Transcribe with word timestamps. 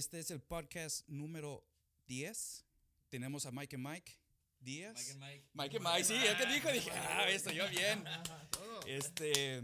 Este 0.00 0.18
es 0.18 0.30
el 0.30 0.40
podcast 0.40 1.06
número 1.10 1.62
10. 2.06 2.64
Tenemos 3.10 3.44
a 3.44 3.50
Mike 3.52 3.76
y 3.76 3.78
Mike 3.78 4.12
Díaz. 4.58 4.94
Mike 4.96 5.10
and 5.12 5.20
Mike. 5.20 5.44
Mike 5.52 5.76
y 5.76 5.80
Mike, 5.80 6.04
sí, 6.04 6.14
es 6.14 6.34
que 6.36 6.46
dijo, 6.46 6.72
dije, 6.72 6.90
ah, 6.90 7.28
esto 7.28 7.50
yo 7.52 7.68
bien. 7.68 8.02
Este, 8.86 9.62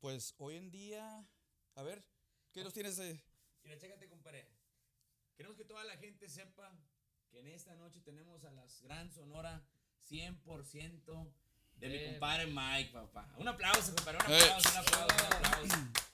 pues 0.00 0.34
hoy 0.38 0.56
en 0.56 0.68
día, 0.72 1.24
a 1.76 1.82
ver, 1.84 2.04
¿qué 2.52 2.64
nos 2.64 2.72
tienes? 2.72 2.98
eh? 2.98 3.22
Mira, 3.62 3.78
chécate, 3.78 4.08
compadre. 4.08 4.48
Queremos 5.36 5.56
que 5.56 5.64
toda 5.64 5.84
la 5.84 5.96
gente 5.96 6.28
sepa 6.28 6.76
que 7.30 7.38
en 7.38 7.46
esta 7.46 7.76
noche 7.76 8.00
tenemos 8.00 8.42
a 8.42 8.50
las 8.50 8.82
Gran 8.82 9.12
Sonora 9.12 9.64
100% 10.10 11.32
de 11.76 11.88
mi 11.88 11.98
Bien. 11.98 12.10
compadre 12.10 12.48
Mike, 12.48 12.90
papá. 12.92 13.32
Un 13.38 13.46
aplauso, 13.46 13.94
compadre. 13.94 14.18
Un 14.26 14.32
Eh. 14.32 14.40
aplauso, 14.42 14.68
un 14.70 14.76
aplauso, 14.76 15.14
un 15.14 15.46
aplauso. 15.46 16.13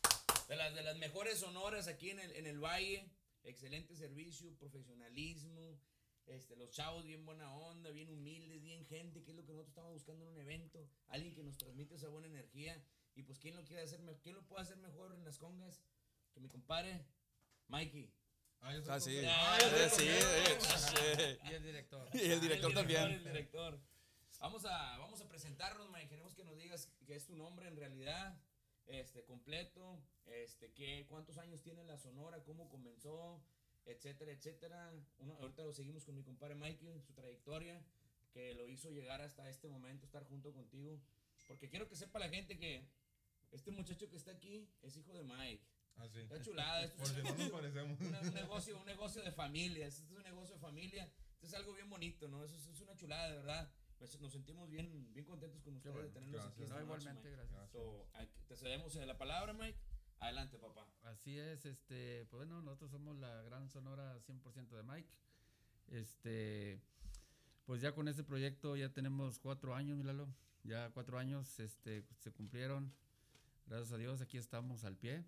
De 0.50 0.56
las, 0.56 0.74
de 0.74 0.82
las 0.82 0.96
mejores 0.96 1.38
sonoras 1.38 1.86
aquí 1.86 2.10
en 2.10 2.18
el, 2.18 2.32
en 2.32 2.44
el 2.44 2.58
Valle. 2.58 3.08
Excelente 3.44 3.94
servicio, 3.94 4.52
profesionalismo. 4.58 5.78
Este, 6.26 6.56
los 6.56 6.72
chavos 6.72 7.04
bien 7.04 7.24
buena 7.24 7.54
onda, 7.54 7.90
bien 7.90 8.10
humildes, 8.10 8.60
bien 8.60 8.84
gente, 8.84 9.22
que 9.22 9.30
es 9.30 9.36
lo 9.36 9.44
que 9.44 9.52
nosotros 9.52 9.68
estamos 9.68 9.92
buscando 9.92 10.24
en 10.24 10.32
un 10.32 10.38
evento. 10.40 10.90
Alguien 11.06 11.36
que 11.36 11.44
nos 11.44 11.56
transmite 11.56 11.94
esa 11.94 12.08
buena 12.08 12.26
energía. 12.26 12.84
Y 13.14 13.22
pues, 13.22 13.38
¿quién 13.38 13.54
lo 13.54 13.64
quiere 13.64 13.82
hacer? 13.82 14.00
¿Quién 14.24 14.34
lo 14.34 14.42
puede 14.48 14.62
hacer 14.62 14.76
mejor 14.78 15.14
en 15.14 15.24
las 15.24 15.38
congas? 15.38 15.84
Que 16.32 16.40
mi 16.40 16.48
compadre, 16.48 17.06
Mikey. 17.68 18.12
Ah, 18.58 18.74
yo 18.74 18.82
Ah, 18.88 18.98
sí. 18.98 19.20
Ah, 19.24 19.56
Eh, 19.62 19.88
yo 19.88 19.88
sí, 19.88 20.08
eh, 20.08 21.38
Y 21.48 21.54
el 21.54 21.62
director. 21.62 22.08
Y 22.12 22.28
el 22.28 22.40
director 22.40 22.70
El 22.70 22.76
también. 22.76 23.02
El 23.04 23.22
director. 23.22 23.80
Vamos 24.40 24.64
a, 24.64 24.98
vamos 24.98 25.20
a 25.20 25.28
presentarnos, 25.28 25.88
Mike. 25.92 26.08
Queremos 26.08 26.34
que 26.34 26.42
nos 26.42 26.56
digas 26.56 26.90
qué 27.06 27.14
es 27.14 27.24
tu 27.24 27.36
nombre 27.36 27.68
en 27.68 27.76
realidad, 27.76 28.36
este, 28.90 29.24
completo, 29.24 29.98
este, 30.26 30.72
qué, 30.72 31.06
cuántos 31.08 31.38
años 31.38 31.62
tiene 31.62 31.84
la 31.84 31.96
Sonora, 31.98 32.42
cómo 32.44 32.68
comenzó, 32.68 33.42
etcétera, 33.86 34.32
etcétera. 34.32 34.92
Uno, 35.18 35.34
ahorita 35.40 35.62
lo 35.64 35.72
seguimos 35.72 36.04
con 36.04 36.14
mi 36.16 36.22
compadre 36.22 36.54
Mikey, 36.54 37.00
su 37.00 37.12
trayectoria, 37.12 37.82
que 38.32 38.54
lo 38.54 38.66
hizo 38.68 38.90
llegar 38.90 39.20
hasta 39.20 39.48
este 39.48 39.68
momento, 39.68 40.04
estar 40.06 40.24
junto 40.24 40.52
contigo. 40.52 41.00
Porque 41.46 41.68
quiero 41.68 41.88
que 41.88 41.96
sepa 41.96 42.18
la 42.18 42.28
gente 42.28 42.58
que 42.58 42.86
este 43.50 43.70
muchacho 43.70 44.08
que 44.08 44.16
está 44.16 44.32
aquí 44.32 44.68
es 44.82 44.96
hijo 44.96 45.12
de 45.14 45.24
Mike. 45.24 45.64
Ah, 45.96 46.08
sí. 46.08 46.20
Está 46.20 46.40
chulada. 46.40 46.84
Esto 46.84 46.96
Por 47.02 47.06
es 47.06 47.12
si 47.16 47.22
no 47.22 47.36
nos 47.36 47.50
parecemos. 47.50 48.00
una- 48.00 48.20
un 48.22 48.34
negocio, 48.34 48.78
un 48.78 48.86
negocio 48.86 49.22
de 49.22 49.32
familia. 49.32 49.86
Esto 49.86 50.04
es 50.04 50.10
un 50.12 50.22
negocio 50.22 50.54
de 50.54 50.60
familia. 50.60 51.04
Esto 51.34 51.46
es 51.46 51.54
algo 51.54 51.74
bien 51.74 51.90
bonito, 51.90 52.28
¿no? 52.28 52.44
Eso 52.44 52.56
es, 52.56 52.66
es 52.68 52.80
una 52.80 52.94
chulada, 52.96 53.28
de 53.30 53.36
verdad. 53.36 53.72
Pues 54.00 54.18
nos 54.18 54.32
sentimos 54.32 54.70
bien, 54.70 55.12
bien 55.12 55.26
contentos 55.26 55.62
con 55.62 55.76
ustedes 55.76 55.94
bueno, 55.94 56.08
de 56.08 56.14
tenerlos 56.14 56.40
aquí. 56.46 56.60
gracias. 56.60 56.70
No, 56.70 56.80
igualmente, 56.82 57.28
Mike. 57.28 57.36
gracias. 57.36 57.70
So, 57.70 58.06
te 58.48 58.56
cedemos 58.56 58.96
eh, 58.96 59.04
la 59.04 59.18
palabra, 59.18 59.52
Mike. 59.52 59.78
Adelante, 60.20 60.56
papá. 60.56 60.86
Así 61.02 61.38
es, 61.38 61.66
este, 61.66 62.24
pues 62.30 62.38
bueno, 62.38 62.62
nosotros 62.62 62.90
somos 62.92 63.18
la 63.18 63.42
gran 63.42 63.68
sonora 63.68 64.18
100% 64.20 64.70
de 64.70 64.82
Mike. 64.84 65.10
Este, 65.88 66.80
pues 67.66 67.82
ya 67.82 67.92
con 67.94 68.08
este 68.08 68.24
proyecto 68.24 68.74
ya 68.74 68.90
tenemos 68.90 69.38
cuatro 69.38 69.74
años, 69.74 69.98
míralo, 69.98 70.34
ya 70.64 70.88
cuatro 70.94 71.18
años, 71.18 71.60
este, 71.60 72.02
se 72.20 72.32
cumplieron. 72.32 72.94
Gracias 73.66 73.92
a 73.92 73.98
Dios, 73.98 74.22
aquí 74.22 74.38
estamos 74.38 74.84
al 74.84 74.96
pie. 74.96 75.26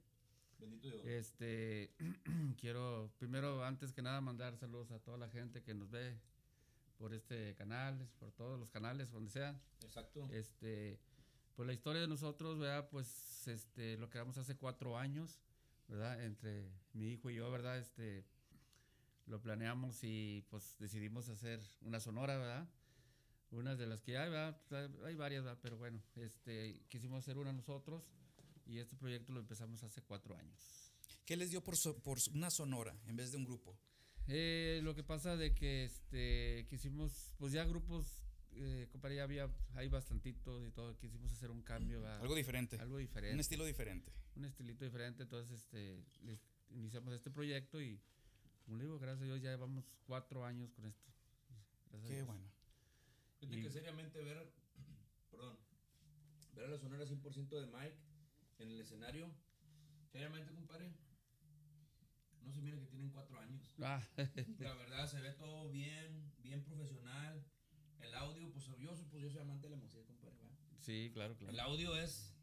Bendito 0.59 0.89
Dios. 0.89 1.05
Este, 1.05 1.91
quiero 2.59 3.13
primero, 3.19 3.67
antes 3.67 3.93
que 3.93 4.01
nada, 4.01 4.23
mandar 4.23 4.57
saludos 4.57 4.93
a 4.93 4.99
toda 4.99 5.19
la 5.19 5.29
gente 5.29 5.63
que 5.63 5.75
nos 5.75 5.91
ve 5.91 6.19
por 7.03 7.13
este 7.15 7.53
canal, 7.57 8.09
por 8.21 8.31
todos 8.31 8.61
los 8.61 8.71
canales, 8.71 9.11
donde 9.11 9.29
sea. 9.29 9.61
Exacto. 9.83 10.29
Este, 10.31 11.01
pues 11.57 11.67
la 11.67 11.73
historia 11.73 12.01
de 12.01 12.07
nosotros, 12.07 12.61
¿verdad? 12.61 12.89
Pues 12.91 13.49
este, 13.49 13.97
lo 13.99 14.09
creamos 14.09 14.39
hace 14.39 14.55
cuatro 14.57 14.97
años, 14.97 15.41
¿verdad? 15.89 16.23
Entre 16.23 16.71
mi 16.93 17.09
hijo 17.11 17.29
y 17.29 17.35
yo, 17.35 17.51
¿verdad? 17.51 17.77
Este, 17.79 18.25
lo 19.27 19.41
planeamos 19.43 19.99
y 20.05 20.45
pues 20.49 20.77
decidimos 20.79 21.29
hacer 21.29 21.61
una 21.81 21.99
sonora, 21.99 22.39
¿verdad? 22.39 22.69
Una 23.51 23.75
de 23.75 23.89
las 23.89 24.01
que 24.01 24.17
hay, 24.17 24.31
¿verdad? 24.31 24.57
Hay- 24.71 25.05
Hay 25.07 25.17
varias, 25.17 25.43
¿verdad? 25.43 25.59
Pero 25.61 25.77
bueno, 25.79 26.01
este, 26.15 26.85
quisimos 26.89 27.19
hacer 27.25 27.37
una 27.37 27.53
nosotros 27.53 28.05
y 28.65 28.79
este 28.79 28.95
proyecto 28.95 29.33
lo 29.33 29.41
empezamos 29.41 29.83
hace 29.83 30.03
cuatro 30.03 30.37
años. 30.37 30.93
¿Qué 31.27 31.37
les 31.37 31.51
dio 31.51 31.65
por, 31.65 31.77
so- 31.77 31.99
por 31.99 32.19
una 32.33 32.49
sonora 32.49 32.95
en 33.09 33.17
vez 33.17 33.33
de 33.33 33.39
un 33.39 33.45
grupo? 33.45 33.77
Eh, 34.29 34.81
lo 34.83 34.95
que 34.95 35.03
pasa 35.03 35.37
de 35.37 35.55
que 35.55 35.85
este 35.85 36.67
quisimos, 36.69 37.33
pues 37.39 37.53
ya 37.53 37.65
grupos, 37.65 38.23
eh, 38.55 38.89
compadre, 38.93 39.17
ya 39.17 39.25
había, 39.25 39.51
hay 39.75 39.89
bastantitos 39.89 40.67
y 40.67 40.71
todo, 40.71 40.97
quisimos 40.97 41.33
hacer 41.33 41.51
un 41.51 41.63
cambio, 41.63 42.01
¿verdad? 42.03 42.21
Algo 42.21 42.35
diferente. 42.35 42.79
algo 42.79 42.99
diferente, 42.99 43.35
Un 43.35 43.41
estilo 43.41 43.65
diferente. 43.65 44.13
un 44.37 44.45
estilito 44.45 44.85
diferente, 44.85 45.23
entonces 45.25 45.61
este 45.61 46.05
iniciamos 46.71 47.13
este 47.15 47.31
proyecto 47.31 47.81
y 47.83 48.01
como 48.65 48.77
le 48.77 48.85
digo, 48.85 48.99
gracias 48.99 49.23
a 49.23 49.25
Dios 49.25 49.43
ya 49.43 49.51
llevamos 49.51 49.85
cuatro 50.07 50.45
años 50.45 50.71
con 50.73 50.87
esto. 50.87 51.11
Gracias 51.91 52.05
a 52.05 52.09
Qué 52.09 52.15
Dios. 52.15 52.27
bueno. 52.27 52.45
Fíjate 53.41 53.59
y- 53.59 53.63
que 53.63 53.71
seriamente 53.71 54.23
ver, 54.23 54.53
perdón, 55.31 55.59
ver 56.55 56.65
a 56.67 56.69
la 56.69 56.79
sonora 56.79 57.05
100% 57.05 57.49
de 57.61 57.67
Mike 57.67 57.97
en 58.61 58.69
el 58.71 58.81
escenario, 58.81 59.29
seriamente, 60.13 60.55
compadre, 60.55 60.93
no 62.45 62.53
se 62.53 62.61
mira 62.61 62.79
que 62.79 62.87
tienen 62.87 63.11
cuatro 63.11 63.39
años. 63.39 63.75
Ah, 63.81 64.03
La 64.59 64.75
verdad, 64.75 65.07
se 65.09 65.21
ve 65.21 65.33
todo 65.33 65.71
bien, 65.71 66.33
bien 66.39 66.63
profesional. 66.65 67.45
El 68.01 68.15
audio, 68.15 68.51
pues 68.53 68.67
yo, 68.79 68.95
soy- 68.97 69.07
pues, 69.07 69.23
yo 69.23 69.31
soy 69.31 69.41
amante 69.41 69.67
de 69.69 69.71
la 69.71 69.77
música, 69.77 70.03
compadre. 70.05 70.35
¿verdad? 70.37 70.57
sí, 70.81 71.11
claro, 71.15 71.33
El 71.35 71.39
claro. 71.49 71.71
audio 71.71 71.97
es, 71.97 72.35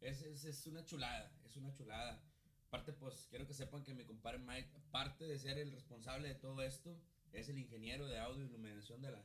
es, 0.00 0.22
es, 0.22 0.44
es 0.44 0.66
una 0.66 0.84
chulada, 0.84 1.32
es 1.44 1.56
una 1.56 1.72
chulada. 1.74 2.22
Aparte, 2.68 2.92
pues 2.92 3.26
quiero 3.30 3.46
que 3.46 3.54
sepan 3.54 3.84
que 3.84 3.94
mi 3.94 4.04
compadre 4.04 4.38
Mike, 4.38 4.70
aparte 4.74 5.24
de 5.26 5.38
ser 5.38 5.58
el 5.58 5.70
responsable 5.72 6.28
de 6.28 6.34
todo 6.34 6.62
esto, 6.62 6.98
es 7.32 7.48
el 7.48 7.58
ingeniero 7.58 8.06
de 8.08 8.18
audio 8.18 8.42
y 8.44 8.48
iluminación 8.48 9.00
de 9.02 9.10
la, 9.12 9.22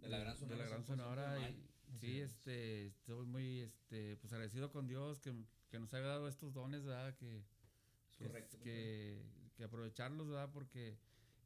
de 0.00 0.08
la 0.08 0.18
gran 0.18 0.36
sonora. 0.38 0.56
De 0.56 0.62
la 0.62 0.68
gran 0.70 0.84
100% 0.84 0.86
sonora. 0.86 1.50
y- 1.50 1.68
sí, 2.00 2.20
este, 2.20 2.86
estoy 2.86 3.26
muy 3.26 3.60
este, 3.60 4.16
pues 4.16 4.32
agradecido 4.32 4.70
con 4.70 4.86
Dios 4.86 5.20
que, 5.20 5.34
que 5.68 5.78
nos 5.78 5.92
haya 5.92 6.06
dado 6.06 6.28
estos 6.28 6.54
dones, 6.54 6.82
¿verdad? 6.84 7.14
Que, 7.16 7.44
Es 8.26 8.28
que, 8.28 8.28
correcto. 8.28 8.58
que, 9.56 9.64
aprovecharlos, 9.64 10.28
¿verdad? 10.28 10.50
Porque, 10.52 10.96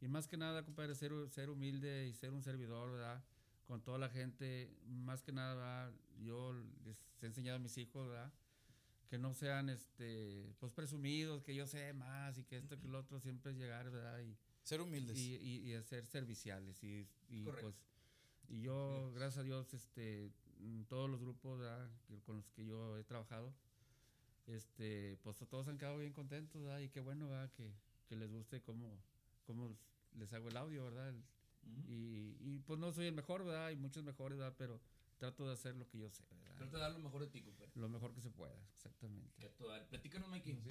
y 0.01 0.09
más 0.09 0.27
que 0.27 0.37
nada, 0.37 0.65
compadre, 0.65 0.95
ser, 0.95 1.13
ser 1.31 1.51
humilde 1.51 2.07
y 2.09 2.15
ser 2.15 2.33
un 2.33 2.43
servidor, 2.43 2.93
¿verdad? 2.93 3.23
Con 3.67 3.83
toda 3.83 3.99
la 3.99 4.09
gente, 4.09 4.71
más 4.87 5.23
que 5.23 5.33
nada, 5.33 5.55
¿verdad? 5.55 5.93
yo 6.23 6.55
les 6.85 6.97
he 7.23 7.27
enseñado 7.27 7.57
a 7.57 7.59
mis 7.61 7.77
hijos, 7.79 8.09
¿verdad? 8.09 8.33
Que 9.09 9.19
no 9.19 9.35
sean, 9.35 9.69
este, 9.69 10.55
pues 10.59 10.73
presumidos, 10.73 11.43
que 11.43 11.55
yo 11.55 11.67
sé 11.67 11.93
más 11.93 12.39
y 12.39 12.45
que 12.45 12.57
esto, 12.57 12.79
que 12.81 12.89
lo 12.89 12.99
otro, 13.01 13.21
siempre 13.21 13.53
es 13.53 13.59
llegar, 13.59 13.91
¿verdad? 13.91 14.21
Y, 14.21 14.37
Ser 14.63 14.81
humildes. 14.81 15.17
y, 15.17 15.37
y, 15.37 15.59
y 15.71 15.75
hacer 15.75 16.07
serviciales 16.07 16.83
y, 16.83 17.07
y 17.29 17.45
Correcto. 17.45 17.71
pues 17.71 17.87
y 18.49 18.63
yo 18.63 19.13
gracias 19.15 19.39
a 19.39 19.43
Dios 19.45 19.73
este 19.75 20.31
todos 20.89 21.11
los 21.11 21.21
grupos 21.21 21.59
¿verdad? 21.59 21.89
con 22.25 22.37
los 22.37 22.49
que 22.51 22.65
yo 22.65 22.97
he 22.97 23.05
trabajado 23.05 23.53
este 24.47 25.19
pues 25.23 25.39
todos 25.49 25.69
han 25.69 25.79
quedado 25.79 25.99
bien 25.99 26.13
contentos 26.13 26.63
¿verdad? 26.63 26.81
y 26.81 26.89
qué 26.89 27.01
bueno 27.01 27.29
¿verdad? 27.29 27.51
que, 27.53 27.73
que 28.09 28.17
les 28.17 28.31
guste 28.31 28.63
cómo, 28.63 28.99
cómo 29.45 29.77
les 30.15 30.33
hago 30.33 30.49
el 30.49 30.57
audio 30.57 30.85
verdad 30.85 31.09
El- 31.09 31.25
Ujú. 31.67 31.81
y, 31.89 32.37
y 32.41 32.59
pues 32.61 32.79
no 32.79 32.93
soy 32.93 33.07
el 33.07 33.15
mejor 33.15 33.45
verdad 33.45 33.67
hay 33.67 33.77
muchos 33.77 34.05
mejores 34.05 34.39
verdad 34.39 34.55
pero 34.57 34.81
trato 35.19 35.47
de 35.47 35.53
hacer 35.53 35.75
lo 35.75 35.89
que 35.89 35.99
yo 35.99 36.09
sé 36.11 36.23
¿verdad? 36.31 36.57
Trata 36.59 36.77
de 36.77 36.83
dar 36.83 36.93
lo 36.93 37.01
mejor 37.01 37.23
de 37.23 37.27
ti, 37.29 37.43
compadre. 37.43 37.73
lo 37.75 37.89
mejor 37.89 38.15
que 38.15 38.21
se 38.21 38.31
pueda 38.31 38.55
exactamente 38.77 39.35
Que 39.41 39.47
a 39.47 39.57
todo 39.57 39.69
dar. 39.69 39.89
Platícanos, 39.89 40.29
Mikey, 40.29 40.63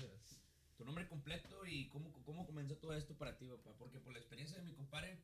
tu 0.78 0.86
nombre 0.86 1.08
completo 1.08 1.66
y 1.66 1.90
cómo, 1.90 2.12
cómo 2.24 2.46
comenzó 2.46 2.78
todo 2.78 2.94
esto 2.94 3.18
para 3.18 3.38
ti, 3.38 3.48
papá. 3.48 3.74
Porque 3.78 4.00
por 4.00 4.14
la 4.14 4.20
experiencia 4.20 4.58
de 4.58 4.64
mi 4.64 4.74
compadre, 4.74 5.20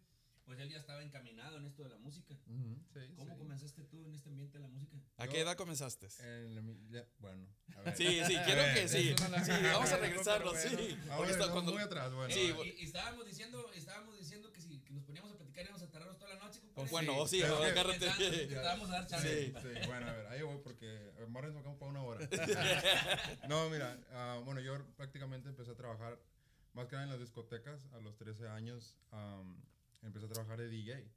pues 0.51 0.59
él 0.63 0.69
ya 0.69 0.79
estaba 0.79 1.01
encaminado 1.01 1.55
en 1.55 1.65
esto 1.65 1.81
de 1.83 1.87
la 1.89 1.97
música. 1.97 2.33
Ujú, 2.45 2.75
sí, 2.93 2.99
¿Cómo 3.15 3.31
sí. 3.31 3.37
comenzaste 3.37 3.83
tú 3.85 4.05
en 4.05 4.13
este 4.15 4.27
ambiente 4.27 4.57
de 4.57 4.61
la 4.63 4.67
música? 4.67 4.97
¿A 5.15 5.25
qué 5.29 5.39
edad 5.39 5.55
comenzaste? 5.55 6.09
La 6.49 6.61
ya, 6.89 7.07
bueno, 7.19 7.47
a 7.77 7.81
ver. 7.83 7.95
Sí, 7.95 8.19
sí, 8.27 8.35
quiero 8.45 8.61
que 8.73 8.89
sí. 8.89 9.15
Sí, 9.15 9.15
vamos 9.17 9.91
a 9.93 9.95
Pero 9.95 10.01
regresarnos, 10.01 10.51
bueno, 10.53 10.69
sí. 10.77 10.97
A 11.09 11.15
Porque 11.15 11.21
ver, 11.21 11.31
está 11.31 11.45
no, 11.45 11.51
cuando- 11.53 11.71
muy 11.71 11.81
atrás, 11.81 12.13
bueno. 12.13 12.33
Sí, 12.33 12.41
Eh, 12.49 12.53
bu- 12.53 12.65
y, 12.65 12.81
y 12.81 12.83
estábamos 12.83 13.25
diciendo, 13.25 13.71
estábamos 13.73 14.17
diciendo 14.19 14.51
que 14.51 14.59
si 14.59 14.81
que 14.81 14.91
nos 14.91 15.03
poníamos 15.05 15.31
a 15.31 15.37
platicar 15.37 15.63
íbamos 15.63 15.81
a 15.83 15.89
tardarnos 15.89 16.17
toda 16.19 16.33
la 16.35 16.43
noche. 16.43 16.59
Pues 16.75 16.91
bueno, 16.91 17.25
sí, 17.27 17.39
pero- 17.41 17.63
agárrate. 17.63 17.99
Pensando 17.99 18.47
que 18.49 18.55
vamos 18.55 18.89
a 18.89 18.91
dar 18.91 19.07
chance. 19.07 19.45
Sí. 19.47 19.53
Sí, 19.61 19.87
bueno, 19.87 20.07
a 20.09 20.13
ver, 20.13 20.27
ahí 20.27 20.41
voy 20.41 20.57
porque 20.61 21.11
Marren 21.29 21.53
tocamos 21.53 21.77
para 21.79 21.91
una 21.91 22.03
hora. 22.03 22.19
no, 23.47 23.69
mira, 23.69 23.97
ah, 24.11 24.41
bueno, 24.43 24.59
yo 24.59 24.85
prácticamente 24.97 25.47
empecé 25.47 25.71
a 25.71 25.75
trabajar 25.75 26.19
más 26.73 26.87
que 26.87 26.93
nada 26.95 27.05
en 27.05 27.11
las 27.11 27.19
discotecas 27.19 27.85
a 27.93 27.99
los 27.99 28.17
13 28.17 28.47
años. 28.49 28.97
am, 29.11 29.61
empecé 30.01 30.25
a 30.25 30.29
trabajar 30.29 30.59
de 30.59 30.67
DJ. 30.69 31.07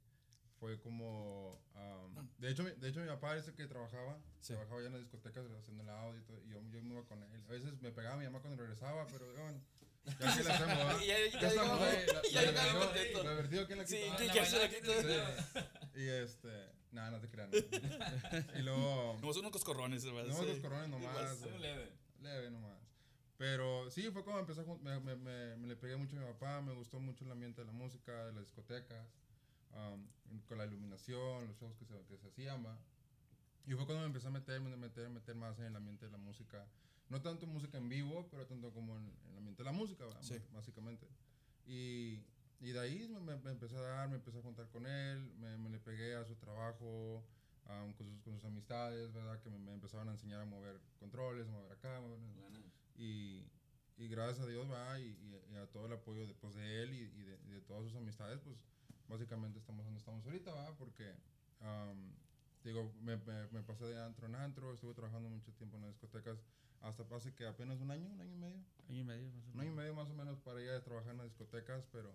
Fue 0.59 0.79
como. 0.79 1.61
am, 1.73 2.29
de, 2.37 2.49
hecho, 2.49 2.63
mi- 2.63 2.71
de 2.71 2.87
hecho, 2.89 3.01
mi 3.01 3.07
papá 3.07 3.35
es 3.35 3.47
el 3.47 3.55
que 3.55 3.67
trabajaba. 3.67 4.17
Sí. 4.39 4.53
Trabajaba 4.53 4.79
ya 4.81 4.87
en 4.87 4.93
las 4.93 5.01
discotecas 5.01 5.45
haciendo 5.59 5.83
el 5.83 5.89
audio 5.89 6.19
y, 6.19 6.23
todo, 6.23 6.41
y 6.43 6.49
yo, 6.49 6.61
yo 6.71 6.81
me 6.81 6.93
iba 6.93 7.03
con 7.05 7.21
él. 7.21 7.43
A 7.47 7.51
veces 7.51 7.79
me 7.81 7.91
pegaba 7.91 8.15
mi 8.15 8.23
mamá 8.25 8.39
cuando 8.39 8.61
regresaba, 8.61 9.05
pero 9.07 9.25
bueno, 9.33 9.61
ya 10.05 10.35
que 10.37 10.43
le 10.43 10.49
hacemos, 10.51 10.77
¿verdad? 10.77 10.99
Ya- 11.05 11.17
ya 11.29 11.39
Ya 11.41 11.47
estamos 11.49 11.81
ahí. 11.81 12.05
la- 12.07 12.21
ya 12.31 12.41
la 12.41 12.47
llegaba 12.47 12.67
diversión- 12.71 12.85
contento. 12.87 13.23
Lo 13.23 13.29
divertido, 13.31 13.67
¿quién 13.67 13.77
la 13.79 13.87
Sí, 13.87 13.97
quita? 13.97 14.17
¿qué 14.17 14.25
La 14.27 14.31
quieres 14.33 14.51
bailada 14.51 14.65
aquí? 14.65 15.61
que 15.91 15.93
te- 15.93 15.99
Y 16.01 16.07
este. 16.09 16.75
Nada, 16.91 17.11
no 17.11 17.19
te 17.19 17.27
crean. 17.29 17.49
no. 17.51 17.57
Y 18.59 18.61
luego. 18.61 19.17
Como 19.19 19.33
son 19.33 19.41
unos 19.41 19.51
coscorrones, 19.51 20.05
¿verdad? 20.05 20.25
No, 20.33 20.39
Sí. 20.41 20.45
los 20.47 20.59
corones 20.59 20.87
nomás. 20.87 21.37
Igual. 21.41 21.61
Leve. 21.61 21.91
Leve 22.21 22.49
nomás. 22.51 22.79
Pero 23.37 23.89
sí, 23.91 24.09
fue 24.11 24.23
como 24.23 24.39
empecé 24.39 24.61
a 24.61 24.63
jun- 24.63 24.79
me, 24.81 24.99
me, 25.01 25.15
me, 25.15 25.57
me 25.57 25.67
le 25.67 25.75
pegué 25.75 25.97
mucho 25.97 26.15
a 26.15 26.19
mi 26.19 26.25
papá, 26.25 26.61
me 26.61 26.73
gustó 26.73 26.99
mucho 26.99 27.25
el 27.25 27.31
ambiente 27.31 27.61
de 27.61 27.67
la 27.67 27.73
música, 27.73 28.25
de 28.27 28.31
las 28.33 28.43
discotecas, 28.43 29.05
um, 29.71 30.07
con 30.47 30.57
la 30.57 30.65
iluminación, 30.65 31.47
los 31.47 31.57
shows 31.57 31.75
que 31.75 31.85
se, 31.85 31.93
que 32.05 32.17
se 32.17 32.27
hacían, 32.27 32.65
va. 32.65 32.77
Y 33.67 33.73
fue 33.73 33.85
cuando 33.85 34.01
me 34.01 34.05
empecé 34.07 34.27
a 34.27 34.31
meter, 34.31 34.61
me 34.61 34.75
meter, 34.77 35.09
meter 35.09 35.35
más 35.35 35.57
en 35.59 35.65
el 35.65 35.75
ambiente 35.75 36.05
de 36.05 36.11
la 36.11 36.17
música. 36.17 36.65
No 37.09 37.21
tanto 37.21 37.45
música 37.45 37.77
en 37.77 37.89
vivo, 37.89 38.27
pero 38.31 38.45
tanto 38.47 38.71
como 38.71 38.95
en, 38.97 39.03
en 39.25 39.31
el 39.31 39.37
ambiente 39.37 39.63
de 39.63 39.65
la 39.65 39.71
música. 39.73 40.05
Sí. 40.21 40.39
básicamente. 40.53 41.05
Y, 41.65 42.23
y 42.61 42.71
de 42.71 42.79
ahí 42.79 43.07
me, 43.07 43.33
empecé 43.51 43.75
a 43.75 43.81
dar, 43.81 44.07
me 44.09 44.15
empecé 44.15 44.39
a 44.39 44.41
juntar 44.43 44.67
con 44.69 44.85
él, 44.87 45.19
me, 45.39 45.57
me 45.57 45.69
le 45.69 45.79
pegué 45.79 46.15
a 46.15 46.23
su 46.25 46.35
trabajo, 46.35 47.23
um, 47.67 47.91
con, 47.93 48.07
sus, 48.07 48.21
con 48.21 48.33
sus 48.35 48.45
amistades, 48.45 49.11
¿verdad? 49.11 49.41
Que 49.41 49.49
me, 49.49 49.57
me 49.57 49.73
empezaban 49.73 50.07
a 50.07 50.11
enseñar 50.11 50.41
a 50.41 50.45
mover 50.45 50.79
controles, 50.99 51.47
a 51.47 51.51
mover 51.51 51.71
acá, 51.73 51.99
mover- 51.99 52.19
Gana. 52.41 52.59
Y, 52.95 53.43
y 53.97 54.07
gracias 54.07 54.39
a 54.45 54.47
Dios, 54.49 54.69
va, 54.71 54.99
y, 54.99 55.03
y- 55.05 55.53
y 55.53 55.55
a 55.55 55.67
todo 55.67 55.85
el 55.85 55.93
apoyo 55.93 56.25
después 56.27 56.53
de 56.55 56.83
él 56.83 56.93
y, 56.93 57.01
y 57.19 57.23
de, 57.23 57.39
y 57.45 57.51
de 57.51 57.61
todas 57.61 57.83
sus 57.83 57.95
amistades, 57.95 58.39
pues 58.41 58.57
básicamente 59.07 59.59
estamos 59.59 59.85
donde 59.85 59.99
estamos 59.99 60.25
ahorita, 60.25 60.51
va, 60.53 60.75
porque, 60.77 61.13
am, 61.61 62.13
digo, 62.63 62.91
me, 63.01 63.17
me, 63.17 63.47
me 63.51 63.61
pasé 63.63 63.85
de 63.85 64.01
antro 64.03 64.27
en 64.27 64.35
antro, 64.35 64.73
estuve 64.73 64.93
trabajando 64.93 65.29
mucho 65.29 65.51
tiempo 65.53 65.77
en 65.77 65.83
las 65.83 65.91
discotecas, 65.91 66.37
hasta 66.81 67.03
hace 67.15 67.33
que 67.33 67.45
apenas 67.47 67.79
un 67.79 67.91
año, 67.91 68.07
un 68.09 68.19
año 68.21 68.33
y 68.33 68.37
medio, 68.37 68.63
Año 68.89 68.99
y 68.99 69.03
medio 69.03 69.23
más 69.31 69.45
o 69.47 69.51
un 69.53 69.59
año 69.59 69.71
y 69.71 69.73
menos. 69.73 69.75
medio 69.77 69.93
más 69.95 70.09
o 70.09 70.13
menos 70.13 70.39
para 70.39 70.61
ir 70.61 70.69
a 70.71 70.83
trabajar 70.83 71.11
en 71.11 71.17
las 71.17 71.27
discotecas, 71.27 71.85
pero 71.91 72.11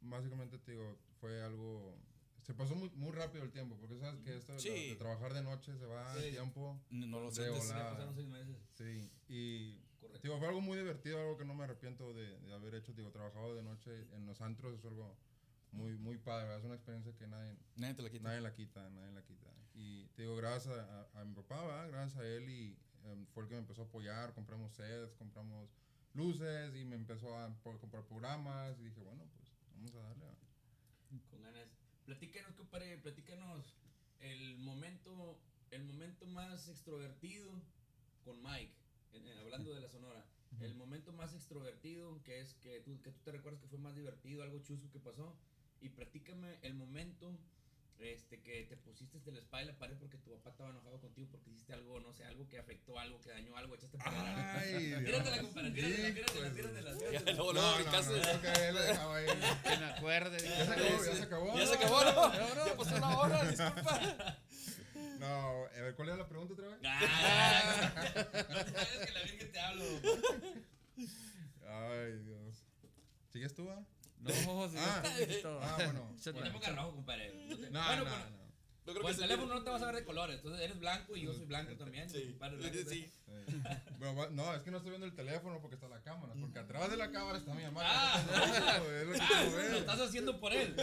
básicamente, 0.00 0.58
te 0.58 0.72
digo, 0.72 0.96
fue 1.20 1.42
algo... 1.42 1.94
Se 2.42 2.54
pasó 2.54 2.74
muy, 2.74 2.88
muy 2.90 3.12
rápido 3.12 3.44
el 3.44 3.50
tiempo, 3.52 3.76
porque 3.78 3.98
sabes 3.98 4.18
que 4.22 4.34
esto 4.36 4.54
de, 4.54 4.58
Sí. 4.60 4.88
de 4.90 4.96
trabajar 4.96 5.34
de 5.34 5.42
noche 5.42 5.76
se 5.76 5.84
va 5.84 6.14
Sí. 6.14 6.24
el 6.24 6.30
tiempo. 6.32 6.80
No 6.90 7.20
lo 7.20 7.30
De. 7.30 7.44
Ya 7.44 7.50
volada. 7.50 7.90
pasaron 7.92 8.14
seis 8.14 8.26
meses. 8.28 8.56
Sí, 8.74 9.12
y 9.28 9.78
Correcto. 10.00 10.20
Digo, 10.22 10.38
fue 10.38 10.48
algo 10.48 10.60
muy 10.60 10.78
divertido, 10.78 11.20
algo 11.20 11.36
que 11.36 11.44
no 11.44 11.54
me 11.54 11.64
arrepiento 11.64 12.12
de, 12.14 12.38
de 12.40 12.54
haber 12.54 12.74
hecho. 12.74 12.92
Digo, 12.94 13.10
trabajado 13.10 13.54
de 13.54 13.62
noche 13.62 13.90
en 14.14 14.26
los 14.26 14.40
antros 14.40 14.78
es 14.78 14.84
algo 14.84 15.14
muy, 15.72 15.96
muy 15.98 16.18
padre, 16.18 16.44
¿verdad? 16.44 16.58
es 16.58 16.64
una 16.64 16.74
experiencia 16.74 17.14
que 17.16 17.26
nadie, 17.26 17.54
Nadie 17.76 17.94
te 17.94 18.02
la 18.02 18.10
quita. 18.10 18.24
nadie 18.28 18.40
la 18.40 18.54
quita, 18.54 18.90
nadie 18.90 19.12
la 19.12 19.22
quita. 19.22 19.46
Y 19.74 20.06
te 20.16 20.22
digo, 20.22 20.36
gracias 20.36 20.74
a, 20.76 21.00
a- 21.14 21.20
a 21.20 21.24
mi 21.24 21.34
papá, 21.34 21.64
¿verdad? 21.64 21.88
gracias 21.90 22.18
a 22.20 22.26
él, 22.26 22.48
y 22.48 22.76
em, 23.04 23.26
fue 23.26 23.44
el 23.44 23.48
que 23.48 23.54
me 23.54 23.60
empezó 23.60 23.82
a 23.82 23.84
apoyar. 23.84 24.32
Compramos 24.34 24.72
sets, 24.72 25.14
compramos 25.14 25.68
luces, 26.14 26.74
y 26.74 26.84
me 26.84 26.96
empezó 26.96 27.36
a 27.38 27.54
comprar 27.62 28.04
programas. 28.04 28.78
Y 28.80 28.84
dije, 28.84 29.00
bueno, 29.00 29.22
pues 29.36 29.52
vamos 29.74 29.94
a 29.94 29.98
darle. 30.00 30.24
¿verdad? 30.24 30.38
Con 31.30 31.42
ganas. 31.42 31.68
Platícanos, 32.04 32.54
compadre, 32.56 32.98
platícanos 32.98 33.76
el 34.18 34.58
momento, 34.58 35.38
el 35.70 35.84
momento 35.84 36.26
más 36.26 36.68
extrovertido 36.68 37.52
con 38.24 38.42
Mike, 38.42 38.74
en- 39.12 39.26
en- 39.26 39.38
hablando 39.38 39.72
de 39.74 39.80
la 39.80 39.88
Sonora. 39.88 40.24
El 40.60 40.74
momento 40.74 41.12
más 41.12 41.32
extrovertido, 41.32 42.22
que 42.24 42.40
es 42.40 42.54
que 42.54 42.80
tú, 42.80 43.00
que 43.02 43.10
tú 43.12 43.20
te 43.24 43.32
recuerdas 43.32 43.60
que 43.60 43.68
fue 43.68 43.78
más 43.78 43.94
divertido, 43.94 44.42
algo 44.42 44.58
chusco 44.60 44.90
que 44.90 44.98
pasó. 44.98 45.36
Y 45.80 45.88
platícame 45.90 46.58
el 46.62 46.74
momento 46.74 47.38
este, 47.98 48.40
que 48.40 48.64
te 48.64 48.76
pusiste 48.78 49.18
de 49.20 49.32
la 49.32 49.38
espalda 49.40 49.64
y 49.70 49.72
la 49.74 49.78
pared 49.78 49.94
porque 49.98 50.16
tu 50.16 50.30
papá 50.30 50.50
estaba 50.50 50.70
enojado 50.70 50.98
contigo 51.00 51.28
porque 51.30 51.50
hiciste 51.50 51.74
algo, 51.74 52.00
no 52.00 52.12
sé, 52.14 52.24
algo 52.24 52.48
que 52.48 52.58
afectó, 52.58 52.98
algo 52.98 53.20
que 53.20 53.28
dañó, 53.30 53.54
algo, 53.58 53.74
echaste 53.74 53.98
para 53.98 54.10
No, 57.36 57.52
no, 57.52 57.74
brincaste. 57.76 58.14
que 58.40 58.68
él 58.68 58.74
lo 58.74 58.80
dejaba 58.82 59.16
ahí. 59.16 59.26
Que 59.62 59.76
me 59.78 59.84
acuerde. 59.84 60.38
Ya 60.40 60.64
se 60.66 60.72
acabó, 60.72 61.04
ya 61.04 61.14
se 61.14 61.22
acabó. 61.22 61.58
Ya 61.58 61.66
se 61.66 61.74
acabó, 61.74 62.04
¿no? 62.04 62.66
Ya 62.66 62.76
pasó 62.76 62.96
una 62.96 63.18
hora, 63.18 63.44
disculpa. 63.50 64.38
No, 65.18 65.64
a 65.66 65.80
ver, 65.80 65.94
¿cuál 65.94 66.08
era 66.08 66.16
la 66.18 66.28
pregunta 66.28 66.54
otra 66.54 66.68
vez? 66.68 66.78
Ah, 66.84 67.92
no 68.14 68.72
vayas 68.72 69.06
que 69.06 69.12
la 69.12 69.22
Virgen 69.22 69.52
te 69.52 69.60
hablo. 69.60 69.84
Ay, 71.66 72.12
Dios. 72.24 72.64
¿Sigues 73.32 73.54
tú, 73.54 73.70
ah? 73.70 73.82
No, 74.20 74.30
sí, 74.68 74.76
Ah, 74.78 75.02
ah, 75.62 75.76
bueno. 75.84 76.12
No 76.12 76.42
te 76.42 76.50
pongas 76.50 76.76
rojo, 76.76 76.94
compadre. 76.96 77.32
No 77.48 77.56
te- 77.56 77.70
No, 77.70 77.84
bueno, 77.84 78.04
no, 78.04 78.10
con, 78.10 78.20
no. 78.32 78.40
Yo 78.86 78.94
creo 78.94 79.04
que 79.06 79.12
el 79.12 79.18
teléfono 79.18 79.54
no 79.54 79.62
te 79.62 79.70
vas 79.70 79.82
a 79.82 79.86
ver 79.86 79.94
de 79.96 80.04
colores. 80.04 80.36
Entonces 80.36 80.60
eres 80.62 80.78
blanco 80.78 81.16
y 81.16 81.22
yo 81.22 81.32
soy 81.32 81.46
blanco 81.46 81.74
también. 81.76 82.10
Sí, 82.10 82.34
blanco, 82.38 82.62
sí. 82.62 82.84
Sí. 82.88 83.12
Bueno, 83.98 84.28
no, 84.30 84.54
es 84.54 84.62
que 84.62 84.70
no 84.70 84.78
estoy 84.78 84.90
viendo 84.90 85.06
el 85.06 85.14
teléfono 85.14 85.60
porque 85.60 85.74
está 85.76 85.86
la 85.88 86.00
cámara. 86.02 86.32
Porque 86.38 86.58
atrás 86.58 86.90
de 86.90 86.96
la 86.96 87.10
cámara 87.10 87.38
está 87.38 87.54
mi 87.54 87.62
mamá. 87.62 87.82
Ah. 87.84 88.80
es 89.00 89.06
lo 89.06 89.12
que 89.12 89.20
Ah, 89.20 89.44
lo 89.70 89.76
estás 89.78 90.00
haciendo 90.00 90.40
por 90.40 90.52
él. 90.52 90.74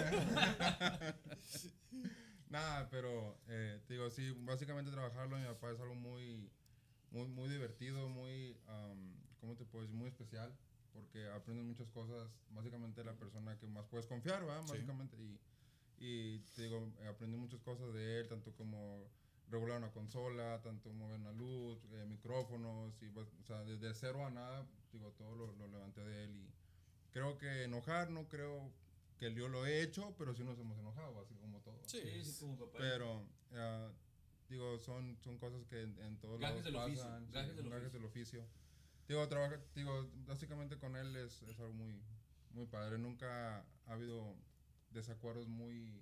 Nada, 2.49 2.89
pero 2.89 3.41
eh, 3.47 3.81
te 3.85 3.93
digo, 3.95 4.09
sí, 4.09 4.31
básicamente 4.31 4.91
trabajarlo 4.91 5.35
en 5.35 5.43
mi 5.43 5.47
papá 5.49 5.71
es 5.71 5.79
algo 5.81 5.95
muy, 5.95 6.49
muy, 7.09 7.27
muy 7.27 7.49
divertido, 7.49 8.07
muy, 8.07 8.61
am, 8.65 9.27
¿cómo 9.39 9.55
te 9.57 9.65
puedo 9.65 9.83
decir? 9.83 9.97
Muy 9.97 10.07
especial, 10.09 10.57
porque 10.93 11.27
aprendes 11.27 11.65
muchas 11.65 11.89
cosas, 11.89 12.29
básicamente 12.49 13.03
la 13.03 13.17
persona 13.17 13.57
que 13.57 13.67
más 13.67 13.85
puedes 13.87 14.07
confiar. 14.07 14.41
Sí. 14.63 14.67
Básicamente, 14.67 15.17
y, 15.17 15.41
y 15.97 16.39
te 16.53 16.63
digo, 16.63 16.93
aprendí 17.09 17.37
muchas 17.37 17.61
cosas 17.61 17.93
de 17.93 18.19
él, 18.21 18.27
tanto 18.29 18.55
como 18.55 19.11
regular 19.47 19.77
una 19.77 19.91
consola, 19.91 20.61
tanto 20.61 20.93
mover 20.93 21.19
una 21.19 21.31
luz, 21.33 21.85
eh, 21.91 22.05
micrófonos, 22.05 23.01
y, 23.01 23.09
pues, 23.09 23.27
o 23.33 23.43
sea, 23.43 23.63
desde 23.63 23.93
cero 23.93 24.25
a 24.25 24.29
nada, 24.29 24.71
digo, 24.91 25.11
todo 25.13 25.35
lo, 25.35 25.53
lo 25.53 25.67
levanté 25.67 26.01
de 26.01 26.23
él 26.23 26.35
y 26.37 26.55
creo 27.11 27.37
que 27.37 27.63
enojar, 27.63 28.09
no 28.09 28.27
creo 28.29 28.73
que 29.17 29.33
yo 29.33 29.47
lo 29.47 29.65
he 29.65 29.81
hecho, 29.81 30.13
pero 30.17 30.33
sí 30.33 30.43
nos 30.43 30.57
hemos 30.59 30.77
enojado, 30.77 31.19
así 31.21 31.35
como 31.35 31.59
todo. 31.61 31.79
Sí. 31.85 31.99
Sí, 32.01 32.23
sí, 32.23 32.39
como 32.39 32.57
papá. 32.57 32.77
Pero, 32.79 33.23
ah, 33.53 33.89
digo, 34.49 34.77
son, 34.79 35.17
son 35.23 35.37
cosas 35.37 35.65
que 35.65 35.81
en, 35.81 35.97
en 36.01 36.17
todos 36.19 36.39
Gajes 36.39 36.57
lados 36.57 36.65
del 36.65 36.75
oficio, 36.75 37.03
pasan. 37.03 37.25
sí, 37.27 37.31
gajes 37.33 37.55
del 37.55 37.69
gajes 37.69 37.83
oficio. 37.85 37.99
del 37.99 38.05
oficio. 38.05 38.47
Digo, 39.07 39.27
trabaja, 39.27 39.59
digo, 39.73 40.07
básicamente 40.25 40.77
con 40.77 40.95
él 40.95 41.15
es, 41.15 41.41
es 41.43 41.59
algo 41.59 41.73
muy, 41.73 42.01
muy 42.51 42.65
padre. 42.67 42.97
Nunca 42.97 43.59
ha 43.85 43.93
habido 43.93 44.35
desacuerdos 44.91 45.47
muy, 45.47 46.01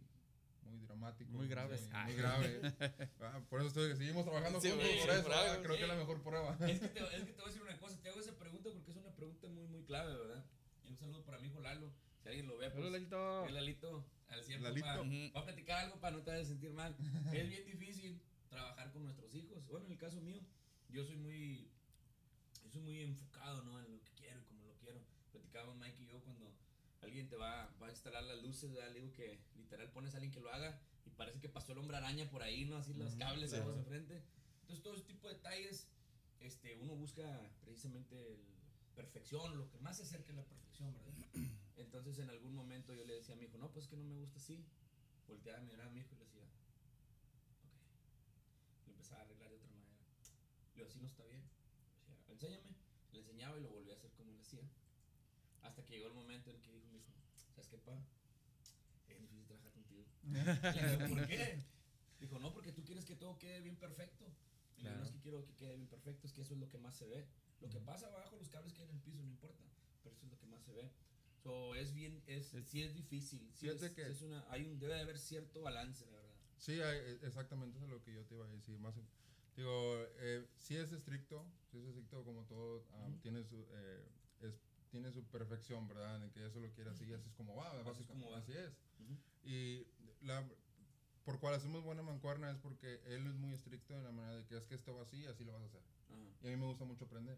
muy 0.63 0.77
dramáticos. 0.79 1.31
Muy 1.33 1.47
graves. 1.47 1.81
Muy, 1.83 1.91
Ah. 1.94 2.03
muy 2.06 2.15
graves. 2.15 2.62
Ah, 3.21 3.41
por 3.50 3.59
eso 3.62 3.67
estoy, 3.69 3.95
seguimos 3.95 4.23
trabajando 4.25 4.59
Sí, 4.59 4.69
juntos, 4.69 4.88
por 5.01 5.09
eso. 5.12 5.29
ah, 5.31 5.57
creo 5.62 5.73
sí. 5.73 5.77
que 5.77 5.83
es 5.83 5.88
la 5.89 5.95
mejor 5.95 6.21
prueba. 6.23 6.57
Es 6.67 6.79
que, 6.79 6.88
te, 6.89 7.00
es 7.15 7.23
que 7.23 7.31
te 7.33 7.41
voy 7.41 7.44
a 7.44 7.47
decir 7.47 7.62
una 7.62 7.77
cosa. 7.77 8.01
Te 8.01 8.09
hago 8.09 8.19
esa 8.19 8.38
pregunta 8.38 8.69
porque 8.73 8.91
es 8.91 8.97
una 8.97 9.15
pregunta 9.15 9.47
muy, 9.47 9.67
muy 9.67 9.83
clave, 9.83 10.13
¿verdad? 10.17 10.44
Y 10.83 10.89
un 10.91 10.97
saludo 10.97 11.23
para 11.23 11.38
mi 11.39 11.47
hijo 11.47 11.59
Lalo. 11.62 11.91
Si 12.25 12.30
alguien 12.30 12.48
lo 12.48 12.57
ve, 12.57 12.72
pues. 12.72 12.83
Hola, 12.83 12.89
Lalito. 12.89 13.45
el 13.45 13.54
Lalito, 13.54 14.04
al 14.30 14.44
100 14.44 14.63
Lalito. 14.63 14.88
papá. 14.88 15.01
Ujú. 15.01 15.31
Va 15.36 15.42
a 15.42 15.45
platicar 15.45 15.86
algo 15.86 16.00
para 16.00 16.18
no 16.18 16.24
te 16.24 16.31
hagas 16.31 16.48
sentir 16.48 16.74
mal. 16.74 16.95
es 17.31 17.50
bien 17.50 17.66
difícil 17.68 18.19
trabajar 18.50 18.92
con 18.92 19.04
nuestros 19.04 19.36
hijos. 19.36 19.63
Bueno, 19.68 19.86
en 19.86 19.92
el 19.92 19.98
caso 20.00 20.19
mío, 20.22 20.42
yo 20.89 21.06
soy 21.06 21.18
muy. 21.18 21.69
Yo 22.63 22.72
soy 22.72 22.81
muy 22.81 23.01
enfocado, 23.01 23.62
¿no? 23.62 23.80
En 23.80 23.92
lo 23.94 24.04
que 24.04 24.12
quiero 24.13 24.41
y 24.41 24.44
como 24.46 24.65
lo 24.65 24.74
quiero. 24.77 25.00
Platicábamos 25.34 25.77
Mike 25.77 26.01
y 26.01 26.08
yo 26.08 26.20
cuando 26.24 26.51
alguien 27.01 27.27
te 27.27 27.36
va, 27.36 27.72
va 27.79 27.88
a 27.89 27.91
instalar 27.91 28.24
las 28.24 28.41
luces, 28.41 28.74
¿verdad? 28.74 28.91
Le 28.91 29.01
digo 29.01 29.12
que 29.12 29.39
literal 29.55 29.91
pones 29.91 30.15
a 30.15 30.17
alguien 30.17 30.34
que 30.34 30.39
lo 30.39 30.51
haga 30.51 30.82
y 31.05 31.12
parece 31.12 31.39
que 31.39 31.48
pasó 31.48 31.74
el 31.74 31.77
hombre 31.77 31.98
araña 31.98 32.27
por 32.32 32.41
ahí, 32.41 32.65
¿no? 32.65 32.77
Así 32.77 32.96
los 32.96 33.13
cables 33.17 33.51
sí. 33.51 33.58
todos 33.58 33.77
enfrente. 33.77 34.24
Entonces, 34.62 34.82
todo 34.82 34.96
ese 34.96 35.03
tipo 35.03 35.27
de 35.27 35.36
detalles, 35.36 35.88
este, 36.39 36.75
uno 36.77 36.96
busca 36.96 37.24
precisamente 37.62 38.17
el 38.34 38.39
perfección, 38.96 39.55
lo 39.60 39.70
que 39.70 39.77
más 39.77 39.98
se 39.98 40.03
acerque 40.03 40.32
a 40.32 40.38
la 40.38 40.44
perfección, 40.44 40.91
¿verdad? 40.91 41.13
Entonces, 41.77 42.20
en 42.20 42.29
algún 42.29 42.55
momento 42.55 42.94
yo 42.94 43.05
le 43.05 43.15
decía 43.15 43.36
a 43.36 43.38
mi 43.38 43.46
hijo, 43.46 43.58
no, 43.58 43.72
pues 43.72 43.86
es 43.86 43.89
que 43.89 43.98
no 43.98 44.03
me 44.03 44.15
gusta 44.15 44.38
así. 44.38 44.65
Volteaba 45.27 45.60
a 45.60 45.62
mirar 45.62 45.88
a 45.88 45.89
mi 45.89 46.00
hijo 46.00 46.13
y 46.13 46.17
le 46.17 46.25
decía, 46.25 46.44
ok. 46.44 46.53
Lo 48.86 48.91
empezaba 48.94 49.22
a 49.22 49.25
arreglar 49.25 49.50
de 49.50 49.55
otra 49.58 49.70
manera. 49.72 49.98
Le 50.74 50.75
digo, 50.75 50.88
así 50.88 51.00
no 51.00 51.08
está 51.08 51.24
bien. 51.25 51.41
Le 52.08 52.15
decía, 52.15 52.34
enséñame. 52.34 52.75
Le 53.12 53.20
enseñaba 53.20 53.58
y 53.58 53.62
lo 53.62 53.70
volvía 53.70 53.94
a 53.94 53.96
hacer 53.98 54.12
como 54.12 54.32
él 54.32 54.39
hacía. 54.39 54.63
Hasta 55.63 55.84
que 55.84 55.96
llegó 55.96 56.08
el 56.08 56.13
momento 56.13 56.51
en 56.51 56.62
que 56.62 56.72
dijo 56.72 56.88
mi 56.88 56.98
hijo, 57.00 57.12
¿sabes 57.53 57.67
qué, 57.67 57.77
pa? 57.77 57.98
Es 59.10 59.20
difícil 59.20 59.46
trabajar 59.46 59.72
contigo. 59.72 60.05
Le 60.24 60.98
digo, 60.98 61.15
¿por 61.15 61.27
qué? 61.27 61.63
Dijo, 62.20 62.39
no, 62.39 62.53
porque 62.53 62.72
tú 62.72 62.84
quieres 62.84 63.05
que 63.05 63.15
todo 63.15 63.38
quede 63.38 63.62
bien 63.62 63.75
perfecto. 63.75 64.25
Y 64.77 64.84
le 64.84 64.89
digo, 64.89 65.00
no 65.00 65.05
es 65.05 65.12
que 65.12 65.20
quiero 65.20 65.44
que 65.46 65.55
quede 65.55 65.75
bien 65.75 65.88
perfecto, 65.88 66.27
es 66.27 66.34
que 66.34 66.41
eso 66.41 66.53
es 66.53 66.60
lo 66.60 66.70
que 66.70 66.77
más 66.77 66.96
se 66.96 67.08
ve. 67.08 67.27
Lo 67.62 67.70
que 67.70 67.79
pasa 67.79 68.08
abajo, 68.08 68.36
los 68.38 68.50
cables 68.50 68.74
que 68.74 68.82
hay 68.82 68.89
en 68.89 68.96
el 68.96 69.01
piso, 69.01 69.24
no 69.24 69.29
importa. 69.29 69.63
Pero 70.03 70.15
eso 70.15 70.25
es 70.25 70.32
lo 70.32 70.38
que 70.38 70.46
más 70.48 70.62
se 70.63 70.74
ve. 70.74 70.91
So, 71.46 71.75
es 71.75 71.94
bien, 71.94 72.24
es, 72.25 72.56
sí 72.66 72.82
es 72.82 72.96
difícil. 72.96 73.48
Sí 73.54 73.70
es, 73.70 73.80
que- 73.92 74.02
es 74.10 74.24
una, 74.24 74.44
hay 74.50 74.64
un, 74.66 74.80
debe 74.80 74.96
de 74.96 75.02
haber 75.02 75.20
cierto 75.20 75.62
balance, 75.62 76.04
la 76.08 76.18
verdad. 76.18 76.34
Sí, 76.58 76.82
hay- 76.82 76.98
e- 76.98 77.20
exactamente 77.22 77.78
eso 77.78 77.86
es 77.86 77.92
lo 77.92 78.02
que 78.04 78.14
yo 78.16 78.25
te 78.25 78.34
iba 78.34 78.46
a 78.46 78.50
decir. 78.50 78.80
Más, 78.80 78.96
digo, 79.56 79.96
eh, 80.18 80.44
sí 80.58 80.75
es 80.75 80.92
estricto, 80.92 81.46
sí 81.70 81.78
es 81.78 81.86
estricto 81.86 82.24
como 82.24 82.46
todo, 82.46 82.84
ah, 82.94 83.06
Ujú. 83.10 83.20
tiene, 83.20 83.44
su, 83.44 83.64
eh, 83.74 84.04
es, 84.42 84.56
tiene 84.90 85.12
su 85.12 85.24
perfección, 85.25 85.88
¿verdad? 85.88 86.24
En 86.24 86.32
que 86.32 86.44
eso 86.48 86.60
lo 86.60 86.72
quiere 86.72 86.90
así, 86.90 87.14
así 87.14 87.30
es 87.30 87.36
como 87.36 87.56
va, 87.56 87.80
Así 87.92 88.02
es 88.02 88.08
como 88.08 88.32
va. 88.32 88.40
así 88.40 88.54
es. 88.54 88.72
Ujú. 89.02 89.16
Y 89.44 89.86
la, 90.22 90.44
por 91.25 91.40
cual 91.40 91.54
hacemos 91.54 91.84
buena 91.84 92.02
mancuerna 92.02 92.50
es 92.50 92.58
porque 92.58 93.02
él 93.06 93.28
es 93.28 93.36
muy 93.36 93.54
estricto 93.54 93.96
en 93.96 94.04
la 94.04 94.12
manera 94.12 94.38
de 94.38 94.46
que 94.48 94.58
es 94.58 94.66
que 94.66 94.74
esto 94.74 94.96
va 94.96 95.04
así, 95.04 95.24
así 95.28 95.44
lo 95.44 95.54
vas 95.54 95.62
a 95.62 95.66
hacer. 95.66 95.82
Ajá. 96.10 96.38
Y 96.42 96.48
a 96.48 96.50
mí 96.50 96.58
me 96.58 96.66
gusta 96.66 96.86
mucho 96.86 97.06
aprender. 97.06 97.38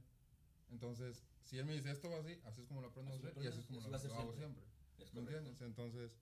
Entonces, 0.71 1.23
si 1.43 1.57
él 1.57 1.65
me 1.65 1.73
dice 1.73 1.91
esto 1.91 2.09
va 2.09 2.19
así, 2.19 2.39
así 2.45 2.61
es 2.61 2.67
como 2.67 2.81
lo 2.81 2.87
aprendo 2.87 3.13
Así 3.13 3.25
a 3.25 3.29
hacer 3.29 3.43
y 3.43 3.47
así 3.47 3.59
es 3.59 3.65
como 3.65 3.81
lo, 3.81 3.87
hago 3.95 4.33
siempre. 4.33 4.63
Es 4.97 5.13
¿Me 5.13 5.21
correcto. 5.21 5.23
entiendes? 5.37 5.61
Entonces, 5.61 6.17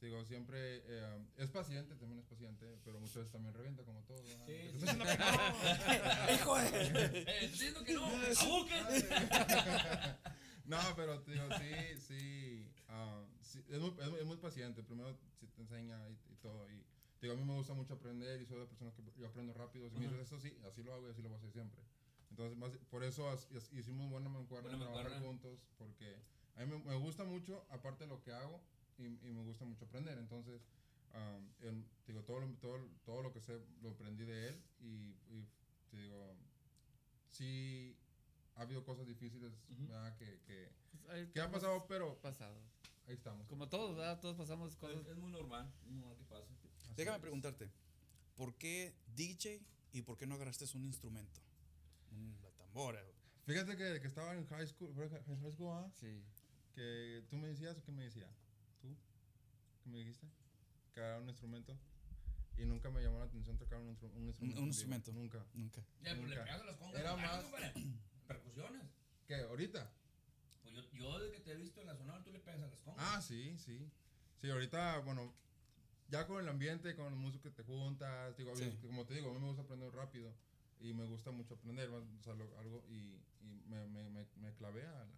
digo, 0.00 0.24
siempre 0.24 0.82
eh, 0.86 1.24
es 1.36 1.50
paciente, 1.50 1.94
también 1.96 2.20
es 2.20 2.26
paciente, 2.26 2.78
pero 2.84 3.00
muchas 3.00 3.16
veces 3.16 3.32
también 3.32 3.54
revienta 3.54 3.82
como 3.84 4.02
todo. 4.02 4.22
Sí, 4.46 4.52
estoy 4.52 4.80
diciendo 4.80 5.04
que 5.04 5.18
no. 5.18 5.24
¡Hijo 6.34 6.56
de! 6.58 7.24
Eh, 7.26 7.48
diciendo 7.50 7.84
que 7.84 7.94
no. 7.94 8.10
No, 10.66 10.78
pero 10.96 11.20
te 11.20 11.32
digo, 11.32 11.44
sí, 11.58 12.00
sí, 12.00 12.72
ah, 12.88 13.22
sí, 13.42 13.62
es, 13.68 13.78
muy, 13.78 13.90
es, 14.00 14.08
muy- 14.10 14.20
es 14.20 14.24
muy 14.24 14.38
paciente. 14.38 14.82
Primero 14.82 15.14
si 15.38 15.46
te 15.48 15.60
enseña 15.60 16.08
y, 16.08 16.12
y 16.32 16.36
todo. 16.36 16.66
Y 16.70 16.82
digo, 17.20 17.34
a 17.34 17.36
mí 17.36 17.44
me 17.44 17.52
gusta 17.52 17.74
mucho 17.74 17.92
aprender 17.92 18.40
y 18.40 18.46
soy 18.46 18.60
de 18.60 18.64
personas 18.66 18.94
que 18.94 19.02
yo 19.18 19.26
aprendo 19.26 19.52
rápido. 19.52 19.90
Si 19.90 19.96
me 19.96 20.04
dices 20.06 20.20
esto, 20.20 20.40
sí, 20.40 20.56
así 20.66 20.82
lo 20.82 20.94
hago 20.94 21.06
y 21.06 21.10
así 21.10 21.20
lo 21.20 21.28
voy 21.28 21.36
a 21.36 21.38
hacer 21.38 21.52
siempre. 21.52 21.82
Entonces, 22.34 22.58
más- 22.58 22.76
por 22.90 23.04
eso 23.04 23.30
as- 23.30 23.46
as- 23.52 23.72
hicimos 23.72 24.10
buena 24.10 24.28
mancuerna 24.28 24.70
Buena 24.70 24.84
trabajar 24.86 25.04
mancuerna. 25.12 25.28
juntos, 25.28 25.60
porque 25.78 26.16
a 26.56 26.64
mí 26.64 26.66
me, 26.72 26.78
me 26.82 26.96
gusta 26.96 27.22
mucho, 27.24 27.64
aparte 27.70 28.04
de 28.04 28.08
lo 28.10 28.20
que 28.22 28.32
hago, 28.32 28.60
y, 28.98 29.04
y 29.06 29.32
me 29.32 29.44
gusta 29.44 29.64
mucho 29.64 29.84
aprender. 29.84 30.18
Entonces, 30.18 30.60
um, 31.14 31.48
en- 31.60 31.86
te 32.04 32.10
digo, 32.12 32.24
todo 32.24 32.40
lo, 32.40 32.48
todo, 32.56 32.88
todo 33.04 33.22
lo 33.22 33.32
que 33.32 33.40
sé 33.40 33.60
lo 33.82 33.90
aprendí 33.90 34.24
de 34.24 34.48
él 34.48 34.60
y, 34.80 35.14
y 35.30 35.46
te 35.92 35.96
digo, 35.96 36.34
sí 37.30 37.96
ha 38.56 38.62
habido 38.62 38.84
cosas 38.84 39.06
difíciles, 39.06 39.52
Ujú. 39.70 39.86
¿verdad? 39.86 40.16
Que, 40.16 40.40
que, 40.46 40.72
Pues, 41.04 41.30
que 41.30 41.40
ha 41.40 41.44
estamos 41.44 41.52
pasado, 41.52 41.86
pero 41.86 42.18
pasado. 42.20 42.60
ahí 43.06 43.14
estamos. 43.14 43.46
Como 43.46 43.68
todos, 43.68 43.94
¿verdad? 43.96 44.18
Todos 44.20 44.36
pasamos 44.36 44.72
Es, 44.72 44.76
cosas. 44.78 45.06
es 45.06 45.16
muy 45.16 45.30
normal, 45.30 45.72
muy 45.86 45.98
normal 46.00 46.16
que 46.16 46.24
pase. 46.24 46.52
Así 46.82 46.94
Déjame 46.96 47.16
es. 47.18 47.20
preguntarte, 47.22 47.70
¿por 48.34 48.56
qué 48.56 48.92
DJ 49.14 49.60
y 49.92 50.02
por 50.02 50.16
qué 50.16 50.26
no 50.26 50.34
agarraste 50.34 50.64
un 50.74 50.84
instrumento? 50.84 51.40
La 52.42 52.50
tambora. 52.52 53.02
Fíjate 53.46 53.76
que, 53.76 54.00
que 54.00 54.06
estaba 54.08 54.34
en 54.34 54.46
high 54.46 54.66
school, 54.66 54.92
¿fue 54.94 55.04
en 55.04 55.10
high 55.40 55.52
school, 55.52 55.72
ah? 55.72 55.90
Sí. 55.94 56.22
que 56.74 57.24
tú 57.28 57.36
me 57.36 57.48
decías 57.48 57.76
o 57.78 57.82
quién 57.82 57.96
me 57.96 58.04
decía, 58.04 58.28
tú, 58.80 58.96
¿qué 59.82 59.90
me 59.90 59.98
dijiste? 59.98 60.26
Que 60.92 61.00
era 61.00 61.18
un 61.18 61.28
instrumento 61.28 61.78
y 62.56 62.64
nunca 62.64 62.90
me 62.90 63.02
llamó 63.02 63.18
la 63.18 63.24
atención 63.26 63.56
tocar 63.58 63.78
un, 63.80 63.88
instru- 63.94 64.12
un 64.14 64.26
instrumento. 64.26 64.60
un 64.60 64.66
instrumento. 64.68 65.12
Nunca. 65.12 65.44
Nunca. 65.54 65.80
Ya, 66.02 66.14
pues 66.16 66.28
le 66.30 66.36
Nunca. 66.36 66.44
pegas 66.44 66.60
a 66.62 66.64
las 66.64 66.76
congas. 66.76 67.00
Era 67.00 67.16
más- 67.16 67.42
compadre. 67.42 67.72
Percusiones. 68.26 68.82
¿Qué? 69.26 69.34
¿Ahorita? 69.42 69.92
Pues 70.62 70.74
yo, 70.74 70.82
yo 70.92 71.18
desde 71.18 71.34
que 71.36 71.40
te 71.40 71.52
he 71.52 71.56
visto 71.56 71.80
en 71.80 71.86
la 71.88 71.96
zona, 71.96 72.22
tú 72.24 72.32
le 72.32 72.38
pegas 72.40 72.60
a 72.62 72.66
las 72.68 72.80
congas. 72.80 73.04
Ah, 73.14 73.20
sí, 73.20 73.56
sí. 73.58 73.90
Sí, 74.40 74.50
ahorita, 74.50 74.98
bueno, 75.00 75.32
ya 76.08 76.26
con 76.26 76.40
el 76.40 76.48
ambiente, 76.48 76.94
con 76.96 77.06
los 77.10 77.14
músicos 77.18 77.52
que 77.52 77.62
te 77.62 77.64
juntas, 77.64 78.36
digo, 78.36 78.54
Sí. 78.56 78.76
como 78.82 79.04
te 79.04 79.14
digo, 79.14 79.30
a 79.30 79.34
mí 79.34 79.40
me 79.40 79.46
gusta 79.46 79.62
aprender 79.62 79.92
rápido 79.92 80.32
y 80.80 80.92
me 80.92 81.04
gusta 81.06 81.30
mucho 81.30 81.54
aprender, 81.54 81.88
o 81.90 82.04
sea, 82.22 82.34
lo- 82.34 82.58
algo, 82.58 82.84
y, 82.88 83.20
y 83.40 83.62
me, 83.68 83.86
me, 83.88 84.08
me, 84.10 84.26
me 84.36 84.54
clavé 84.54 84.86
al, 84.86 85.08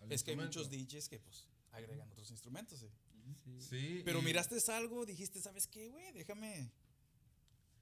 al, 0.00 0.12
Es 0.12 0.22
que 0.22 0.32
hay 0.32 0.36
muchos 0.36 0.68
DJs 0.70 1.08
que 1.08 1.18
pues 1.20 1.46
agregan 1.72 2.10
otros 2.10 2.30
instrumentos. 2.30 2.80
sí. 2.80 2.86
sí. 3.44 3.60
Sí. 3.60 4.02
Pero 4.04 4.22
miraste 4.22 4.56
algo, 4.72 5.04
dijiste, 5.06 5.40
¿sabes 5.40 5.66
qué, 5.66 5.88
güey? 5.88 6.12
Déjame. 6.12 6.70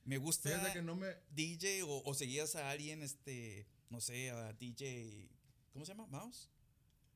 Me 0.04 0.18
gusta 0.18 0.50
Fíjate 0.50 0.73
que 0.75 0.82
no 0.82 0.94
me, 0.94 1.08
DJ 1.30 1.82
o, 1.82 2.02
o 2.04 2.14
seguías 2.14 2.54
a 2.54 2.70
alguien, 2.70 3.02
este, 3.02 3.66
no 3.90 4.00
sé, 4.00 4.30
a 4.30 4.52
DJ, 4.52 5.28
¿cómo 5.73 5.85
se 5.85 5.92
llama? 5.92 6.06
¿Mouse? 6.06 6.49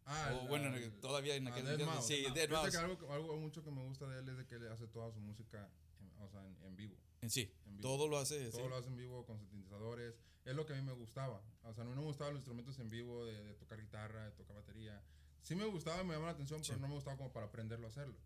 Ah, 0.06 0.32
o 0.34 0.42
el- 0.42 0.48
bueno, 0.48 0.74
el- 0.74 0.92
todavía 1.00 1.36
en 1.36 1.46
ah, 1.46 1.50
aquel 1.52 1.66
Dead 1.66 1.86
Mouse. 1.86 2.06
Sí, 2.06 2.24
Dead 2.34 2.48
Mouse. 2.50 2.70
que 2.72 2.76
algo, 2.78 3.12
algo 3.12 3.36
mucho 3.36 3.62
que 3.62 3.70
me 3.70 3.84
gusta 3.86 4.08
de 4.08 4.18
él 4.20 4.28
es 4.28 4.36
de 4.38 4.46
que 4.46 4.56
él 4.56 4.66
hace 4.72 4.88
toda 4.88 5.12
su 5.12 5.20
música, 5.20 5.70
en, 6.00 6.22
o 6.22 6.28
sea, 6.28 6.44
en, 6.44 6.56
en 6.64 6.76
vivo. 6.76 6.96
En 7.22 7.30
sí, 7.30 7.52
En 7.66 7.76
vivo. 7.76 7.82
todo 7.88 8.08
lo 8.08 8.18
hace. 8.18 8.50
Todo 8.50 8.62
sí. 8.64 8.68
lo 8.68 8.76
hace 8.76 8.88
en 8.88 8.96
vivo 8.96 9.24
con 9.26 9.38
sintetizadores. 9.38 10.14
Es 10.44 10.54
lo 10.54 10.64
que 10.66 10.72
a 10.72 10.76
mí 10.76 10.82
me 10.82 10.92
gustaba. 10.92 11.42
O 11.64 11.74
sea, 11.74 11.84
no 11.84 11.94
me 11.94 12.00
gustaban 12.02 12.32
los 12.34 12.40
instrumentos 12.40 12.78
en 12.78 12.88
vivo 12.88 13.24
de, 13.26 13.42
de 13.44 13.54
tocar 13.54 13.78
guitarra, 13.80 14.24
de 14.24 14.30
tocar 14.32 14.56
batería. 14.56 15.02
Sí 15.42 15.54
me 15.54 15.64
gustaba, 15.66 15.98
me 16.02 16.12
llamaba 16.14 16.26
la 16.32 16.34
atención, 16.34 16.60
pero 16.62 16.74
Sí. 16.74 16.80
no 16.80 16.88
me 16.88 16.94
gustaba 16.94 17.16
como 17.16 17.32
para 17.32 17.46
aprenderlo 17.46 17.86
a 17.86 17.90
hacerlo. 17.90 18.16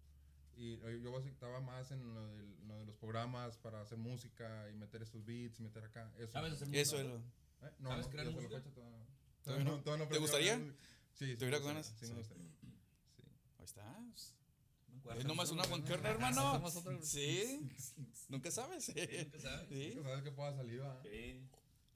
Y 0.57 0.75
eh, 0.75 1.01
yo 1.03 1.19
estaba 1.19 1.61
más 1.61 1.91
en 1.91 2.15
lo, 2.15 2.27
del- 2.29 2.67
lo 2.69 2.79
de 2.79 2.85
los 2.87 2.97
programas 2.97 3.57
para 3.59 3.81
hacer 3.81 3.99
música 3.99 4.71
y 4.71 4.75
meter 4.75 5.03
estos 5.03 5.25
beats 5.25 5.59
y 5.59 5.63
meter 5.63 5.85
acá. 5.85 6.13
Eso. 6.17 6.33
¿Sabes 6.33 6.53
hacer 6.53 6.69
Eso 6.75 6.99
es 6.99 7.07
lo. 7.07 7.17
¿Eh? 7.17 7.73
No, 7.81 7.89
¿Sabes 7.91 8.07
no, 8.07 8.13
crear 8.13 8.27
no? 8.27 8.33
no- 9.65 9.81
todavía 9.83 10.07
no 10.07 10.11
¿Te 10.13 10.19
gustaría? 10.19 10.57
Sí, 10.59 10.73
sí. 11.15 11.37
¿Tuviera 11.37 11.59
me 11.59 11.65
gustaría, 11.65 11.73
ganas? 11.73 11.87
Sí, 11.99 12.07
Sí. 12.07 12.13
me 12.13 12.19
gustaría. 12.21 12.49
Sí. 12.61 12.67
Ahí 13.59 13.65
estás. 13.65 14.35
Es 15.19 15.25
nomás 15.25 15.51
una 15.51 15.63
Ah, 15.65 16.09
hermano. 16.09 16.63
Sí. 17.03 17.61
Nunca 18.29 18.51
sabes. 18.51 18.89
Nunca 18.89 19.39
sabes. 19.39 19.69
Sí. 19.69 19.99
Sabes 20.03 20.23
que 20.23 20.33
pueda 20.33 20.55
salir, 20.55 20.83
¿va? 20.83 21.01
Sí. 21.03 21.47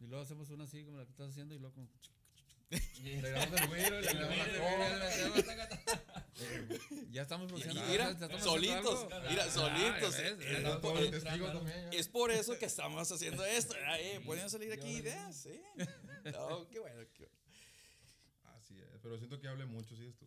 Y 0.00 0.06
luego 0.06 0.22
hacemos 0.22 0.50
una 0.50 0.64
así 0.64 0.84
como 0.84 0.98
la 0.98 1.04
que 1.04 1.10
estás 1.10 1.30
haciendo 1.30 1.54
y 1.54 1.58
luego 1.58 1.74
como... 1.74 1.88
Le 3.02 3.20
grabamos 3.22 3.60
el 3.62 4.04
le 4.04 4.12
grabamos 4.12 5.44
Ya 7.10 7.22
estamos 7.22 7.48
produciendo. 7.48 7.82
mira, 7.88 8.38
solitos, 8.40 9.06
mira, 9.28 9.50
solitos. 9.50 10.18
Eh, 10.18 10.36
eh. 10.38 11.90
Es 11.92 12.08
por 12.08 12.30
eso 12.30 12.58
que 12.58 12.66
estamos 12.66 13.10
haciendo 13.10 13.42
esto. 13.44 13.74
¿verdad? 13.74 13.98
Pueden 14.26 14.50
salir 14.50 14.70
aquí 14.72 14.88
ideas, 14.88 15.34
sí. 15.34 15.60
No, 16.32 16.68
qué 16.68 16.78
bueno. 16.78 17.00
qué 17.14 17.24
bueno. 17.24 18.58
Así 18.58 18.78
es, 18.78 19.00
pero 19.02 19.16
siento 19.16 19.40
que 19.40 19.48
hable 19.48 19.64
mucho, 19.64 19.96
¿sí 19.96 20.04
es 20.04 20.16
tú? 20.18 20.26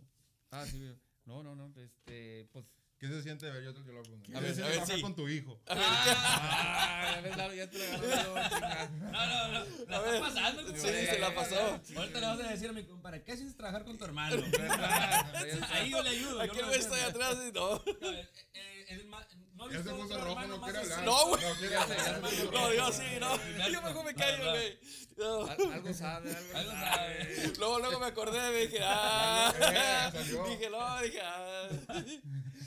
Ah, 0.50 0.66
sí. 0.66 0.92
No, 1.26 1.44
no, 1.44 1.56
no. 1.56 1.72
Este, 1.76 2.46
pues... 2.52 2.81
¿Qué 3.02 3.08
se 3.08 3.24
siente? 3.24 3.50
A 3.50 3.54
ver, 3.54 3.64
yo 3.64 3.74
te 3.74 3.80
yo 3.84 3.94
lo 3.94 4.04
pregunto. 4.04 4.30
¿Qué 4.32 4.38
A 4.38 4.40
ver, 4.42 4.50
se 4.54 4.62
siente 4.62 4.78
a 4.78 4.86
ver, 4.86 4.96
sí. 4.96 5.02
con 5.02 5.16
tu 5.16 5.28
hijo? 5.28 5.60
Ah, 5.68 7.12
ya 7.16 7.22
ves, 7.22 7.36
Lalo, 7.36 7.54
ya 7.56 7.68
te 7.68 7.78
lo 7.80 7.86
chinga. 8.50 8.90
No, 9.12 9.26
no, 9.26 9.48
no. 9.48 9.66
La 9.90 9.98
A 9.98 10.02
ver. 10.02 10.14
está 10.16 10.28
pasando, 10.28 10.62
Sí, 10.62 10.68
compadre. 10.74 11.08
se 11.08 11.20
la 11.20 11.34
pasó. 11.36 11.82
Ahorita 11.98 12.20
le 12.20 12.28
vas 12.28 12.40
a 12.40 12.48
decir 12.50 12.70
a 12.70 12.74
mi 12.74 12.84
compadre, 12.84 13.24
¿qué 13.24 13.32
haces 13.32 13.58
trabajar 13.58 13.86
con 13.86 13.98
tu 13.98 14.06
hermano? 14.06 14.36
Ahí 15.72 15.90
yo 15.90 16.04
le 16.04 16.10
ayudo. 16.12 16.34
yo 16.36 16.42
Aquí 16.52 16.58
lo 16.62 16.68
güey 16.68 16.80
está 16.80 16.96
ahí 16.96 17.02
atrás 17.02 17.38
y 17.48 17.52
no. 17.52 17.70
No, 17.76 17.82
eh, 18.12 18.30
eh, 18.54 18.86
es 18.90 19.06
más- 19.06 19.26
no 19.56 19.68
he 19.70 19.74
Ya 19.74 19.78
se 19.78 19.84
visto 19.84 19.98
puso 19.98 20.06
otro 20.14 20.18
rojo, 20.18 20.30
hermano 20.32 20.48
no 20.56 20.62
más 20.62 20.72
quiere 20.72 20.86
así. 20.86 20.94
hablar. 20.94 21.06
No, 21.06 21.28
güey. 21.28 21.44
No 21.44 21.56
quiere 21.56 21.76
hablar. 21.76 22.76
yo 22.78 22.92
sí, 22.92 23.04
no. 23.20 23.68
Yo 23.70 23.82
mejor 23.82 24.06
me 24.06 24.14
callo, 24.16 24.50
güey. 24.52 24.80
No. 25.18 25.46
Al- 25.48 25.74
Algo 25.74 25.94
sabe, 25.94 26.36
algo, 26.36 26.58
Algo 26.58 26.72
sabe. 26.72 27.36
sabe. 27.36 27.54
Luego, 27.58 27.80
luego 27.80 28.00
me 28.00 28.06
acordé, 28.06 28.52
me 28.52 28.58
dije, 28.68 28.80
ah. 28.84 29.54
Eh, 29.60 30.10
salió. 30.14 30.44
Dije, 30.46 30.70
no, 30.70 31.02
dije, 31.02 31.22
ah. 31.24 31.70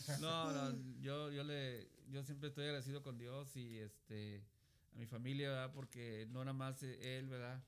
No, 0.21 0.53
no, 0.53 1.01
yo, 1.01 1.31
yo 1.31 1.45
le, 1.45 1.89
yo 2.11 2.23
siempre 2.25 2.49
estoy 2.49 2.65
agradecido 2.65 3.03
con 3.03 3.19
Dios 3.19 3.57
y 3.57 3.79
este, 3.79 4.43
a 4.95 4.99
mi 4.99 5.07
familia, 5.07 5.51
¿verdad? 5.51 5.73
Porque 5.73 6.27
no 6.31 6.41
nada 6.45 6.53
más 6.53 6.83
eh, 6.83 7.19
él, 7.19 7.29
¿verdad? 7.29 7.63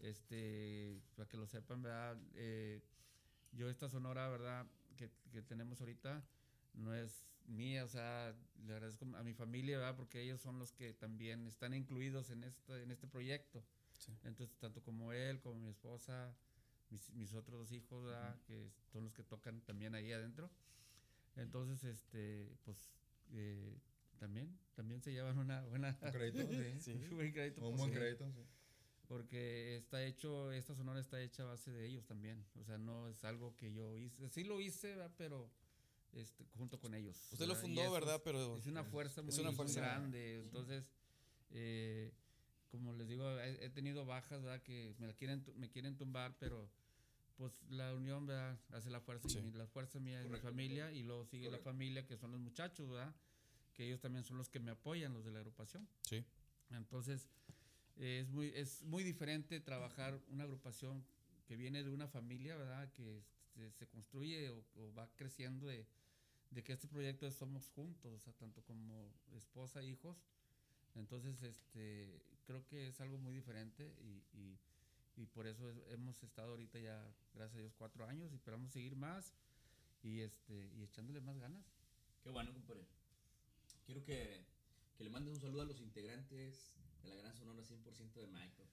Este, 0.00 1.00
para 1.14 1.28
que 1.28 1.36
lo 1.36 1.46
sepan, 1.46 1.82
¿verdad? 1.82 2.16
Eh, 2.34 2.82
yo 3.52 3.70
esta 3.70 3.88
sonora, 3.88 4.28
¿verdad? 4.28 4.66
Que, 4.96 5.10
que 5.30 5.42
tenemos 5.42 5.80
ahorita 5.80 6.24
no 6.74 6.94
es 6.94 7.26
mía, 7.46 7.84
o 7.84 7.88
sea, 7.88 8.34
le 8.66 8.72
agradezco 8.74 9.04
a 9.16 9.22
mi 9.22 9.32
familia, 9.32 9.78
¿verdad? 9.78 9.96
Porque 9.96 10.20
ellos 10.22 10.40
son 10.40 10.58
los 10.58 10.72
que 10.72 10.92
también 10.92 11.46
están 11.46 11.74
incluidos 11.74 12.30
en 12.30 12.44
este, 12.44 12.82
en 12.82 12.90
este 12.90 13.06
proyecto. 13.06 13.64
Sí. 13.98 14.12
Entonces, 14.24 14.56
tanto 14.58 14.82
como 14.82 15.12
él, 15.12 15.40
como 15.40 15.54
mi 15.60 15.68
esposa, 15.68 16.34
mis, 16.90 17.10
mis 17.12 17.32
otros 17.34 17.60
dos 17.60 17.72
hijos, 17.72 18.04
¿verdad? 18.04 18.36
Que 18.46 18.70
son 18.92 19.04
los 19.04 19.14
que 19.14 19.22
tocan 19.22 19.60
también 19.62 19.94
ahí 19.94 20.12
adentro. 20.12 20.50
Entonces, 21.36 21.84
este, 21.84 22.48
pues, 22.64 22.90
eh, 23.32 23.78
también, 24.18 24.58
también 24.74 25.02
se 25.02 25.12
llevan 25.12 25.38
una 25.38 25.62
buena, 25.66 25.96
Un 26.02 26.10
crédito, 26.10 26.46
sí. 26.48 26.74
Sí. 26.80 26.92
un 27.10 27.16
buen 27.16 27.32
crédito. 27.32 27.60
Un 27.62 27.68
pues, 27.76 27.80
buen 27.80 27.92
crédito, 27.92 28.30
sí. 28.32 28.40
Porque 29.08 29.76
está 29.76 30.02
hecho, 30.04 30.50
esta 30.50 30.74
sonora 30.74 30.98
está 30.98 31.20
hecha 31.22 31.44
a 31.44 31.46
base 31.46 31.70
de 31.70 31.86
ellos 31.86 32.04
también. 32.06 32.44
O 32.60 32.64
sea, 32.64 32.76
no 32.78 33.08
es 33.08 33.22
algo 33.24 33.54
que 33.56 33.72
yo 33.72 33.96
hice. 33.96 34.28
Sí 34.30 34.42
lo 34.42 34.60
hice, 34.60 34.88
¿verdad? 34.96 35.12
pero 35.16 35.48
este, 36.12 36.44
junto 36.56 36.80
con 36.80 36.92
ellos. 36.94 37.16
Usted 37.32 37.46
lo 37.46 37.54
fundó, 37.54 37.92
¿verdad? 37.92 38.16
es- 38.16 38.22
Pero 38.22 38.56
es 38.56 38.66
una 38.66 38.82
fuerza 38.84 39.22
muy, 39.22 39.28
es 39.32 39.38
una 39.38 39.50
muy 39.50 39.56
fuerza- 39.56 39.80
grande. 39.80 40.40
Entonces, 40.40 40.90
eh, 41.50 42.12
como 42.70 42.94
les 42.94 43.06
digo, 43.06 43.30
he, 43.38 43.64
he 43.66 43.70
tenido 43.70 44.04
bajas, 44.06 44.42
¿verdad? 44.42 44.60
Que 44.62 44.94
me, 44.98 45.06
la 45.06 45.12
quieren, 45.14 45.44
tu- 45.44 45.54
me 45.54 45.70
quieren 45.70 45.96
tumbar, 45.96 46.36
pero 46.40 46.68
pues 47.36 47.52
la 47.68 47.94
unión, 47.94 48.26
¿verdad? 48.26 48.58
Hace 48.70 48.90
la 48.90 49.00
fuerza. 49.00 49.28
Sí. 49.28 49.38
Y 49.38 49.52
la 49.52 49.66
fuerza 49.66 50.00
mía 50.00 50.22
es 50.22 50.30
mi 50.30 50.38
familia 50.38 50.92
y 50.92 51.02
luego 51.02 51.24
sigue 51.24 51.46
Correcto. 51.46 51.64
la 51.68 51.72
familia, 51.72 52.06
que 52.06 52.16
son 52.16 52.32
los 52.32 52.40
muchachos, 52.40 52.88
¿verdad? 52.88 53.14
Que 53.74 53.86
ellos 53.86 54.00
también 54.00 54.24
son 54.24 54.38
los 54.38 54.48
que 54.48 54.58
me 54.58 54.70
apoyan, 54.70 55.12
los 55.12 55.24
de 55.24 55.30
la 55.30 55.40
agrupación. 55.40 55.86
Sí. 56.02 56.24
Entonces, 56.70 57.28
eh, 57.96 58.20
es, 58.22 58.30
muy, 58.30 58.48
es 58.54 58.82
muy 58.82 59.04
diferente 59.04 59.60
trabajar 59.60 60.18
una 60.28 60.44
agrupación 60.44 61.04
que 61.46 61.56
viene 61.56 61.82
de 61.82 61.90
una 61.90 62.08
familia, 62.08 62.56
¿verdad? 62.56 62.90
Que 62.92 63.22
se, 63.54 63.70
se 63.72 63.86
construye 63.86 64.50
o, 64.50 64.64
o 64.76 64.94
va 64.94 65.08
creciendo 65.16 65.66
de, 65.66 65.86
de 66.50 66.62
que 66.62 66.72
este 66.72 66.88
proyecto 66.88 67.26
es 67.26 67.34
somos 67.34 67.68
juntos, 67.68 68.12
o 68.12 68.18
sea, 68.18 68.32
tanto 68.34 68.62
como 68.62 69.12
esposa 69.32 69.82
hijos. 69.82 70.16
Entonces, 70.94 71.42
este, 71.42 72.22
creo 72.46 72.64
que 72.66 72.88
es 72.88 73.00
algo 73.00 73.18
muy 73.18 73.34
diferente 73.34 73.94
y, 74.00 74.38
y, 74.38 74.58
y 75.16 75.26
por 75.26 75.46
eso 75.46 75.68
es- 75.70 75.78
hemos 75.88 76.22
estado 76.22 76.50
ahorita 76.50 76.78
ya, 76.78 77.02
gracias 77.34 77.56
a 77.56 77.60
Dios, 77.60 77.74
cuatro 77.76 78.04
años 78.06 78.32
y 78.32 78.36
esperamos 78.36 78.70
seguir 78.72 78.96
más 78.96 79.34
y, 80.02 80.20
este, 80.20 80.70
y 80.74 80.82
echándole 80.82 81.20
más 81.20 81.38
ganas. 81.38 81.64
Qué 82.22 82.30
bueno, 82.30 82.52
compadre. 82.52 82.86
Quiero 83.84 84.04
que, 84.04 84.44
que 84.96 85.04
le 85.04 85.10
mandes 85.10 85.32
un 85.34 85.40
saludo 85.40 85.62
a 85.62 85.64
los 85.66 85.80
integrantes 85.80 86.72
de 87.02 87.08
la 87.10 87.14
Gran 87.16 87.34
Sonora 87.36 87.62
100% 87.62 88.20
de 88.20 88.26
Mike, 88.28 88.54
papá. 88.56 88.70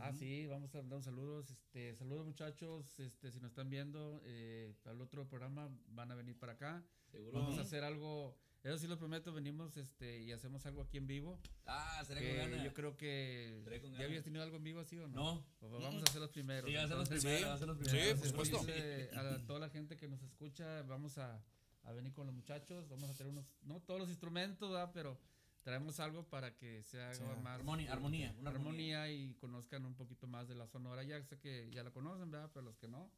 Ah, 0.00 0.08
Ujú. 0.10 0.18
sí, 0.18 0.46
vamos 0.46 0.74
a 0.74 0.82
dar 0.82 1.02
saludos. 1.02 1.50
Este, 1.50 1.94
saludos 1.94 2.24
muchachos, 2.24 2.98
este, 2.98 3.30
si 3.30 3.38
nos 3.40 3.50
están 3.50 3.68
viendo, 3.68 4.20
eh, 4.24 4.74
al 4.86 5.00
otro 5.02 5.28
programa 5.28 5.68
van 5.88 6.10
a 6.10 6.14
venir 6.14 6.38
para 6.38 6.52
acá. 6.54 6.82
Seguro. 7.10 7.38
Vamos 7.38 7.58
a 7.58 7.62
hacer 7.62 7.84
algo 7.84 8.34
Eso 8.64 8.78
sí 8.78 8.86
lo 8.86 8.98
prometo, 8.98 9.30
venimos 9.32 9.76
este, 9.76 10.20
y 10.22 10.32
hacemos 10.32 10.64
algo 10.64 10.82
aquí 10.82 10.96
en 10.96 11.06
vivo. 11.06 11.38
Ah, 11.66 12.02
será 12.06 12.18
que 12.20 12.30
con 12.30 12.50
ganas. 12.50 12.64
yo 12.64 12.72
creo 12.72 12.96
que... 12.96 13.62
¿Ya 13.98 14.04
habías 14.06 14.24
tenido 14.24 14.42
algo 14.42 14.56
en 14.56 14.64
vivo 14.64 14.80
así 14.80 14.98
o 14.98 15.06
no? 15.06 15.14
No. 15.34 15.46
Pues 15.60 15.70
vamos 15.70 16.02
a 16.02 16.10
ser 16.10 16.20
los 16.22 16.30
primeros. 16.30 16.70
Sí, 16.70 16.74
a 16.76 16.88
ser 16.88 16.96
los 16.96 17.08
primeros, 17.10 17.40
sí. 17.40 17.44
a 17.46 17.58
ser 17.58 17.68
los 17.68 17.76
Sí, 17.78 17.84
primeros. 17.84 18.18
por 18.20 18.28
supuesto. 18.46 19.18
A 19.18 19.46
toda 19.46 19.58
la 19.60 19.68
gente 19.68 19.98
que 19.98 20.08
nos 20.08 20.22
escucha, 20.22 20.82
vamos 20.84 21.18
a, 21.18 21.44
a 21.82 21.92
venir 21.92 22.14
con 22.14 22.26
los 22.26 22.34
muchachos, 22.34 22.88
vamos 22.88 23.10
a 23.10 23.14
tener 23.14 23.32
unos, 23.32 23.44
no 23.64 23.80
todos 23.82 24.00
los 24.00 24.08
instrumentos, 24.08 24.70
¿verdad? 24.70 24.90
pero 24.94 25.18
traemos 25.62 26.00
algo 26.00 26.24
para 26.26 26.56
que 26.56 26.82
se 26.84 27.02
haga 27.02 27.14
Sí. 27.14 27.22
más 27.42 27.58
Armonía, 27.58 27.92
armonía, 27.92 28.34
una 28.38 28.50
armonía 28.50 29.10
y 29.12 29.34
conozcan 29.34 29.84
un 29.84 29.94
poquito 29.94 30.26
más 30.26 30.48
de 30.48 30.54
la 30.54 30.66
Sonora. 30.68 31.02
Ya 31.02 31.22
sé 31.22 31.38
que 31.38 31.68
ya 31.70 31.82
la 31.82 31.90
conocen, 31.90 32.30
¿verdad? 32.30 32.50
Pero 32.54 32.64
los 32.64 32.76
que 32.78 32.88
no 32.88 33.10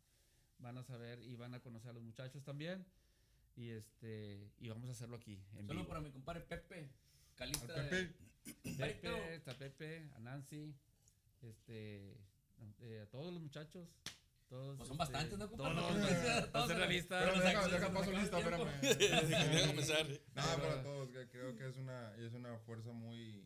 van 0.58 0.76
a 0.78 0.82
saber 0.82 1.22
y 1.22 1.36
van 1.36 1.54
a 1.54 1.60
conocer 1.60 1.90
a 1.90 1.92
los 1.92 2.02
muchachos 2.02 2.42
también. 2.42 2.84
Y 3.56 3.70
este 3.70 4.50
y 4.60 4.68
vamos 4.68 4.88
a 4.90 4.92
hacerlo 4.92 5.16
aquí 5.16 5.40
en 5.54 5.66
Solo 5.66 5.80
vivo. 5.80 5.88
para 5.88 6.00
mi 6.00 6.10
compadre 6.10 6.42
Pepe, 6.42 6.80
Al 6.80 7.36
calista 7.36 7.66
Pepe, 7.74 7.96
de... 7.96 8.74
Pepe, 8.76 9.34
está 9.34 9.54
Pepe, 9.54 10.10
a 10.14 10.20
Nancy, 10.20 10.74
este, 11.42 12.16
eh, 12.80 13.00
a 13.02 13.06
todos 13.10 13.32
los 13.32 13.42
muchachos. 13.42 13.88
Todos, 14.48 14.76
Pues 14.76 14.88
son 14.88 15.00
este, 15.00 15.12
bastantes, 15.12 15.38
¿no, 15.38 15.48
Todos, 15.48 15.72
compadre? 15.74 16.00
los- 16.40 16.52
Todos 16.52 16.64
hacer 16.66 16.78
la 16.78 16.86
lista. 16.86 17.18
pero 17.18 17.40
deja, 17.40 17.68
deja 17.68 17.92
paso 17.92 18.12
lista, 18.12 18.38
espérame. 18.38 18.80
Voy 19.50 19.62
a 19.62 19.66
comenzar. 19.66 20.06
No, 20.08 20.42
para 20.62 20.82
todos, 20.84 21.08
que 21.10 21.28
creo 21.30 21.56
que 21.56 21.66
es 21.66 21.76
una, 21.78 22.14
es 22.16 22.32
una 22.34 22.56
fuerza 22.58 22.92
muy, 22.92 23.44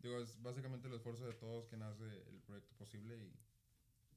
digo, 0.00 0.18
es 0.20 0.40
básicamente 0.42 0.88
el 0.88 0.94
esfuerzo 0.94 1.26
de 1.26 1.34
todos 1.34 1.66
que 1.68 1.76
nace 1.76 2.02
el 2.04 2.40
proyecto 2.46 2.74
posible 2.76 3.16
y, 3.16 3.32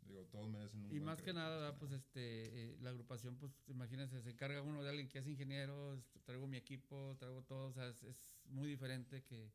digo, 0.07 0.25
todos 0.25 0.49
merecen 0.49 0.79
un 0.81 0.85
Y 0.87 0.89
buen 0.89 1.03
más 1.05 1.17
que 1.17 1.23
crédito, 1.23 1.39
nada, 1.39 1.77
pues 1.77 1.91
este, 1.91 2.71
eh, 2.73 2.77
la 2.81 2.89
agrupación, 2.91 3.35
pues 3.37 3.51
imagínense, 3.67 4.21
se 4.21 4.31
encarga 4.31 4.61
uno 4.61 4.81
de 4.83 4.89
alguien 4.89 5.07
que 5.09 5.19
es 5.19 5.27
ingeniero, 5.27 6.01
traigo 6.25 6.47
mi 6.47 6.57
equipo, 6.57 7.15
traigo 7.19 7.41
todo, 7.43 7.67
o 7.69 7.73
sea, 7.73 7.87
es, 7.87 8.03
es 8.03 8.31
muy 8.45 8.67
diferente 8.67 9.23
que 9.23 9.51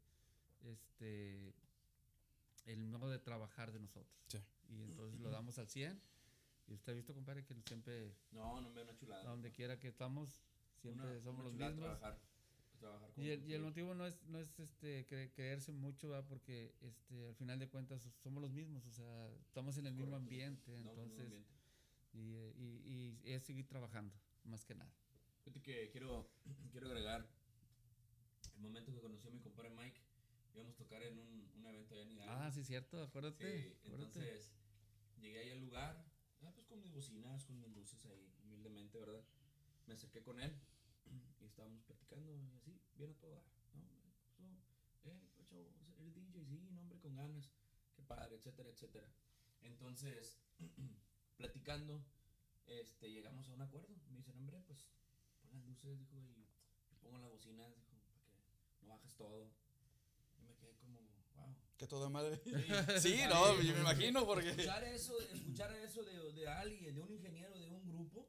este 0.63 1.55
el 2.67 2.85
modo 2.85 3.09
de 3.11 3.19
trabajar 3.19 3.73
de 3.73 3.81
nosotros. 3.81 4.13
Sí. 4.29 4.39
Y 4.69 4.83
entonces 4.83 5.21
lo 5.21 5.31
damos 5.31 5.59
al 5.59 5.69
100. 5.69 6.01
Y 6.67 6.75
usted 6.75 6.93
ha 6.93 6.97
visto, 6.97 7.15
compadre, 7.15 7.45
que 7.45 7.55
siempre, 7.67 8.15
No, 8.31 8.61
no 8.61 8.69
me 8.71 8.83
una 8.83 8.95
chulada. 8.95 9.23
a 9.23 9.31
donde 9.31 9.51
quiera 9.53 9.79
que 9.79 9.89
estamos, 9.89 10.43
siempre 10.83 11.13
Una- 11.13 11.21
somos 11.23 11.41
una 11.41 11.45
los 11.45 11.55
mismos. 11.55 11.99
Trabajar, 11.99 12.19
Y 13.19 13.31
el, 13.31 13.45
y 13.49 13.55
el 13.55 13.63
motivo 13.63 13.95
no 13.95 14.07
es, 14.07 14.23
no 14.27 14.39
es 14.39 14.59
este, 14.61 15.07
cre- 15.07 15.33
creerse 15.35 15.73
mucho, 15.73 16.09
¿verdad? 16.11 16.27
porque 16.29 16.75
este, 16.81 17.27
al 17.29 17.35
final 17.35 17.59
de 17.59 17.69
cuentas 17.69 18.09
somos 18.23 18.41
los 18.41 18.53
mismos, 18.53 18.87
o 18.87 18.93
sea, 18.93 19.29
estamos 19.47 19.77
en 19.79 19.87
el 19.87 19.95
mismo 19.95 20.13
Correcto. 20.13 20.25
ambiente, 20.35 20.71
No, 20.83 20.91
entonces, 20.91 21.25
ambiente. 21.25 21.51
y, 22.13 22.35
eh, 22.35 22.53
y, 22.57 23.19
y 23.25 23.33
es 23.33 23.43
seguir 23.43 23.67
trabajando, 23.67 24.15
más 24.45 24.65
que 24.65 24.75
nada. 24.75 24.93
Que 25.65 25.89
quiero, 25.91 26.31
quiero 26.71 26.87
agregar 26.89 27.27
el 28.55 28.61
momento 28.61 28.93
que 28.93 29.01
conocí 29.01 29.27
a 29.29 29.31
mi 29.31 29.41
compadre 29.41 29.71
Mike. 29.71 30.01
Íbamos 30.55 30.75
a 30.75 30.79
tocar 30.79 31.03
en 31.03 31.19
un, 31.19 31.51
un 31.57 31.67
evento 31.67 31.95
allá 31.95 32.03
en 32.05 32.11
Hidalgo. 32.13 32.35
Ah, 32.35 32.51
sí, 32.51 32.65
cierto, 32.65 33.03
acuérdate. 33.03 33.63
Sí, 33.63 33.77
acuérdate. 33.87 34.05
entonces 34.19 34.53
llegué 35.21 35.39
ahí 35.41 35.51
al 35.51 35.61
lugar, 35.61 36.05
ah, 36.43 36.51
pues 36.55 36.67
con 36.67 36.81
mis 36.81 36.93
bocinas, 36.93 37.45
con 37.45 37.59
mis 37.61 37.71
luces 37.75 38.05
ahí, 38.07 38.33
humildemente, 38.45 38.99
¿verdad? 38.99 39.25
Me 39.87 39.95
acerqué 39.95 40.23
con 40.23 40.41
él 40.41 40.53
estábamos 41.49 41.83
platicando 41.85 42.35
y 42.35 42.55
así, 42.57 42.79
bien 42.95 43.11
a 43.11 43.15
todo 43.15 43.35
dar, 43.35 43.45
¿no? 43.75 43.83
¿Qué 44.33 44.33
pasó? 44.33 44.43
Eh, 45.05 45.31
¿qué 45.37 45.45
chavo? 45.45 45.73
¿Eres 45.99 46.15
DJ? 46.15 46.45
Sí, 46.45 46.69
no, 46.71 46.81
hombre, 46.81 46.99
con 47.01 47.17
ganas, 47.17 47.51
qué 47.97 48.03
padre, 48.03 48.37
etcétera, 48.37 48.69
etcétera. 48.71 49.09
Entonces, 49.63 50.39
platicando, 51.37 52.05
este, 52.67 53.11
llegamos 53.11 53.49
a 53.49 53.53
un 53.53 53.63
acuerdo. 53.63 53.95
Me 54.11 54.19
dicen, 54.19 54.37
hombre, 54.37 54.61
pues 54.67 54.89
pon 55.41 55.53
las 55.53 55.65
luces, 55.65 55.99
dijo, 55.99 56.17
y 56.17 56.47
pongo 57.01 57.19
las 57.19 57.31
bocinas, 57.31 57.75
dijo, 57.75 57.97
para 57.97 58.13
que 58.13 58.87
no 58.87 58.89
bajes 58.89 59.15
todo. 59.15 59.51
Y 60.39 60.45
me 60.45 60.55
quedé 60.57 60.75
como, 60.77 61.01
wow. 61.35 61.57
Que 61.77 61.87
toda 61.87 62.09
madre. 62.11 62.41
Sí, 62.45 62.53
Sí, 63.01 63.21
no, 63.29 63.61
yo 63.63 63.75
me 63.75 63.81
imagino 63.81 64.27
porque. 64.27 64.51
Escuchar 64.51 64.85
eso, 64.85 65.21
escuchar 65.21 65.73
eso 65.77 66.03
de, 66.05 66.33
de 66.33 66.49
alguien, 66.49 66.95
de 66.95 67.01
un 67.01 67.13
ingeniero, 67.13 67.59
de 67.59 67.69
un 67.69 67.89
grupo. 67.89 68.29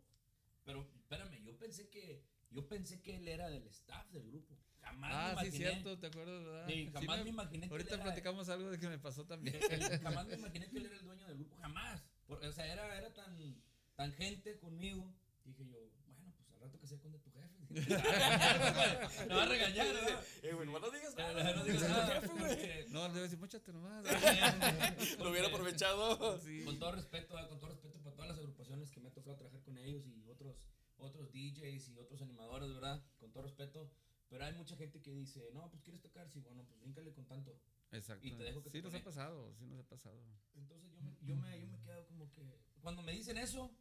Pero 0.63 0.87
espérame, 0.95 1.43
yo 1.43 1.57
pensé 1.57 1.89
que 1.89 2.23
yo 2.51 2.67
pensé 2.67 3.01
que 3.01 3.15
él 3.17 3.27
era 3.27 3.49
del 3.49 3.65
staff 3.67 4.09
del 4.11 4.27
grupo. 4.27 4.57
Jamás 4.81 5.11
Ah, 5.13 5.33
me 5.35 5.41
sí, 5.51 5.57
imaginé. 5.57 5.71
cierto, 5.71 5.99
¿te 5.99 6.07
acuerdas? 6.07 6.43
verdad? 6.43 6.67
Sí, 6.67 6.73
Sí 6.85 6.91
jamás 6.93 7.17
me- 7.17 7.23
me 7.25 7.29
imaginé 7.31 7.67
que 7.67 7.73
Ahorita 7.73 7.89
él 7.89 7.95
era, 7.95 8.03
platicamos 8.05 8.49
algo 8.49 8.69
de 8.71 8.79
que 8.79 8.87
me 8.87 8.97
pasó 8.99 9.25
también. 9.25 9.55
él- 9.69 9.99
jamás 10.03 10.25
me 10.27 10.35
imaginé 10.35 10.69
que 10.69 10.77
él 10.77 10.85
era 10.85 10.95
el 10.97 11.03
dueño 11.05 11.27
del 11.27 11.35
grupo, 11.37 11.55
jamás. 11.57 12.01
Por- 12.27 12.43
o 12.43 12.51
sea, 12.53 12.65
era, 12.71 12.97
era 12.97 13.13
tan, 13.13 13.61
tan 13.95 14.13
gente 14.13 14.57
conmigo. 14.59 15.13
Dije 15.43 15.65
yo, 15.67 15.77
bueno, 16.17 16.33
pues 16.37 16.49
al 16.51 16.59
rato 16.61 16.79
que 16.79 16.87
sea 16.87 16.97
con 16.99 17.11
de 17.11 17.19
tu 17.19 17.29
jefe. 17.31 17.49
Me 19.27 19.35
va 19.35 19.43
a 19.43 19.45
regañar, 19.45 19.87
¿verdad? 19.93 20.23
Eh, 20.43 20.53
güey, 20.53 20.67
no 20.67 20.89
digas 20.91 21.15
No, 21.15 21.33
nada. 21.33 21.53
no 21.55 21.63
digas 21.65 21.81
nada, 21.89 22.21
No, 22.89 23.07
debe 23.09 23.21
decir, 23.21 23.37
mochate 23.39 23.71
nomás. 23.73 24.03
Lo 25.19 25.29
hubiera 25.29 25.47
aprovechado. 25.49 26.39
Sí. 26.39 26.63
Con 26.63 26.79
todo 26.79 26.93
respeto, 26.93 27.37
ah, 27.37 27.47
con 27.47 27.59
todo 27.59 27.69
respeto 27.71 27.99
para 28.01 28.15
todas 28.15 28.29
las 28.29 28.39
agrupaciones 28.39 28.91
que 28.91 28.99
me 29.01 29.09
ha 29.09 29.13
tocado 29.13 29.35
trabajar 29.35 29.61
con 29.61 29.77
ellos 29.77 30.03
y 30.07 30.27
otros, 30.29 30.55
otros 30.99 31.31
DJs 31.31 31.89
y 31.89 31.97
otros 31.99 32.21
animadores, 32.21 32.69
¿verdad? 32.73 33.03
Con 33.19 33.31
todo 33.31 33.43
respeto. 33.43 33.91
Pero 34.29 34.45
hay 34.45 34.53
mucha 34.53 34.75
gente 34.75 35.01
que 35.01 35.11
dice, 35.11 35.49
no, 35.53 35.69
pues 35.71 35.81
quieres 35.81 36.01
tocar, 36.01 36.29
sí, 36.29 36.39
bueno, 36.41 36.63
pues 36.67 36.79
bríncale 36.79 37.11
con 37.13 37.25
tanto. 37.25 37.59
Exacto. 37.91 38.25
Y 38.27 38.31
te 38.37 38.43
dejo 38.43 38.61
que 38.61 38.69
sí 38.69 38.81
nos 38.81 38.93
ha 38.93 39.03
pasado, 39.03 39.53
sí 39.55 39.65
nos 39.65 39.79
ha 39.79 39.87
pasado. 39.89 40.21
Entonces 40.55 40.91
yo 40.91 41.01
me, 41.01 41.15
yo, 41.21 41.35
me, 41.35 41.59
yo 41.59 41.67
me 41.67 41.79
quedo 41.81 42.05
como 42.05 42.31
que, 42.31 42.59
cuando 42.81 43.01
me 43.01 43.11
dicen 43.11 43.37
eso, 43.39 43.71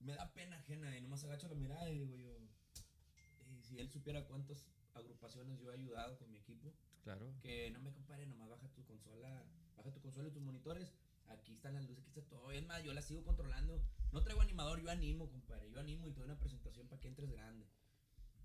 me 0.00 0.14
da 0.14 0.32
pena 0.32 0.56
ajena 0.56 0.96
y 0.96 1.02
nomás 1.02 1.22
agacho 1.24 1.48
la 1.48 1.54
mirada 1.54 1.90
y 1.90 1.98
digo 1.98 2.16
yo, 2.16 2.38
"Eh, 2.38 3.60
si 3.62 3.78
él 3.78 3.90
supiera 3.90 4.24
cuántas 4.26 4.66
agrupaciones 4.94 5.58
yo 5.60 5.70
he 5.70 5.74
ayudado 5.74 6.16
con 6.18 6.30
mi 6.30 6.38
equipo, 6.38 6.72
Claro. 7.02 7.34
que 7.42 7.70
no 7.70 7.80
me 7.80 7.92
compare, 7.92 8.26
nomás 8.26 8.48
baja 8.48 8.68
tu 8.68 8.82
consola, 8.86 9.44
baja 9.76 9.92
tu 9.92 10.00
consola 10.00 10.28
y 10.28 10.32
tus 10.32 10.42
monitores. 10.42 10.94
Aquí 11.28 11.52
están 11.54 11.74
las 11.74 11.84
luces, 11.84 12.02
aquí 12.08 12.08
está 12.20 12.22
todo. 12.30 12.50
Es 12.50 12.64
más, 12.66 12.82
yo 12.82 12.94
las 12.94 13.04
sigo 13.04 13.22
controlando. 13.24 13.82
No 14.14 14.22
traigo 14.22 14.40
animador, 14.40 14.80
yo 14.80 14.90
animo, 14.90 15.28
compadre. 15.28 15.68
Yo 15.70 15.80
animo 15.80 16.08
y 16.08 16.12
te 16.12 16.20
doy 16.20 16.30
una 16.30 16.38
presentación 16.38 16.86
para 16.88 17.00
que 17.00 17.08
entres 17.08 17.30
grande. 17.32 17.66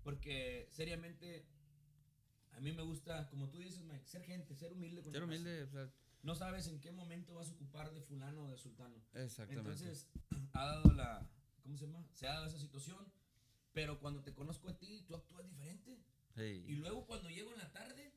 Porque, 0.02 0.68
seriamente, 0.72 1.46
a 2.52 2.60
mí 2.60 2.72
me 2.72 2.82
gusta, 2.82 3.28
como 3.28 3.48
tú 3.48 3.58
dices, 3.58 3.82
Mike, 3.84 4.04
ser 4.06 4.24
gente, 4.24 4.54
ser 4.56 4.72
humilde 4.72 5.02
con 5.02 5.12
Ser 5.12 5.22
humilde, 5.22 5.62
o 5.62 5.68
sea, 5.68 5.88
No 6.22 6.34
sabes 6.34 6.66
en 6.66 6.80
qué 6.80 6.90
momento 6.90 7.34
vas 7.34 7.48
a 7.50 7.52
ocupar 7.52 7.92
de 7.92 8.00
fulano 8.02 8.46
o 8.46 8.50
de 8.50 8.58
sultano. 8.58 8.96
exactamente. 9.14 9.60
Entonces, 9.70 10.08
ha 10.54 10.64
dado 10.66 10.92
la. 10.92 11.30
¿Cómo 11.62 11.76
se 11.76 11.86
llama? 11.86 12.04
Se 12.14 12.26
ha 12.26 12.32
dado 12.34 12.46
esa 12.46 12.58
situación. 12.58 12.98
Pero 13.72 14.00
cuando 14.00 14.20
te 14.22 14.34
conozco 14.34 14.68
a 14.68 14.76
ti, 14.76 15.02
tú 15.06 15.14
actúas 15.14 15.46
diferente. 15.46 16.02
Sí. 16.34 16.64
Y 16.66 16.74
luego 16.76 17.06
cuando 17.06 17.28
llego 17.30 17.52
en 17.52 17.58
la 17.58 17.70
tarde, 17.70 18.12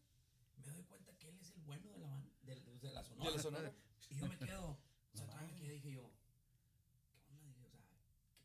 me 0.58 0.66
doy 0.72 0.84
cuenta 0.86 1.16
que 1.20 1.30
él 1.30 1.38
es 1.40 1.52
el 1.52 1.62
bueno 1.62 1.92
de 1.92 2.00
la, 2.00 2.26
de, 2.42 2.56
de- 2.56 2.80
de 2.80 2.92
la 2.92 3.04
sonora. 3.04 3.30
De 3.30 3.36
la 3.38 3.42
sonora. 3.44 3.74
Y 4.10 4.16
yo 4.16 4.28
me 4.28 4.38
quedo, 4.40 4.80
o 5.14 5.18
sea, 5.18 5.28
todavía 5.28 5.50
me 5.50 5.56
quedé, 5.56 5.74
dije 5.74 5.92
yo, 5.92 6.12
¿qué 7.28 7.32
onda? 7.34 7.46
Dije, 7.46 7.62
o 7.66 7.70
sea, 7.70 7.80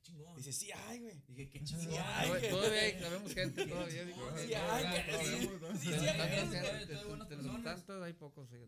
qué 0.02 0.07
chingón. 0.18 0.36
Dice, 0.36 0.52
sí, 0.52 0.70
ay, 0.72 0.98
güey. 1.00 1.22
Dije, 1.28 1.48
qué 1.50 1.58
Sí, 1.60 1.64
chingón. 1.66 1.88
fíjate. 1.94 2.48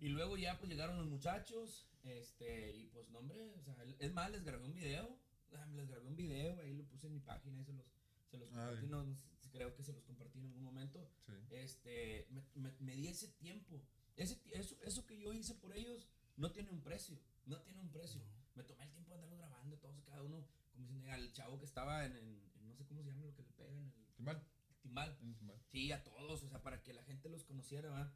Y 0.00 0.08
luego 0.08 0.36
ya 0.36 0.58
pues 0.58 0.70
llegaron 0.70 0.96
los 0.96 1.06
muchachos, 1.06 1.86
este, 2.04 2.72
y 2.76 2.86
pues 2.88 3.08
no 3.10 3.18
hombre, 3.18 3.52
o 3.56 3.62
sea, 3.62 3.76
es 3.98 4.12
más, 4.12 4.30
les 4.30 4.44
grabé 4.44 4.64
un 4.64 4.74
video, 4.74 5.18
ah, 5.54 5.66
les 5.74 5.88
grabé 5.88 6.06
un 6.06 6.16
video, 6.16 6.58
ahí 6.60 6.72
lo 6.74 6.84
puse 6.84 7.06
en 7.06 7.14
mi 7.14 7.20
página 7.20 7.60
y 7.60 7.64
se 7.64 7.72
los, 7.72 7.86
se 8.30 8.38
los 8.38 8.48
Ah, 8.52 8.70
compartí, 8.80 8.86
no, 8.86 9.16
creo 9.52 9.74
que 9.74 9.82
se 9.84 9.92
los 9.92 10.02
compartí 10.04 10.38
en 10.38 10.46
algún 10.46 10.62
momento. 10.64 11.08
Sí. 11.26 11.32
Este, 11.50 12.26
me, 12.30 12.42
me- 12.54 12.74
me 12.78 12.94
di 12.94 13.08
ese 13.08 13.28
tiempo, 13.28 13.80
ese, 14.16 14.38
eso, 14.52 14.76
eso 14.82 15.06
que 15.06 15.18
yo 15.18 15.32
hice 15.32 15.54
por 15.54 15.76
ellos 15.76 16.08
no 16.36 16.50
tiene 16.52 16.70
un 16.70 16.80
precio, 16.82 17.18
no 17.46 17.60
tiene 17.62 17.80
un 17.80 17.90
precio. 17.90 18.20
Me 18.54 18.64
tomé 18.64 18.84
el 18.84 18.90
tiempo 18.90 19.10
de 19.10 19.14
andarlo 19.22 19.36
grabando, 19.38 19.76
todos, 19.78 20.02
cada 20.04 20.22
uno, 20.22 20.44
como 20.86 21.06
al 21.12 21.32
chavo 21.32 21.58
que 21.58 21.64
estaba 21.64 22.04
en, 22.04 22.12
en- 22.16 22.50
en 22.56 22.68
no 22.68 22.74
sé 22.76 22.84
cómo 22.86 23.02
se 23.02 23.10
llama 23.10 23.24
lo 23.26 23.34
que 23.34 23.42
le 23.42 23.50
pegan, 23.52 23.76
el, 23.84 23.92
Timbal. 24.16 24.36
el 24.36 24.76
timbal. 24.80 25.18
un 25.22 25.34
timbal. 25.34 25.60
Sí, 25.68 25.92
a 25.92 26.02
todos, 26.04 26.42
o 26.42 26.48
sea, 26.48 26.62
para 26.62 26.82
que 26.82 26.92
la 26.92 27.02
gente 27.04 27.28
los 27.28 27.44
conociera, 27.44 27.90
¿va? 27.90 28.12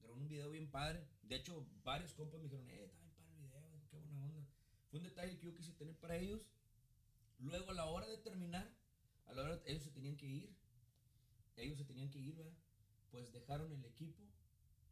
Grabó 0.00 0.14
un 0.16 0.28
video 0.28 0.50
bien 0.50 0.70
padre. 0.70 1.06
De 1.22 1.36
hecho, 1.36 1.66
varios 1.84 2.12
compas 2.14 2.38
me 2.40 2.44
dijeron, 2.44 2.68
eh, 2.70 2.84
está 2.84 3.00
bien 3.34 3.48
padre 3.50 3.66
el 3.66 3.72
video, 3.72 3.88
qué 3.90 3.96
buena 3.98 4.24
onda. 4.24 4.46
Fue 4.90 4.98
un 5.00 5.04
detalle 5.04 5.38
que 5.38 5.46
yo 5.46 5.54
quise 5.54 5.72
tener 5.72 5.96
para 5.96 6.16
ellos. 6.16 6.46
Luego, 7.38 7.70
a 7.70 7.74
la 7.74 7.86
hora 7.86 8.06
de 8.06 8.16
terminar, 8.18 8.70
a 9.26 9.32
la 9.32 9.42
hora, 9.42 9.60
ellos 9.66 9.82
se 9.82 9.90
tenían 9.90 10.16
que 10.16 10.26
ir. 10.26 10.56
Ellos 11.56 11.78
se 11.78 11.84
tenían 11.84 12.10
que 12.10 12.18
ir. 12.18 12.36
Pues 13.10 13.32
dejaron 13.32 13.72
el 13.72 13.84
equipo 13.84 14.22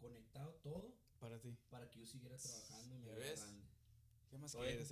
conectado 0.01 0.55
todo 0.63 0.95
Para 1.21 1.39
ti. 1.41 1.57
para 1.71 1.89
que 1.91 1.99
yo 2.01 2.07
siguiera 2.07 2.37
trabajando 2.39 2.95
y 2.95 2.99
me 2.99 3.07
¿Ya 3.07 3.13
viera 3.15 3.31
ves? 3.31 3.41
grande. 3.41 3.65
¿Qué 4.31 4.39
más 4.39 4.53
quieres, 4.55 4.91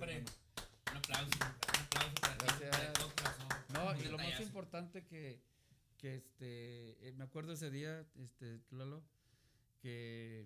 un 0.91 0.97
aplauso, 0.97 1.31
aplauso 1.79 2.15
para 2.21 2.35
Gracias. 2.35 2.93
No, 3.69 3.95
y 3.99 4.03
lo 4.11 4.17
más 4.17 4.39
importante 4.43 5.05
que, 5.05 5.39
que 5.97 6.15
este, 6.15 7.07
eh, 7.07 7.13
me 7.17 7.23
acuerdo 7.23 7.53
ese 7.53 7.69
día, 7.71 8.05
este, 8.15 8.59
Lalo, 8.71 9.03
que 9.81 10.45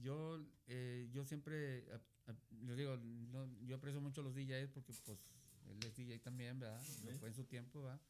yo, 0.00 0.40
eh, 0.66 1.08
yo 1.12 1.24
siempre, 1.24 1.84
a- 1.92 2.30
a- 2.30 2.36
les 2.64 2.76
digo, 2.76 2.96
no, 2.96 3.46
yo 3.64 3.76
aprecio 3.76 4.00
mucho 4.00 4.20
a 4.20 4.24
los 4.24 4.34
DJs 4.34 4.70
porque 4.70 4.92
pues 5.04 5.18
él 5.70 5.78
es 5.84 5.94
DJ 5.96 6.18
también, 6.18 6.58
¿verdad? 6.58 6.80
Lo 7.04 7.18
fue 7.18 7.28
en 7.28 7.34
su 7.34 7.44
tiempo, 7.44 7.82
¿verdad? 7.82 8.00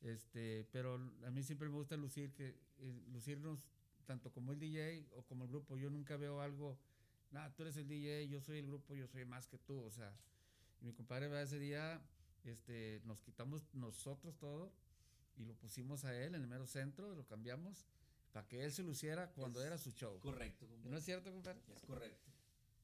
Este, 0.00 0.66
pero 0.70 0.94
a 1.26 1.30
mí 1.30 1.42
siempre 1.42 1.68
me 1.68 1.74
gusta 1.74 1.96
lucir, 1.96 2.32
que, 2.34 2.48
eh, 2.78 3.02
lucirnos 3.12 3.64
tanto 4.06 4.30
como 4.32 4.52
el 4.52 4.58
DJ 4.60 5.06
o 5.12 5.22
como 5.24 5.44
el 5.44 5.50
grupo. 5.50 5.76
Yo 5.76 5.90
nunca 5.90 6.16
veo 6.16 6.40
algo, 6.40 6.78
nada, 7.30 7.52
tú 7.54 7.62
eres 7.62 7.76
el 7.76 7.88
DJ, 7.88 8.28
yo 8.28 8.40
soy 8.40 8.58
el 8.58 8.66
grupo, 8.66 8.94
yo 8.94 9.06
soy 9.08 9.24
más 9.24 9.46
que 9.48 9.58
tú. 9.58 9.80
O 9.82 9.90
sea, 9.90 10.14
y 10.80 10.84
mi 10.86 10.92
compadre 10.92 11.28
va 11.28 11.42
ese 11.42 11.58
día, 11.58 12.00
este, 12.44 13.00
nos 13.04 13.20
quitamos 13.22 13.62
nosotros 13.74 14.36
todo 14.38 14.72
y 15.36 15.44
lo 15.44 15.54
pusimos 15.54 16.04
a 16.04 16.14
él 16.16 16.34
en 16.34 16.42
el 16.42 16.48
mero 16.48 16.66
centro, 16.66 17.14
lo 17.14 17.26
cambiamos 17.26 17.86
para 18.32 18.46
que 18.46 18.64
él 18.64 18.72
se 18.72 18.82
luciera 18.82 19.30
cuando 19.32 19.60
Es 19.60 19.66
era 19.66 19.78
su 19.78 19.90
show. 19.92 20.18
Correcto, 20.20 20.66
¿No 20.66 20.72
compadre. 20.72 20.98
es 20.98 21.04
cierto, 21.04 21.32
compadre? 21.32 21.60
Es 21.74 21.82
correcto. 21.82 22.30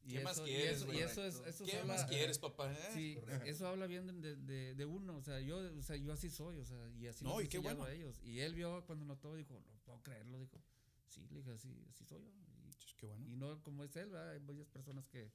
Y 0.07 0.13
¿Qué 0.13 0.21
más 0.21 0.35
eso- 0.35 0.47
y 0.47 0.51
quieres, 0.51 0.77
eso- 0.77 0.87
güey? 0.87 0.99
Y 0.99 1.03
eso, 1.03 1.25
es, 1.25 1.43
eso 1.47 1.65
¿Qué 1.65 1.79
habla- 1.79 1.95
más 1.95 2.05
quieres, 2.05 2.39
papá? 2.39 2.71
eh? 2.73 2.91
Sí, 2.93 3.15
Correcto. 3.21 3.45
eso 3.47 3.67
habla 3.69 3.87
bien 3.87 4.21
de, 4.21 4.37
de, 4.37 4.75
de 4.75 4.85
uno, 4.85 5.17
o 5.17 5.23
sea, 5.23 5.41
yo, 5.41 5.57
o 5.79 5.83
sea, 5.83 5.97
yo 5.97 6.13
así 6.13 6.29
soy, 6.29 6.59
o 6.59 6.65
sea, 6.65 6.89
y 6.99 7.07
así 7.07 7.25
No, 7.25 7.41
y 7.41 7.49
qué 7.49 7.59
bueno. 7.59 7.85
a 7.85 7.93
ellos. 7.93 8.21
Y 8.23 8.41
él 8.41 8.55
vio 8.55 8.85
cuando 8.87 9.05
notó, 9.07 9.35
dijo, 9.35 9.55
no 9.71 9.79
puedo 9.85 10.03
creerlo, 10.03 10.39
dijo, 10.39 10.61
sí, 11.09 11.27
le 11.31 11.39
dije, 11.39 11.53
así, 11.53 11.75
así 11.89 12.05
soy 12.05 12.23
yo. 12.23 12.31
Y, 12.31 12.97
Qué 12.97 13.07
bueno. 13.07 13.27
y 13.29 13.37
no 13.37 13.63
como 13.63 13.83
es 13.85 13.97
él, 13.97 14.11
¿verdad? 14.11 14.31
hay 14.33 14.41
muchas 14.41 14.69
personas 14.69 15.07
que 15.09 15.31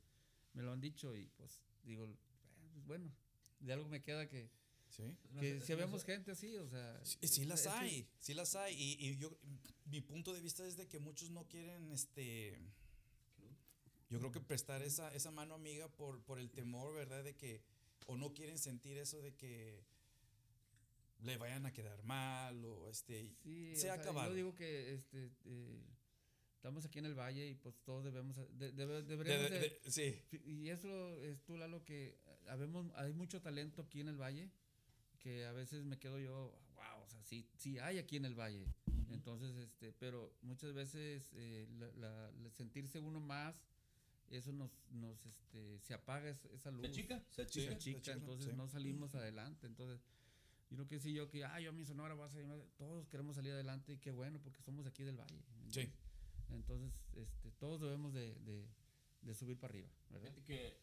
me 0.53 0.61
lo 0.61 0.71
han 0.71 0.79
dicho 0.79 1.15
y 1.15 1.27
pues 1.29 1.61
digo, 1.83 2.07
pues, 2.71 2.85
bueno, 2.85 3.11
de 3.59 3.73
algo 3.73 3.87
me 3.89 4.01
queda 4.01 4.27
que, 4.27 4.49
Sí. 4.89 5.03
Que 5.39 5.61
si 5.61 5.75
vemos 5.75 6.03
gente 6.03 6.31
así, 6.31 6.57
o 6.57 6.67
sea... 6.67 6.99
Sí, 7.05 7.19
sí 7.27 7.45
las 7.45 7.61
es 7.61 7.67
que- 7.67 7.73
hay, 7.73 8.07
sí 8.19 8.33
las 8.33 8.55
hay. 8.55 8.73
Y, 8.75 9.07
y 9.09 9.17
yo, 9.17 9.37
mi 9.85 10.01
punto 10.01 10.33
de 10.33 10.41
vista 10.41 10.65
es 10.65 10.77
de 10.77 10.87
que 10.87 10.97
muchos 10.99 11.29
no 11.29 11.47
quieren, 11.47 11.91
este, 11.91 12.57
yo 14.09 14.17
creo 14.19 14.31
que 14.31 14.39
prestar 14.41 14.81
esa, 14.81 15.13
esa 15.13 15.29
mano 15.29 15.53
amiga 15.53 15.87
por, 15.89 16.23
por 16.23 16.39
el 16.39 16.49
temor, 16.49 16.95
¿verdad? 16.95 17.23
De 17.23 17.35
que, 17.35 17.61
o 18.07 18.17
no 18.17 18.33
quieren 18.33 18.57
sentir 18.57 18.97
eso 18.97 19.21
de 19.21 19.35
que 19.35 19.83
le 21.21 21.37
vayan 21.37 21.65
a 21.67 21.71
quedar 21.73 22.01
mal 22.03 22.65
o 22.65 22.89
este, 22.89 23.29
Sí, 23.43 23.75
se 23.75 23.89
o 23.89 23.93
ha 23.93 23.95
sea, 23.95 24.01
acabado. 24.01 24.29
Yo 24.31 24.35
digo 24.35 24.55
que 24.55 24.93
este, 24.95 25.29
eh, 25.45 25.83
estamos 26.55 26.83
aquí 26.85 26.97
en 26.99 27.05
el 27.05 27.13
valle 27.13 27.47
y 27.47 27.53
pues 27.53 27.75
todos 27.83 28.03
debemos, 28.05 28.35
de- 28.57 28.71
De- 28.71 29.03
deberíamos 29.03 29.51
de- 29.51 29.59
de- 29.59 29.79
de- 29.83 29.91
sí, 29.91 30.19
Y 30.45 30.69
eso 30.69 31.13
es 31.21 31.43
tú, 31.43 31.57
Lalo, 31.57 31.83
que 31.85 32.17
habemos, 32.49 32.91
hay 32.95 33.13
mucho 33.13 33.41
talento 33.41 33.81
aquí 33.81 34.01
en 34.01 34.07
el 34.09 34.17
valle, 34.21 34.49
que 35.19 35.45
a 35.45 35.51
veces 35.51 35.83
me 35.85 35.97
quedo 35.99 36.19
yo, 36.19 36.53
wow, 36.75 37.03
o 37.03 37.07
sea, 37.09 37.21
sí, 37.23 37.47
sí 37.55 37.79
hay 37.79 37.97
aquí 37.97 38.17
en 38.17 38.25
el 38.25 38.35
valle. 38.35 38.65
Entonces, 39.09 39.55
este, 39.57 39.91
pero 39.93 40.33
muchas 40.41 40.73
veces 40.73 41.31
eh, 41.33 41.67
la- 41.97 42.31
la- 42.31 42.49
sentirse 42.51 42.99
uno 42.99 43.19
más, 43.19 43.55
eso 44.29 44.51
nos, 44.53 44.71
nos 44.91 45.25
este, 45.25 45.79
se 45.79 45.93
apaga 45.93 46.29
es- 46.29 46.45
esa 46.45 46.71
luz. 46.71 46.81
¿Se 46.85 46.91
chica? 46.91 47.23
¿Se 47.31 47.45
Sí. 47.45 47.51
chica? 47.61 47.71
Se 47.73 47.77
chica, 47.79 47.99
chica, 48.01 48.11
entonces 48.13 48.51
sí. 48.51 48.57
no 48.57 48.67
salimos 48.67 49.15
adelante. 49.15 49.65
Entonces, 49.67 49.99
yo 50.69 50.77
no 50.77 50.85
quiero 50.85 51.01
decir 51.03 51.15
yo 51.15 51.27
que, 51.27 51.43
ah, 51.43 51.59
yo 51.59 51.71
a 51.71 51.73
mi 51.73 51.83
sonora 51.85 52.13
voy 52.13 52.27
a 52.27 52.29
salir, 52.29 52.45
más". 52.47 52.59
todos 52.77 53.07
queremos 53.07 53.35
salir 53.35 53.51
adelante 53.53 53.93
y 53.93 53.97
qué 53.97 54.11
bueno, 54.11 54.39
porque 54.41 54.61
somos 54.61 54.85
aquí 54.85 55.03
del 55.03 55.17
valle. 55.17 55.41
Sí. 55.69 55.89
Entonces, 56.51 56.93
este, 57.15 57.51
todos 57.53 57.81
debemos 57.81 58.13
de, 58.13 58.35
de, 58.35 58.67
de 59.21 59.33
subir 59.33 59.57
para 59.57 59.71
arriba, 59.71 59.89
¿verdad? 60.11 60.33
Que 60.45 60.77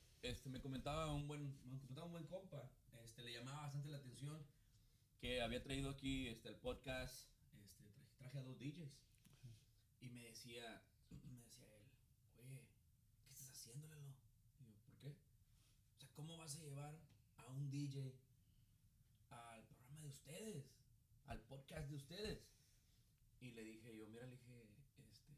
comentaba 0.86 1.12
un 1.12 1.26
buen, 1.26 1.42
un 1.64 2.12
buen 2.12 2.26
compa, 2.26 2.70
este, 3.02 3.24
le 3.24 3.32
llamaba 3.32 3.62
bastante 3.62 3.88
la 3.88 3.96
atención 3.96 4.46
que 5.18 5.42
había 5.42 5.60
traído 5.60 5.90
aquí 5.90 6.28
este, 6.28 6.48
el 6.48 6.54
podcast, 6.54 7.28
este, 7.64 7.82
traje, 8.18 8.38
a 8.38 8.42
dos 8.44 8.56
DJs 8.56 8.96
y 10.00 10.08
me 10.10 10.22
decía, 10.26 10.80
me 11.10 11.40
decía 11.40 11.66
él, 11.74 11.82
oye, 12.36 12.68
¿qué 13.24 13.32
estás 13.32 13.50
haciendo, 13.50 13.88
Lalo? 13.88 14.14
Y 14.60 14.66
yo, 14.68 14.76
¿por 14.86 14.96
qué? 14.98 15.16
O 15.96 15.98
sea, 15.98 16.08
¿cómo 16.14 16.36
vas 16.36 16.54
a 16.54 16.62
llevar 16.62 16.96
a 17.38 17.46
un 17.48 17.68
DJ 17.68 18.14
al 19.30 19.66
programa 19.66 20.02
de 20.02 20.08
ustedes, 20.08 20.70
al 21.24 21.40
podcast 21.40 21.88
de 21.88 21.96
ustedes? 21.96 22.46
Y 23.40 23.50
le 23.50 23.64
dije 23.64 23.96
yo, 23.96 24.06
mira, 24.06 24.26
le 24.26 24.36
dije, 24.36 24.68
este, 25.10 25.32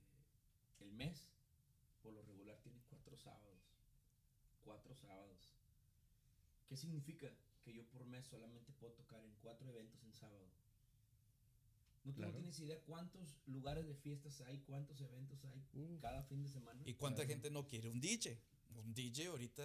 el 0.81 0.93
mes 0.93 1.33
por 2.03 2.13
lo 2.13 2.21
regular 2.21 2.59
tiene 2.59 2.83
cuatro 2.91 3.17
sábados. 3.17 3.49
Cuatro 4.69 4.95
sábados. 4.95 5.55
¿Qué 6.69 6.77
significa? 6.77 7.27
Que 7.65 7.73
yo 7.73 7.85
por 7.89 8.05
mes 8.05 8.27
solamente 8.27 8.71
puedo 8.73 8.93
tocar 8.93 9.25
en 9.25 9.35
cuatro 9.43 9.69
eventos 9.71 10.03
en 10.05 10.13
sábado. 10.13 10.47
¿No, 12.05 12.15
Claro. 12.15 12.33
tienes 12.33 12.59
idea 12.61 12.79
cuántos 12.87 13.37
lugares 13.47 13.87
de 13.87 13.95
fiestas 13.95 14.41
hay, 14.43 14.59
cuántos 14.61 15.01
eventos 15.01 15.43
hay 15.45 15.63
Uf. 15.75 16.01
cada 16.01 16.23
fin 16.25 16.43
de 16.43 16.49
semana? 16.49 16.83
¿Y 16.87 16.95
cuánta 16.95 17.23
Claro. 17.23 17.29
gente 17.31 17.51
no 17.51 17.67
quiere 17.67 17.89
un 17.89 18.01
DJ? 18.01 18.39
Un 18.77 18.95
DJ 18.95 19.27
ahorita, 19.29 19.65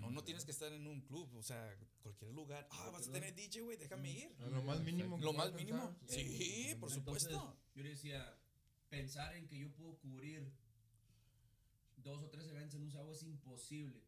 no, 0.00 0.10
no 0.10 0.24
tienes 0.24 0.44
que 0.46 0.50
estar 0.50 0.72
en 0.72 0.86
un 0.86 1.02
club, 1.02 1.32
o 1.34 1.42
sea, 1.42 1.76
cualquier 2.02 2.32
lugar. 2.32 2.66
Ah, 2.72 2.88
vas 2.90 3.06
a 3.08 3.12
tener 3.12 3.34
DJ, 3.34 3.60
güey, 3.60 3.76
déjame 3.76 4.10
ir. 4.10 4.34
A 4.40 4.48
Lo 4.48 4.62
más 4.62 4.80
mínimo. 4.82 5.18
Lo 5.18 5.32
más 5.34 5.52
mínimo. 5.52 5.94
pensar. 6.00 6.18
Sí, 6.18 6.74
por 6.80 6.90
Entonces, 6.90 6.94
supuesto. 7.30 7.56
Yo 7.74 7.82
le 7.82 7.90
decía, 7.90 8.36
pensar 8.88 9.36
en 9.36 9.46
que 9.46 9.58
yo 9.58 9.70
puedo 9.74 9.96
cubrir 9.98 10.50
dos 11.98 12.22
o 12.22 12.28
tres 12.30 12.46
eventos 12.48 12.74
en 12.74 12.82
un 12.82 12.90
sábado 12.90 13.12
es 13.12 13.22
imposible. 13.22 14.02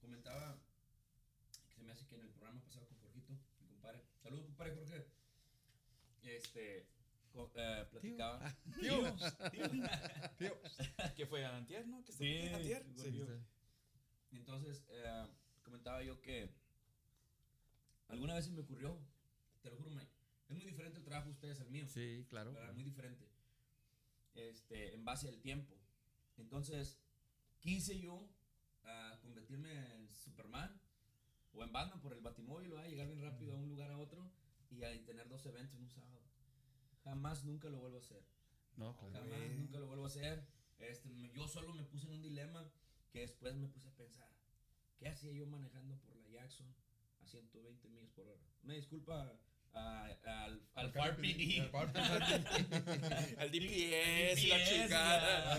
Comentaba 0.00 0.58
que 1.68 1.74
se 1.74 1.82
me 1.82 1.92
hace 1.92 2.06
que 2.06 2.14
en 2.14 2.22
el 2.22 2.28
programa 2.30 2.62
pasado 2.62 2.86
con 2.88 2.98
Jorgito, 2.98 3.32
mi 3.60 3.66
compadre. 3.68 4.02
Saludos, 4.22 4.46
compadre 4.46 4.74
Jorge. 4.74 5.06
Este, 6.22 6.86
co- 7.32 7.50
eh, 7.54 7.86
platicaba. 7.90 8.54
Tío, 8.80 8.98
tío. 10.38 10.60
¿Qué 11.16 11.26
fue 11.26 11.44
Antier, 11.44 11.86
no? 11.86 12.04
¿Que 12.04 12.12
Sí, 12.12 12.18
sí, 12.48 12.54
Antier? 12.54 12.86
sí. 12.96 13.10
Sí. 13.10 13.26
Entonces, 14.32 14.84
eh, 14.90 15.26
comentaba 15.62 16.02
yo 16.02 16.20
que 16.20 16.50
alguna 18.08 18.34
vez 18.34 18.44
se 18.46 18.50
me 18.52 18.60
ocurrió, 18.60 18.98
te 19.62 19.70
lo 19.70 19.76
juro, 19.76 19.90
Mike, 19.90 20.10
es 20.48 20.56
muy 20.56 20.64
diferente 20.64 20.98
el 20.98 21.04
trabajo 21.04 21.28
de 21.28 21.32
ustedes 21.34 21.60
al 21.60 21.70
mío. 21.70 21.86
Sí, 21.88 22.26
claro. 22.28 22.52
¿verdad? 22.52 22.72
Muy 22.74 22.84
diferente. 22.84 23.26
Este, 24.34 24.94
en 24.94 25.04
base 25.04 25.28
al 25.28 25.40
tiempo. 25.40 25.74
Entonces, 26.36 26.98
quise 27.60 27.98
yo 27.98 28.28
convertirme 29.22 29.94
en 29.94 30.14
Superman 30.14 30.80
o 31.52 31.62
en 31.64 31.72
Batman 31.72 32.00
por 32.00 32.12
el 32.12 32.20
batimóvil, 32.20 32.70
¿verdad? 32.70 32.88
llegar 32.88 33.06
bien 33.08 33.22
rápido 33.22 33.54
a 33.54 33.56
un 33.56 33.68
lugar 33.68 33.90
a 33.90 33.98
otro 33.98 34.30
y, 34.70 34.82
ahí 34.82 35.00
tener 35.00 35.28
dos 35.28 35.44
eventos 35.46 35.74
en 35.76 35.82
un 35.82 35.90
sábado. 35.90 36.22
Jamás, 37.04 37.44
nunca 37.44 37.68
lo 37.68 37.78
vuelvo 37.78 37.96
a 37.96 38.00
hacer. 38.00 38.22
No, 38.76 38.96
claro. 38.96 39.14
Jamás, 39.14 39.50
nunca 39.56 39.78
lo 39.78 39.86
vuelvo 39.86 40.04
a 40.04 40.08
hacer. 40.08 40.46
Este, 40.78 41.30
yo 41.32 41.48
solo 41.48 41.72
me 41.72 41.84
puse 41.84 42.06
en 42.06 42.12
un 42.12 42.22
dilema 42.22 42.70
que 43.10 43.20
después 43.20 43.54
me 43.56 43.66
puse 43.66 43.88
a 43.88 43.96
pensar, 43.96 44.30
¿qué 44.98 45.08
hacía 45.08 45.32
yo 45.32 45.46
manejando 45.46 45.96
por 46.00 46.16
la 46.16 46.28
Jackson 46.28 46.72
a 47.22 47.26
120 47.26 47.88
millas 47.88 48.10
por 48.10 48.28
hora? 48.28 48.40
Una 48.62 48.74
disculpa 48.74 49.22
a- 49.22 49.38
al, 49.74 50.18
al. 50.26 50.62
Al 50.78 50.92
FAR 50.92 51.16
PD. 51.16 51.68
Al 53.38 53.50
DPS, 53.50 54.44
la 54.48 54.64
chingada. 54.64 55.56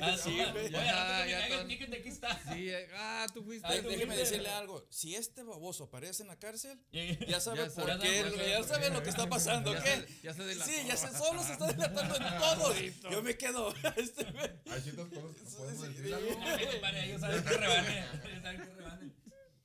Ah, 0.00 0.16
sí, 0.16 0.38
güey. 0.52 0.74
Oye, 0.74 1.64
ticket, 1.68 1.92
aquí 1.92 2.08
está. 2.08 2.40
Sí, 2.54 2.70
eh, 2.70 2.88
ah, 2.94 3.26
tú 3.34 3.42
fuiste. 3.42 3.66
Ay, 3.68 3.82
déjeme 3.82 4.16
decirle 4.16 4.48
algo. 4.48 4.86
Si 4.88 5.14
este 5.14 5.42
baboso 5.42 5.84
aparece 5.84 6.22
en 6.22 6.28
la 6.28 6.38
cárcel, 6.38 6.80
Ya 7.28 7.38
sabe 7.40 7.58
Ya 7.58 7.64
por 7.74 7.86
sabe, 7.86 8.00
qué, 8.00 8.32
ya 8.38 8.46
ya 8.60 8.62
sabe 8.64 8.90
lo 8.90 9.02
que 9.02 9.10
está 9.10 9.28
pasando, 9.28 9.72
Ya 9.74 9.82
¿qué? 9.82 9.90
se- 9.90 10.22
ya 10.22 10.32
se 10.32 10.44
delató. 10.44 10.70
Sí, 10.70 10.76
ya 10.86 10.96
se 10.96 11.08
solo 11.18 11.42
se 11.42 11.52
está 11.52 11.66
delatando 11.66 12.16
en 12.16 12.38
todo. 12.38 13.10
Yo 13.10 13.22
me 13.22 13.36
quedo. 13.36 13.74
Este. 13.96 14.24
Hay 14.70 14.80
ciertas 14.80 15.06
cosas 15.08 15.36
que 15.36 15.44
podemos 15.56 15.82
decir. 15.96 16.14
algo. 16.14 16.30
Ellos 16.30 17.20
saben 17.20 17.44
que 17.44 17.50
rebane. 17.56 17.98
Ellos 18.24 18.42
saben 18.42 18.60
que 18.62 18.74
rebane. 18.74 19.12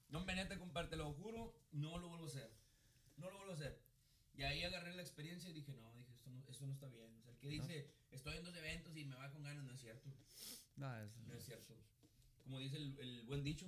No, 0.10 0.26
neta, 0.26 0.58
compadre, 0.60 0.90
te 0.90 0.96
lo 0.98 1.14
juro, 1.14 1.56
no 1.72 1.98
lo 1.98 2.10
vuelvo 2.10 2.26
a 2.26 2.28
hacer. 2.28 2.55
No 3.26 3.32
lo 3.32 3.38
vuelvo 3.38 3.54
a 3.54 3.56
hacer. 3.56 3.80
Y 4.34 4.44
ahí 4.44 4.64
agarré 4.64 4.94
la 4.96 5.02
experiencia 5.02 5.50
y 5.50 5.54
dije, 5.54 5.74
no, 5.74 5.94
dije, 5.96 6.12
esto 6.14 6.30
no, 6.30 6.44
esto 6.50 6.66
no 6.66 6.74
está 6.74 6.88
bien. 6.90 7.16
O 7.18 7.22
sea, 7.22 7.32
el 7.32 7.38
que 7.40 7.48
dice, 7.48 7.90
estoy 8.12 8.38
en 8.38 8.44
dos 8.44 8.56
eventos 8.56 8.96
y 8.96 9.06
me 9.06 9.16
va 9.16 9.32
con 9.32 9.44
ganas, 9.44 9.64
no 9.64 9.72
es 9.74 9.80
cierto. 9.80 10.10
No, 10.76 10.94
es- 11.02 11.16
No 11.26 11.34
es 11.34 11.44
cierto. 11.46 11.74
Como 12.44 12.60
dice 12.60 12.78
el, 12.78 12.98
el 13.00 13.24
buen 13.24 13.44
dicho, 13.44 13.66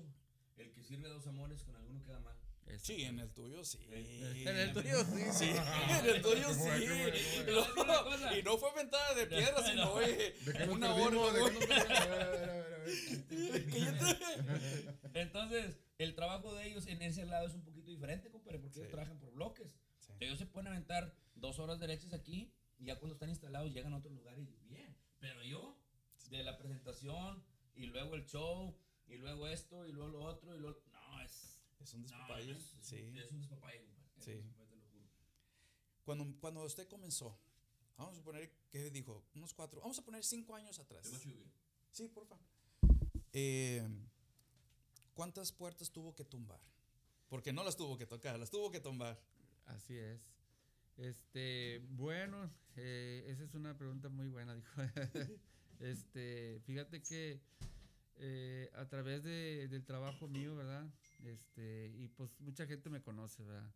el 0.58 0.72
que 0.74 0.84
sirve 0.84 1.08
a 1.08 1.12
dos 1.12 1.26
amores 1.28 1.64
con 1.64 1.76
alguno 1.76 2.04
queda 2.04 2.20
mal. 2.20 2.36
es- 2.66 2.82
Sí, 2.82 3.04
en 3.04 3.20
el 3.20 3.32
tuyo 3.32 3.64
sí. 3.64 3.80
En 3.92 4.58
el 4.58 4.74
tuyo 4.74 5.04
sí. 5.06 5.24
Sí, 5.32 5.50
en 6.00 6.06
el 6.06 6.22
tuyo 6.28 6.54
sí. 6.54 6.70
No, 7.48 8.38
y 8.38 8.44
no 8.44 8.58
fue 8.58 8.74
ventada 8.76 9.14
de 9.16 9.26
piedra, 9.26 9.64
sino, 9.64 9.86
No. 9.86 9.94
oye, 9.94 10.34
¿De 10.46 10.54
qué 10.54 10.66
nos 10.66 10.76
una 10.78 10.94
hora. 10.94 11.08
Entonces, 15.14 15.80
el 15.98 16.16
trabajo 16.16 16.54
de 16.56 16.68
ellos 16.68 16.88
en 16.88 17.02
ese 17.02 17.26
lado 17.26 17.48
es 17.48 17.54
un 17.54 17.64
poquito 17.64 17.90
diferente, 17.90 18.30
compadre, 18.30 18.60
porque 18.60 18.74
Sí. 18.76 18.80
ellos 18.82 18.92
trabajan 18.92 19.20
por 19.20 19.32
bloques. 19.32 19.72
Sí. 19.72 19.78
O 20.00 20.04
sea, 20.04 20.16
ellos 20.20 20.38
se 20.38 20.46
pueden 20.46 20.67
aventar 20.78 21.14
dos 21.36 21.60
horas 21.60 21.80
derechas 21.80 22.14
aquí 22.14 22.54
y 22.78 22.86
ya 22.86 23.00
cuando 23.00 23.14
están 23.16 23.30
instalados 23.30 23.74
llegan 23.74 23.94
a 23.94 23.98
otro 23.98 24.12
lugar 24.12 24.38
y 24.40 24.46
bien. 24.68 24.96
Pero 25.20 25.44
yo, 25.44 25.78
de 26.30 26.44
la 26.44 26.58
presentación 26.58 27.44
y 27.76 27.86
luego 27.88 28.16
el 28.16 28.26
show 28.26 28.78
y 29.08 29.18
luego 29.18 29.48
esto 29.48 29.86
y 29.88 29.92
luego 29.92 30.10
lo 30.10 30.24
otro 30.24 30.56
y 30.56 30.60
luego... 30.60 30.80
No, 30.92 31.22
es... 31.22 31.60
Es 31.80 31.94
un 31.94 32.04
No, 32.04 32.10
no, 32.10 32.18
despapalle. 32.18 32.52
es, 32.52 32.74
es- 32.74 32.86
Sí. 32.88 32.96
es 33.18 33.32
un 33.32 33.40
despapalle, 33.40 33.84
compadre. 33.86 34.24
Sí. 34.24 34.32
un 34.32 34.48
despapalle, 34.48 34.70
te 34.70 34.78
lo 34.78 34.88
juro. 34.92 35.10
Cuando, 36.04 36.40
cuando 36.40 36.64
usted 36.64 36.88
comenzó, 36.88 37.40
vamos 37.98 38.14
a 38.14 38.18
suponer 38.18 38.52
que 38.70 38.90
dijo, 38.92 39.24
unos 39.36 39.54
cuatro, 39.54 39.82
vamos 39.82 39.98
a 40.00 40.04
poner 40.06 40.24
cinco 40.24 40.56
años 40.56 40.80
atrás. 40.80 41.10
Te. 41.10 41.52
Sí, 41.92 42.08
porfa. 42.10 42.38
Eh, 43.34 43.88
¿Cuántas 45.14 45.52
puertas 45.52 45.92
tuvo 45.92 46.16
que 46.16 46.26
tumbar? 46.26 46.60
Porque 47.30 47.52
no 47.54 47.64
las 47.64 47.76
tuvo 47.78 47.98
que 47.98 48.06
tocar, 48.06 48.38
las 48.40 48.50
tuvo 48.50 48.72
que 48.72 48.80
tumbar. 48.80 49.20
Así 49.66 49.98
es. 49.98 50.22
Este, 50.98 51.80
bueno, 51.92 52.52
eh, 52.76 53.24
esa 53.28 53.44
es 53.44 53.54
una 53.54 53.78
pregunta 53.78 54.10
muy 54.10 54.30
buena, 54.30 54.56
dijo. 54.56 54.82
este, 55.80 56.60
fíjate 56.66 57.04
que 57.04 57.40
eh, 58.16 58.72
a 58.74 58.88
través 58.88 59.24
de, 59.24 59.68
del 59.68 59.86
trabajo 59.86 60.28
mío, 60.28 60.56
¿verdad? 60.56 60.88
Este, 61.24 61.94
y 61.96 62.08
pues 62.08 62.40
mucha 62.40 62.66
gente 62.66 62.90
me 62.90 63.02
conoce, 63.02 63.44
¿verdad? 63.44 63.72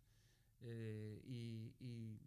Eh, 0.62 1.22
y, 1.26 1.76
y, 1.80 2.20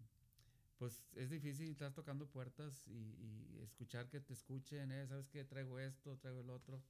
pues 0.79 1.05
es 1.15 1.31
difícil 1.31 1.71
estar 1.71 1.93
tocando 1.93 2.27
puertas 2.27 2.87
y, 2.89 3.17
y 3.19 3.61
escuchar 3.63 4.09
que 4.09 4.21
te 4.21 4.33
escuchen, 4.33 4.93
¿eh? 4.93 5.07
¿Sabes 5.07 5.29
qué? 5.29 5.45
Traigo 5.45 5.79
esto, 5.79 6.17
traigo 6.19 6.41
el 6.41 6.51
otro. 6.51 6.83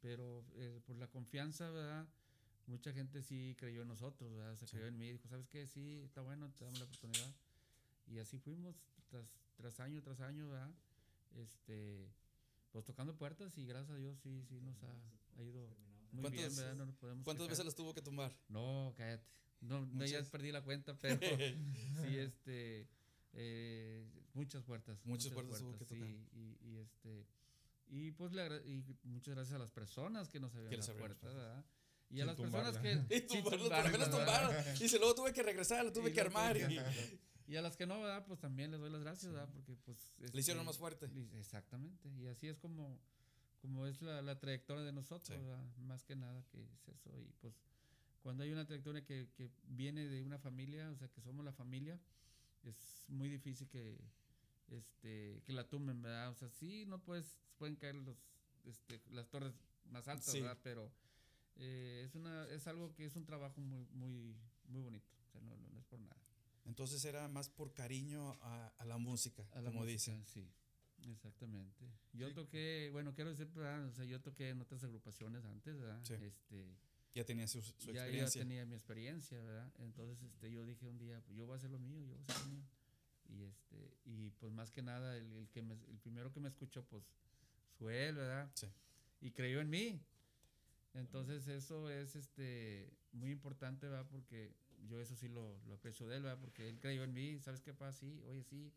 Pero 0.00 0.44
por 0.86 0.96
la 0.96 1.08
confianza, 1.08 1.70
¿verdad? 1.70 2.06
Mucha 2.68 2.92
gente 2.92 3.22
sí 3.22 3.56
creyó 3.58 3.82
en 3.82 3.88
nosotros, 3.88 4.30
¿verdad? 4.34 4.54
Se 4.56 4.66
Sí. 4.66 4.72
creyó 4.72 4.86
en 4.88 4.98
mí, 4.98 5.10
dijo, 5.10 5.26
¿sabes 5.26 5.48
qué? 5.48 5.66
Sí, 5.66 6.00
está 6.04 6.20
bueno, 6.20 6.50
te 6.56 6.64
damos 6.64 6.78
la 6.78 6.84
oportunidad. 6.84 7.34
Y 8.06 8.18
así 8.18 8.38
fuimos 8.38 8.76
tras, 9.08 9.26
tras 9.56 9.80
año, 9.80 10.00
tras 10.02 10.20
año, 10.20 10.48
¿verdad? 10.48 10.70
Este, 11.34 12.08
pues 12.70 12.84
tocando 12.84 13.16
puertas 13.16 13.56
y 13.58 13.66
gracias 13.66 13.90
a 13.90 13.96
Dios 13.96 14.18
sí, 14.22 14.42
sí 14.48 14.60
nos 14.60 14.82
ha, 14.82 14.94
ha 15.38 15.42
ido 15.42 15.66
muy 16.12 16.30
bien, 16.30 16.44
¿Cuántas- 16.44 16.56
¿verdad? 16.56 16.74
No 16.76 16.86
nos 16.86 16.96
podemos 16.96 17.24
¿Cuántas 17.24 17.44
quejar. 17.44 17.50
veces 17.52 17.64
las 17.64 17.74
tuvo 17.74 17.94
que 17.94 18.02
tumbar? 18.02 18.36
No, 18.48 18.94
cállate. 18.96 19.26
No, 19.60 19.80
no, 19.86 20.04
ya 20.04 20.18
Muchas. 20.18 20.30
perdí 20.30 20.52
la 20.52 20.62
cuenta, 20.62 20.94
pero 20.98 21.18
sí, 22.14 22.18
este, 22.18 22.86
eh, 23.32 24.06
muchas 24.34 24.62
puertas. 24.64 25.04
Muchas 25.04 25.32
puertas 25.32 25.60
hubo 25.62 25.76
que 25.76 25.84
sí, 25.84 25.94
tocar. 25.94 26.08
y, 26.32 26.58
y 26.62 26.76
este, 26.78 27.26
y 27.88 28.10
pues 28.12 28.32
le 28.32 28.46
y 28.66 28.84
muchas 29.04 29.34
gracias 29.34 29.54
a 29.56 29.58
las 29.58 29.70
personas 29.70 30.28
que 30.28 30.38
nos 30.38 30.54
abrieron 30.54 30.78
las 30.80 30.88
abrieron 30.90 31.10
las 31.10 31.18
puertas, 31.18 31.34
¿verdad? 31.36 31.64
Y 32.10 32.14
Sin 32.14 32.22
a 32.22 32.26
las 32.26 32.36
personas 32.36 32.78
que... 32.78 32.92
Y 33.16 33.20
tumbarlo, 33.22 33.68
por 33.68 33.84
lo 33.84 33.90
menos 33.90 34.10
tumbaron. 34.10 34.54
Dice, 34.78 34.98
luego 34.98 35.14
tuve 35.14 35.32
que 35.32 35.42
regresar, 35.42 35.84
lo 35.84 35.92
tuve 35.92 36.10
Y 36.10 36.12
que 36.14 36.20
armar. 36.22 36.54
tuve 36.56 36.74
y- 36.74 37.20
Y 37.52 37.56
a 37.56 37.62
las 37.62 37.76
que 37.78 37.86
no, 37.86 37.98
¿verdad? 38.00 38.26
Pues 38.26 38.38
también 38.40 38.70
les 38.70 38.78
doy 38.80 38.90
las 38.90 39.00
gracias, 39.00 39.32
¿verdad? 39.32 39.48
Porque 39.52 39.74
pues... 39.84 40.14
Le 40.18 40.40
hicieron 40.40 40.60
este, 40.60 40.66
más 40.66 40.76
fuerte. 40.78 41.10
Exactamente. 41.38 42.08
Y 42.18 42.26
así 42.26 42.46
es 42.46 42.58
como, 42.58 43.00
como 43.62 43.86
es 43.86 44.02
la, 44.02 44.20
la 44.20 44.38
trayectoria 44.38 44.84
de 44.84 44.92
nosotros, 44.92 45.28
Sí. 45.28 45.42
¿verdad? 45.42 45.64
Más 45.78 46.04
que 46.04 46.14
nada 46.14 46.44
que 46.50 46.62
es 46.62 46.88
eso. 46.88 47.10
Y 47.18 47.32
pues 47.40 47.54
cuando 48.22 48.42
hay 48.44 48.52
una 48.52 48.66
trayectoria 48.66 49.02
que, 49.04 49.30
que 49.34 49.50
viene 49.64 50.06
de 50.08 50.22
una 50.22 50.38
familia, 50.38 50.90
o 50.90 50.96
sea, 50.96 51.08
que 51.08 51.22
somos 51.22 51.42
la 51.44 51.52
familia, 51.52 51.98
es 52.64 53.04
muy 53.08 53.30
difícil 53.30 53.66
que, 53.68 53.98
este, 54.68 55.40
que 55.46 55.52
la 55.54 55.66
tumben, 55.66 56.02
¿verdad? 56.02 56.30
O 56.30 56.34
sea, 56.34 56.50
sí, 56.50 56.84
no 56.86 56.98
puedes, 57.02 57.38
pueden 57.56 57.76
caer 57.76 57.94
los, 57.94 58.16
este, 58.66 59.00
las 59.10 59.28
torres 59.30 59.54
más 59.90 60.06
altas, 60.08 60.26
Sí. 60.32 60.40
¿verdad? 60.40 60.58
Pero 60.62 60.92
eh, 61.58 62.02
es, 62.04 62.14
una, 62.14 62.46
es 62.48 62.66
algo 62.66 62.94
que 62.94 63.04
es 63.04 63.14
un 63.16 63.24
trabajo 63.24 63.60
muy, 63.60 63.86
muy, 63.92 64.34
muy 64.68 64.80
bonito. 64.82 65.06
O 65.28 65.30
sea, 65.32 65.40
no, 65.42 65.56
no- 65.56 65.78
es 65.78 65.84
por 65.84 66.00
nada. 66.00 66.16
Entonces 66.64 67.04
era 67.04 67.28
más 67.28 67.48
por 67.48 67.72
cariño 67.72 68.32
a, 68.42 68.68
a 68.78 68.84
la 68.84 68.98
música, 68.98 69.42
A 69.52 69.60
la 69.60 69.70
como 69.70 69.80
música, 69.80 69.92
dicen. 69.92 70.24
Sí, 70.26 70.46
exactamente. 71.10 71.86
Yo 72.12 72.28
Sí. 72.28 72.34
toqué, 72.34 72.90
bueno, 72.92 73.14
quiero 73.14 73.30
decir, 73.30 73.48
o 73.56 73.92
sea, 73.92 74.04
yo 74.04 74.20
toqué 74.20 74.50
en 74.50 74.60
otras 74.60 74.82
agrupaciones 74.84 75.44
antes, 75.44 75.76
¿verdad? 75.78 76.00
Sí. 76.04 76.14
Este, 76.14 76.66
Ya 77.14 77.24
tenía 77.24 77.48
su, 77.48 77.62
su 77.62 77.72
ya, 77.86 77.92
ya 77.94 78.00
experiencia. 78.02 78.42
tenía 78.42 78.66
mi 78.66 78.74
experiencia, 78.74 79.40
¿verdad? 79.40 79.72
Entonces, 79.78 80.22
este, 80.22 80.50
yo 80.50 80.64
dije 80.66 80.86
un 80.86 80.98
día, 80.98 81.20
pues 81.22 81.36
yo 81.38 81.46
voy 81.46 81.54
a 81.54 81.56
hacer 81.56 81.70
lo 81.70 81.78
mío, 81.78 81.98
yo 82.00 82.06
voy 82.08 82.18
a 82.18 82.20
hacer 82.20 82.36
lo 82.46 82.52
mío. 82.52 82.64
Y 83.30 83.42
este, 83.44 83.96
y 84.04 84.30
pues 84.38 84.52
más 84.52 84.70
que 84.70 84.82
nada, 84.82 85.16
el, 85.16 85.32
el 85.32 85.48
que 85.48 85.62
me, 85.62 85.74
el 85.74 85.98
primero 85.98 86.32
que 86.32 86.40
me 86.40 86.48
escuchó, 86.48 86.84
pues, 86.84 87.04
fue 87.78 88.08
él, 88.08 88.16
¿verdad? 88.16 88.50
Sí. 88.54 88.66
Y 89.20 89.30
creyó 89.32 89.60
en 89.60 89.70
mí. 89.70 90.00
Entonces, 90.98 91.46
eso 91.48 91.90
es, 91.90 92.16
este, 92.16 92.92
muy 93.12 93.30
importante, 93.30 93.88
¿verdad? 93.88 94.06
Porque 94.10 94.52
yo 94.88 95.00
eso 95.00 95.14
sí 95.16 95.28
lo, 95.28 95.58
lo 95.66 95.74
aprecio 95.74 96.06
de 96.06 96.16
él, 96.16 96.22
¿verdad? 96.22 96.40
Porque 96.40 96.68
él 96.68 96.80
creyó 96.80 97.04
en 97.04 97.12
mí, 97.12 97.38
¿sabes 97.40 97.60
qué 97.62 97.72
pasa? 97.72 98.00
Sí, 98.00 98.22
oye, 98.26 98.42
sí, 98.42 98.72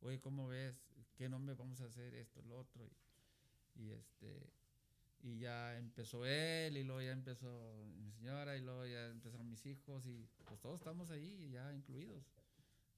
oye, 0.00 0.20
¿cómo 0.20 0.48
ves? 0.48 0.76
¿Qué 1.16 1.28
nombre 1.28 1.54
vamos 1.54 1.80
a 1.80 1.86
hacer? 1.86 2.14
Esto, 2.14 2.42
lo 2.42 2.58
otro. 2.58 2.84
Y, 2.84 3.82
y 3.82 3.90
este, 3.90 4.50
y 5.20 5.38
ya 5.38 5.78
empezó 5.78 6.26
él, 6.26 6.76
y 6.76 6.84
luego 6.84 7.00
ya 7.00 7.12
empezó 7.12 7.86
mi 7.96 8.12
señora, 8.12 8.56
y 8.56 8.60
luego 8.60 8.86
ya 8.86 9.06
empezaron 9.08 9.48
mis 9.48 9.64
hijos, 9.64 10.06
y 10.06 10.28
pues 10.44 10.60
todos 10.60 10.80
estamos 10.80 11.10
ahí 11.10 11.50
ya 11.50 11.72
incluidos, 11.72 12.24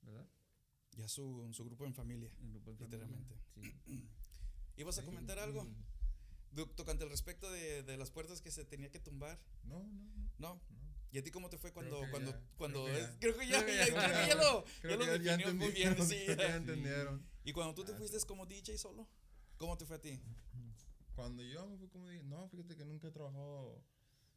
¿verdad? 0.03 0.27
Ya 0.97 1.07
su, 1.09 1.49
su 1.53 1.65
grupo 1.65 1.87
en 1.87 1.95
familia. 1.95 2.33
En 2.41 2.51
grupo 2.51 2.73
de 2.73 2.79
familia, 2.79 3.07
Literalmente. 3.07 3.37
Sí. 3.85 4.09
¿Ibas 4.77 4.99
a 4.99 5.05
comentar 5.05 5.39
algo? 5.39 5.67
Tocante 6.75 7.05
al 7.05 7.11
respecto 7.11 7.51
de, 7.51 7.83
de 7.83 7.97
las 7.97 8.11
puertas 8.11 8.41
que 8.41 8.51
se 8.51 8.65
tenía 8.65 8.91
que 8.91 8.99
tumbar. 8.99 9.39
No, 9.65 9.79
no, 9.81 10.05
no. 10.17 10.31
¿No? 10.39 10.55
no. 10.71 10.87
¿Y 11.13 11.19
a 11.19 11.23
ti 11.23 11.31
cómo 11.31 11.49
te 11.49 11.57
fue 11.59 11.73
cuando, 11.73 12.01
que 12.03 12.11
cuando, 12.11 12.31
ya, 12.33 12.41
cuando 12.57 12.85
creo 12.85 12.95
que 12.97 13.01
es- 13.01 13.11
ya. 13.11 13.19
creo 13.21 13.37
que 13.39 13.47
ya, 13.49 13.63
Creo 13.63 13.67
que 13.67 13.77
ya- 13.77 13.87
ya. 13.87 13.95
creo 13.95 14.23
que 14.23 14.29
ya 14.29 14.35
lo, 14.35 14.65
Creo 14.81 14.91
ya 14.91 14.97
lo 15.07 15.17
ya, 15.17 15.37
definió 15.37 15.55
muy 15.55 15.71
bien, 15.73 15.97
sí. 16.09 16.23
creo 16.27 16.37
ya 16.37 16.57
entendieron. 16.57 17.27
Y 17.45 17.53
cuando 17.53 17.75
tú 17.75 17.85
te 17.85 17.93
Ah, 17.93 17.97
fuiste 17.97 18.19
como 18.27 18.45
DJ 18.47 18.77
solo, 18.77 19.09
¿cómo 19.57 19.77
te 19.79 19.87
fue 19.87 19.97
a 19.97 20.01
ti? 20.01 20.21
Cuando 21.15 21.43
yo 21.43 21.67
me 21.67 21.79
fui 21.79 21.89
como 21.89 22.09
dije, 22.09 22.23
no, 22.25 22.49
fíjate 22.49 22.77
que 22.77 22.85
nunca 22.85 23.09
he 23.09 23.11
trabajado 23.11 23.83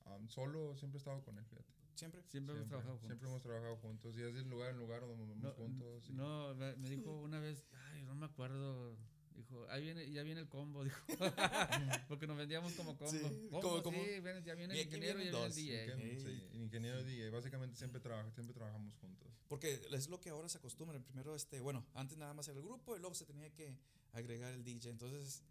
um, 0.05 0.27
solo, 0.29 0.75
siempre 0.77 0.97
he 0.97 0.99
estado 0.99 1.21
con 1.23 1.37
él, 1.37 1.45
fíjate. 1.45 1.73
¿Siempre? 1.95 2.23
Siempre 2.27 2.55
hemos 2.55 2.67
trabajado 2.69 2.93
juntos. 2.97 3.07
Siempre 3.09 3.27
hemos 3.27 3.41
trabajado 3.41 3.75
juntos. 3.77 4.15
Y 4.17 4.21
es 4.21 4.33
de 4.33 4.43
lugar 4.43 4.69
en 4.69 4.77
lugar 4.77 5.01
donde 5.01 5.25
vamos 5.25 5.37
No, 5.43 5.51
juntos. 5.51 6.09
y- 6.09 6.13
no, 6.13 6.55
me 6.55 6.89
dijo 6.89 7.11
una 7.19 7.39
vez, 7.41 7.65
ay, 7.91 8.03
no 8.03 8.15
me 8.15 8.25
acuerdo. 8.25 8.95
Dijo, 9.39 9.65
ahí 9.69 9.81
viene, 9.81 10.11
ya 10.11 10.21
viene 10.23 10.41
el 10.41 10.49
combo, 10.49 10.83
dijo. 10.85 10.99
Porque 12.09 12.27
nos 12.27 12.37
vendíamos 12.37 12.73
como 12.73 12.97
combo. 12.97 13.11
Sí, 13.11 13.47
¿Cómo? 13.49 13.61
como- 13.61 13.83
como- 13.83 14.03
Sí, 14.03 14.19
ven, 14.19 14.43
ya 14.43 14.53
viene 14.53 14.75
y 14.75 14.79
el 14.81 14.85
ingeniero 14.85 15.19
y 15.19 15.23
vienen 15.23 15.33
ya 15.33 15.47
viene 15.55 15.93
el 15.93 15.95
DJ. 15.95 16.11
Ey. 16.11 16.19
sí, 16.19 16.47
el 16.53 16.61
ingeniero 16.63 17.03
DJ. 17.03 17.29
Básicamente 17.29 17.77
siempre, 17.77 18.01
trabaja, 18.01 18.29
siempre 18.31 18.53
trabajamos 18.53 18.93
juntos. 18.99 19.29
Porque 19.47 19.81
es 19.91 20.09
lo 20.09 20.19
que 20.19 20.29
ahora 20.29 20.49
se 20.49 20.57
acostumbra. 20.57 20.99
Primero, 20.99 21.35
este, 21.35 21.59
bueno, 21.61 21.85
antes 21.93 22.17
nada 22.17 22.33
más 22.33 22.47
era 22.49 22.57
el 22.59 22.65
grupo 22.65 22.95
y 22.95 22.99
luego 22.99 23.15
se 23.15 23.25
tenía 23.25 23.49
que 23.53 23.77
agregar 24.11 24.53
el 24.53 24.63
DJ. 24.63 24.89
Entonces, 24.89 25.41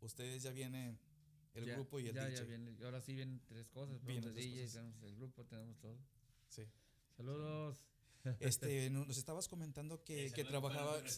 ustedes 0.00 0.42
ya 0.42 0.50
viene 0.50 0.98
el 1.54 1.64
Ya- 1.66 1.74
grupo 1.74 2.00
y 2.00 2.08
el 2.08 2.14
ya, 2.14 2.24
DJ. 2.26 2.38
Ya 2.38 2.44
viene, 2.44 2.72
y 2.78 2.82
ahora 2.82 3.00
sí 3.00 3.14
vienen 3.14 3.40
tres 3.46 3.68
cosas. 3.68 4.02
Vienen 4.04 4.24
Tenemos 4.24 4.26
el 4.26 4.34
tres 4.34 4.44
DJ, 4.44 4.62
cosas. 4.62 4.74
tenemos 4.74 5.02
el 5.04 5.14
grupo, 5.16 5.44
tenemos 5.46 5.78
todo. 5.78 5.98
Sí. 6.48 6.62
Saludos. 7.16 7.80
Este, 8.40 8.90
no- 8.90 9.06
nos 9.06 9.16
estabas 9.18 9.46
comentando 9.48 10.02
que, 10.02 10.32
que 10.32 10.44
trabajabas, 10.44 11.16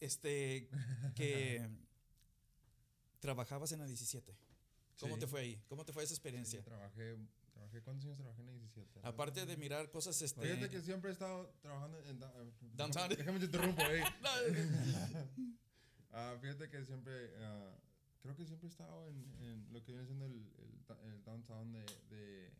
este, 0.00 0.68
que 1.14 1.68
trabajabas 3.20 3.72
en 3.72 3.80
la 3.80 3.86
17. 3.86 4.34
¿Cómo 4.98 5.14
Sí. 5.14 5.20
te 5.20 5.26
fue 5.26 5.40
ahí? 5.40 5.62
¿Cómo 5.68 5.84
te 5.84 5.92
fue 5.92 6.02
esa 6.02 6.10
Sí, 6.10 6.14
experiencia? 6.14 6.62
trabajé, 6.62 7.16
trabajé, 7.52 7.82
¿cuántos 7.82 8.04
años 8.06 8.18
trabajé 8.18 8.40
en 8.42 8.46
la 8.48 8.52
17? 8.52 9.00
Aparte 9.02 9.46
de 9.46 9.56
mirar 9.56 9.90
cosas, 9.90 10.20
este, 10.22 10.40
Fíjate 10.42 10.68
que 10.70 10.82
siempre 10.82 11.10
he 11.10 11.12
estado 11.12 11.48
trabajando 11.62 12.02
en... 12.04 12.18
da- 12.18 12.32
eh, 12.36 12.52
Downtown. 12.74 13.08
Déjame, 13.10 13.38
te 13.38 13.44
interrumpo, 13.46 13.82
ey. 13.90 14.02
Ah, 16.12 16.36
fíjate 16.40 16.68
que 16.68 16.84
siempre, 16.84 17.30
ah, 17.38 17.72
creo 18.20 18.34
que 18.34 18.44
siempre 18.44 18.66
he 18.66 18.70
estado 18.70 19.06
en, 19.08 19.32
en 19.44 19.72
lo 19.72 19.80
que 19.84 19.92
viene 19.92 20.06
siendo 20.06 20.26
el, 20.26 20.44
el 21.04 21.22
downtown 21.24 21.72
de, 21.72 21.84
de, 22.10 22.52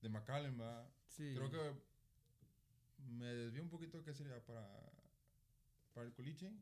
de 0.00 0.08
McAllen, 0.08 0.56
¿verdad? 0.56 0.88
Sí. 1.06 1.34
Creo 1.34 1.50
que 1.50 1.74
me 3.10 3.26
desvió 3.26 3.62
un 3.62 3.68
poquito, 3.68 4.02
¿qué 4.02 4.14
sería? 4.14 4.42
Para, 4.46 4.66
para 5.92 6.06
el 6.06 6.12
Coliche. 6.12 6.52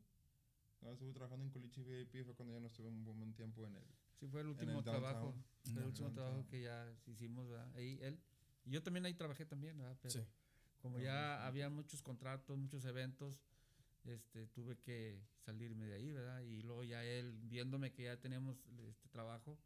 Cuando 0.79 0.93
estuve 0.93 1.11
trabajando 1.13 1.45
en 1.45 1.51
Coliche 1.51 1.83
VIP 1.83 2.23
fue 2.25 2.35
cuando 2.35 2.53
ya 2.53 2.59
no 2.59 2.67
estuve 2.67 2.87
un 2.87 3.03
buen 3.03 3.33
tiempo 3.33 3.65
en 3.67 3.75
el... 3.75 3.83
Sí, 4.19 4.27
fue 4.27 4.41
el 4.41 4.47
último 4.47 4.79
el 4.79 4.83
trabajo. 4.83 5.33
Fue 5.63 5.73
el 5.73 5.79
No, 5.81 5.85
último 5.87 6.07
downtown. 6.07 6.13
trabajo 6.15 6.47
que 6.47 6.61
ya 6.61 6.93
hicimos, 7.05 7.49
¿verdad? 7.49 7.69
Ahí 7.75 7.99
él. 8.01 8.19
Y 8.65 8.71
yo 8.71 8.81
también 8.83 9.05
ahí 9.05 9.13
trabajé 9.13 9.45
también, 9.45 9.77
¿verdad? 9.77 9.97
Pero 10.01 10.13
Sí. 10.13 10.21
como 10.81 10.97
No, 10.97 11.03
ya 11.03 11.37
sí. 11.41 11.47
había 11.47 11.69
muchos 11.69 12.01
contratos, 12.01 12.57
muchos 12.57 12.85
eventos, 12.85 13.41
este, 14.05 14.47
tuve 14.47 14.77
que 14.77 15.21
salirme 15.39 15.85
de 15.85 15.95
ahí, 15.95 16.11
¿verdad? 16.13 16.41
Y 16.41 16.61
luego 16.61 16.83
ya 16.85 17.03
él, 17.03 17.33
viéndome 17.43 17.91
que 17.91 18.03
ya 18.03 18.17
teníamos 18.17 18.57
este 18.87 19.09
trabajo, 19.09 19.57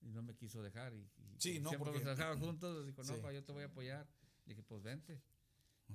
y 0.00 0.10
no 0.10 0.22
me 0.22 0.34
quiso 0.34 0.62
dejar. 0.62 0.92
Y, 0.94 0.98
y 0.98 1.34
Sí, 1.38 1.60
no, 1.60 1.70
siempre 1.70 1.90
porque- 1.92 2.02
hemos 2.02 2.16
trabajado 2.16 2.38
juntos, 2.44 2.86
dijo, 2.86 3.02
no, 3.04 3.14
Sí. 3.14 3.20
pa, 3.22 3.32
yo 3.32 3.44
te 3.44 3.52
voy 3.52 3.62
a 3.62 3.66
apoyar. 3.66 4.06
Le 4.46 4.54
dije, 4.54 4.62
pues 4.62 4.82
vente, 4.82 5.20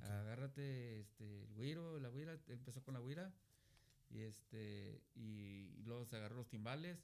Agárrate 0.02 1.00
este, 1.00 1.44
el 1.44 1.52
güiro, 1.54 1.98
la 2.00 2.08
güira, 2.08 2.38
empezó 2.48 2.82
con 2.82 2.94
la 2.94 3.00
güira, 3.00 3.32
y 4.10 4.20
este, 4.20 5.02
y, 5.14 5.72
y 5.78 5.82
luego 5.84 6.04
se 6.04 6.16
agarró 6.16 6.36
los 6.36 6.48
timbales, 6.48 6.98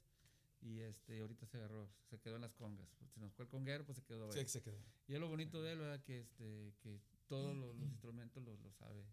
y 0.61 0.79
este, 0.81 1.19
ahorita 1.21 1.45
se 1.47 1.57
agarró, 1.57 1.89
se 2.09 2.19
quedó 2.19 2.35
en 2.35 2.41
las 2.41 2.53
congas. 2.53 2.87
Pues, 2.99 3.11
se 3.11 3.19
nos 3.19 3.33
fue 3.33 3.45
el 3.45 3.49
conguero, 3.49 3.85
pues 3.85 3.97
se 3.97 4.03
quedó. 4.03 4.31
Sí, 4.31 4.39
ahí. 4.39 4.47
se 4.47 4.61
quedó. 4.61 4.77
Y 5.07 5.13
es 5.13 5.19
lo 5.19 5.27
bonito 5.27 5.61
de 5.61 5.71
él, 5.73 5.79
¿verdad? 5.79 6.03
Que, 6.03 6.19
este, 6.19 6.73
que 6.81 6.99
todos 7.27 7.55
los, 7.55 7.75
los 7.75 7.89
instrumentos 7.89 8.43
los, 8.43 8.59
los 8.59 8.75
sabe, 8.75 9.03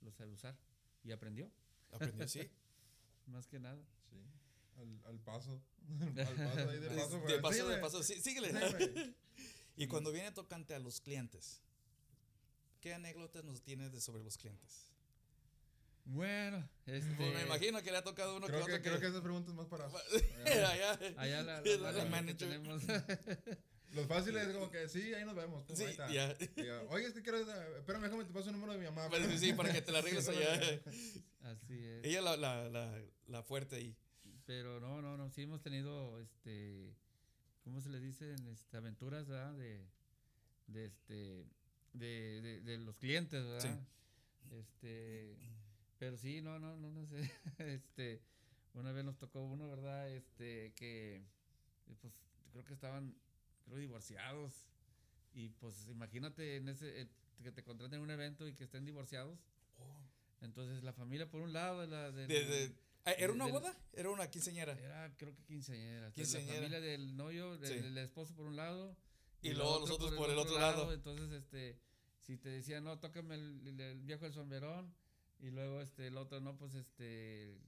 los 0.00 0.14
sabe 0.14 0.32
usar. 0.32 0.56
Y 1.02 1.12
aprendió, 1.12 1.50
Aprendió, 1.90 2.28
sí. 2.28 2.48
más 3.26 3.46
que 3.46 3.58
nada. 3.58 3.82
Sí, 4.10 4.16
al, 4.76 5.00
al 5.04 5.20
paso. 5.20 5.60
al 5.88 6.14
paso 6.14 6.70
ahí 6.70 6.78
de 6.78 6.88
paso. 6.90 7.20
de 7.20 7.38
paso, 7.40 7.48
de 7.48 7.62
síguele, 7.62 7.78
paso. 7.78 8.02
Sí, 8.02 8.20
síguele. 8.20 8.48
síguele. 8.48 9.14
Y 9.78 9.88
cuando 9.88 10.10
viene 10.10 10.32
tocante 10.32 10.74
a 10.74 10.78
los 10.78 11.02
clientes, 11.02 11.60
¿qué 12.86 12.94
anécdotas 12.94 13.42
nos 13.42 13.62
tienes 13.62 13.90
de 13.90 14.00
sobre 14.00 14.22
los 14.22 14.38
clientes? 14.38 14.92
Bueno, 16.04 16.68
este. 16.86 17.12
Pues 17.16 17.34
me 17.34 17.42
imagino 17.42 17.82
que 17.82 17.90
le 17.90 17.96
ha 17.96 18.04
tocado 18.04 18.36
uno 18.36 18.46
Creo 18.46 18.60
que 18.60 18.66
que, 18.66 18.72
otro 18.74 18.82
creo 18.84 19.00
que 19.00 19.06
esa 19.08 19.22
pregunta 19.24 19.50
es 19.50 19.56
más 19.56 19.66
para... 19.66 19.86
Allá. 20.70 20.92
Allá 21.16 21.42
la, 21.42 21.60
La 21.62 21.92
la, 21.92 22.04
la- 22.04 22.26
que 22.26 22.34
tenemos. 22.34 22.82
Los 23.92 24.06
fáciles 24.06 24.46
es 24.46 24.54
como 24.54 24.70
que 24.70 24.88
sí, 24.88 25.12
ahí 25.14 25.24
nos 25.24 25.34
vemos. 25.34 25.64
pum, 25.64 25.74
Sí, 25.74 25.82
ahí 25.82 25.90
está. 25.90 26.08
ya. 26.12 26.36
Y 26.54 26.64
ya, 26.64 26.80
Oye, 26.90 27.06
es 27.06 27.12
que 27.12 27.22
quiero. 27.22 27.38
Espérame, 27.38 28.02
déjame 28.02 28.24
te 28.24 28.32
paso 28.32 28.50
el 28.50 28.52
número 28.52 28.72
de 28.74 28.78
mi 28.78 28.84
mamá. 28.84 29.08
Pues, 29.08 29.40
sí, 29.40 29.52
para 29.52 29.72
que 29.72 29.82
te 29.82 29.90
la 29.90 29.98
arregles 29.98 30.28
allá. 30.28 30.80
Así 31.40 31.84
es. 31.84 32.04
Ella 32.04 32.20
la, 32.20 32.36
la, 32.36 32.68
la, 32.68 33.02
la 33.26 33.42
fuerte 33.42 33.74
ahí. 33.74 33.96
Pero 34.44 34.78
no, 34.78 35.02
no, 35.02 35.16
no, 35.16 35.28
sí 35.30 35.42
hemos 35.42 35.60
tenido, 35.60 36.20
este, 36.20 36.94
¿cómo 37.64 37.80
se 37.80 37.88
les 37.90 38.00
dice? 38.00 38.36
Este, 38.52 38.76
aventuras, 38.76 39.26
¿verdad? 39.26 39.54
De, 39.54 39.84
de 40.68 40.84
este, 40.84 41.46
de, 41.98 42.40
de, 42.42 42.60
de 42.60 42.78
los 42.78 42.96
clientes, 42.96 43.44
¿verdad? 43.44 43.80
Este, 44.50 45.36
pero 45.98 46.16
sí, 46.16 46.40
no, 46.40 46.58
no, 46.58 46.76
no, 46.76 46.90
no 46.90 47.06
sé, 47.06 47.30
este, 47.58 48.20
una 48.74 48.92
vez 48.92 49.04
nos 49.04 49.18
tocó 49.18 49.42
uno, 49.42 49.68
¿verdad? 49.68 50.10
Este, 50.10 50.72
que, 50.76 51.24
pues, 52.00 52.12
creo 52.52 52.64
que 52.64 52.74
estaban, 52.74 53.14
creo, 53.64 53.78
divorciados, 53.78 54.68
y 55.34 55.48
pues, 55.50 55.88
imagínate 55.88 56.56
en 56.56 56.68
ese, 56.68 57.02
eh, 57.02 57.08
que 57.42 57.52
te 57.52 57.62
contraten 57.62 57.96
en 57.98 58.02
un 58.02 58.10
evento 58.10 58.46
y 58.46 58.54
que 58.54 58.64
estén 58.64 58.84
divorciados, 58.84 59.38
entonces 60.40 60.82
la 60.84 60.92
familia 60.92 61.28
por 61.28 61.40
un 61.40 61.52
lado, 61.52 61.80
de 61.80 61.86
la, 61.88 62.12
de, 62.12 62.72
ah, 63.04 63.12
¿Era 63.12 63.32
una 63.32 63.46
boda? 63.46 63.74
Era 63.92 64.10
una 64.10 64.28
quinceañera. 64.28 64.72
era, 64.78 65.12
creo 65.16 65.34
que 65.34 65.42
quinceañera. 65.44 66.12
Quinceañera. 66.12 66.54
La 66.54 66.60
familia 66.60 66.80
del 66.80 67.16
novio, 67.16 67.56
del, 67.58 67.72
Sí. 67.72 67.80
del 67.80 67.98
esposo 67.98 68.34
por 68.34 68.46
un 68.46 68.56
lado. 68.56 68.96
Y 69.50 69.54
luego 69.54 69.80
nosotros 69.80 70.12
por 70.14 70.30
el 70.30 70.38
otro 70.38 70.58
lado. 70.58 70.92
Entonces, 70.92 71.30
este, 71.32 71.78
si 72.20 72.36
te 72.38 72.48
decían, 72.48 72.84
no, 72.84 72.98
tócame 72.98 73.34
el, 73.34 73.60
el- 73.66 73.80
el 73.80 74.02
viejo 74.02 74.24
del 74.24 74.32
sombrerón. 74.34 74.92
Y 75.38 75.50
luego, 75.50 75.80
este, 75.82 76.06
el 76.06 76.16
otro, 76.16 76.40
no, 76.40 76.56
pues, 76.56 76.74
este, 76.74 77.58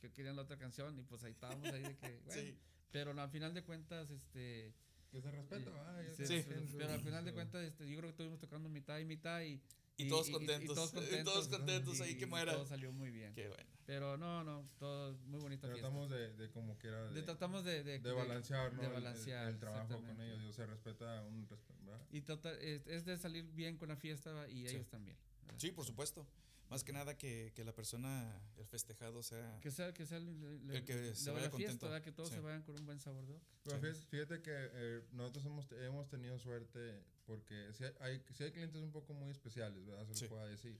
que 0.00 0.12
querían 0.12 0.36
la 0.36 0.42
otra 0.42 0.56
canción. 0.58 0.98
Y 0.98 1.02
pues 1.02 1.22
ahí 1.24 1.32
estábamos 1.32 1.66
ahí 1.72 1.82
de 1.82 1.96
que, 1.96 2.20
bueno. 2.26 2.40
Sí. 2.42 2.56
Pero 2.92 3.12
no, 3.14 3.22
al 3.22 3.30
final 3.30 3.52
de 3.52 3.62
cuentas, 3.64 4.10
este. 4.10 4.72
Que 5.10 5.20
se 5.22 5.30
respeta, 5.30 6.02
eh, 6.02 6.14
yo 6.18 6.26
sí, 6.26 6.44
Pero 6.76 6.92
al 6.92 7.00
final 7.00 7.24
de 7.24 7.32
cuentas, 7.32 7.62
este, 7.64 7.88
yo 7.88 7.96
creo 7.96 8.02
que 8.08 8.10
estuvimos 8.10 8.38
tocando 8.40 8.68
mitad 8.68 8.98
y 8.98 9.04
mitad. 9.04 9.40
Y, 9.42 9.60
Y 9.98 10.08
todos 10.08 10.28
contentos. 10.30 10.74
todos 10.74 10.92
Y 10.92 10.94
contentos. 10.96 11.32
todos 11.34 11.48
contentos 11.58 12.00
ahí 12.00 12.10
y- 12.12 12.18
que 12.18 12.24
y 12.24 12.28
muera. 12.28 12.52
Todo 12.52 12.66
salió 12.66 12.92
muy 12.92 13.10
bien. 13.10 13.32
Qué 13.34 13.48
bueno. 13.48 13.70
Pero 13.86 14.16
no, 14.16 14.42
no, 14.44 14.68
todo 14.78 15.16
muy 15.26 15.40
fiesta. 15.40 15.80
Tratamos 15.80 16.10
de, 16.10 16.32
de 16.34 16.50
como 16.50 16.76
quiera. 16.78 17.04
De- 17.08 17.14
De, 17.14 17.22
tratamos 17.22 17.64
de, 17.64 17.82
de, 17.84 17.98
de 18.00 18.12
balancear, 18.12 18.72
¿no? 18.74 18.80
de 18.82 18.88
El- 18.88 18.94
el- 18.94 19.02
balancear, 19.02 19.48
el, 19.48 19.58
trabajo 19.58 20.00
con 20.00 20.20
ellos. 20.20 20.40
Dios, 20.40 20.54
se 20.56 20.66
respeta 20.66 21.22
un 21.24 21.46
¿verdad? 21.84 22.04
Y 22.10 22.20
trata- 22.22 22.58
es, 22.60 22.86
es 22.88 23.04
de 23.04 23.16
salir 23.16 23.44
bien 23.52 23.76
con 23.76 23.88
la 23.88 23.96
fiesta 23.96 24.48
y 24.48 24.66
Sí. 24.68 24.74
ellos 24.76 24.88
también. 24.88 25.16
¿verdad? 25.44 25.58
Sí, 25.60 25.70
por 25.70 25.84
supuesto. 25.86 26.26
Más 26.68 26.82
que 26.82 26.92
nada 26.92 27.16
que, 27.16 27.52
que 27.54 27.64
la 27.64 27.72
persona, 27.72 28.40
el 28.58 28.66
festejado 28.66 29.22
sea... 29.22 29.60
Que 29.60 29.70
sea, 29.70 29.94
que 29.94 30.04
sea 30.04 30.18
el, 30.18 30.26
el- 30.28 30.70
El 30.76 30.84
que 30.84 31.14
se 31.14 31.26
la 31.26 31.34
vaya 31.34 31.50
fiesta, 31.50 31.50
contento. 31.50 31.86
¿verdad? 31.86 32.02
que 32.02 32.12
todos 32.12 32.28
Sí. 32.28 32.34
se 32.34 32.40
vayan 32.40 32.62
con 32.62 32.74
un 32.78 32.84
buen 32.86 32.98
sabor 32.98 33.24
de 33.26 33.32
boca. 33.34 33.46
Pero 33.62 33.94
Sí. 33.94 34.02
fíjate, 34.10 34.42
que 34.42 34.50
eh, 34.52 35.02
nosotros 35.12 35.46
hemos, 35.46 35.70
hemos 35.72 36.08
tenido 36.08 36.38
suerte 36.40 37.02
porque 37.24 37.72
sí 37.72 37.84
hay, 38.00 38.20
sí 38.32 38.42
hay 38.44 38.50
clientes 38.52 38.82
un 38.82 38.90
poco 38.90 39.14
muy 39.14 39.30
especiales, 39.30 39.86
¿verdad? 39.86 40.06
Se 40.08 40.14
Sí. 40.14 40.24
lo 40.24 40.30
pueda 40.30 40.46
decir. 40.46 40.76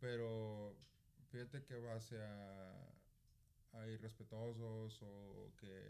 Pero 0.00 0.76
fíjate 1.30 1.64
que 1.64 1.74
base 1.76 2.16
a, 2.22 2.88
a 3.72 3.86
irrespetuosos 3.88 5.02
o 5.02 5.52
que, 5.58 5.82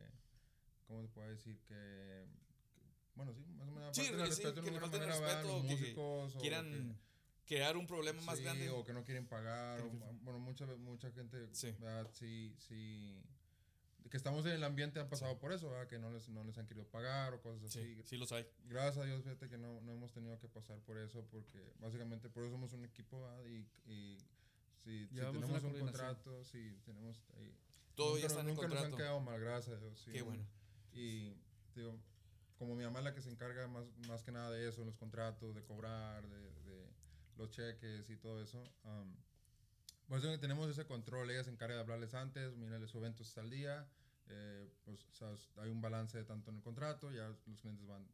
¿cómo 0.87 1.03
se 1.03 1.09
puede 1.09 1.31
decir? 1.33 1.59
Que, 1.69 1.75
que- 1.75 2.81
bueno, 3.15 3.35
sí, 3.35 3.45
más 3.59 3.69
o 3.69 3.73
menos. 3.73 3.95
Sí, 3.97 4.03
de 4.05 4.09
sí, 4.09 4.15
respeto 4.15 4.63
que 4.63 4.71
respeto, 4.71 5.07
Los 5.47 5.63
que- 5.63 5.69
que 5.69 5.75
músicos 5.75 6.37
o 6.37 6.41
crear 7.49 7.77
un 7.77 7.87
problema 7.87 8.21
más 8.23 8.39
sí, 8.39 8.45
grande. 8.45 8.71
o 8.71 8.85
que 8.85 8.93
no 8.93 9.03
quieren 9.03 9.27
pagar. 9.27 9.81
O- 9.81 9.93
no- 9.93 10.13
bueno, 10.23 10.39
mucha, 10.39 10.67
mucha 10.77 11.11
gente, 11.11 11.49
Sí. 11.53 11.73
¿verdad? 11.81 12.09
Sí, 12.13 12.55
sí. 12.59 13.21
Que 14.11 14.17
estamos 14.17 14.47
en 14.47 14.53
el 14.53 14.65
ambiente 14.65 15.01
han 15.01 15.09
pasado 15.09 15.39
por 15.39 15.53
eso, 15.53 15.69
¿verdad? 15.69 15.87
Que 15.87 15.99
no 15.99 16.11
les, 16.11 16.29
no 16.31 16.43
les 16.45 16.57
han 16.57 16.67
querido 16.67 16.87
pagar 16.87 17.35
o 17.35 17.43
cosas 17.43 17.65
así. 17.65 17.97
Sí, 17.97 18.03
sí 18.05 18.17
los 18.17 18.33
hay. 18.33 18.47
Gracias 18.65 18.97
a 18.99 19.05
Dios, 19.07 19.23
fíjate 19.23 19.49
que 19.51 19.59
no, 19.59 19.81
no 19.83 19.93
hemos 19.93 20.13
tenido 20.13 20.39
que 20.39 20.49
pasar 20.49 20.79
por 20.81 20.97
eso, 20.97 21.27
porque 21.31 21.63
básicamente 21.79 22.31
por 22.31 22.45
eso 22.45 22.53
somos 22.53 22.73
un 22.73 22.85
equipo, 22.87 23.21
¿verdad? 23.23 23.45
Y, 23.45 23.67
y 23.91 24.19
si, 24.85 25.07
si 25.09 25.15
tenemos 25.17 25.63
un 25.63 25.79
contrato, 25.79 26.43
si 26.45 26.79
tenemos 26.87 27.23
ahí. 27.37 27.55
Todo 27.97 28.11
nunca 28.15 28.21
ya 28.21 28.27
está 28.29 28.41
en 28.41 28.47
Nunca 28.47 28.63
nos 28.63 28.77
han 28.77 28.83
contrato. 28.83 28.97
quedado 28.97 29.21
mal, 29.21 29.41
gracias 29.41 29.77
a 29.77 29.81
Dios. 29.81 30.01
sí. 30.01 30.13
Qué 30.13 30.23
bueno. 30.23 30.43
Y 30.95 31.35
digo, 31.75 31.95
como 32.57 32.75
mi 32.77 32.85
mamá 32.85 33.01
es 33.01 33.05
la 33.05 33.15
que 33.15 33.21
se 33.21 33.29
encarga 33.29 33.67
más, 33.69 33.85
más 34.07 34.23
que 34.23 34.33
nada 34.33 34.51
de 34.51 34.67
eso, 34.69 34.85
los 34.87 34.97
contratos, 34.97 35.55
de 35.55 35.63
cobrar, 35.65 36.27
de 36.29 36.51
los 37.39 37.51
cheques 37.51 38.11
y 38.11 38.17
todo 38.17 38.43
eso. 38.43 38.63
um, 38.85 39.15
por 40.09 40.19
eso 40.19 40.39
tenemos 40.41 40.69
ese 40.71 40.87
control, 40.87 41.31
ella 41.31 41.45
se 41.45 41.51
encarga 41.51 41.75
de 41.75 41.81
hablarles 41.83 42.15
antes, 42.15 42.57
mírale 42.57 42.89
su 42.89 42.97
evento 42.99 43.23
está 43.23 43.43
al 43.43 43.51
día, 43.51 43.87
eh, 44.29 44.67
pues 44.85 45.07
o 45.07 45.15
sea, 45.15 45.63
hay 45.63 45.71
un 45.71 45.83
balance 45.83 46.23
tanto 46.25 46.51
en 46.51 46.57
el 46.57 46.63
contrato, 46.63 47.11
ya 47.13 47.29
los 47.29 47.59
clientes 47.59 47.87
van, 47.87 48.09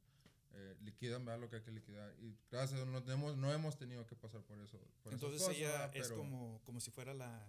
eh, 0.55 0.77
liquidan 0.83 1.25
¿verdad? 1.25 1.41
lo 1.41 1.49
que 1.49 1.57
hay 1.57 1.63
que 1.63 1.71
liquidar. 1.71 2.13
Y 2.21 2.37
gracias 2.51 2.85
no, 2.85 3.01
tenemos, 3.05 3.37
no 3.37 3.53
hemos 3.53 3.77
tenido 3.79 4.05
que 4.07 4.17
pasar 4.17 4.43
por 4.43 4.59
eso. 4.59 4.79
por 5.05 5.13
Entonces 5.13 5.49
ella 5.57 5.87
es 5.95 6.09
Pero- 6.09 6.17
como, 6.17 6.61
como 6.65 6.81
si 6.81 6.91
fuera 6.91 7.15
la, 7.15 7.47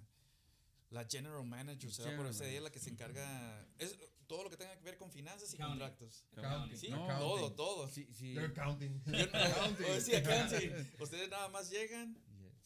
la 0.89 1.05
general 1.05 1.43
manager, 1.45 1.91
¿sabes? 1.91 1.97
General 2.11 2.17
Por 2.17 2.27
eso 2.27 2.43
ella 2.43 2.53
es 2.53 2.61
manager. 2.61 2.63
la 2.63 2.71
que 2.71 2.79
se 2.79 2.89
encarga, 2.89 3.67
es 3.79 3.97
todo 4.27 4.43
lo 4.43 4.49
que 4.49 4.57
tenga 4.57 4.75
que 4.77 4.83
ver 4.83 4.97
con 4.97 5.11
finanzas 5.11 5.51
y 5.53 5.55
Accounting. 5.55 5.79
contratos. 5.79 6.25
Accounting, 6.37 6.77
Sí, 6.77 6.89
No, 6.89 6.97
todo, 7.07 7.35
accounting. 7.35 7.55
todo. 7.55 7.89
Sí, 7.89 8.07
sí. 8.11 8.33
They're 8.33 8.53
counting. 8.53 9.01
Yo 9.05 9.25
no- 9.27 9.37
Accounting. 9.39 9.85
sí, 10.01 10.15
accounting. 10.15 10.71
Ustedes 10.99 11.29
nada 11.29 11.49
más 11.49 11.69
llegan 11.69 12.17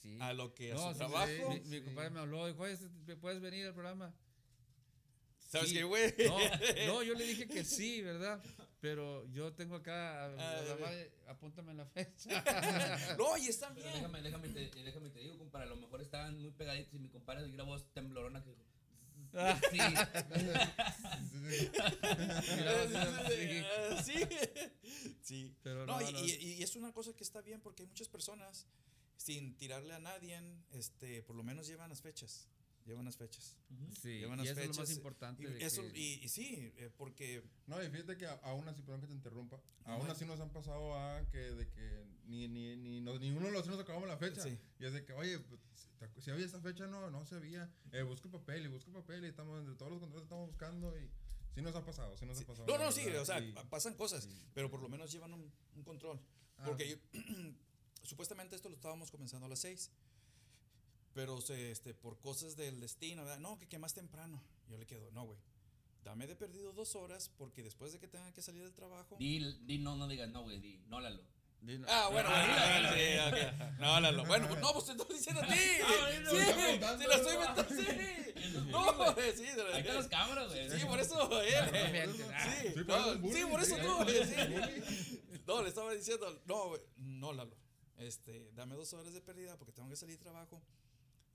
sí. 0.01 0.17
a 0.21 0.34
lo 0.34 0.53
que 0.53 0.71
a 0.71 0.75
No, 0.75 0.88
su 0.88 0.91
sí, 0.93 0.97
trabajo. 0.99 1.49
Mi, 1.49 1.60
mi 1.62 1.77
Sí. 1.79 1.84
compadre 1.84 2.10
me 2.12 2.19
habló, 2.19 2.47
dijo, 2.47 2.63
"Oye, 2.63 2.77
¿te 3.05 3.15
¿puedes 3.17 3.41
venir 3.41 3.65
al 3.67 3.73
programa? 3.73 4.13
¿Sabes 5.49 5.69
Sí. 5.69 5.75
qué, 5.77 5.84
güey? 5.84 6.13
No, 6.27 6.38
no, 6.88 7.03
yo 7.03 7.13
le 7.15 7.25
dije 7.25 7.47
que 7.47 7.63
sí, 7.63 8.01
¿verdad? 8.03 8.41
Pero 8.82 9.26
yo 9.34 9.52
tengo 9.54 9.76
acá, 9.76 10.24
a- 10.24 10.26
a 10.26 10.30
la 10.62 10.72
Ah, 10.74 10.78
madre, 10.80 11.12
apúntame 11.28 11.74
la 11.74 11.86
fecha. 11.86 12.30
No, 13.20 13.38
y 13.38 13.48
están 13.48 13.76
bien. 13.76 13.88
déjame, 13.94 14.22
déjame, 14.22 14.48
te, 14.50 14.70
déjame 14.84 15.10
te 15.10 15.20
digo, 15.20 15.38
compadre, 15.38 15.65
a 15.65 15.70
lo 15.70 15.76
mejor 15.76 16.02
estaban 16.02 16.39
muy 16.42 16.52
pegaditos 16.52 16.94
y 16.94 17.00
mi 17.00 17.10
compadre 17.10 17.46
dio 17.46 17.58
la 17.58 17.63
voz 17.63 17.86
temblorona 17.94 18.42
que 18.44 18.52
dijo, 18.52 18.63
sí. 18.63 19.30
Ah, 19.34 19.60
sí. 24.04 24.20
sí. 25.22 25.56
Pero 25.63 25.86
No, 25.86 26.00
no, 26.00 26.10
y, 26.10 26.13
no. 26.13 26.20
y- 26.26 26.54
y 26.60 26.63
es 26.63 26.76
una 26.76 26.92
cosa 26.94 27.13
que 27.13 27.24
está 27.24 27.42
bien 27.42 27.62
porque 27.62 27.84
hay 27.84 27.88
muchas 27.89 28.08
personas 28.08 28.65
sin 29.18 29.56
tirarle 29.58 29.94
a 29.94 30.00
nadie, 30.00 30.39
este, 30.72 31.22
por 31.24 31.36
lo 31.36 31.44
menos 31.44 31.68
llevan 31.68 31.89
las 31.89 32.02
fechas. 32.02 32.48
Llevan 32.86 33.06
las 33.06 33.18
fechas. 33.18 33.56
Sí, 34.02 34.10
y 34.10 34.20
Llevan 34.20 34.39
eso 34.39 34.50
las 34.54 34.58
es 34.58 34.68
lo 34.68 34.68
más 34.74 34.78
fechas, 34.78 34.98
importante. 34.98 35.44
Y, 35.44 35.46
de 35.48 35.63
eso, 35.65 35.82
que- 35.92 35.98
y, 36.00 36.13
y 36.24 36.28
sí, 36.30 36.74
eh, 36.78 36.89
porque 36.98 37.44
No, 37.68 37.82
y 37.84 37.88
fíjate 37.89 38.18
que 38.18 38.26
a- 38.26 38.39
aún 38.44 38.68
así, 38.68 38.82
perdón 38.82 39.02
que 39.02 39.08
te 39.08 39.13
interrumpa, 39.13 39.62
aún 39.84 40.08
No. 40.08 40.12
así 40.12 40.26
nos 40.26 40.39
han 40.39 40.50
pasado 40.52 40.96
a 40.96 41.24
que 41.30 41.38
de 41.38 41.68
que 41.70 42.04
ni, 42.26 42.48
ni, 42.48 42.76
ni, 42.78 43.00
nos- 43.02 43.20
ni 43.20 43.30
uno 43.32 43.46
de 43.48 43.52
los 43.52 43.62
tres 43.63 43.76
nos 43.76 43.84
acabamos 43.84 44.08
la 44.08 44.18
fecha. 44.18 44.42
Sí. 44.42 44.58
Y 44.80 44.86
es 44.86 44.94
de 44.94 45.06
que, 45.06 45.13
oye, 45.13 45.38
pues, 45.39 45.60
si 46.24 46.32
había 46.32 46.46
esta 46.46 46.60
fecha, 46.62 46.88
no, 46.88 47.12
no 47.12 47.26
se 47.26 47.36
había. 47.36 47.70
Eh, 47.92 48.02
busca 48.02 48.28
el 48.28 48.32
papel 48.32 48.65
y 48.65 48.68
busca 48.70 48.88
el 48.89 48.96
papel 48.96 49.24
y 49.26 49.28
estamos 49.28 49.60
entre 49.60 49.76
todos 49.76 49.92
los 49.92 50.00
contratos 50.00 50.24
estamos 50.24 50.48
buscando 50.48 50.98
y 51.00 51.12
sí 51.54 51.62
nos 51.62 51.76
ha 51.76 51.86
pasado, 51.86 52.18
sí 52.18 52.26
nos 52.26 52.38
Sí. 52.38 52.44
ha 52.44 52.48
pasado. 52.48 52.65
No, 52.68 52.78
no, 52.84 52.92
sí, 52.92 53.06
o 53.08 53.26
sea, 53.26 53.39
y- 53.39 53.52
pa- 53.52 53.70
pasan 53.70 53.94
cosas, 53.96 54.24
sí. 54.24 54.30
pero 54.54 54.72
por 54.72 54.82
lo 54.82 54.89
menos 54.89 55.12
llevan 55.12 55.34
un, 55.34 55.52
un 55.76 55.84
control. 55.84 56.20
Ah, 56.58 56.63
Porque 56.65 56.89
yo- 56.89 56.98
supuestamente 58.04 58.56
esto 58.56 58.70
lo 58.70 58.76
estábamos 58.76 59.12
comenzando 59.12 59.46
a 59.46 59.50
las 59.50 59.60
6, 59.60 59.92
pero 61.13 61.41
se, 61.41 61.72
este, 61.72 61.93
por 61.93 62.19
cosas 62.19 62.56
del 62.56 62.80
destino, 62.80 63.24
¿verdad? 63.24 63.39
no, 63.39 63.58
que, 63.58 63.67
que 63.67 63.78
más 63.80 63.93
temprano. 63.93 64.41
Yo 64.69 64.78
le 64.78 64.86
quedo, 64.86 65.10
no, 65.12 65.26
güey, 65.26 65.38
dame 66.04 66.28
de 66.28 66.36
perdido 66.36 66.72
dos 66.74 66.95
horas 66.95 67.30
porque 67.38 67.63
después 67.63 67.91
de 67.91 68.00
que 68.00 68.08
tenga 68.08 68.32
que 68.34 68.41
salir 68.41 68.63
del 68.63 68.74
trabajo... 68.74 69.15
Di, 69.19 69.39
di, 69.65 69.78
no, 69.80 69.95
no 69.95 70.08
digas 70.08 70.30
no, 70.30 70.43
güey, 70.43 70.60
di, 70.60 70.78
no, 70.88 71.00
Lalo. 71.00 71.24
Ah, 71.89 72.08
bueno, 72.10 72.30
bueno, 72.30 72.54
bueno, 72.54 72.89
sí, 72.93 73.17
ok. 73.28 73.80
No, 73.80 74.00
Lalo. 74.00 74.26
Bueno, 74.26 74.48
pues 74.48 74.62
no, 74.62 74.72
pues 74.72 74.86
te 74.86 74.91
estoy 74.93 75.17
diciendo 75.17 75.41
a 75.41 75.45
ti. 75.45 75.60
no, 76.24 76.32
Sí, 76.32 76.38
está 76.38 76.54
sí, 76.56 76.72
contando. 76.72 77.08
la 77.08 77.15
estoy 77.15 77.34
inventando, 77.34 77.76
sí. 77.76 77.88
No, 78.72 79.13
güey, 79.13 79.32
sí. 79.36 79.43
de 79.43 79.63
la- 79.63 79.76
Ahí 79.76 79.82
están 79.82 79.95
las 79.98 80.08
cámaras, 80.08 80.48
güey. 80.48 80.69
Sí, 80.80 80.86
por 80.86 81.00
eso 81.02 81.41
él. 81.41 81.65
No 81.65 81.91
mientes. 81.91 82.15
Sí, 82.15 82.67
Sí, 83.34 83.43
por 83.43 83.60
no, 83.60 83.60
eso 83.60 83.76
tú, 83.76 84.10
sí. 84.10 85.19
No, 85.45 85.62
le 85.62 85.67
estaba 85.69 85.93
diciendo, 85.93 86.41
no, 86.45 86.69
güey, 86.69 86.82
no, 86.95 87.34
Lalo. 87.34 87.58
Este, 87.98 88.50
dame 88.54 88.76
dos 88.76 88.93
horas 88.93 89.13
de 89.13 89.19
pérdida 89.19 89.58
porque 89.58 89.74
tengo 89.74 89.89
que 89.89 89.98
salir 89.98 90.17
de 90.17 90.24
trabajo 90.24 90.62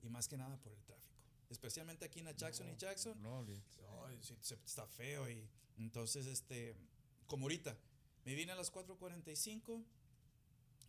y 0.05 0.09
más 0.09 0.27
que 0.27 0.37
nada 0.37 0.57
por 0.57 0.71
el 0.73 0.81
tráfico. 0.83 1.13
Especialmente 1.49 2.05
aquí 2.05 2.19
en 2.19 2.27
Jackson 2.35 2.67
y 2.69 2.75
Jackson. 2.75 3.21
No, 3.21 3.39
olvídate. 3.39 3.81
Ay, 4.07 4.17
sí, 4.21 4.35
se- 4.41 4.55
está 4.65 4.87
feo 4.87 5.29
y 5.29 5.47
entonces, 5.77 6.25
este, 6.25 6.75
como 7.27 7.45
ahorita, 7.45 7.77
me 8.25 8.33
vine 8.35 8.51
a 8.51 8.55
las 8.55 8.71
4.45, 8.71 9.83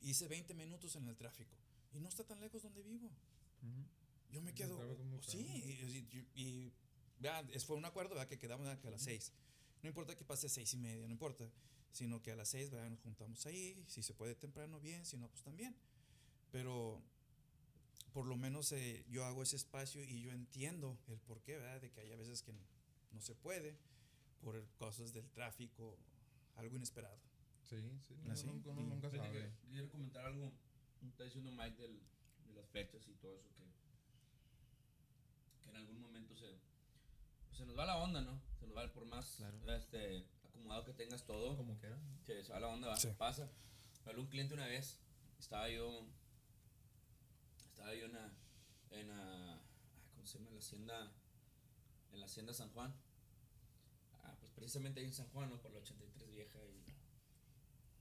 hice 0.03 0.29
20 0.29 0.55
minutos 0.55 0.97
en 0.97 1.07
el 1.09 1.17
tráfico 1.17 1.55
y 1.93 2.01
no 2.01 2.09
está 2.09 2.25
tan 2.25 2.41
lejos 2.41 2.63
donde 2.63 2.83
vivo. 2.83 3.07
Ujú. 3.63 3.87
Yo 4.31 4.41
me 4.41 4.53
quedo, 4.55 4.77
muy 5.05 5.23
sí, 5.23 5.39
y, 5.39 6.09
y- 6.09 6.29
y, 6.35 6.73
vean, 7.21 7.49
fue 7.67 7.77
un 7.77 7.85
acuerdo, 7.85 8.11
¿verdad? 8.15 8.29
Que 8.29 8.39
quedamos 8.39 8.67
a 8.67 8.91
las 8.91 9.03
6. 9.03 9.33
No 9.83 9.89
importa 9.89 10.17
que 10.17 10.25
pase 10.25 10.49
seis 10.49 10.73
y 10.75 10.79
media, 10.79 11.07
no 11.07 11.13
importa, 11.13 11.49
sino 11.93 12.21
que 12.23 12.33
a 12.33 12.37
las 12.37 12.49
6 12.49 12.73
nos 12.73 12.99
juntamos 13.01 13.45
ahí, 13.47 13.83
si 13.87 14.03
se 14.03 14.15
puede 14.15 14.35
temprano, 14.35 14.81
bien, 14.81 15.05
si 15.07 15.17
no, 15.17 15.29
pues 15.29 15.43
también. 15.43 15.77
Pero 16.51 17.01
por 18.17 18.25
lo 18.27 18.37
menos 18.39 18.73
eh, 18.73 19.05
yo 19.11 19.27
hago 19.27 19.43
ese 19.43 19.57
espacio 19.57 20.03
y 20.03 20.23
yo 20.23 20.31
entiendo 20.33 20.99
el 21.09 21.19
porqué, 21.21 21.59
¿verdad? 21.59 21.83
De 21.83 21.91
que 21.91 22.01
hay 22.01 22.13
a 22.13 22.17
veces 22.17 22.41
que 22.41 22.55
no 23.13 23.21
se 23.21 23.35
puede 23.35 23.77
por 24.41 24.67
cosas 24.79 25.13
del 25.13 25.29
tráfico, 25.33 25.99
algo 26.55 26.77
inesperado. 26.77 27.19
Sí, 27.69 27.77
sí. 28.09 28.15
No, 28.25 28.33
¿Ah, 28.33 28.37
sí? 28.37 28.47
Nunca, 28.47 28.71
uno 28.71 28.81
nunca 28.87 29.11
sabe. 29.11 29.33
que 29.33 29.51
Quiero 29.69 29.91
comentar 29.91 30.25
algo. 30.25 30.51
Está 31.07 31.25
diciendo 31.25 31.51
Mike 31.53 31.77
del, 31.83 32.01
de 32.47 32.55
las 32.55 32.67
fechas 32.71 33.07
y 33.07 33.13
todo 33.17 33.37
eso 33.37 33.51
que, 33.55 33.65
que 35.63 35.69
en 35.69 35.77
algún 35.77 36.01
momento 36.01 36.35
se, 36.35 36.57
se 37.53 37.67
nos 37.67 37.77
va 37.77 37.85
la 37.85 37.99
onda, 37.99 38.23
¿no? 38.23 38.41
Se 38.59 38.67
nos 38.67 38.75
va 38.79 38.91
por 38.95 39.05
más 39.05 39.35
Claro. 39.37 39.77
este, 39.77 40.25
acomodado 40.43 40.85
que 40.87 40.95
tengas 40.95 41.27
todo. 41.27 41.55
Como 41.55 41.77
quiera. 41.77 41.99
Se, 42.25 42.43
se 42.43 42.51
va 42.51 42.61
la 42.61 42.69
onda, 42.69 42.89
va, 42.89 42.97
Sí. 42.97 43.09
pasa. 43.19 43.51
Me 44.07 44.11
habló 44.13 44.23
un 44.23 44.29
cliente 44.29 44.55
una 44.55 44.67
vez. 44.67 44.99
Estaba 45.39 45.69
yo. 45.69 46.07
Estaba 47.77 47.95
yo 47.95 48.07
en 48.07 48.13
la. 48.15 48.33
En 48.91 49.09
la 49.09 49.53
ah, 49.55 49.61
¿Cómo 50.15 50.27
se 50.27 50.39
llama? 50.39 50.49
En 50.49 50.55
la 50.55 50.61
hacienda. 50.61 51.13
En 52.13 52.21
la 52.21 52.27
hacienda 52.27 52.55
San 52.55 52.71
Juan. 52.71 52.95
Ah, 54.25 54.35
pues 54.41 54.51
precisamente 54.53 55.01
ahí 55.01 55.07
en 55.07 55.13
San 55.13 55.27
Juan, 55.29 55.51
¿no? 55.51 55.61
Por 55.61 55.73
la 55.73 55.79
83 55.81 56.31
vieja 56.31 56.59
y 56.65 56.87
la- 56.89 56.95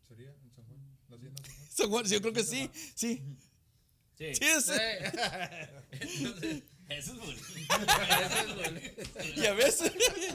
¿Sería 0.08 0.32
en 0.32 0.52
San 0.52 0.64
Juan? 0.66 0.80
¿La 1.10 1.18
hacienda 1.18 1.42
San 1.44 1.52
Juan? 1.56 1.68
San 1.72 1.90
Juan, 1.90 2.06
sí, 2.06 2.14
yo 2.14 2.22
creo 2.22 2.34
que 2.34 2.44
sí, 2.44 2.70
sí. 2.96 3.38
Sí. 4.18 4.34
Sí, 4.36 4.46
es- 4.46 4.70
Entonces, 5.92 6.64
eso 6.90 7.14
es 7.14 7.20
bullying. 7.20 7.42
Ya 9.36 9.54
ves, 9.54 9.84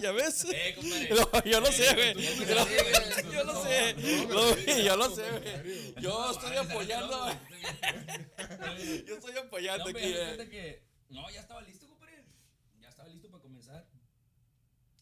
ya 0.00 0.12
ves. 0.12 0.44
Eh, 0.52 0.74
compadre. 0.76 1.10
No, 1.10 1.44
yo 1.44 1.60
lo 1.60 1.66
sé, 1.72 1.94
güey. 1.94 2.14
Yo 2.46 2.54
lo- 2.54 3.62
sé. 3.62 3.96
Yo 4.84 4.96
lo 4.96 5.14
sé, 5.14 5.30
güey. 5.30 5.94
Yo 6.02 6.30
estoy 6.32 6.56
apoyando. 6.56 7.30
Yo 9.06 9.14
estoy 9.16 9.36
apoyando 9.38 9.84
aquí. 9.90 9.98
eh. 10.02 10.82
No, 11.08 11.28
ya 11.30 11.40
estaba 11.40 11.60
listo, 11.62 11.86
compadre. 11.88 12.24
Ya 12.80 12.88
estaba 12.88 13.08
listo 13.08 13.30
para 13.30 13.42
comenzar. 13.42 13.86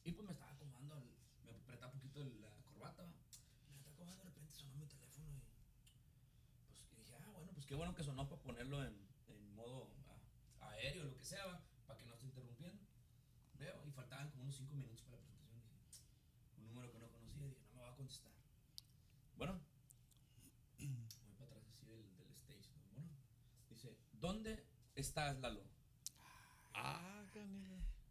Y 0.05 0.13
pues 0.13 0.27
me 0.27 0.33
estaba 0.33 0.53
acomodando. 0.53 0.97
me 1.45 1.51
apretaba 1.53 1.93
un 1.93 1.99
poquito 2.01 2.25
la 2.41 2.51
corbata. 2.65 3.03
Me 3.05 3.77
estaba 3.77 3.91
acomodando, 3.93 4.23
de 4.25 4.31
repente 4.31 4.53
sonó 4.53 4.75
mi 4.77 4.87
teléfono. 4.87 5.29
Y 6.73 6.83
pues 6.95 6.99
dije, 6.99 7.15
ah, 7.21 7.29
bueno, 7.33 7.51
pues 7.55 7.67
qué 7.67 7.75
bueno 7.75 7.95
que 7.95 8.03
sonó 8.05 8.29
para 8.29 8.41
ponerlo 8.43 8.83
en 8.85 9.09
modo 9.55 9.91
ah, 10.61 10.71
aéreo, 10.71 11.05
lo 11.05 11.17
que 11.17 11.25
sea, 11.25 11.45
¿va? 11.47 11.61
para 11.87 11.99
que 12.01 12.07
no 12.07 12.15
esté 12.15 12.27
interrumpiendo. 12.27 12.81
Veo, 13.59 13.83
y 13.87 13.91
faltaban 13.91 14.31
como 14.31 14.45
unos 14.45 14.57
5 14.57 14.73
minutos 14.75 15.03
para 15.03 15.19
la 15.19 15.23
presentación. 15.27 16.07
Dije, 16.47 16.61
un 16.61 16.69
número 16.69 16.91
que 16.93 16.99
no 17.01 17.09
conocía. 17.11 17.45
Dije, 17.49 17.59
no 17.73 17.77
me 17.77 17.83
va 17.83 17.91
a 17.93 17.97
contestar. 17.97 18.33
Bueno, 19.37 19.61
voy 20.79 21.35
para 21.37 21.51
atrás 21.51 21.65
así 21.69 21.87
del, 21.87 22.17
del 22.17 22.31
stage. 22.33 22.71
¿no? 22.95 23.03
Bueno, 23.03 23.11
dice, 23.69 23.95
¿dónde 24.15 24.65
estás, 25.19 25.41
Lalo? 25.41 25.63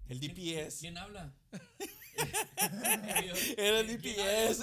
El 0.09 0.19
¿Quién- 0.19 0.33
DPS. 0.35 0.79
¿Quién 0.79 0.97
habla? 0.97 1.33
Era 3.57 3.79
el 3.81 4.01
¿Quién 4.01 4.19
habla 4.19 4.53
DPS. 4.53 4.57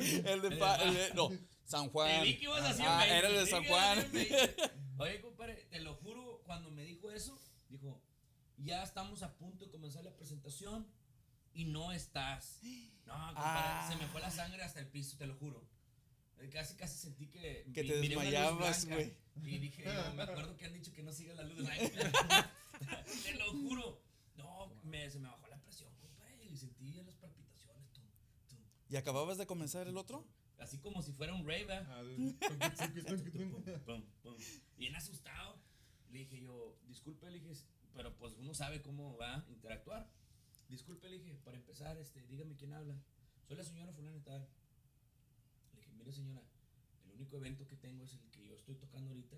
Sí, 0.00 0.22
el 0.24 0.42
de. 0.42 0.56
pa- 0.56 0.76
el 0.76 0.94
de- 0.94 1.14
No, 1.14 1.30
San 1.64 1.84
Te 1.84 1.90
Juan. 1.90 2.22
vi 2.24 2.36
que 2.38 2.44
ibas 2.44 2.62
así 2.64 2.82
Ah, 2.84 3.06
era 3.06 3.28
el 3.28 3.34
de 3.34 3.46
San 3.46 3.64
Juan. 3.64 4.06
Oye, 4.98 5.20
compadre, 5.20 5.66
te 5.70 5.80
lo 5.80 5.94
juro, 5.96 6.42
cuando 6.44 6.70
me 6.70 6.82
dijo 6.84 7.10
eso, 7.10 7.38
dijo, 7.68 8.02
ya 8.58 8.82
estamos 8.82 9.22
a 9.22 9.34
punto 9.36 9.64
de 9.66 9.70
comenzar 9.70 10.02
la 10.04 10.14
presentación 10.16 10.86
y 11.54 11.64
no 11.66 11.92
estás. 11.92 12.60
No, 13.06 13.14
compadre, 13.14 13.34
Ah. 13.36 13.86
se 13.90 13.96
me 13.96 14.06
fue 14.08 14.20
la 14.20 14.30
sangre 14.30 14.62
hasta 14.62 14.80
el 14.80 14.86
piso, 14.88 15.16
te 15.18 15.26
lo 15.26 15.34
juro. 15.36 15.66
Casi, 16.52 16.74
casi 16.74 16.96
sentí 16.98 17.26
que... 17.28 17.66
Te 17.74 17.82
desmayabas, 17.84 18.86
güey. 18.86 19.14
Y 19.36 19.58
dije, 19.58 19.84
yo, 19.84 20.14
me 20.14 20.22
acuerdo 20.24 20.56
que 20.56 20.66
han 20.66 20.72
dicho 20.72 20.92
que 20.92 21.02
no 21.02 21.12
siga 21.12 21.34
la 21.34 21.44
luz 21.44 21.58
te 23.24 23.34
lo 23.34 23.50
juro. 23.52 24.02
No, 24.36 24.74
me, 24.84 25.10
se 25.10 25.18
me 25.18 25.28
bajó 25.28 25.46
la 25.48 25.60
presión, 25.60 25.92
compadre, 26.00 26.46
y 26.46 26.56
sentí 26.56 26.92
las 27.02 27.16
palpitaciones, 27.16 27.90
tú, 27.92 28.00
tú. 28.48 28.56
¿Y 28.88 28.96
acababas 28.96 29.38
de 29.38 29.46
comenzar 29.46 29.86
el 29.86 29.96
otro? 29.96 30.26
Así 30.58 30.78
como 30.78 31.02
si 31.02 31.12
fuera 31.12 31.34
un 31.34 31.46
rave. 31.46 31.66
Bien 34.76 34.96
asustado. 34.96 35.58
Le 36.10 36.18
dije 36.18 36.40
yo, 36.40 36.76
disculpe, 36.86 37.30
le 37.30 37.38
dije, 37.40 37.54
pero 37.94 38.14
pues 38.16 38.34
uno 38.36 38.52
sabe 38.54 38.82
cómo 38.82 39.16
va 39.16 39.36
a 39.36 39.44
interactuar. 39.48 40.10
Disculpe, 40.68 41.08
le 41.08 41.18
dije, 41.18 41.34
para 41.44 41.56
empezar, 41.56 41.96
este, 41.98 42.26
dígame 42.26 42.56
quién 42.56 42.72
habla. 42.72 43.00
Soy 43.46 43.56
la 43.56 43.64
señora 43.64 43.92
fulana 43.92 44.16
y 44.16 44.20
tal. 44.20 44.48
Le 45.72 45.80
dije, 45.80 45.92
mire 45.94 46.12
señora, 46.12 46.42
el 47.04 47.12
único 47.12 47.36
evento 47.36 47.66
que 47.66 47.76
tengo 47.76 48.04
es 48.04 48.12
el 48.14 48.20
yo 48.50 48.56
estoy 48.56 48.74
tocando 48.74 49.10
ahorita. 49.10 49.36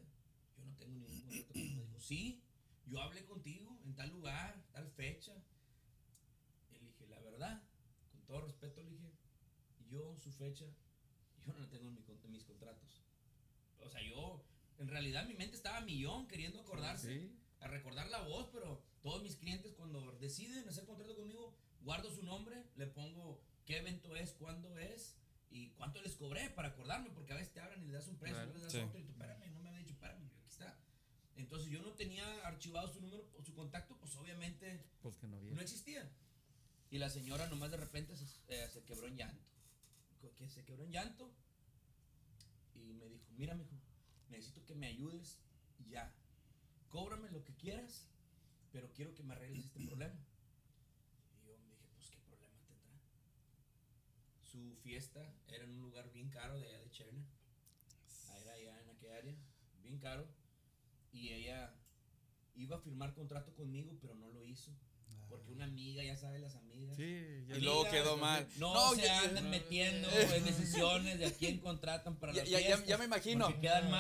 Yo 0.57 0.65
no 0.65 0.75
tengo 0.77 0.97
ningún 0.99 1.21
contrato 1.21 1.53
con 1.53 1.63
Me 1.63 1.81
dijo, 1.85 2.01
sí, 2.01 2.43
yo 2.87 3.01
hablé 3.01 3.25
contigo 3.25 3.79
en 3.85 3.95
tal 3.95 4.11
lugar, 4.11 4.65
tal 4.73 4.89
fecha. 4.91 5.35
Y 6.71 6.79
le 6.79 6.87
dije, 6.87 7.07
la 7.09 7.21
verdad, 7.21 7.63
con 8.11 8.23
todo 8.25 8.41
respeto, 8.43 8.83
le 8.83 8.91
dije, 8.91 9.13
yo 9.89 10.17
su 10.17 10.33
fecha, 10.33 10.65
yo 11.45 11.53
no 11.53 11.59
la 11.61 11.69
tengo 11.69 11.89
en, 11.89 11.95
mi 11.95 12.01
en 12.25 12.33
mis 12.33 12.45
contratos. 12.45 13.03
O 13.81 13.89
sea, 13.89 14.01
yo, 14.03 14.43
en 14.79 14.89
realidad 14.89 15.27
mi 15.27 15.35
mente 15.35 15.57
estaba 15.57 15.79
a 15.79 15.83
millón 15.85 16.27
queriendo 16.29 16.61
acordarse, 16.61 17.21
Sí. 17.21 17.39
a 17.61 17.69
recordar 17.69 18.09
la 18.09 18.23
voz, 18.23 18.49
pero 18.53 18.83
todos 19.03 19.23
mis 19.23 19.37
clientes 19.37 19.75
cuando 19.75 20.13
deciden 20.19 20.69
hacer 20.69 20.85
contrato 20.87 21.15
conmigo, 21.17 21.55
guardo 21.83 22.11
su 22.11 22.23
nombre, 22.23 22.65
le 22.77 22.87
pongo 22.87 23.41
qué 23.67 23.79
evento 23.79 24.15
es, 24.17 24.33
cuándo 24.33 24.79
es 24.79 25.17
y 25.53 25.71
cuánto 25.73 26.01
les 26.01 26.17
cobré 26.17 26.49
para 26.51 26.69
acordarme, 26.69 27.11
porque 27.11 27.33
a 27.33 27.37
veces 27.37 27.53
te 27.53 27.61
hablan 27.61 27.83
y 27.83 27.87
le 27.87 27.93
das 27.93 28.09
un 28.09 28.17
precio, 28.19 28.37
Claro. 28.39 28.55
le 28.55 28.61
das 28.65 28.73
Sí. 28.73 28.79
otro 28.79 28.99
y 28.99 29.05
tú, 29.05 29.13
espérame, 29.13 29.53
no 29.53 29.61
me 29.61 29.69
había 29.69 29.81
dicho, 29.81 29.93
espérame, 29.93 30.25
aquí 30.27 30.49
está. 30.49 30.79
Entonces 31.37 31.69
yo 31.71 31.83
no 31.83 31.93
tenía 31.93 32.25
archivado 32.47 32.89
su 32.93 33.01
número 33.01 33.31
o 33.39 33.43
su 33.43 33.55
contacto, 33.55 33.97
pues 33.99 34.15
obviamente 34.17 34.85
Pues 35.03 35.17
que 35.17 35.27
no 35.29 35.37
había. 35.37 35.53
no 35.55 35.61
existía. 35.61 36.11
Y 36.91 36.99
la 36.99 37.09
señora 37.11 37.47
nomás 37.49 37.71
de 37.71 37.77
repente 37.79 38.17
se, 38.17 38.25
eh, 38.49 38.69
se 38.71 38.83
quebró 38.85 39.07
en 39.09 39.17
llanto. 39.17 39.45
Que 40.39 40.49
se 40.49 40.65
quebró 40.65 40.85
en 40.85 40.93
llanto. 40.93 41.33
Y 42.75 42.93
me 42.95 43.09
dijo, 43.09 43.27
mira, 43.33 43.55
mijo, 43.55 43.77
necesito 44.29 44.65
que 44.65 44.75
me 44.75 44.87
ayudes 44.87 45.39
ya. 45.89 46.15
Cóbrame 46.89 47.31
lo 47.31 47.45
que 47.45 47.55
quieras, 47.57 48.09
pero 48.71 48.91
quiero 48.93 49.15
que 49.15 49.23
me 49.23 49.35
arregles 49.35 49.65
este 49.67 49.81
problema. 49.81 50.15
Y 51.35 51.47
yo 51.47 51.57
me 51.59 51.67
dije, 51.71 51.89
pues, 51.95 52.11
¿qué 52.11 52.19
problema 52.21 52.59
tendrá? 52.67 52.93
Su 54.53 54.77
fiesta 54.83 55.35
era 55.49 55.65
en 55.65 55.71
un 55.71 55.81
lugar 55.81 56.13
bien 56.13 56.29
caro 56.29 56.59
de 56.59 56.67
allá 56.67 56.79
de 56.81 56.91
Cherna. 56.91 57.25
Era 58.43 58.53
allá 58.53 58.83
en 58.83 58.91
aquella 58.91 59.17
área, 59.17 59.35
bien 59.83 59.99
caro. 59.99 60.29
Y 61.11 61.31
ella 61.31 61.75
iba 62.55 62.77
a 62.77 62.81
firmar 62.81 63.15
contrato 63.15 63.55
conmigo, 63.55 63.97
pero 63.99 64.15
no 64.15 64.29
lo 64.29 64.45
hizo. 64.45 64.71
Porque 65.33 65.53
una 65.53 65.65
amiga, 65.65 66.03
ya 66.05 66.17
sabe, 66.17 66.39
las 66.39 66.55
amigas. 66.57 66.95
Sí, 66.97 67.45
ya 67.49 67.57
Y 67.57 67.61
luego 67.63 67.89
quedó 67.91 68.19
mal. 68.19 68.47
No, 68.59 68.75
No, 68.75 68.95
se 68.95 69.03
ya- 69.03 69.33
ya- 69.33 69.41
metiendo 69.41 70.09
en 70.37 70.45
decisiones 70.45 71.19
de 71.19 71.25
a 71.27 71.33
quién 71.33 71.59
contratan 71.59 72.17
para 72.17 72.35
Ya, 72.35 72.43
las 72.43 72.51
ya, 72.51 72.61
ya, 72.61 72.67
fiestas, 72.67 72.87
ya 72.89 72.99
me 72.99 73.05
imagino. 73.07 73.49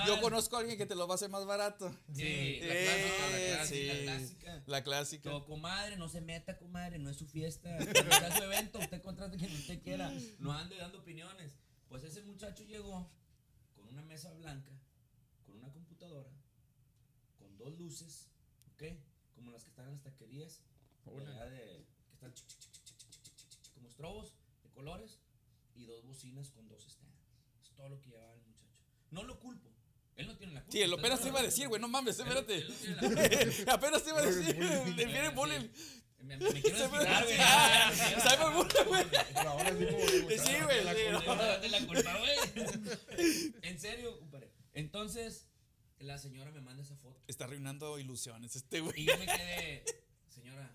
Yo 0.07 0.20
conozco 0.20 0.57
a 0.57 0.61
alguien 0.61 0.76
que 0.76 0.85
te 0.85 0.95
lo 0.95 1.07
va 1.09 1.14
a 1.14 1.16
hacer 1.16 1.30
más 1.30 1.47
barato. 1.47 1.91
Sí, 2.12 2.61
la 2.61 2.74
clásica, 2.74 3.30
la 3.30 3.39
clásica, 3.39 3.66
sí. 3.66 3.87
la 3.87 4.03
clásica. 4.03 4.62
La 4.66 4.85
clásica. 4.85 5.30
Todo, 5.30 5.45
comadre, 5.47 5.97
no 5.97 6.09
se 6.11 6.20
meta, 6.20 6.59
comadre, 6.59 6.99
no 6.99 7.09
es 7.09 7.16
su 7.16 7.26
fiesta. 7.26 7.70
No 7.78 8.26
es 8.28 8.35
su 8.37 8.43
evento, 8.43 8.78
usted 8.78 9.01
contrata 9.03 9.37
quien 9.39 9.53
usted 9.53 9.80
quiera. 9.83 10.12
No 10.39 10.53
ande 10.53 10.76
dando 10.76 10.99
opiniones. 10.99 11.53
Pues 11.89 12.05
ese 12.05 12.22
muchacho 12.22 12.64
llegó 12.64 13.11
con 13.74 13.89
una 13.89 14.03
mesa 14.03 14.33
blanca, 14.35 14.72
con 15.47 15.57
una 15.57 15.72
computadora, 15.72 16.30
con 17.39 17.57
dos 17.57 17.72
luces, 17.78 18.28
¿ok? 18.74 18.83
Como 19.35 19.51
las 19.51 19.62
que 19.64 19.70
están 19.70 19.87
en 19.87 19.93
las 19.93 20.03
taquerías, 20.03 20.62
como 23.75 23.89
estrobos 23.89 24.35
de 24.63 24.71
colores 24.71 25.19
y 25.75 25.85
dos 25.85 26.05
bocinas 26.05 26.51
con 26.51 26.69
dos 26.69 26.83
stands. 26.83 27.19
Es 27.63 27.71
todo 27.75 27.89
lo 27.89 28.01
que 28.01 28.11
llevaba 28.11 28.35
el 28.35 28.43
muchacho. 28.43 28.69
No 29.11 29.23
lo 29.25 29.39
culpo. 29.41 29.71
Él 30.17 30.27
no 30.27 30.37
tiene 30.37 30.53
la 30.55 30.61
culpa. 30.61 30.73
Sí, 30.73 30.83
el 30.83 30.93
apenas 30.93 31.21
te 31.21 31.29
iba 31.29 31.41
a 31.41 31.43
decir, 31.43 31.69
güey, 31.69 31.81
no 31.81 31.89
mames, 31.89 32.19
espérate. 32.19 32.65
apenas 33.71 34.03
te 34.05 34.11
iba 34.11 34.19
a 34.21 34.27
decir, 34.27 34.57
le 34.97 35.07
viene. 35.07 35.31
Me, 36.23 36.37
me 36.37 36.53
quiero 36.63 36.79
desquitar, 36.79 37.25
güey. 37.25 37.37
Güey. 40.25 40.39
Sí, 40.39 40.53
güey. 40.63 40.79
En 43.63 43.81
serio, 43.81 44.19
compadre. 44.21 44.53
Entonces, 44.73 45.49
la 45.99 46.19
señora 46.19 46.51
me 46.53 46.61
manda 46.61 46.83
esa 46.83 46.97
foto. 46.97 47.21
Está 47.27 47.45
arruinando 47.45 47.99
ilusiones 47.99 48.55
este 48.55 48.81
güey. 48.81 49.01
Y 49.01 49.07
yo 49.07 49.19
me 49.19 49.27
quedé 49.27 49.85
señora, 50.43 50.72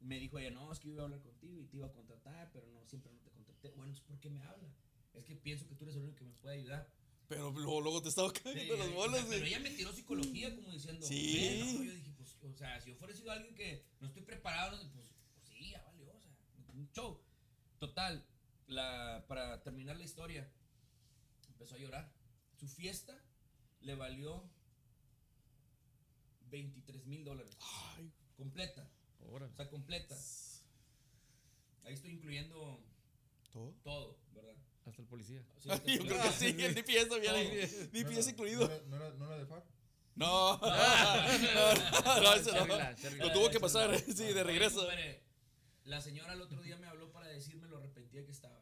me 0.00 0.18
dijo 0.18 0.38
ella, 0.38 0.50
no, 0.50 0.72
es 0.72 0.78
que 0.78 0.88
yo 0.88 0.94
iba 0.94 1.02
a 1.02 1.04
hablar 1.06 1.22
contigo 1.22 1.60
y 1.60 1.66
te 1.66 1.76
iba 1.76 1.86
a 1.86 1.92
contratar, 1.92 2.50
pero 2.52 2.66
no, 2.68 2.84
siempre 2.86 3.10
no 3.12 3.18
te 3.20 3.30
contraté. 3.30 3.70
Bueno, 3.70 3.94
¿por 4.06 4.18
qué 4.20 4.30
me 4.30 4.42
habla? 4.42 4.68
Es 5.14 5.24
que 5.24 5.36
pienso 5.36 5.66
que 5.66 5.74
tú 5.74 5.84
eres 5.84 5.96
el 5.96 6.02
único 6.02 6.18
que 6.18 6.24
me 6.24 6.34
puede 6.34 6.56
ayudar. 6.58 6.92
Pero 7.28 7.50
luego, 7.50 7.80
luego 7.80 8.02
te 8.02 8.08
estaba 8.10 8.28
Sí, 8.30 8.40
cayendo 8.42 8.76
las 8.76 8.88
o 8.88 8.92
bolas, 8.92 9.26
pero 9.28 9.46
ella 9.46 9.60
me 9.60 9.70
tiró 9.70 9.92
psicología 9.92 10.54
como 10.54 10.70
diciendo, 10.70 11.06
Sí. 11.06 11.58
Yo 11.84 11.92
dije, 11.94 12.12
pues, 12.16 12.36
o 12.42 12.52
sea, 12.54 12.80
si 12.80 12.90
yo 12.90 12.96
fuera 12.96 13.14
sido 13.14 13.30
alguien 13.30 13.54
que 13.54 13.86
no 14.00 14.08
estoy 14.08 14.22
preparado, 14.22 14.78
pues, 14.92 15.10
pues 15.34 15.46
sí, 15.48 15.70
ya 15.70 15.82
valió, 15.84 16.12
o 16.14 16.20
sea, 16.20 16.32
un 16.74 16.90
show. 16.92 17.22
Total, 17.78 18.26
la, 18.66 19.24
para 19.28 19.62
terminar 19.62 19.96
la 19.96 20.04
historia, 20.04 20.50
empezó 21.48 21.74
a 21.76 21.78
llorar. 21.78 22.12
Su 22.58 22.68
fiesta 22.68 23.18
le 23.80 23.94
valió 23.94 24.44
23 26.50 27.06
mil 27.06 27.24
dólares. 27.24 27.56
Ay, 27.96 28.12
Completa, 28.42 28.88
Órale. 29.30 29.52
o 29.52 29.56
sea, 29.56 29.68
completa. 29.70 30.16
Ahí 31.84 31.94
estoy 31.94 32.10
incluyendo 32.12 32.80
¿todo? 33.52 33.72
todo, 33.82 34.18
¿verdad? 34.34 34.54
Hasta 34.84 35.02
el 35.02 35.08
policía. 35.08 35.42
Sí, 35.58 35.70
hasta 35.70 35.86
el 35.90 35.98
Yo 35.98 36.04
creo 36.06 36.22
que 36.22 36.30
sí, 36.32 36.46
el 36.58 36.74
DPS 36.74 37.08
también. 37.08 37.34
hay 37.34 37.46
¿No 37.48 38.08
DPS 38.10 38.18
era- 38.18 38.30
incluido. 38.30 38.68
¿No 38.88 38.96
era, 38.96 39.10
no 39.14 39.26
era, 39.26 39.38
de 39.38 39.46
FAR? 39.46 39.64
No, 40.14 40.58
no, 40.60 42.20
no, 42.22 42.34
eso. 42.34 42.50
Lo 43.18 43.32
tuvo 43.32 43.48
que 43.50 43.60
pasar, 43.60 43.98
sí, 43.98 44.24
de 44.32 44.42
regreso. 44.44 44.86
La 45.84 46.00
señora 46.00 46.34
el 46.34 46.40
otro 46.42 46.60
día 46.62 46.76
me 46.76 46.86
habló 46.86 47.10
para 47.12 47.28
decirme 47.28 47.66
lo 47.68 47.78
arrepentida 47.78 48.24
que 48.24 48.30
estaba. 48.32 48.60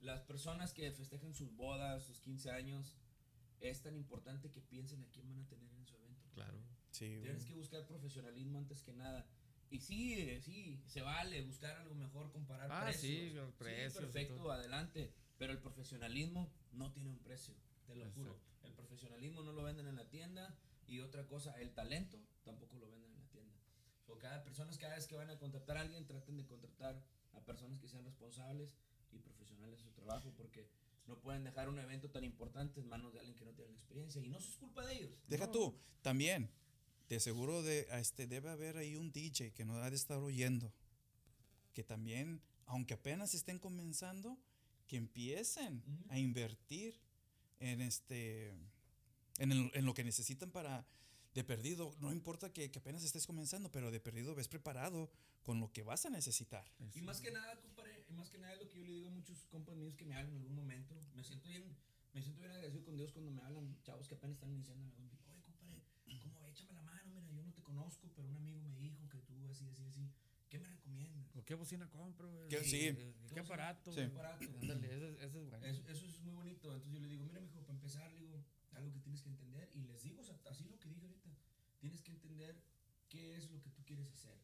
Las 0.00 0.22
personas 0.22 0.72
que 0.72 0.90
festejan 0.92 1.34
sus 1.34 1.54
bodas, 1.56 2.04
sus 2.04 2.20
15 2.20 2.50
años, 2.52 2.96
es 3.60 3.82
tan 3.82 3.94
importante 3.96 4.50
que 4.50 4.60
piensen 4.62 5.02
a 5.02 5.08
quién 5.10 5.28
van 5.28 5.40
a 5.40 5.46
tener 5.48 5.70
en 5.74 5.86
su 5.86 5.94
evento. 5.96 6.26
Claro. 6.32 6.58
Sí, 7.00 7.08
güey. 7.08 7.22
Tienes 7.22 7.44
que 7.46 7.54
buscar 7.54 7.86
profesionalismo 7.86 8.58
antes 8.58 8.82
que 8.82 8.92
nada. 8.92 9.26
Y 9.70 9.80
sí, 9.80 10.14
eh, 10.20 10.40
sí, 10.42 10.82
se 10.86 11.00
vale 11.00 11.40
buscar 11.42 11.74
algo 11.78 11.94
mejor, 11.94 12.30
comparar 12.30 12.70
Ah, 12.70 12.82
precios. 12.84 13.02
sí, 13.02 13.30
los 13.30 13.52
precios 13.54 13.96
y 13.96 13.98
perfecto, 14.06 14.52
adelante. 14.52 15.10
Pero 15.38 15.52
el 15.52 15.58
profesionalismo 15.60 16.52
no 16.72 16.92
tiene 16.92 17.08
un 17.08 17.18
precio, 17.20 17.54
te 17.86 17.94
lo 17.94 18.04
juro. 18.10 18.32
Exacto. 18.34 18.66
El 18.68 18.74
profesionalismo 18.74 19.42
no 19.42 19.52
lo 19.52 19.62
venden 19.62 19.86
en 19.86 19.96
la 19.96 20.08
tienda. 20.10 20.54
Y 20.86 21.00
otra 21.00 21.26
cosa, 21.26 21.58
el 21.60 21.72
talento 21.72 22.18
tampoco 22.44 22.76
lo 22.76 22.90
venden 22.90 23.12
en 23.12 23.18
la 23.18 23.26
tienda. 23.30 23.56
O 24.08 24.18
cada 24.18 24.42
personas 24.42 24.76
cada 24.76 24.96
vez 24.96 25.06
que 25.06 25.14
van 25.16 25.30
a 25.30 25.38
contratar 25.38 25.78
a 25.78 25.80
alguien 25.82 26.06
traten 26.06 26.36
de 26.36 26.44
contratar 26.44 27.02
a 27.32 27.40
personas 27.40 27.78
que 27.80 27.88
sean 27.88 28.04
responsables 28.04 28.76
y 29.12 29.18
profesionales 29.20 29.80
en 29.80 29.86
su 29.86 29.92
trabajo 29.92 30.34
porque 30.36 30.68
no 31.06 31.18
pueden 31.20 31.44
dejar 31.44 31.68
un 31.70 31.78
evento 31.78 32.10
tan 32.10 32.24
importante 32.24 32.80
en 32.80 32.88
manos 32.88 33.12
de 33.12 33.20
alguien 33.20 33.36
que 33.36 33.44
no 33.46 33.52
tiene 33.54 33.70
la 33.70 33.76
experiencia 33.78 34.20
y 34.20 34.28
no 34.28 34.36
es 34.36 34.56
culpa 34.58 34.84
de 34.84 34.94
ellos. 34.96 35.12
Deja 35.28 35.46
No. 35.46 35.52
tú, 35.52 35.80
también, 36.02 36.50
de 37.10 37.20
seguro 37.20 37.62
de, 37.62 37.86
a 37.90 37.98
este, 38.00 38.26
debe 38.26 38.48
haber 38.50 38.76
ahí 38.78 38.96
un 38.96 39.12
DJ 39.12 39.52
que 39.52 39.64
nos 39.64 39.76
ha 39.82 39.90
de 39.90 39.96
estar 39.96 40.18
oyendo. 40.18 40.72
Que 41.74 41.84
también, 41.84 42.40
aunque 42.66 42.94
apenas 42.94 43.34
estén 43.34 43.58
comenzando, 43.58 44.38
que 44.86 44.96
empiecen 44.96 45.82
a 46.08 46.18
invertir 46.18 46.98
en 47.58 47.80
este 47.82 48.50
en, 49.38 49.52
el- 49.52 49.70
en 49.74 49.84
lo 49.84 49.92
que 49.94 50.04
necesitan 50.04 50.50
para 50.50 50.86
de 51.34 51.44
perdido. 51.44 51.94
No 52.00 52.12
importa 52.12 52.52
que, 52.52 52.70
que 52.70 52.78
apenas 52.78 53.02
estés 53.04 53.26
comenzando, 53.26 53.70
pero 53.70 53.90
de 53.90 54.00
perdido 54.00 54.34
ves 54.34 54.48
preparado 54.48 55.10
con 55.42 55.60
lo 55.60 55.72
que 55.72 55.82
vas 55.82 56.06
a 56.06 56.10
necesitar. 56.10 56.64
Y 56.94 57.02
más 57.02 57.20
que 57.20 57.30
nada, 57.30 57.60
compadre, 57.60 58.04
y 58.08 58.12
más 58.14 58.30
que 58.30 58.38
nada 58.38 58.52
es 58.54 58.60
lo 58.60 58.68
que 58.68 58.78
yo 58.78 58.84
le 58.84 58.92
digo 58.92 59.08
a 59.08 59.12
muchos 59.12 59.46
compas 59.50 59.76
míos 59.76 59.94
que 59.96 60.04
me 60.04 60.14
hablan 60.14 60.34
en 60.34 60.40
algún 60.42 60.56
momento. 60.56 60.94
Me 61.14 61.22
siento 61.24 61.48
bien, 61.48 61.64
me 62.12 62.20
siento 62.22 62.40
bien 62.40 62.52
agradecido 62.52 62.84
con 62.84 62.96
Dios 62.96 63.12
cuando 63.12 63.30
me 63.30 63.42
hablan 63.42 63.80
chavos 63.82 64.06
que 64.08 64.14
apenas 64.14 64.34
están 64.36 64.50
iniciando 64.52 64.84
en 64.84 64.90
algún 64.92 65.10
Oye, 66.06 66.20
compadre, 66.20 66.42
¿cómo? 66.42 66.48
Échame 66.48 66.72
la 66.72 66.82
mano, 66.82 67.14
mira, 67.14 67.30
yo 67.30 67.42
no 67.44 67.52
te 67.52 67.59
conozco, 67.70 68.10
pero 68.14 68.28
un 68.28 68.36
amigo 68.36 68.60
me 68.62 68.76
dijo 68.76 69.08
que 69.08 69.18
tú 69.20 69.48
así, 69.48 69.64
así, 69.68 69.84
así. 69.84 70.10
¿Qué 70.48 70.58
me 70.58 70.68
recomiendas? 70.68 71.36
¿O 71.36 71.44
qué 71.44 71.54
bocina 71.54 71.88
compro? 71.88 72.28
¿Qué- 72.48 72.64
sí. 72.64 72.80
¿Qué 72.80 73.14
¿Qué 73.34 73.40
aparato? 73.40 73.92
Sí. 73.92 74.00
güey? 74.00 74.10
Aparato. 74.10 74.44
Ándale, 74.60 74.86
ese, 74.96 75.12
ese 75.24 75.38
es 75.38 75.46
bueno. 75.48 75.64
Eso, 75.66 75.82
eso 75.88 76.06
es 76.06 76.18
muy 76.20 76.34
bonito. 76.34 76.72
Entonces 76.74 76.92
yo 76.92 76.98
le 77.00 77.08
digo, 77.08 77.24
mira, 77.24 77.40
mijo, 77.40 77.60
para 77.60 77.74
empezar, 77.74 78.10
le 78.12 78.20
digo, 78.20 78.44
algo 78.72 78.92
que 78.92 78.98
tienes 79.00 79.22
que 79.22 79.28
entender. 79.28 79.70
Y 79.74 79.82
les 79.82 80.02
digo, 80.02 80.20
o 80.20 80.24
sea, 80.24 80.36
así 80.50 80.64
lo 80.64 80.78
que 80.80 80.88
dije 80.88 81.02
ahorita, 81.02 81.30
tienes 81.78 82.02
que 82.02 82.10
entender 82.10 82.60
qué 83.08 83.36
es 83.36 83.48
lo 83.50 83.60
que 83.62 83.70
tú 83.70 83.84
quieres 83.84 84.08
hacer. 84.10 84.36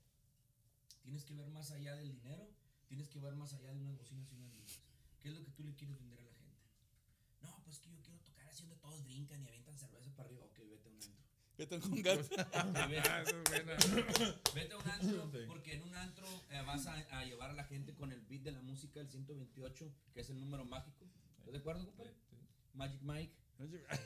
Tienes 1.03 1.25
que 1.25 1.35
ver 1.35 1.49
más 1.51 1.71
allá 1.73 1.97
del 1.97 2.13
dinero, 2.13 2.49
tienes 2.87 3.09
que 3.09 3.19
ver 3.19 3.35
más 3.35 3.53
allá 3.55 3.73
de 3.73 3.81
unas 3.81 3.97
bocinas 3.97 4.31
y 4.33 4.37
unas 4.37 4.55
luces. 4.55 4.83
¿Qué 5.21 5.29
es 5.29 5.35
lo 5.35 5.43
que 5.45 5.51
tú 5.51 5.65
le 5.65 5.75
quieres 5.75 5.99
vender 5.99 6.21
a 6.21 6.23
la 6.25 6.33
gente? 6.35 6.63
No, 7.43 7.61
pues 7.65 7.81
que 7.81 7.91
yo 7.91 8.01
quiero 8.03 8.21
tocar 8.21 8.49
así 8.49 8.63
donde 8.63 8.77
todos 8.77 9.03
brincan 9.05 9.43
y 9.43 9.47
avientan 9.49 9.77
cerveza 9.77 10.13
para 10.15 10.29
arriba. 10.29 10.45
Ok, 10.47 10.59
vete 10.71 10.89
a 10.89 10.93
un 10.93 11.03
antro. 11.03 11.26
Vete 11.59 11.81
con 11.81 12.03
ganas. 12.03 12.29
Ok, 12.31 12.79
vete, 14.55 14.73
a 14.75 14.77
un 14.79 14.89
antro, 14.91 15.31
porque 15.49 15.75
en 15.75 15.83
un 15.83 15.95
antro 15.97 16.27
eh, 16.51 16.63
vas 16.67 16.87
a, 16.87 16.95
a 17.19 17.25
llevar 17.25 17.51
a 17.51 17.55
la 17.55 17.65
gente 17.65 17.95
con 17.95 18.13
el 18.13 18.21
beat 18.23 18.43
de 18.43 18.53
la 18.53 18.61
música, 18.63 19.01
el 19.01 19.09
128, 19.09 19.93
que 20.13 20.21
es 20.21 20.31
el 20.31 20.39
número 20.41 20.65
mágico. 20.65 21.07
¿Estás 21.39 21.53
de 21.53 21.59
acuerdo, 21.59 21.85
compadre? 21.87 22.13
Magic 22.75 23.01
Mike. 23.03 23.33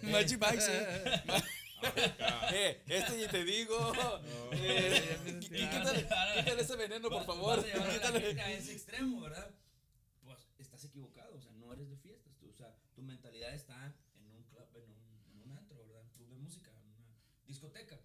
Magic 0.02 0.38
Mike, 0.40 0.60
sí. 0.60 0.70
eh, 2.52 2.82
este 2.86 3.24
y 3.24 3.28
te 3.28 3.44
digo. 3.44 3.92
eh, 4.52 5.38
quítale, 5.40 6.02
quítale 6.02 6.62
ese 6.62 6.76
veneno, 6.76 7.08
por 7.08 7.24
favor. 7.24 7.56
vas 7.56 7.64
a 7.64 7.68
llevar 7.68 7.82
a 7.82 7.92
la 7.92 7.94
Quítale. 7.98 8.20
gente 8.20 8.40
a 8.42 8.52
ese 8.52 8.72
extremo, 8.74 9.20
¿verdad? 9.22 9.50
Pues 10.22 10.38
estás 10.58 10.84
equivocado, 10.84 11.34
o 11.36 11.40
sea, 11.40 11.50
no 11.52 11.72
eres 11.72 11.88
de 11.90 11.96
fiestas, 11.96 12.36
tú, 12.38 12.48
o 12.50 12.54
sea, 12.54 12.76
tu 12.94 13.02
mentalidad 13.02 13.52
está 13.54 13.96
en 14.14 14.30
un 14.30 14.44
club, 14.44 14.66
en 14.74 14.84
un, 14.84 15.24
en 15.32 15.40
un 15.50 15.56
antro, 15.58 15.78
¿verdad? 15.78 16.02
Un 16.02 16.10
club 16.10 16.28
de 16.28 16.36
música, 16.36 16.70
en 16.70 16.86
una 16.86 17.06
discoteca. 17.46 17.98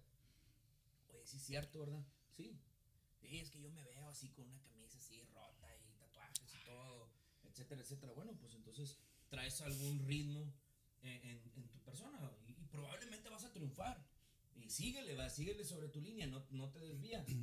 Oye, 1.10 1.25
sí 1.38 1.46
cierto, 1.46 1.80
¿verdad? 1.80 2.04
Sí. 2.36 2.58
Sí, 3.20 3.38
es 3.38 3.50
que 3.50 3.60
yo 3.60 3.70
me 3.70 3.82
veo 3.84 4.08
así 4.08 4.28
con 4.30 4.46
una 4.48 4.60
camisa 4.62 4.98
así 4.98 5.22
rota 5.34 5.68
y 5.76 5.92
tatuajes 5.98 6.54
y 6.54 6.64
todo, 6.64 7.10
etcétera, 7.44 7.80
etcétera. 7.80 8.12
Bueno, 8.12 8.36
pues 8.38 8.54
entonces 8.54 8.98
traes 9.28 9.60
algún 9.60 9.98
ritmo 10.06 10.52
en, 11.02 11.12
en- 11.30 11.52
en 11.56 11.68
tu 11.68 11.78
persona 11.80 12.30
y, 12.46 12.52
y 12.52 12.64
probablemente 12.66 13.28
vas 13.28 13.44
a 13.44 13.52
triunfar. 13.52 14.04
Y 14.54 14.70
síguele, 14.70 15.14
va, 15.14 15.28
síguele 15.28 15.64
sobre 15.64 15.88
tu 15.88 16.00
línea, 16.00 16.26
no, 16.26 16.46
no 16.50 16.70
te 16.70 16.80
desvías. 16.80 17.26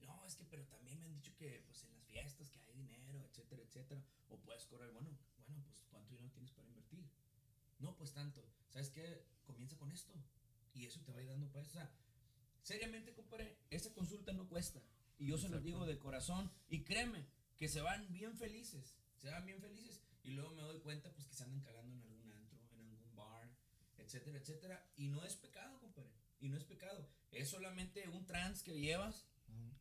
No, 0.00 0.24
es 0.24 0.34
que, 0.34 0.44
pero 0.44 0.64
también 0.66 0.98
me 0.98 1.06
han 1.06 1.12
dicho 1.14 1.36
que 1.36 1.62
pues 1.66 1.84
en 1.84 1.92
las 1.92 2.02
fiestas 2.06 2.50
que 2.50 2.58
hay 2.58 2.72
dinero, 2.74 3.22
etcétera, 3.26 3.62
etcétera. 3.62 4.02
O 4.30 4.38
puedes 4.40 4.64
correr, 4.66 4.90
bueno, 4.92 5.10
bueno, 5.46 5.62
pues 5.62 5.84
¿cuánto 5.90 6.10
dinero 6.14 6.32
tienes 6.32 6.50
para 6.52 6.66
invertir? 6.66 7.04
No, 7.78 7.94
pues 7.96 8.12
tanto. 8.12 8.42
¿Sabes 8.70 8.90
qué? 8.90 9.22
Comienza 9.44 9.76
con 9.76 9.92
esto. 9.92 10.12
Y 10.74 10.86
eso 10.86 11.00
te 11.02 11.12
va 11.12 11.18
a 11.18 11.22
ir 11.22 11.28
dando 11.28 11.46
para 11.52 11.60
eso. 11.62 11.70
O 11.70 11.72
sea, 11.74 11.92
seriamente, 12.62 13.12
compadre, 13.14 13.56
esa 13.70 13.92
consulta 13.92 14.32
no 14.32 14.48
cuesta. 14.48 14.80
Y 15.18 15.26
yo 15.26 15.36
se 15.36 15.44
los 15.48 15.58
Exacto. 15.60 15.66
digo 15.66 15.86
de 15.86 15.98
corazón. 15.98 16.50
Y 16.68 16.82
créeme, 16.82 17.26
que 17.58 17.68
se 17.68 17.80
van 17.80 18.10
bien 18.12 18.36
felices. 18.36 18.94
Se 19.18 19.28
van 19.30 19.44
bien 19.44 19.60
felices. 19.60 20.00
Y 20.22 20.30
luego 20.30 20.52
me 20.54 20.62
doy 20.62 20.80
cuenta, 20.80 21.12
pues, 21.12 21.26
que 21.26 21.34
se 21.34 21.44
andan 21.44 21.60
cagando 21.62 21.94
en 21.94 22.02
algún 22.02 22.32
antro, 22.32 22.58
en 22.72 22.86
algún 22.88 23.14
bar, 23.16 23.50
etcétera, 23.98 24.38
etcétera. 24.38 24.90
Y 24.96 25.08
no 25.08 25.24
es 25.24 25.36
pecado, 25.36 25.78
compadre. 25.80 26.10
Y 26.40 26.48
no 26.48 26.56
es 26.56 26.64
pecado. 26.64 27.08
Es 27.32 27.48
solamente 27.50 28.08
un 28.08 28.24
trance 28.26 28.64
que 28.64 28.78
llevas 28.80 29.26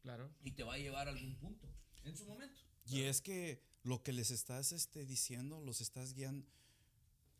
Claro. 0.02 0.30
y 0.44 0.52
te 0.52 0.64
va 0.64 0.74
a 0.74 0.78
llevar 0.78 1.08
a 1.08 1.12
algún 1.12 1.36
punto 1.38 1.68
en 2.04 2.16
su 2.18 2.26
momento. 2.26 2.60
Y 2.86 3.02
es 3.04 3.22
que 3.22 3.62
lo 3.84 4.02
que 4.04 4.12
les 4.14 4.32
estás 4.32 4.72
este, 4.72 5.06
diciendo, 5.06 5.62
los 5.62 5.80
estás 5.82 6.14
guiando, 6.14 6.46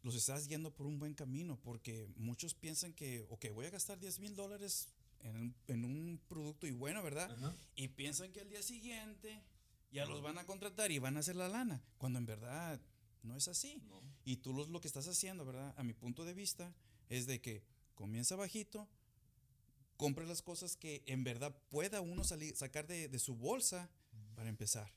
los 0.04 0.16
estás 0.16 0.48
guiando 0.48 0.74
por 0.74 0.86
un 0.88 1.00
buen 1.00 1.14
camino, 1.16 1.60
porque 1.62 2.08
muchos 2.16 2.54
piensan 2.54 2.94
que, 2.94 3.26
ok, 3.30 3.48
voy 3.54 3.66
a 3.66 3.70
gastar 3.72 4.00
10 4.00 4.20
mil 4.20 4.36
dólares 4.36 4.88
en, 5.24 5.56
en 5.68 5.86
un 5.86 6.20
producto 6.28 6.68
y 6.68 6.72
bueno, 6.72 7.02
¿verdad? 7.04 7.32
Ajá. 7.32 7.56
Y 7.76 7.90
piensan 7.90 8.32
que 8.32 8.42
al 8.42 8.50
día 8.50 8.62
siguiente 8.64 9.42
ya 9.92 10.06
los 10.06 10.22
van 10.22 10.38
a 10.38 10.46
contratar 10.46 10.92
y 10.92 11.00
van 11.00 11.18
a 11.18 11.22
hacer 11.22 11.36
la 11.36 11.50
lana, 11.50 11.82
cuando 11.98 12.20
en 12.20 12.26
verdad 12.26 12.80
no 13.24 13.36
es 13.36 13.48
así. 13.48 13.82
No. 13.88 14.02
Y 14.26 14.38
tú 14.38 14.54
los- 14.54 14.70
lo 14.70 14.80
que 14.82 14.88
estás 14.88 15.08
haciendo, 15.08 15.46
¿verdad? 15.46 15.74
A 15.78 15.84
mi 15.84 15.94
punto 15.94 16.26
de 16.26 16.34
vista, 16.34 16.74
es 17.10 17.26
de 17.26 17.42
que 17.42 17.64
comienza 17.96 18.36
bajito, 18.36 18.88
compra 19.98 20.26
las 20.26 20.42
cosas 20.42 20.76
que 20.78 21.04
en 21.08 21.24
verdad 21.24 21.54
pueda 21.70 22.02
uno 22.02 22.24
salir, 22.24 22.56
sacar 22.56 22.88
de, 22.88 23.08
de 23.10 23.20
su 23.20 23.36
bolsa 23.36 23.90
para 24.36 24.50
empezar. 24.50 24.92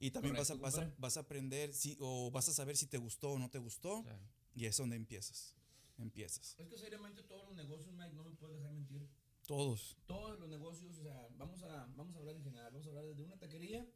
Y 0.00 0.10
también 0.10 0.36
vas, 0.36 0.50
a, 0.50 0.54
vas, 0.54 0.78
a, 0.78 0.92
vas 0.98 1.16
a 1.16 1.20
aprender 1.20 1.72
si, 1.74 1.96
o 2.00 2.30
vas 2.30 2.48
a 2.48 2.52
saber 2.52 2.76
si 2.76 2.86
te 2.86 2.98
gustó 2.98 3.32
o 3.32 3.38
no 3.38 3.50
te 3.50 3.58
gustó. 3.58 4.02
Claro. 4.02 4.20
Y 4.54 4.66
es 4.66 4.76
donde 4.76 4.96
empiezas. 4.96 5.54
Empiezas. 5.98 6.54
Es 6.58 6.68
que 6.68 6.78
seriamente 6.78 7.22
todos 7.24 7.44
los 7.46 7.56
negocios, 7.56 7.92
Mike, 7.94 8.14
no 8.14 8.22
me 8.24 8.30
puedes 8.32 8.56
dejar 8.58 8.72
mentir. 8.72 9.08
Todos. 9.48 9.96
Todos 10.06 10.38
los 10.38 10.46
negocios, 10.50 10.98
o 10.98 11.02
sea, 11.02 11.26
vamos 11.38 11.62
a, 11.62 11.86
vamos 11.96 12.14
a 12.14 12.18
hablar 12.18 12.36
en 12.36 12.42
general. 12.44 12.70
Vamos 12.70 12.86
a 12.86 12.90
hablar 12.90 13.06
desde 13.06 13.22
una 13.22 13.38
taquería 13.38 13.88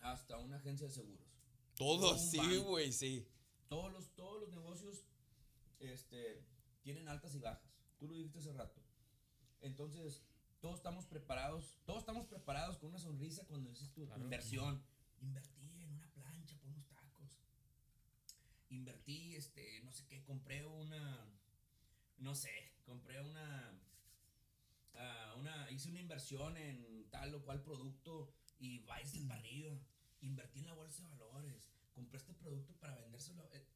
hasta 0.00 0.36
una 0.38 0.56
agencia 0.56 0.88
de 0.88 0.92
seguros. 0.92 1.28
Todos, 1.76 2.28
sí, 2.28 2.56
güey, 2.56 2.92
sí. 2.92 3.24
Todos 3.68 3.92
los, 3.92 4.10
todos 4.16 4.40
los 4.40 4.50
negocios 4.50 5.04
este, 5.78 6.44
tienen 6.82 7.08
altas 7.08 7.36
y 7.36 7.38
bajas. 7.38 7.72
Tú 8.00 8.08
lo 8.08 8.14
dijiste 8.14 8.40
hace 8.40 8.52
rato. 8.52 8.82
Entonces, 9.60 10.24
todos 10.58 10.74
estamos 10.74 11.06
preparados, 11.06 11.78
todos 11.84 12.00
estamos 12.00 12.26
preparados 12.26 12.78
con 12.78 12.88
una 12.88 12.98
sonrisa 12.98 13.46
cuando 13.46 13.70
dices 13.70 13.92
tu 13.92 14.06
Claro. 14.06 14.24
inversión. 14.24 14.82
Invertí 15.20 15.82
en 15.84 15.92
una 15.92 16.10
plancha 16.10 16.58
por 16.58 16.70
unos 16.70 16.88
tacos. 16.88 17.30
Invertí, 18.70 19.36
este, 19.36 19.80
no 19.84 19.92
sé 19.92 20.04
qué, 20.08 20.24
compré 20.24 20.66
una, 20.66 21.32
no 22.16 22.34
sé, 22.34 22.72
compré 22.84 23.20
una, 23.22 23.80
ah, 24.98 25.34
una, 25.38 25.70
hice 25.70 25.88
una 25.90 26.00
inversión 26.00 26.56
en 26.56 27.08
tal 27.10 27.34
o 27.34 27.42
cual 27.44 27.62
producto 27.62 28.32
y 28.58 28.80
va 28.80 29.00
este 29.00 29.20
para 29.26 29.40
arriba. 29.40 29.78
Invertí 30.20 30.58
en 30.60 30.66
la 30.66 30.74
bolsa 30.74 31.06
de 31.08 31.16
valores, 31.16 31.70
compré 31.92 32.18
este 32.18 32.34
producto 32.34 32.74
para 32.80 32.96
vendérselo. 32.96 33.48
eh, 33.52 33.66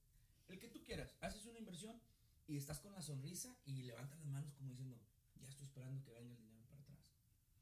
El 0.49 0.59
que 0.59 0.69
tú 0.69 0.83
quieras, 0.83 1.17
haces 1.21 1.47
una 1.47 1.59
inversión 1.59 2.01
y 2.49 2.57
estás 2.57 2.81
con 2.81 2.93
la 2.93 3.01
sonrisa 3.03 3.57
y 3.65 3.83
levantas 3.85 4.19
las 4.19 4.29
manos 4.29 4.53
como 4.55 4.71
diciendo, 4.71 4.99
ya 5.37 5.49
estoy 5.49 5.67
esperando 5.67 6.03
que 6.03 6.11
venga 6.13 6.35
el 6.35 6.41
dinero 6.43 6.67
para 6.69 6.83
atrás. 6.83 6.99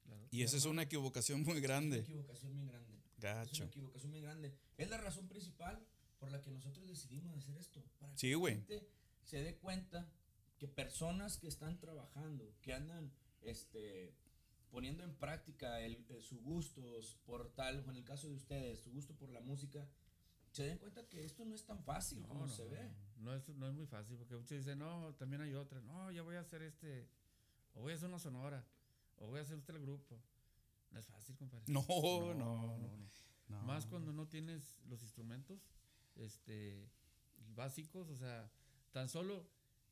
claro. 0.04 0.26
Y 0.30 0.42
esa 0.42 0.56
es 0.56 0.64
una 0.64 0.82
equivocación 0.82 1.42
muy 1.42 1.52
Es 1.52 1.58
una 1.58 1.66
grande. 1.68 1.98
equivocación 1.98 2.52
bien 2.54 2.66
grande. 2.68 2.94
Es 3.16 3.20
Gacho. 3.22 3.62
una 3.64 3.70
equivocación 3.70 4.10
muy 4.12 4.20
grande. 4.22 4.56
Es 4.78 4.88
la 4.88 4.96
razón 4.96 5.28
principal 5.28 5.86
por 6.18 6.30
la 6.32 6.40
que 6.42 6.50
nosotros 6.50 6.88
decidimos 6.88 7.36
hacer 7.36 7.56
esto. 7.58 7.84
Para 7.98 8.12
que 8.14 8.18
Sí, 8.18 8.32
la 8.32 8.48
gente 8.48 8.88
se 9.22 9.42
dé 9.42 9.58
cuenta 9.58 10.10
que 10.58 10.68
personas 10.68 11.36
que 11.38 11.48
están 11.48 11.78
trabajando, 11.78 12.54
que 12.62 12.72
andan 12.72 13.12
este, 13.42 14.14
poniendo 14.70 15.02
en 15.04 15.14
práctica 15.14 15.80
el, 15.80 16.04
el- 16.08 16.22
sus 16.22 16.40
gustos 16.42 17.16
por 17.26 17.52
tal, 17.54 17.84
o 17.86 17.90
en 17.90 17.96
el 17.96 18.04
caso 18.04 18.28
de 18.28 18.34
ustedes, 18.34 18.80
su 18.80 18.90
gusto 18.90 19.14
por 19.14 19.30
la 19.30 19.40
música, 19.40 19.88
se 20.52 20.64
den 20.64 20.78
cuenta 20.78 21.08
que 21.08 21.24
esto 21.24 21.44
no 21.44 21.54
es 21.54 21.64
tan 21.64 21.82
fácil 21.84 22.26
como 22.26 22.48
se 22.48 22.64
ve. 22.66 22.90
No 23.18 23.34
es, 23.34 23.46
no 23.50 23.68
es 23.68 23.74
muy 23.74 23.86
fácil, 23.86 24.16
porque 24.16 24.34
muchos 24.34 24.56
dicen, 24.58 24.78
no, 24.78 25.14
también 25.16 25.42
hay 25.42 25.54
otra. 25.54 25.80
No, 25.82 26.10
ya 26.10 26.22
voy 26.22 26.36
a 26.36 26.40
hacer 26.40 26.62
este, 26.62 27.06
o 27.74 27.82
voy 27.82 27.92
a 27.92 27.96
hacer 27.96 28.08
una 28.08 28.18
sonora, 28.18 28.66
o 29.18 29.26
voy 29.28 29.40
a 29.40 29.42
hacer 29.42 29.56
usted 29.58 29.74
el 29.76 29.82
grupo. 29.82 30.18
No 30.90 30.98
es 30.98 31.06
fácil, 31.06 31.36
compadre. 31.36 31.64
No, 31.68 31.84
no, 32.34 32.34
no, 32.34 32.78
no. 32.78 33.10
no. 33.48 33.62
Más 33.62 33.86
cuando 33.86 34.12
no 34.12 34.26
tienes 34.26 34.80
los 34.88 35.02
instrumentos 35.02 35.60
este, 36.16 36.88
básicos, 37.54 38.08
o 38.08 38.16
sea, 38.16 38.50
tan 38.92 39.08
solo, 39.08 39.46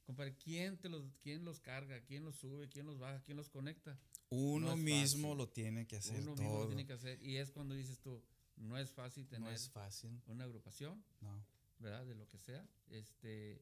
compadre, 0.08 0.34
¿quién, 0.42 0.78
te 0.78 0.88
los, 0.88 1.04
¿quién 1.22 1.44
los 1.44 1.60
carga? 1.60 2.00
¿Quién 2.00 2.24
los 2.24 2.34
sube? 2.36 2.66
¿Quién 2.68 2.86
los 2.86 2.98
baja? 2.98 3.20
¿Quién 3.22 3.36
los 3.36 3.50
conecta? 3.50 3.98
Uno 4.30 4.68
No 4.68 4.76
mismo 4.76 5.28
fácil. 5.28 5.38
lo 5.38 5.48
tiene 5.50 5.86
que 5.86 5.96
hacer 5.96 6.20
Uno 6.22 6.34
mismo 6.34 6.58
lo 6.60 6.66
tiene 6.66 6.86
que 6.86 6.94
hacer. 6.94 7.22
Y 7.22 7.36
es 7.36 7.50
cuando 7.50 7.74
dices 7.74 7.98
tú, 8.00 8.22
no 8.56 8.78
es 8.78 8.90
fácil 8.90 9.26
tener 9.28 9.48
No 9.48 9.50
es 9.54 9.68
fácil. 9.68 10.18
una 10.26 10.44
agrupación, 10.44 11.04
No. 11.20 11.44
¿verdad? 11.78 12.06
De 12.06 12.14
lo 12.14 12.26
que 12.26 12.38
sea. 12.38 12.66
Este, 12.90 13.60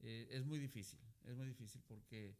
eh, 0.00 0.28
es 0.30 0.44
muy 0.44 0.58
difícil, 0.58 0.98
es 1.24 1.36
muy 1.36 1.46
difícil 1.46 1.80
porque 1.86 2.34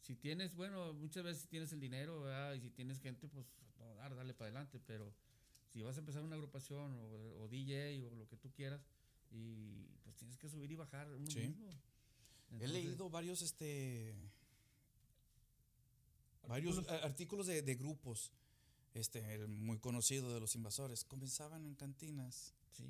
si 0.00 0.16
tienes, 0.16 0.54
bueno, 0.56 0.92
muchas 0.94 1.22
veces 1.22 1.46
tienes 1.48 1.72
el 1.72 1.80
dinero, 1.80 2.20
¿verdad? 2.22 2.54
Y 2.54 2.60
si 2.60 2.70
tienes 2.70 2.98
gente, 3.00 3.28
pues 3.28 3.46
no, 3.78 3.94
dar, 3.94 4.14
dale 4.16 4.34
para 4.34 4.48
adelante, 4.50 4.80
pero 4.84 5.14
si 5.68 5.80
vas 5.82 5.96
a 5.96 6.00
empezar 6.00 6.22
una 6.24 6.34
agrupación 6.34 6.92
o, 6.92 7.40
o 7.42 7.48
DJ 7.48 8.04
o 8.04 8.10
lo 8.10 8.26
que 8.28 8.36
tú 8.36 8.50
quieras, 8.50 8.84
y 9.30 9.86
pues 10.02 10.16
tienes 10.16 10.36
que 10.38 10.48
subir 10.48 10.70
y 10.72 10.74
bajar 10.76 11.08
uno 11.14 11.30
Sí. 11.30 11.38
mismo. 11.40 11.68
He 12.60 12.68
leído 12.68 13.10
varios, 13.10 13.42
este, 13.42 14.14
varios 16.46 16.78
eh, 16.78 17.00
artículos 17.02 17.46
de, 17.46 17.62
de 17.62 17.74
grupos, 17.74 18.32
este, 18.94 19.34
el 19.34 19.48
muy 19.48 19.78
conocido 19.78 20.32
de 20.32 20.40
los 20.40 20.54
invasores, 20.54 21.04
comenzaban 21.04 21.64
en 21.66 21.74
cantinas. 21.74 22.54
Sí, 22.72 22.84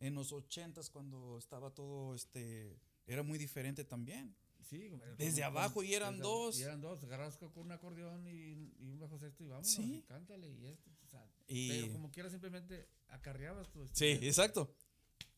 En 0.00 0.14
los 0.14 0.32
ochentas 0.32 0.90
cuando 0.90 1.38
estaba 1.38 1.70
todo, 1.70 2.14
este, 2.14 2.76
era 3.06 3.22
muy 3.22 3.38
diferente 3.38 3.84
también. 3.84 4.34
sí. 4.68 4.90
Desde 5.16 5.42
abajo 5.44 5.82
y 5.82 5.94
eran 5.94 6.14
desde- 6.18 6.22
dos. 6.28 6.58
Y 6.58 6.62
eran 6.62 6.80
dos, 6.80 7.02
agarras 7.04 7.36
con 7.38 7.50
un 7.56 7.72
acordeón 7.72 8.26
y, 8.26 8.52
y 8.80 8.90
un 8.90 8.98
bajo 8.98 9.18
sexto 9.18 9.42
y 9.44 9.48
vámonos, 9.48 9.70
Sí. 9.70 10.04
cántale 10.06 10.50
y 10.50 10.66
esto. 10.66 10.90
o 11.04 11.08
sea, 11.08 11.26
Y- 11.46 11.68
Pero 11.80 11.92
como 11.94 12.10
quieras 12.10 12.32
simplemente 12.32 12.86
acarreabas 13.08 13.70
tu 13.70 13.86
Sí, 13.94 14.18
exacto. 14.22 14.70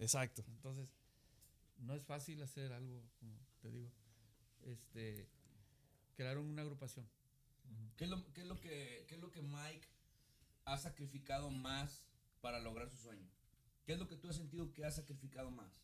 Exacto. 0.00 0.42
Entonces, 0.48 0.88
no 1.78 1.94
es 1.94 2.02
fácil 2.02 2.42
hacer 2.42 2.72
algo, 2.72 3.02
como 3.20 3.38
te 3.60 3.70
digo. 3.70 3.90
Este, 4.66 5.28
crearon 6.16 6.46
una 6.46 6.62
agrupación. 6.62 7.08
¿Qué 7.96 8.04
es, 8.04 8.10
lo, 8.10 8.32
qué, 8.32 8.40
es 8.42 8.46
lo 8.46 8.58
que, 8.60 9.04
¿Qué 9.08 9.14
es 9.14 9.20
lo 9.20 9.30
que 9.30 9.42
Mike 9.42 9.86
ha 10.64 10.78
sacrificado 10.78 11.50
más 11.50 12.04
para 12.40 12.58
lograr 12.60 12.88
su 12.90 12.96
sueño? 12.96 13.28
¿Qué 13.84 13.92
es 13.92 13.98
lo 13.98 14.06
que 14.08 14.16
tú 14.16 14.28
has 14.28 14.36
sentido 14.36 14.72
que 14.72 14.84
has 14.84 14.96
sacrificado 14.96 15.50
más? 15.50 15.82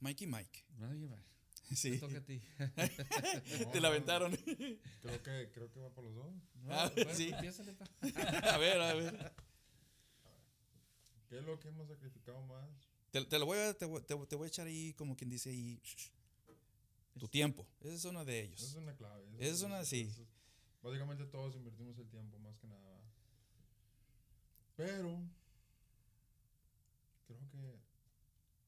Mike 0.00 0.24
y 0.24 0.26
Mike. 0.26 0.64
Nadie 0.78 1.08
más. 1.08 1.22
Sí. 1.74 1.92
Te 1.92 1.98
toca 2.00 2.18
a 2.18 2.24
ti. 2.24 2.42
Te 3.72 3.80
la 3.80 3.88
aventaron. 3.88 4.36
Creo 4.36 5.22
que, 5.22 5.50
creo 5.54 5.70
que 5.70 5.80
va 5.80 5.90
por 5.94 6.04
los 6.04 6.14
dos. 6.14 6.34
No, 6.54 6.72
Ah, 6.72 6.90
bueno, 6.94 7.14
sí. 7.14 7.30
empiézale, 7.30 7.72
pa. 7.72 7.86
a 8.54 8.58
ver, 8.58 8.80
a 8.80 8.92
ver. 8.94 9.32
¿Qué 11.28 11.38
es 11.38 11.44
lo 11.44 11.58
que 11.58 11.68
hemos 11.68 11.88
sacrificado 11.88 12.42
más? 12.42 12.68
Te, 13.10 13.24
te 13.24 13.38
lo 13.38 13.46
voy 13.46 13.58
a, 13.58 13.72
te, 13.74 13.86
voy- 13.86 14.02
te 14.02 14.12
voy- 14.14 14.26
te 14.26 14.36
voy 14.36 14.46
a 14.46 14.48
echar 14.48 14.66
ahí 14.66 14.92
como 14.94 15.16
quien 15.16 15.30
dice 15.30 15.48
ahí. 15.50 15.80
Tu 17.18 17.28
tiempo. 17.28 17.66
Esa 17.80 17.94
es 17.94 18.04
una 18.04 18.24
de 18.24 18.40
Esa 18.40 18.48
ellos. 18.48 18.62
es 18.62 18.74
una 18.74 18.96
clave. 18.96 19.26
esa 19.38 19.52
Es 19.54 19.62
una- 19.62 19.84
sí. 19.84 20.02
esa 20.10 20.22
es- 20.22 20.28
básicamente 20.82 21.24
todos 21.26 21.54
invertimos 21.56 21.98
el 21.98 22.08
tiempo, 22.08 22.38
más 22.38 22.56
que 22.58 22.66
nada. 22.66 23.00
Pero, 24.76 25.20
creo 27.26 27.38
que 27.50 27.78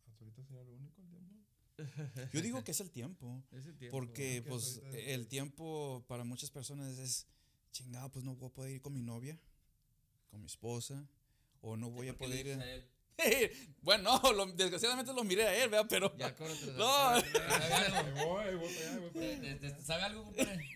hasta 0.06 0.24
ahorita 0.24 0.42
sería 0.44 0.62
lo 0.62 0.74
único 0.74 1.00
el 1.00 1.08
tiempo. 1.08 1.34
Yo 2.32 2.42
digo 2.42 2.62
que 2.62 2.70
es 2.70 2.80
el 2.80 2.90
tiempo. 2.90 3.42
Ese 3.50 3.72
tiempo. 3.72 3.96
Porque, 3.96 4.42
que 4.42 4.48
pues, 4.48 4.82
es- 4.92 5.08
el 5.08 5.26
tiempo 5.26 6.04
para 6.06 6.24
muchas 6.24 6.50
personas 6.50 6.98
es 6.98 7.26
chingado, 7.72 8.12
pues 8.12 8.24
no 8.24 8.36
voy 8.36 8.48
a 8.48 8.52
poder 8.54 8.70
ir 8.72 8.80
con 8.82 8.92
mi 8.92 9.02
novia, 9.02 9.38
con 10.30 10.40
mi 10.40 10.46
esposa, 10.46 11.08
o 11.62 11.76
no 11.76 11.90
voy 11.90 12.08
a 12.08 12.16
¿Por 12.16 12.28
qué 12.28 12.34
le 12.36 12.42
poder 12.54 12.78
ir. 12.78 12.93
bueno, 13.82 14.20
no, 14.22 14.32
lo- 14.32 14.46
desgraciadamente 14.46 15.12
lo 15.12 15.22
miré 15.24 15.44
a 15.44 15.54
él, 15.64 15.70
¿verdad? 15.70 15.86
Pero. 15.88 16.14
Ya, 16.16 16.34
cóbrate 16.34 16.66
la- 16.66 16.72
No. 16.78 17.08
Ahí 17.08 17.22
voy, 18.14 18.44
ahí 18.44 18.54
voy 18.56 18.70
para 18.70 18.80
allá, 18.80 18.90
ahí 18.90 18.98
voy 18.98 19.10
para 19.10 19.26
allá. 19.26 19.40
¿Te- 19.40 19.54
te- 19.54 19.70
te- 19.70 19.82
¿Sabe 19.82 20.02
algo, 20.02 20.24
compadre? 20.24 20.70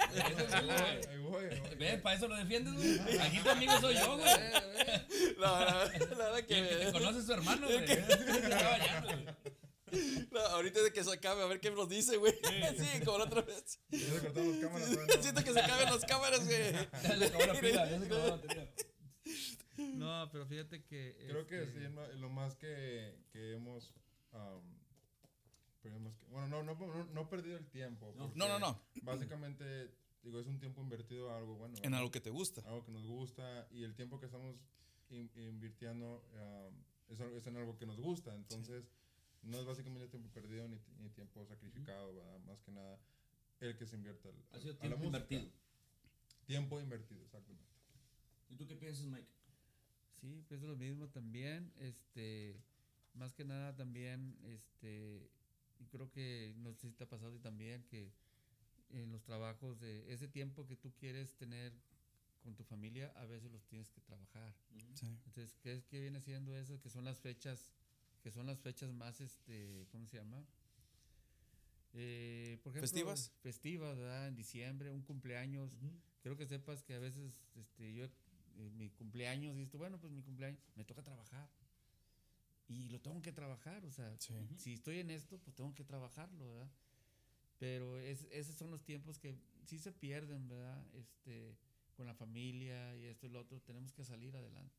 Ahí 1.11 1.19
voy. 1.21 1.45
¿Ves? 1.79 2.01
Para 2.01 2.17
eso 2.17 2.29
lo 2.29 2.37
defiendes, 2.37 2.75
güey. 2.75 3.21
Aquí 3.21 3.39
tu 3.41 3.51
amigo 3.51 3.81
soy 3.81 3.95
yo, 3.95 4.17
güey. 4.17 4.29
No, 5.39 5.59
la 5.61 5.85
verdad 5.85 6.45
que 6.47 6.63
te 6.63 6.93
conoce 6.93 7.23
su 7.23 7.33
hermano, 7.33 7.67
güey. 7.67 7.85
Está 7.85 8.69
bañando, 8.71 9.09
güey. 9.09 10.29
no, 10.31 10.41
ahorita 10.41 10.83
de 10.83 10.93
que 10.93 11.03
se 11.05 11.13
acabe, 11.13 11.43
a 11.43 11.47
ver 11.47 11.61
qué 11.61 11.71
nos 11.71 11.89
dice, 11.89 12.17
güey. 12.17 12.35
Sí, 12.77 13.01
como 13.05 13.19
la 13.19 13.25
otra 13.25 13.43
vez. 13.43 13.79
Ya 13.91 13.99
se 13.99 14.21
cortaron 14.21 14.51
las 14.51 14.61
cámaras. 14.61 14.89
Siento 15.23 15.45
que 15.45 15.53
se 15.53 15.61
acaben 15.61 15.87
las 15.91 16.05
cámaras, 16.05 16.45
güey. 16.45 16.73
Ya 16.73 17.17
se 17.19 17.25
acabó 17.27 17.47
la 17.47 17.61
pila, 17.61 17.91
ya 17.91 17.99
se 17.99 18.05
acabó 18.07 18.25
la 18.25 18.31
batería. 18.37 18.69
No, 19.97 20.29
pero 20.33 20.47
fíjate 20.47 20.83
que. 20.85 21.17
Creo 21.29 21.47
que 21.47 21.63
este, 21.63 21.79
sí, 21.79 21.85
es 21.85 21.91
ma- 21.93 22.09
lo 22.09 22.29
más 22.31 22.55
que, 22.57 23.17
que 23.33 23.53
hemos. 23.55 23.95
perdemos 25.83 26.17
que- 26.17 26.27
bueno, 26.27 26.49
no, 26.49 26.63
no, 26.63 26.75
no, 26.75 27.05
no 27.05 27.21
he 27.23 27.27
perdido 27.27 27.57
el 27.57 27.67
tiempo. 27.69 28.13
No. 28.17 28.33
No, 28.35 28.59
no. 28.59 28.81
Básicamente, 29.03 29.91
digo, 30.23 30.41
es 30.41 30.47
un 30.47 30.59
tiempo 30.59 30.83
invertido 30.83 31.31
a 31.31 31.39
algo 31.39 31.55
bueno. 31.57 31.79
En 31.83 31.95
algo 31.95 32.11
que 32.11 32.21
te 32.21 32.31
gusta. 32.31 32.61
algo 32.63 32.85
que 32.85 32.93
nos 32.93 33.07
gusta 33.07 33.67
y 33.71 33.85
el 33.85 33.95
tiempo 33.95 34.19
que 34.19 34.27
estamos 34.27 34.57
in- 35.11 35.31
invirtiendo 35.37 36.25
um, 36.35 36.75
es, 37.09 37.21
algo- 37.21 37.37
es 37.37 37.47
en 37.47 37.57
algo 37.57 37.77
que 37.79 37.87
nos 37.87 37.99
gusta. 38.01 38.35
Entonces, 38.35 38.85
no 39.43 39.59
es 39.61 39.65
básicamente 39.65 40.09
tiempo 40.09 40.29
perdido 40.31 40.67
ni, 40.69 40.79
ni 40.99 41.11
tiempo 41.11 41.45
sacrificado, 41.47 42.15
¿verdad? 42.15 42.39
Más 42.41 42.61
que 42.63 42.73
nada, 42.73 42.99
el 43.61 43.77
que 43.77 43.87
se 43.87 43.97
invierte 43.97 44.29
al- 44.29 44.45
Ha 44.53 44.59
sido 44.61 44.73
a 44.73 44.75
la 44.75 44.81
tiempo 44.81 44.99
música. 44.99 45.07
invertido. 45.35 45.53
Tiempo 46.47 46.81
invertido, 46.81 47.23
exactamente. 47.25 47.65
¿Y 48.51 48.57
tú 48.57 48.67
qué 48.67 48.75
piensas, 48.75 49.05
Mike? 49.07 49.29
Sí, 50.21 50.43
pienso 50.49 50.67
lo 50.67 50.77
mismo 50.77 51.09
también. 51.09 51.73
Este, 51.79 52.57
más 53.15 53.33
que 53.33 53.45
nada 53.45 53.75
también, 53.75 54.37
este, 54.45 55.31
y 55.79 55.87
creo 55.87 56.11
que 56.11 56.55
no 56.59 56.73
sé 56.75 56.89
si 56.89 56.95
te 56.95 57.05
ha 57.05 57.09
pasado 57.09 57.33
ti 57.33 57.39
también 57.39 57.85
que 57.85 58.11
en 58.91 59.11
los 59.13 59.23
trabajos 59.23 59.79
de 59.81 60.13
ese 60.13 60.29
tiempo 60.29 60.67
que 60.67 60.77
tú 60.77 60.93
quieres 60.99 61.35
tener 61.37 61.73
con 62.43 62.55
tu 62.55 62.65
familia, 62.65 63.13
a 63.17 63.27
veces 63.27 63.51
los 63.51 63.65
tienes 63.67 63.91
que 63.91 64.01
trabajar. 64.01 64.55
Sí. 64.95 65.07
Entonces, 65.07 65.57
¿qué, 65.63 65.75
es- 65.75 65.85
qué 65.87 66.01
viene 66.01 66.21
siendo 66.21 66.57
eso? 66.57 66.81
Que 66.81 66.89
son 66.89 67.05
las 67.05 67.21
fechas, 67.21 67.73
que 68.23 68.31
son 68.31 68.47
las 68.47 68.61
fechas 68.61 68.93
más, 68.93 69.21
este, 69.21 69.87
¿cómo 69.91 70.07
se 70.07 70.17
llama? 70.17 70.45
Eh, 71.95 72.59
por 72.63 72.73
ejemplo, 72.73 72.81
¿Festivas? 72.89 73.33
Festivas, 73.43 73.97
¿verdad? 73.97 74.29
En 74.29 74.37
diciembre, 74.37 74.91
un 74.91 75.03
cumpleaños. 75.03 75.77
Quiero 76.23 76.37
que 76.37 76.47
sepas 76.47 76.83
que 76.83 76.95
a 76.95 76.99
veces, 76.99 77.43
este, 77.57 77.93
yo, 77.95 78.07
eh, 78.59 78.71
mi 78.77 78.91
cumpleaños, 78.91 79.57
y 79.57 79.63
esto, 79.63 79.79
bueno, 79.79 79.99
pues 79.99 80.13
mi 80.13 80.23
cumpleaños, 80.23 80.61
me 80.77 80.85
toca 80.85 81.03
trabajar. 81.03 81.49
Y 82.69 82.89
lo 82.91 83.01
tengo 83.01 83.23
que 83.23 83.33
trabajar, 83.33 83.85
o 83.87 83.91
sea, 83.91 84.15
Sí. 84.19 84.35
si 84.59 84.75
estoy 84.75 84.99
en 84.99 85.11
esto, 85.11 85.39
pues 85.39 85.57
tengo 85.57 85.75
que 85.75 85.85
trabajarlo, 85.85 86.53
¿verdad? 86.55 86.71
Pero 87.59 87.99
es, 87.99 88.27
esos 88.31 88.55
son 88.57 88.71
los 88.71 88.83
tiempos 88.85 89.19
que 89.19 89.35
sí 89.67 89.79
se 89.79 89.91
pierden, 89.93 90.49
¿verdad? 90.49 90.85
Este, 90.95 91.57
con 91.97 92.07
la 92.07 92.15
familia 92.15 92.95
y 92.97 93.07
esto 93.07 93.27
y 93.27 93.31
lo 93.31 93.41
otro, 93.41 93.61
tenemos 93.63 93.93
que 93.93 94.05
salir 94.05 94.37
adelante. 94.37 94.77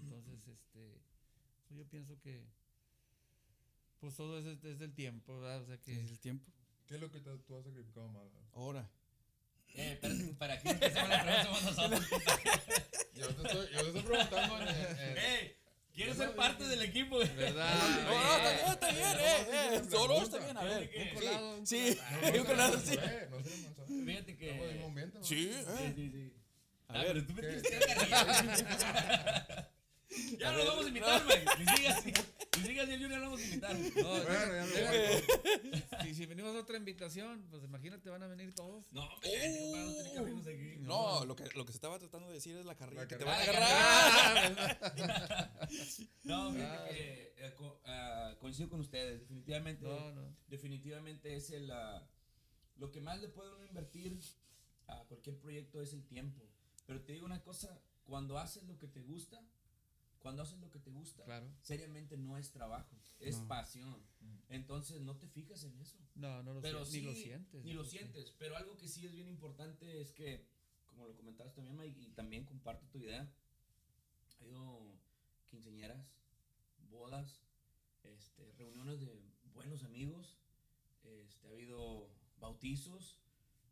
Entonces, 0.00 0.46
este, 0.48 0.98
pues 1.68 1.78
yo 1.78 1.86
pienso 1.86 2.18
que, 2.20 2.46
pues 4.00 4.16
todo 4.16 4.38
es, 4.38 4.64
es 4.64 4.78
del 4.78 4.94
tiempo, 4.94 5.40
¿verdad? 5.40 5.62
O 5.62 5.66
sea 5.66 5.78
que... 5.80 6.00
¿Es 6.00 6.10
el 6.10 6.18
tiempo? 6.18 6.50
¿Qué 6.86 6.94
es 6.96 7.00
lo 7.00 7.10
que 7.10 7.20
te- 7.20 7.38
tú 7.38 7.54
has 7.56 7.64
sacrificado 7.64 8.08
más? 8.08 8.28
Ahora. 8.54 8.90
Eh, 9.76 9.92
espérate, 9.92 10.24
para 10.38 10.54
aquí 10.54 10.68
empezamos 10.68 11.08
la 11.10 11.22
pregunta 11.24 11.44
somos 11.44 11.62
nosotros. 11.64 12.00
Yo 13.14 13.28
te 13.28 13.42
estoy, 13.46 13.68
yo 13.72 13.80
te 13.82 13.86
estoy 13.98 14.02
preguntando. 14.02 14.58
en- 14.60 14.68
en- 14.68 15.18
¡Ey! 15.18 15.56
¿Quieres 15.94 16.16
ser 16.16 16.34
parte 16.34 16.64
del 16.64 16.82
equipo? 16.82 17.18
¿Verdad? 17.18 17.72
No, 18.04 18.38
no, 18.66 18.72
está 18.72 18.90
bien, 18.90 19.04
está 19.06 19.22
bien, 19.22 19.46
eh, 19.48 19.76
eh. 19.76 19.82
Solo 19.90 20.22
está 20.22 20.38
bien, 20.38 20.56
a 20.56 20.64
ver. 20.64 20.90
Que- 20.90 21.02
Un 21.02 21.14
colado, 21.14 21.60
Sí, 21.66 21.98
un 22.38 22.44
colado, 22.44 22.80
sí. 22.80 22.94
Eh, 23.00 23.28
no 23.30 23.42
sé, 23.42 23.50
no 23.58 23.74
sé. 23.74 24.04
Fíjate 24.04 24.36
que. 24.36 24.82
Sí, 25.22 25.28
Sí, 25.28 25.50
eh. 25.54 25.92
sí, 25.96 26.10
sí. 26.12 26.32
A 26.88 26.92
Ah, 26.94 27.02
ver. 27.04 27.06
pero 27.14 27.26
tú 27.26 27.32
me 27.34 27.40
¿qué? 27.42 27.46
tienes 27.48 27.62
que. 27.62 28.74
Ya 30.38 30.52
no 30.52 30.58
lo 30.58 30.66
vamos 30.66 30.84
a 30.84 30.88
invitar, 30.88 31.24
güey. 31.24 31.38
Si 31.56 31.76
sigas 31.76 31.98
así, 31.98 32.12
así, 32.62 32.78
el 32.92 33.02
Junior 33.02 33.20
lo 33.20 33.26
vamos 33.26 33.40
a 33.40 33.44
invitar. 33.44 33.76
No, 33.76 34.08
Bueno, 34.24 34.54
ya 34.54 34.66
me 35.98 36.04
si, 36.04 36.14
si 36.14 36.26
venimos 36.26 36.54
a 36.56 36.60
otra 36.60 36.76
invitación, 36.76 37.46
pues 37.50 37.64
imagínate, 37.64 38.08
van 38.10 38.22
a 38.22 38.26
venir 38.26 38.54
todos. 38.54 38.90
No, 38.92 39.02
hombre, 39.06 39.30
compadre, 40.16 40.76
no 40.80 41.24
lo 41.24 41.36
que, 41.36 41.44
lo 41.54 41.64
que 41.64 41.72
se 41.72 41.76
estaba 41.78 41.98
tratando 41.98 42.28
de 42.28 42.34
decir 42.34 42.56
es 42.56 42.64
la 42.66 42.76
carrilla 42.76 43.02
La 43.02 43.08
que 43.08 43.16
te 43.16 43.24
van 43.24 43.34
a 43.34 43.44
Ah, 43.44 44.30
agarrar. 44.46 45.50
No, 46.24 46.52
fíjate 46.52 46.88
que 46.94 47.34
eh, 47.38 47.54
co- 47.56 47.80
ah, 47.86 48.34
coincido 48.40 48.68
con 48.68 48.80
ustedes. 48.80 49.20
Definitivamente, 49.20 49.84
No, 49.84 50.12
no. 50.12 50.36
definitivamente 50.48 51.34
es 51.36 51.50
el, 51.50 51.70
ah, 51.70 52.06
lo 52.76 52.90
que 52.90 53.00
más 53.00 53.20
le 53.20 53.28
puede 53.28 53.52
uno 53.54 53.64
invertir 53.64 54.18
a 54.86 55.04
cualquier 55.04 55.38
proyecto 55.38 55.80
es 55.82 55.92
el 55.92 56.04
tiempo. 56.06 56.42
Pero 56.86 57.02
te 57.02 57.12
digo 57.12 57.26
una 57.26 57.42
cosa, 57.42 57.80
cuando 58.04 58.38
haces 58.38 58.64
lo 58.64 58.78
que 58.78 58.86
te 58.88 59.00
gusta, 59.00 59.40
cuando 60.24 60.42
haces 60.42 60.58
lo 60.58 60.70
que 60.70 60.78
te 60.78 60.88
gusta, 60.90 61.22
Claro. 61.26 61.46
seriamente 61.60 62.16
no 62.16 62.38
es 62.38 62.50
trabajo, 62.50 62.96
es 63.20 63.36
No. 63.40 63.46
pasión. 63.46 64.02
Entonces 64.48 65.02
no 65.02 65.18
te 65.18 65.28
fijas 65.28 65.64
en 65.64 65.76
eso. 65.76 65.98
No, 66.14 66.42
no 66.42 66.54
lo 66.54 66.62
Pero 66.62 66.82
sientes, 66.86 66.94
ni 66.94 67.00
lo 67.02 67.14
sí, 67.14 67.22
sientes. 67.24 67.64
Ni 67.66 67.72
lo 67.74 67.84
Sí. 67.84 67.90
sientes. 67.98 68.30
Pero 68.38 68.56
algo 68.56 68.74
que 68.78 68.88
sí 68.88 69.04
es 69.04 69.12
bien 69.12 69.28
importante 69.28 70.00
es 70.00 70.12
que, 70.12 70.48
como 70.86 71.06
lo 71.06 71.14
comentabas 71.14 71.52
también, 71.54 71.76
Mike, 71.76 72.00
y 72.00 72.08
también 72.12 72.46
comparto 72.46 72.86
tu 72.86 73.00
idea, 73.00 73.30
ha 74.40 74.42
habido 74.44 74.96
quinceañeras, 75.50 76.06
bodas, 76.88 77.42
este, 78.04 78.50
reuniones 78.52 79.00
de 79.00 79.20
buenos 79.52 79.82
amigos, 79.84 80.38
este, 81.02 81.48
ha 81.48 81.50
habido 81.50 82.08
bautizos, 82.40 83.20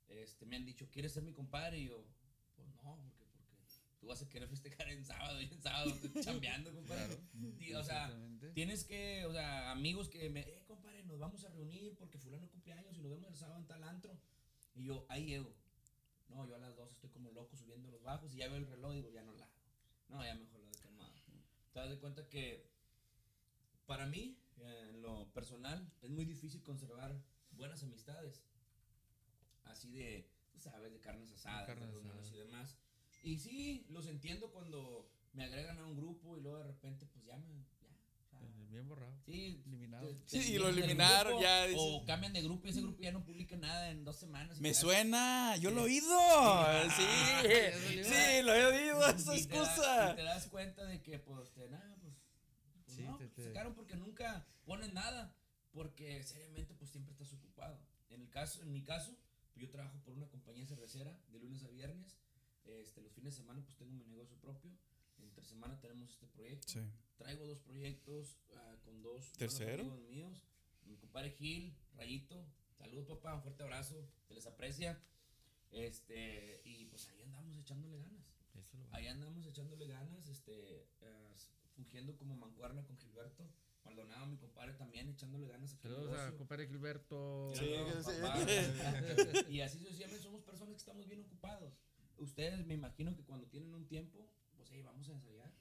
este, 0.08 0.44
me 0.44 0.56
han 0.56 0.66
dicho, 0.66 0.90
¿quieres 0.90 1.12
ser 1.14 1.22
mi 1.22 1.32
compadre? 1.32 1.78
Y 1.78 1.86
yo, 1.88 2.04
pues 2.56 2.68
no, 2.74 2.98
porque 3.02 3.21
tú 4.02 4.08
vas 4.08 4.20
a 4.20 4.28
querer 4.28 4.48
festejar 4.48 4.88
en 4.88 5.04
sábado 5.04 5.40
y 5.40 5.44
en 5.52 5.62
sábado 5.62 5.92
chambeando, 6.20 6.72
compadre. 6.74 7.20
O 7.76 7.84
sea. 7.84 8.12
Tienes 8.52 8.84
que, 8.84 9.24
o 9.26 9.32
sea, 9.32 9.70
amigos 9.70 10.08
que 10.08 10.28
me, 10.28 10.40
eh, 10.40 10.64
compadre, 10.66 11.04
nos 11.04 11.20
vamos 11.20 11.44
a 11.44 11.48
reunir 11.50 11.94
porque 11.96 12.18
fulano 12.18 12.50
cumpleaños 12.50 12.98
y 12.98 13.00
nos 13.00 13.12
vemos 13.12 13.30
el 13.30 13.36
sábado 13.36 13.60
en 13.60 13.66
tal 13.68 13.84
antro. 13.84 14.18
Y 14.74 14.84
yo, 14.84 15.06
ahí 15.08 15.26
llego. 15.26 15.54
No, 16.28 16.44
yo 16.48 16.56
a 16.56 16.58
las 16.58 16.74
2 16.74 16.90
estoy 16.90 17.10
como 17.10 17.30
loco 17.30 17.56
subiendo 17.56 17.88
los 17.88 18.02
bajos 18.02 18.34
y 18.34 18.38
ya 18.38 18.48
veo 18.48 18.56
el 18.56 18.66
reloj 18.66 18.92
y 18.92 18.96
digo, 18.96 19.10
ya 19.10 19.22
no 19.22 19.34
la 19.34 19.44
hago. 19.44 19.54
No, 20.08 20.24
ya 20.24 20.34
mejor 20.34 20.60
lo 20.60 20.70
de 20.70 20.78
calmado. 20.80 21.14
Te 21.72 21.78
das 21.78 21.90
de 21.90 21.98
cuenta 21.98 22.28
que 22.28 22.66
para 23.86 24.06
mí, 24.06 24.36
en 24.58 25.00
lo 25.00 25.32
personal, 25.32 25.88
es 26.02 26.10
muy 26.10 26.24
difícil 26.24 26.60
conservar 26.62 27.22
buenas 27.52 27.84
amistades. 27.84 28.42
Así 29.64 29.92
de, 29.92 30.28
tú 30.50 30.58
sabes, 30.58 30.92
de 30.92 31.00
carnes 31.00 31.30
asadas, 31.30 31.66
carnes 31.66 31.86
de 31.86 31.92
reuniones 31.92 32.26
asadas. 32.26 32.34
y 32.34 32.38
demás. 32.38 32.81
Y 33.22 33.38
sí, 33.38 33.86
los 33.88 34.06
entiendo 34.06 34.50
cuando 34.50 35.08
me 35.32 35.44
agregan 35.44 35.78
a 35.78 35.84
un 35.86 35.96
grupo 35.96 36.36
y 36.36 36.40
luego 36.40 36.58
de 36.58 36.64
repente, 36.64 37.06
pues 37.06 37.24
ya 37.24 37.36
me. 37.36 37.64
Ya, 38.32 38.38
Bien 38.68 38.88
borrado. 38.88 39.12
Sí, 39.26 39.62
Eliminado. 39.66 40.08
te- 40.08 40.14
te 40.14 40.42
Sí, 40.42 40.54
y 40.54 40.58
lo 40.58 40.68
eliminaron, 40.68 41.32
grupo, 41.34 41.42
ya, 41.42 41.66
dices- 41.66 41.78
O 41.80 42.04
cambian 42.04 42.32
de 42.32 42.42
grupo 42.42 42.66
y 42.66 42.70
ese 42.70 42.80
grupo 42.80 43.02
ya 43.02 43.12
no 43.12 43.22
publica 43.24 43.56
nada 43.56 43.90
en 43.90 44.02
dos 44.04 44.16
semanas. 44.18 44.60
Me 44.60 44.70
te 44.70 44.74
suena, 44.74 45.56
yo 45.58 45.70
lo 45.70 45.82
he 45.82 45.84
oído. 45.84 46.18
Sí, 46.96 47.02
le 47.42 47.94
iba. 47.94 48.04
sí, 48.08 48.42
lo 48.42 48.54
he 48.54 48.64
oído, 48.66 49.06
esa 49.06 49.32
te 49.32 49.38
excusa. 49.38 50.12
y 50.12 50.16
te 50.16 50.22
das 50.22 50.46
cuenta 50.48 50.84
de 50.86 51.00
que, 51.02 51.18
pues, 51.18 51.52
te, 51.52 51.68
nada, 51.68 51.96
pues, 52.00 52.14
pues 52.84 52.96
Sí, 52.96 53.02
no, 53.02 53.16
te- 53.18 53.24
pues, 53.28 53.34
te- 53.34 53.44
sacaron 53.52 53.74
porque 53.74 53.94
nunca 53.96 54.46
ponen 54.64 54.92
nada. 54.94 55.34
Porque 55.72 56.22
seriamente, 56.22 56.74
pues 56.74 56.90
siempre 56.90 57.12
estás 57.12 57.32
ocupado. 57.32 57.78
En 58.10 58.20
el 58.20 58.28
caso, 58.28 58.60
en 58.62 58.72
mi 58.72 58.82
caso, 58.82 59.16
yo 59.56 59.70
trabajo 59.70 59.98
por 60.04 60.12
una 60.14 60.28
compañía 60.28 60.66
cervecera 60.66 61.18
de 61.28 61.38
lunes 61.38 61.62
a 61.64 61.68
viernes. 61.68 62.18
Este, 62.66 63.00
los 63.00 63.12
fines 63.12 63.34
de 63.34 63.42
semana, 63.42 63.62
pues 63.62 63.76
tengo 63.76 63.92
mi 63.92 64.04
negocio 64.04 64.36
propio. 64.38 64.70
Entre 65.18 65.44
semana 65.44 65.78
tenemos 65.80 66.10
este 66.10 66.26
proyecto. 66.26 66.68
Sí. 66.68 66.80
Traigo 67.16 67.46
dos 67.46 67.60
proyectos 67.60 68.38
ah, 68.56 68.76
con 68.84 69.02
dos 69.02 69.32
¿Tercero? 69.32 69.82
amigos 69.82 70.00
míos. 70.08 70.42
Mi 70.84 70.96
compadre 70.96 71.30
Gil, 71.30 71.76
Rayito. 71.94 72.44
Saludos, 72.78 73.06
papá. 73.06 73.34
Un 73.34 73.42
fuerte 73.42 73.62
abrazo. 73.62 74.08
Se 74.26 74.34
les 74.34 74.46
aprecia. 74.46 75.00
Este, 75.70 76.60
y 76.64 76.86
pues 76.86 77.08
ahí 77.08 77.22
andamos 77.22 77.56
echándole 77.56 77.98
ganas. 77.98 78.26
Eso 78.54 78.76
lo 78.76 78.94
Ahí 78.94 79.06
andamos 79.06 79.46
echándole 79.46 79.86
ganas, 79.86 80.28
este, 80.28 80.86
eh, 81.00 81.34
fungiendo 81.74 82.16
como 82.16 82.36
mancuerna 82.36 82.84
con 82.84 82.98
Gilberto. 82.98 83.48
Maldonado, 83.84 84.26
mi 84.26 84.36
compadre, 84.36 84.74
también 84.74 85.08
echándole 85.08 85.48
ganas 85.48 85.76
Saludos 85.82 86.16
a 86.16 86.36
compadre 86.36 86.68
Gilberto. 86.68 87.52
Sí, 87.54 87.74
sí. 88.04 88.10
papá. 88.22 88.38
y 89.50 89.60
así 89.60 89.78
sucesivamente 89.78 90.22
somos 90.22 90.42
personas 90.42 90.74
que 90.74 90.78
estamos 90.78 91.08
bien 91.08 91.20
ocupados. 91.22 91.74
Ustedes 92.18 92.64
me 92.66 92.74
imagino 92.74 93.14
que 93.14 93.24
cuando 93.24 93.46
tienen 93.48 93.74
un 93.74 93.86
tiempo, 93.86 94.28
pues, 94.56 94.70
hey, 94.72 94.82
vamos 94.82 95.08
a 95.08 95.12
ensayar. 95.12 95.52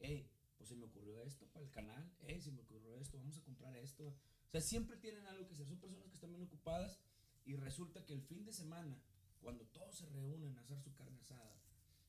Hey, 0.00 0.28
pues 0.56 0.68
se 0.68 0.76
me 0.76 0.84
ocurrió 0.84 1.22
esto 1.22 1.46
para 1.46 1.64
el 1.64 1.70
canal. 1.70 2.10
Hey, 2.26 2.40
se 2.40 2.50
me 2.50 2.60
ocurrió 2.60 2.96
esto, 2.96 3.16
vamos 3.18 3.38
a 3.38 3.42
comprar 3.42 3.76
esto. 3.76 4.08
O 4.08 4.50
sea, 4.50 4.60
siempre 4.60 4.96
tienen 4.96 5.26
algo 5.26 5.46
que 5.46 5.54
hacer. 5.54 5.66
Son 5.66 5.78
personas 5.78 6.08
que 6.08 6.14
están 6.14 6.30
bien 6.30 6.42
ocupadas 6.42 7.00
y 7.44 7.56
resulta 7.56 8.04
que 8.04 8.12
el 8.12 8.22
fin 8.22 8.44
de 8.44 8.52
semana, 8.52 8.98
cuando 9.40 9.64
todos 9.66 9.96
se 9.96 10.06
reúnen 10.06 10.56
a 10.56 10.60
hacer 10.60 10.80
su 10.80 10.92
carne 10.94 11.18
asada 11.18 11.56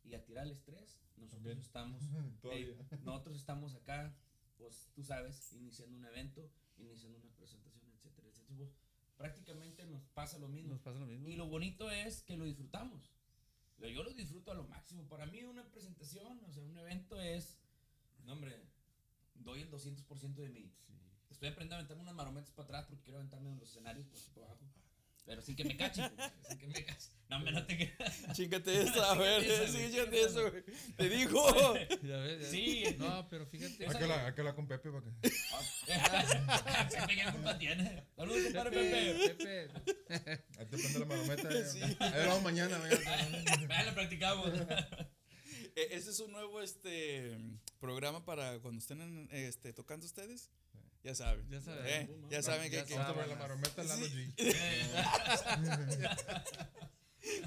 y 0.04 0.14
a 0.14 0.24
tirar 0.24 0.46
el 0.46 0.52
estrés, 0.52 1.00
nosotros 1.18 1.44
También. 1.44 1.60
estamos 1.60 2.04
nosotros 3.04 3.38
estamos 3.38 3.76
acá, 3.76 4.16
pues 4.58 4.90
tú 4.94 5.04
sabes, 5.04 5.54
iniciando 5.54 5.98
un 5.98 6.06
evento, 6.06 6.50
iniciando 6.78 7.18
una 7.20 7.32
presentación, 7.36 7.92
etcétera, 7.94 8.28
etcétera. 8.28 8.58
Pues, 8.58 8.70
prácticamente 9.18 9.86
nos 9.86 10.04
pasa 10.10 10.38
lo 10.40 10.48
mismo. 10.48 10.74
Nos 10.74 10.82
pasa 10.82 11.00
lo 11.00 11.06
mismo. 11.08 11.28
Y 11.28 11.36
lo 11.36 11.48
bonito 11.48 11.90
es 11.90 12.22
que 12.24 12.38
lo 12.38 12.46
disfrutamos. 12.46 13.12
Yo 13.80 14.04
lo 14.04 14.14
disfruto 14.14 14.52
a 14.52 14.56
lo 14.56 14.64
máximo. 14.64 15.08
Para 15.08 15.26
mí 15.26 15.44
una 15.44 15.64
presentación, 15.72 16.44
o 16.44 16.52
sea, 16.52 16.64
un 16.64 16.78
evento 16.78 17.20
es, 17.22 17.58
no 18.26 18.34
hombre, 18.34 18.62
doy 19.36 19.62
el 19.62 19.72
200% 19.72 20.36
de 20.36 20.50
mí. 20.50 20.72
Sí. 20.86 20.94
Estoy 21.30 21.50
aprendiendo 21.50 21.76
a 21.76 21.78
aventarme 21.80 22.04
unas 22.04 22.16
marometas 22.16 22.52
para 22.52 22.66
atrás 22.66 22.86
porque 22.88 23.04
quiero 23.04 23.20
aventarme 23.20 23.50
en 23.50 23.60
los 23.60 23.70
escenarios 23.70 24.08
aquí 24.08 24.30
por 24.34 24.44
abajo. 24.44 24.66
Pero 25.26 25.42
sin 25.42 25.56
que 25.56 25.66
me 25.66 25.76
cachen, 25.76 26.08
compadre, 26.10 26.34
sin 26.48 26.58
que 26.60 26.68
me 26.68 26.86
cachen. 26.86 27.12
No, 27.28 27.40
me 27.40 27.52
no 27.52 27.66
te 27.66 27.76
quedas. 27.76 28.14
Chíngate 28.34 28.82
esa, 28.84 29.12
a 29.12 29.16
ver, 29.18 29.44
Chíngate 29.72 30.22
eso, 30.22 30.52
güey. 30.52 30.64
Te 30.96 31.10
digo. 31.10 31.74
Ya 32.04 32.18
ves, 32.18 32.42
ya- 32.44 32.50
Sí. 32.52 32.84
No, 33.00 33.28
pero 33.30 33.48
fíjate. 33.48 33.88
Hay 33.88 33.96
que 33.98 34.06
la, 34.08 34.32
la 34.32 34.56
con 34.56 34.68
Pepe 34.68 34.92
para 34.92 35.04
que. 35.04 35.12
Pepe, 35.88 37.16
¿qué 37.16 37.32
culpa 37.32 37.58
tiene? 37.58 38.04
Saludos, 38.16 38.44
compadre 38.46 38.70
Pepe. 38.72 39.28
Pepe, 39.36 39.70
Pepe. 40.08 40.44
Ahí 40.60 40.66
te 40.68 40.78
prende 40.78 41.00
la 41.00 41.06
marometa. 41.06 41.66
Sí. 41.72 41.82
Ahí 41.82 42.28
vamos 42.28 42.44
mañana. 42.44 42.78
mañana. 42.78 43.84
Lo 43.86 43.94
practicamos. 43.96 44.52
E- 45.76 45.88
Ese 45.92 46.12
es 46.12 46.20
un 46.20 46.32
nuevo 46.32 46.62
este 46.62 47.36
programa 47.80 48.24
para 48.24 48.60
cuando 48.60 48.80
estén 48.80 49.02
en, 49.02 49.28
este, 49.32 49.74
tocando 49.74 50.06
ustedes. 50.06 50.52
Ya 51.06 51.14
saben. 51.14 51.48
Ya 51.52 51.62
saben. 51.62 51.86
¿eh? 51.86 52.10
Ya 52.32 52.42
saben 52.42 52.72
que, 52.72 52.78
Ya 52.78 52.86
que- 52.86 52.96
la 52.96 53.36
marometa 53.38 53.84
Sí. 53.84 54.34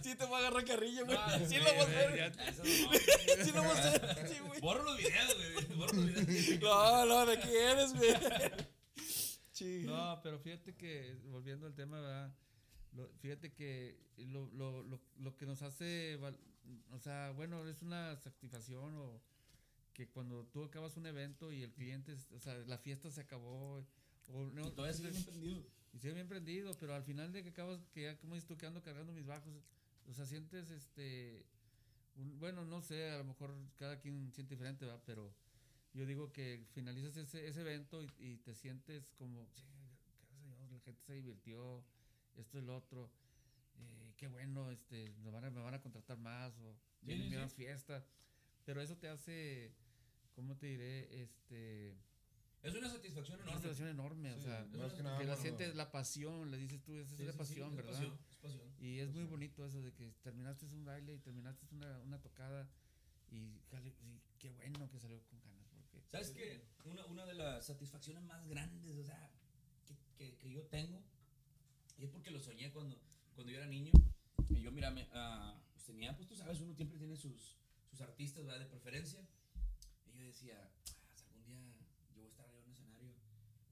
Sí 0.02 0.14
te 0.16 0.24
voy 0.26 0.34
a 0.36 0.38
agarrar 0.38 0.64
carrilla, 0.64 1.02
güey. 1.02 1.16
Ah, 1.18 1.38
Sí 1.40 1.46
sí, 1.46 1.56
lo 1.56 1.64
voy 1.64 1.72
a 1.74 1.82
hacer. 2.26 2.32
Sí 3.44 3.52
lo 3.52 3.62
voy 3.62 3.70
a 3.70 3.74
hacer. 3.78 4.28
Sí, 4.28 4.38
güey. 4.46 4.60
Borro 4.60 4.82
los 4.84 4.96
videos, 4.96 5.36
güey. 5.36 5.76
Borro 5.76 5.92
los 5.94 6.26
videos. 6.26 6.60
No, 6.62 7.04
no, 7.06 7.26
¿de 7.26 7.38
qué 7.40 7.70
eres, 7.72 7.94
güey? 7.94 8.10
Sí. 9.52 9.82
No, 9.86 10.20
pero 10.22 10.38
fíjate 10.38 10.76
que, 10.76 11.16
volviendo 11.24 11.66
al 11.66 11.74
tema, 11.74 12.00
¿verdad? 12.00 12.32
Lo- 12.92 13.10
fíjate 13.18 13.52
que 13.52 13.98
lo, 14.18 14.46
lo, 14.52 14.84
lo, 14.84 15.00
lo 15.16 15.36
que 15.36 15.46
nos 15.46 15.62
hace, 15.62 16.16
o 16.92 16.98
sea, 17.00 17.32
bueno, 17.32 17.66
es 17.68 17.82
una 17.82 18.16
satisfacción 18.18 18.94
o 18.96 19.20
que 19.98 20.06
cuando 20.08 20.44
tú 20.46 20.62
acabas 20.62 20.96
un 20.96 21.06
evento 21.06 21.50
y 21.50 21.64
el 21.64 21.72
cliente, 21.72 22.14
o 22.32 22.38
sea, 22.38 22.54
la 22.66 22.78
fiesta 22.78 23.10
se 23.10 23.20
acabó, 23.20 23.84
o 24.28 24.44
no, 24.44 24.68
Y 24.68 24.70
todavía 24.70 24.94
sigue 24.96 25.10
bien 25.10 25.24
prendido. 25.24 25.64
y 25.92 25.98
sigue 25.98 26.14
bien 26.14 26.28
prendido, 26.28 26.72
pero 26.78 26.94
al 26.94 27.02
final 27.02 27.32
de 27.32 27.42
que 27.42 27.48
acabas, 27.48 27.84
que 27.92 28.02
ya, 28.02 28.16
como 28.20 28.36
dices 28.36 28.46
tú, 28.46 28.56
que 28.56 28.66
ando 28.66 28.80
cargando 28.80 29.12
mis 29.12 29.26
bajos, 29.26 29.52
o 30.08 30.12
sea, 30.14 30.24
sientes 30.24 30.70
este, 30.70 31.44
un- 32.14 32.38
bueno, 32.38 32.64
no 32.64 32.80
sé, 32.80 33.10
a 33.10 33.18
lo 33.18 33.24
mejor 33.24 33.52
cada 33.76 33.98
quien 33.98 34.30
siente 34.32 34.54
diferente, 34.54 34.86
¿va? 34.86 35.02
Pero 35.04 35.34
yo 35.94 36.06
digo 36.06 36.30
que 36.32 36.64
finalizas 36.74 37.16
ese, 37.16 37.48
ese 37.48 37.60
evento 37.62 38.00
y, 38.04 38.12
y 38.18 38.36
te 38.36 38.54
sientes 38.54 39.10
como, 39.18 39.48
"Che, 39.52 39.66
gracias 40.28 40.60
a 40.60 40.66
Dios, 40.68 40.70
la 40.70 40.80
gente 40.80 41.02
se 41.02 41.14
divirtió, 41.14 41.84
esto 42.36 42.56
y 42.58 42.62
lo 42.62 42.76
otro, 42.76 43.10
eh, 43.80 44.12
qué 44.16 44.28
bueno, 44.28 44.70
este, 44.70 45.10
me 45.24 45.30
van, 45.32 45.44
a, 45.44 45.50
me 45.50 45.60
van 45.60 45.74
a 45.74 45.80
contratar 45.80 46.18
más 46.18 46.56
o 46.60 46.78
Sí, 47.00 47.06
vienen 47.06 47.30
sí, 47.30 47.36
más 47.36 47.50
sí. 47.50 47.56
fiestas, 47.56 48.04
pero 48.64 48.82
eso 48.82 48.96
te 48.98 49.08
hace, 49.08 49.72
¿cómo 50.38 50.56
te 50.56 50.66
diré? 50.68 51.20
Este, 51.22 51.96
Es 52.62 52.72
una 52.72 52.88
satisfacción 52.88 53.40
una 53.40 53.50
enorme. 53.50 53.60
sensación 53.60 53.88
enorme, 53.88 54.32
o 54.34 54.38
Sí, 54.38 54.44
sea, 54.44 54.64
más 54.78 54.92
que 54.94 55.02
nada 55.02 55.18
que 55.18 55.24
la 55.24 55.34
cuando- 55.34 55.36
sientes 55.42 55.74
la 55.74 55.90
pasión, 55.90 56.48
le 56.52 56.56
dices 56.58 56.80
tú, 56.84 56.94
esa 56.96 57.16
Sí, 57.16 57.22
es 57.22 57.26
la 57.26 57.32
sí, 57.32 57.32
sí, 57.32 57.38
pasión, 57.38 57.70
es 57.70 57.76
¿verdad? 57.76 57.92
pasión, 57.92 58.18
es 58.30 58.36
pasión. 58.36 58.72
Y 58.78 58.98
es 59.00 59.06
muy 59.08 59.14
Pasión. 59.24 59.30
bonito 59.30 59.66
eso 59.66 59.82
de 59.82 59.92
que 59.92 60.12
terminaste 60.22 60.66
un 60.66 60.84
baile 60.84 61.14
y 61.14 61.18
terminaste 61.18 61.66
una, 61.72 61.98
una 62.02 62.20
tocada 62.20 62.68
y, 63.32 63.36
y 63.82 64.20
qué 64.38 64.50
bueno 64.50 64.88
que 64.88 65.00
salió 65.00 65.20
con 65.26 65.40
ganas, 65.42 65.66
porque 65.72 66.00
¿Sabes 66.08 66.30
qué? 66.30 66.62
Una, 66.84 67.04
una 67.06 67.26
de 67.26 67.34
las 67.34 67.66
satisfacciones 67.66 68.22
más 68.22 68.46
grandes, 68.46 68.96
o 68.96 69.02
sea, 69.04 69.28
que, 69.86 69.96
que, 70.16 70.36
que 70.38 70.50
yo 70.52 70.62
tengo, 70.66 71.02
y 71.98 72.04
es 72.04 72.10
porque 72.10 72.30
lo 72.30 72.38
soñé 72.40 72.70
cuando, 72.70 72.96
cuando 73.34 73.50
yo 73.52 73.58
era 73.58 73.66
niño, 73.66 73.90
y 74.50 74.60
yo, 74.60 74.70
mira, 74.70 74.92
me, 74.92 75.08
ah, 75.12 75.60
pues 75.72 75.84
tenía, 75.84 76.14
pues 76.16 76.28
tú 76.28 76.36
sabes, 76.36 76.60
uno 76.60 76.72
siempre 76.74 76.96
tiene 76.96 77.16
sus, 77.16 77.56
sus 77.90 78.00
artistas, 78.00 78.44
¿verdad? 78.46 78.60
De 78.60 78.66
preferencia, 78.66 79.20
yo 80.18 80.24
decía, 80.26 80.58
ah, 80.60 80.68
algún 81.32 81.46
día 81.46 81.58
yo 82.14 82.20
voy 82.22 82.26
a 82.26 82.28
estar 82.28 82.44
arriba 82.46 82.60
en 82.62 82.66
un 82.68 82.72
escenario 82.74 83.12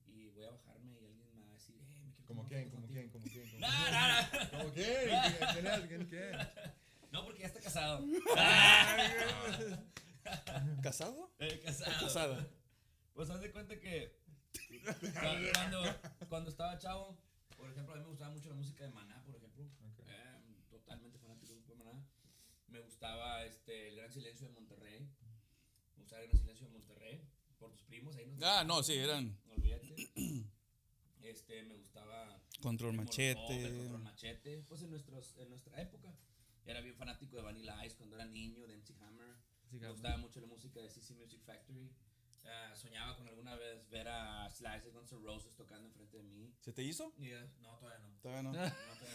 y 0.07 0.29
voy 0.31 0.45
a 0.45 0.51
bajarme 0.51 0.93
y 0.93 0.97
alguien 1.07 1.37
me 1.39 1.45
va 1.45 1.51
a 1.51 1.55
decir, 1.55 1.77
eh, 1.77 1.81
me 2.05 2.13
quiero 2.15 2.27
¿Como 2.27 2.43
tomar 2.43 2.49
quién? 2.53 2.71
¿Como 2.71 2.83
contigo". 2.83 2.95
quién? 2.95 3.11
¿Como 3.11 3.25
quién? 3.25 3.51
¿Como 3.51 3.63
quién? 3.63 4.51
¿Cómo 4.51 4.73
quién? 4.73 5.09
¿Quién 5.09 5.49
quién 5.53 5.67
es? 5.67 5.81
¿Quién 5.89 6.05
quién? 6.07 6.33
No, 7.13 7.25
porque 7.25 7.41
ya 7.43 7.47
está 7.47 7.61
casado. 7.61 8.05
¿Casado? 10.83 11.33
Eh, 11.39 11.61
casado. 11.65 11.93
Casada. 12.01 12.49
Pues 13.15 13.31
haz 13.31 13.41
de 13.41 13.53
cuenta 13.53 13.79
que 13.81 14.19
cu- 14.53 15.13
cuando, 15.55 15.83
cuando 16.29 16.51
estaba 16.51 16.77
chavo, 16.79 17.17
por 17.57 17.71
ejemplo, 17.71 17.95
a 17.95 17.97
mí 17.97 18.03
me 18.03 18.09
gustaba 18.11 18.33
mucho 18.35 18.49
la 18.51 18.57
música 18.57 18.85
de 18.85 18.91
Maná, 18.91 19.23
por 19.25 19.35
ejemplo. 19.37 19.65
Eh, 20.09 20.35
totalmente 20.69 21.17
fanático 21.19 21.55
de 21.55 21.75
Maná. 21.77 22.05
Me 22.69 22.81
gustaba 22.81 23.45
este, 23.45 23.89
El 23.89 23.97
Gran 23.97 24.13
Silencio 24.13 24.49
de 24.49 24.53
Monterrey. 24.55 25.09
Me 26.07 26.09
gustaba 26.09 26.23
Arena 26.23 26.39
Silencio 26.39 26.67
de 26.69 26.73
Monterrey, 26.73 27.29
por 27.59 27.73
tus 27.73 27.83
primos, 27.83 28.15
ahí 28.15 28.27
nos 28.27 28.41
Ah, 28.41 28.63
no, 28.63 28.81
sí, 28.81 28.95
eran 28.95 29.37
Olvídate. 29.51 29.95
Este, 31.21 31.65
me 31.65 31.75
gustaba. 31.75 32.41
Control 32.63 32.93
el 32.93 32.97
Machete. 32.99 33.65
El 33.65 33.77
Control 33.77 34.03
Machete. 34.03 34.63
Pues 34.69 34.83
en, 34.83 34.91
nuestros, 34.91 35.35
en 35.39 35.49
nuestra 35.49 35.83
época. 35.83 36.17
Era 36.65 36.81
bien 36.81 36.95
fanático 36.95 37.35
de 37.35 37.43
Vanilla 37.43 37.85
Ice 37.85 37.97
cuando 37.97 38.15
era 38.15 38.25
niño, 38.25 38.65
de 38.69 38.77
MC 38.77 38.95
Hammer. 39.01 39.35
Sí, 39.69 39.81
Me 39.81 39.91
gustaba 39.91 40.17
mucho 40.19 40.41
la 40.41 40.47
música 40.47 40.81
de 40.81 40.89
CC 40.89 41.15
Music 41.15 41.43
Factory. 41.45 41.93
Ah, 42.45 42.73
soñaba 42.77 43.17
con 43.17 43.27
alguna 43.27 43.57
vez 43.57 43.89
ver 43.89 44.07
a 44.07 44.49
Slice 44.49 44.83
de 44.87 44.91
Guns 44.93 45.11
N' 45.11 45.23
Roses 45.25 45.57
tocando 45.57 45.89
enfrente 45.89 46.19
de 46.19 46.23
mí. 46.23 46.55
¿Se 46.61 46.73
te 46.73 46.85
hizo? 46.85 47.13
Y, 47.19 47.33
eh, 47.33 47.51
no, 47.59 47.77
todavía 47.79 47.99
no. 47.99 48.21
Todavía 48.21 48.43
no. 48.45 48.53
No, 48.53 48.61
todavía 48.63 48.75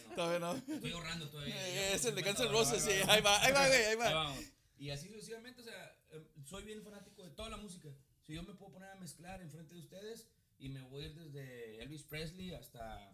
no. 0.10 0.16
Todavía 0.16 0.40
no. 0.40 0.76
Estoy 0.76 0.92
ahorrando 0.92 1.30
todavía. 1.30 1.68
Eh, 1.70 1.94
Es 1.96 2.04
el 2.04 2.16
de 2.16 2.22
Guns 2.22 2.40
N' 2.42 2.48
50 2.50 2.52
Roses, 2.52 2.84
sí. 2.84 2.92
Ahí 3.08 3.22
va, 3.22 3.42
ahí 3.42 3.54
va, 3.54 3.68
güey, 3.68 3.80
ahí 3.80 3.92
Ahí 3.92 3.96
va. 3.96 4.36
Y 4.78 4.90
así 4.90 5.08
sucesivamente, 5.08 5.62
o 5.62 5.64
sea, 5.64 5.96
eh, 6.12 6.28
soy 6.46 6.64
bien 6.64 6.82
fanático 6.84 7.24
de 7.24 7.32
toda 7.32 7.50
la 7.50 7.58
música. 7.58 7.90
Si 8.22 8.34
yo 8.34 8.44
me 8.44 8.54
puedo 8.54 8.72
poner 8.74 8.90
a 8.90 8.96
mezclar 8.96 9.42
enfrente 9.42 9.74
de 9.74 9.80
ustedes 9.82 10.28
y 10.60 10.70
me 10.70 10.82
voy 10.84 11.04
a 11.04 11.08
ir 11.08 11.16
desde 11.16 11.82
Elvis 11.82 12.04
Presley 12.04 12.54
hasta, 12.54 13.14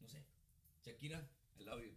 no 0.00 0.08
sé, 0.08 0.24
Shakira, 0.84 1.28
I 1.58 1.64
love 1.64 1.82
you. 1.82 1.96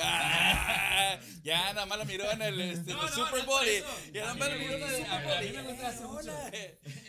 Ah, 0.00 1.18
ya, 1.42 1.72
nada 1.74 1.86
más 1.86 1.98
la 1.98 2.04
miró 2.04 2.30
en 2.30 2.40
el, 2.42 2.60
este, 2.60 2.90
en 2.92 2.96
No, 2.96 3.02
el 3.04 3.10
no, 3.10 3.26
Super 3.26 3.44
Bowl. 3.46 3.66
Ya 4.12 4.20
nada 4.22 4.34
más 4.34 4.48
la 4.48 4.56
miró 4.56 4.74
en 4.76 4.82
el 4.82 4.90
Super 4.90 5.10
a 5.10 5.22
Bowl. 5.24 5.40
mí 5.42 5.46
y- 5.48 5.52
me 5.52 5.62
gusta 5.64 5.88
hace 5.88 6.04
mucho. 6.04 6.18
Hola. 6.18 6.50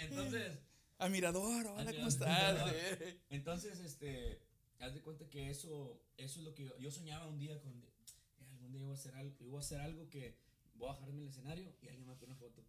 Entonces, 0.01 0.59
Admirador, 0.97 1.68
hola, 1.68 1.93
¿cómo 1.93 2.07
estás? 2.07 2.74
Eh. 2.74 3.20
entonces, 3.30 3.80
este, 3.80 4.41
haz 4.80 4.93
de 4.93 5.01
cuenta 5.01 5.30
que 5.30 5.49
eso, 5.49 6.01
eso 6.18 6.39
es 6.39 6.45
lo 6.45 6.53
que 6.55 6.64
yo, 6.66 6.78
yo 6.78 6.91
soñaba 6.91 7.28
un 7.28 7.39
día 7.39 7.59
con, 7.61 7.72
eh, 7.74 8.45
algún 8.51 8.72
día 8.72 8.82
iba 8.82 8.91
a 8.91 8.95
hacer 8.95 9.16
algo, 9.16 9.36
iba 9.45 9.57
a 9.57 9.61
hacer 9.61 9.80
algo 9.80 10.09
que 10.09 10.36
voy 10.84 10.89
a 10.91 10.93
bajarme 10.99 11.21
el 11.21 11.27
escenario 11.27 11.73
y 11.81 11.88
alguien 11.88 12.07
me 12.07 12.13
poner 12.15 12.36
una 12.36 12.36
foto. 12.36 12.63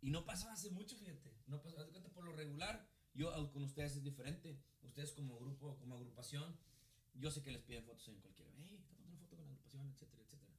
Y 0.00 0.10
no 0.10 0.24
pasaba 0.24 0.52
hace 0.52 0.70
mucho, 0.70 0.96
fíjate. 0.96 1.32
No 1.46 1.62
pasaba, 1.62 1.86
cuenta 1.88 2.08
por 2.10 2.24
lo 2.24 2.32
regular. 2.32 2.86
Yo 3.14 3.30
con 3.52 3.62
ustedes 3.62 3.96
es 3.96 4.02
diferente. 4.02 4.58
Ustedes 4.82 5.12
como 5.12 5.38
grupo, 5.38 5.76
como 5.78 5.94
agrupación, 5.94 6.56
yo 7.14 7.30
sé 7.30 7.42
que 7.42 7.50
les 7.52 7.62
piden 7.62 7.84
fotos 7.84 8.06
en 8.08 8.20
cualquiera. 8.20 8.50
Hey, 8.58 8.84
te 8.86 9.02
una 9.02 9.16
foto 9.16 9.36
con 9.36 9.46
la 9.46 9.52
agrupación, 9.52 9.88
etcétera, 9.88 10.22
etcétera. 10.22 10.52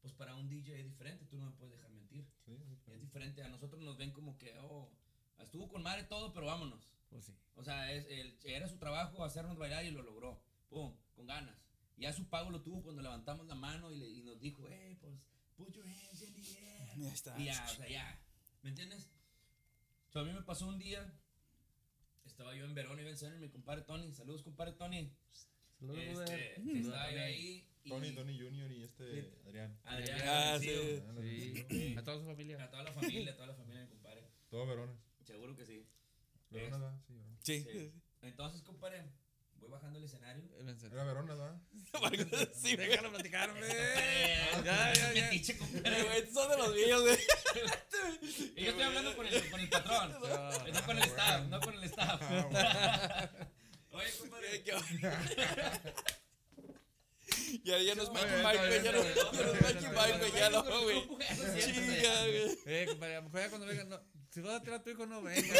Pues 0.00 0.12
para 0.14 0.34
un 0.34 0.48
DJ 0.48 0.78
es 0.80 0.84
diferente, 0.86 1.26
tú 1.26 1.36
no 1.36 1.44
me 1.46 1.52
puedes 1.52 1.74
dejar 1.76 1.90
mentir. 1.90 2.26
Sí, 2.44 2.56
sí, 2.84 2.92
Es 2.92 3.00
diferente, 3.00 3.42
a 3.42 3.48
nosotros 3.48 3.82
nos 3.82 3.96
ven 3.98 4.12
como 4.12 4.36
que, 4.38 4.58
oh, 4.60 4.90
estuvo 5.38 5.68
con 5.68 5.82
madre 5.82 6.04
todo, 6.04 6.32
pero 6.32 6.46
vámonos. 6.46 6.88
Pues 7.10 7.24
sí. 7.26 7.34
O 7.54 7.62
sea, 7.62 7.92
es, 7.92 8.06
el- 8.08 8.38
era 8.44 8.68
su 8.68 8.78
trabajo 8.78 9.22
hacernos 9.24 9.56
bailar 9.58 9.84
y 9.84 9.90
lo 9.90 10.02
logró. 10.02 10.40
Pum, 10.68 10.94
con 11.14 11.26
ganas. 11.26 11.56
Ya 11.96 12.12
su 12.12 12.28
pago 12.28 12.50
lo 12.50 12.62
tuvo 12.62 12.82
cuando 12.82 13.02
levantamos 13.02 13.46
la 13.46 13.54
mano 13.54 13.90
y, 13.92 13.96
le- 13.96 14.08
y 14.10 14.22
nos 14.22 14.40
dijo, 14.40 14.66
hey, 14.68 14.96
pues, 15.00 15.14
put 15.58 15.74
your 15.74 15.84
hands 15.86 16.22
in 16.22 16.32
the 16.34 16.40
air. 16.40 16.88
Ya 16.96 17.12
está. 17.12 17.38
Y 17.38 17.44
ya, 17.46 17.66
o 17.70 17.74
sea, 17.74 17.88
ya. 17.88 18.20
¿Me 18.62 18.70
entiendes? 18.70 19.10
So, 20.10 20.20
a 20.20 20.24
mí 20.24 20.32
me 20.32 20.42
pasó 20.42 20.66
un 20.66 20.78
día, 20.78 21.12
estaba 22.24 22.54
yo 22.54 22.64
en 22.64 22.74
Verón, 22.74 22.98
iba 22.98 23.08
a 23.08 23.12
enseñar 23.12 23.34
a 23.36 23.38
mi 23.38 23.50
compadre 23.50 23.82
Tony. 23.82 24.12
Saludos, 24.14 24.42
compadre 24.42 24.72
Tony. 24.72 25.12
Saludos, 25.78 25.98
Este, 26.30 26.60
estaba 26.78 27.12
yo 27.12 27.20
ahí. 27.20 27.64
Y 27.84 27.90
Tony, 27.90 28.12
Tony 28.14 28.38
Junior 28.38 28.70
y 28.72 28.82
este 28.84 29.32
Adrián. 29.46 29.78
Adrián, 29.84 30.20
Ah, 30.24 30.58
sí. 30.60 31.94
A 31.96 32.02
toda 32.04 32.18
su 32.18 32.24
familia. 32.26 32.62
A 32.64 32.70
toda 32.70 32.82
la 32.84 32.92
familia, 32.92 33.32
a 33.32 33.36
toda 33.36 33.46
la 33.48 33.54
familia, 33.54 33.82
mi 33.82 33.88
compadre. 33.88 34.28
Todo 34.50 34.66
Verona. 34.66 34.92
Seguro 35.24 35.54
que 35.56 35.64
sí. 35.66 35.86
Verona, 36.50 36.78
¿verdad? 36.78 37.00
Sí, 37.06 37.12
Verona. 37.14 37.38
Sí. 37.42 37.66
Sí. 37.70 37.92
Entonces, 38.22 38.62
compadre, 38.62 39.04
voy 39.60 39.70
bajando 39.70 39.98
el 39.98 40.04
escenario. 40.04 40.44
Era 40.58 41.04
Verona, 41.04 41.34
¿verdad? 41.34 41.60
Sí, 42.54 42.74
güey. 42.76 42.88
Déjalo 42.88 43.10
platicar. 43.10 43.50
Eh, 43.62 44.36
Ya, 44.64 44.92
ya, 44.92 45.12
ya. 45.12 45.28
güey, 45.30 46.30
son 46.32 46.50
de 46.50 46.56
los 46.56 46.74
míos, 46.74 47.02
güey. 47.02 47.18
Y 48.56 48.64
yo 48.64 48.70
estoy 48.70 48.82
hablando 48.84 49.16
con 49.16 49.26
el, 49.26 49.50
con 49.50 49.60
el 49.60 49.68
patrón. 49.68 50.12
No. 50.12 50.18
No 50.68 50.82
con 50.86 50.98
el 50.98 51.04
staff, 51.04 51.46
no 51.46 51.60
con 51.60 51.74
el 51.74 51.84
staff. 51.84 52.20
Ah, 52.22 53.30
Oye, 53.92 54.10
compadre. 54.18 54.62
¿Qué- 54.62 54.72
Ya, 57.64 57.78
ya 57.78 57.94
no 57.94 58.02
es 58.02 58.10
Mikey 58.10 58.42
Mike, 58.44 58.66
güey. 58.66 58.82
Ya 58.82 58.92
no 58.92 58.98
es 59.00 59.16
Mikey 59.62 59.88
Mike, 59.88 60.18
güey. 60.18 60.32
Ya 60.32 60.50
no, 60.50 60.82
güey. 60.82 61.08
Chinga, 61.60 62.26
güey. 62.26 62.58
Eh, 62.66 62.86
compadre, 62.88 63.16
a 63.16 63.20
lo 63.20 63.22
mejor 63.24 63.40
ya 63.40 63.48
cuando 63.48 63.66
vengan, 63.66 63.88
no. 63.88 64.00
Si 64.30 64.40
vas 64.40 64.54
a 64.56 64.62
tirar 64.62 64.80
a 64.80 64.82
tu 64.82 64.90
hijo, 64.90 65.06
no 65.06 65.22
venga. 65.22 65.54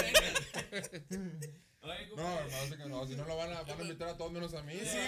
Oye, 1.81 2.09
No, 2.17 2.39
hermano, 2.41 2.77
que 2.77 2.89
no. 2.89 3.07
Si 3.07 3.15
no 3.15 3.25
lo 3.25 3.37
van 3.37 3.53
a, 3.53 3.63
van 3.63 3.79
a 3.79 3.83
invitar 3.83 4.09
a 4.09 4.17
todos 4.17 4.33
menos 4.33 4.53
a 4.55 4.63
mí. 4.63 4.75
Sí, 4.83 4.99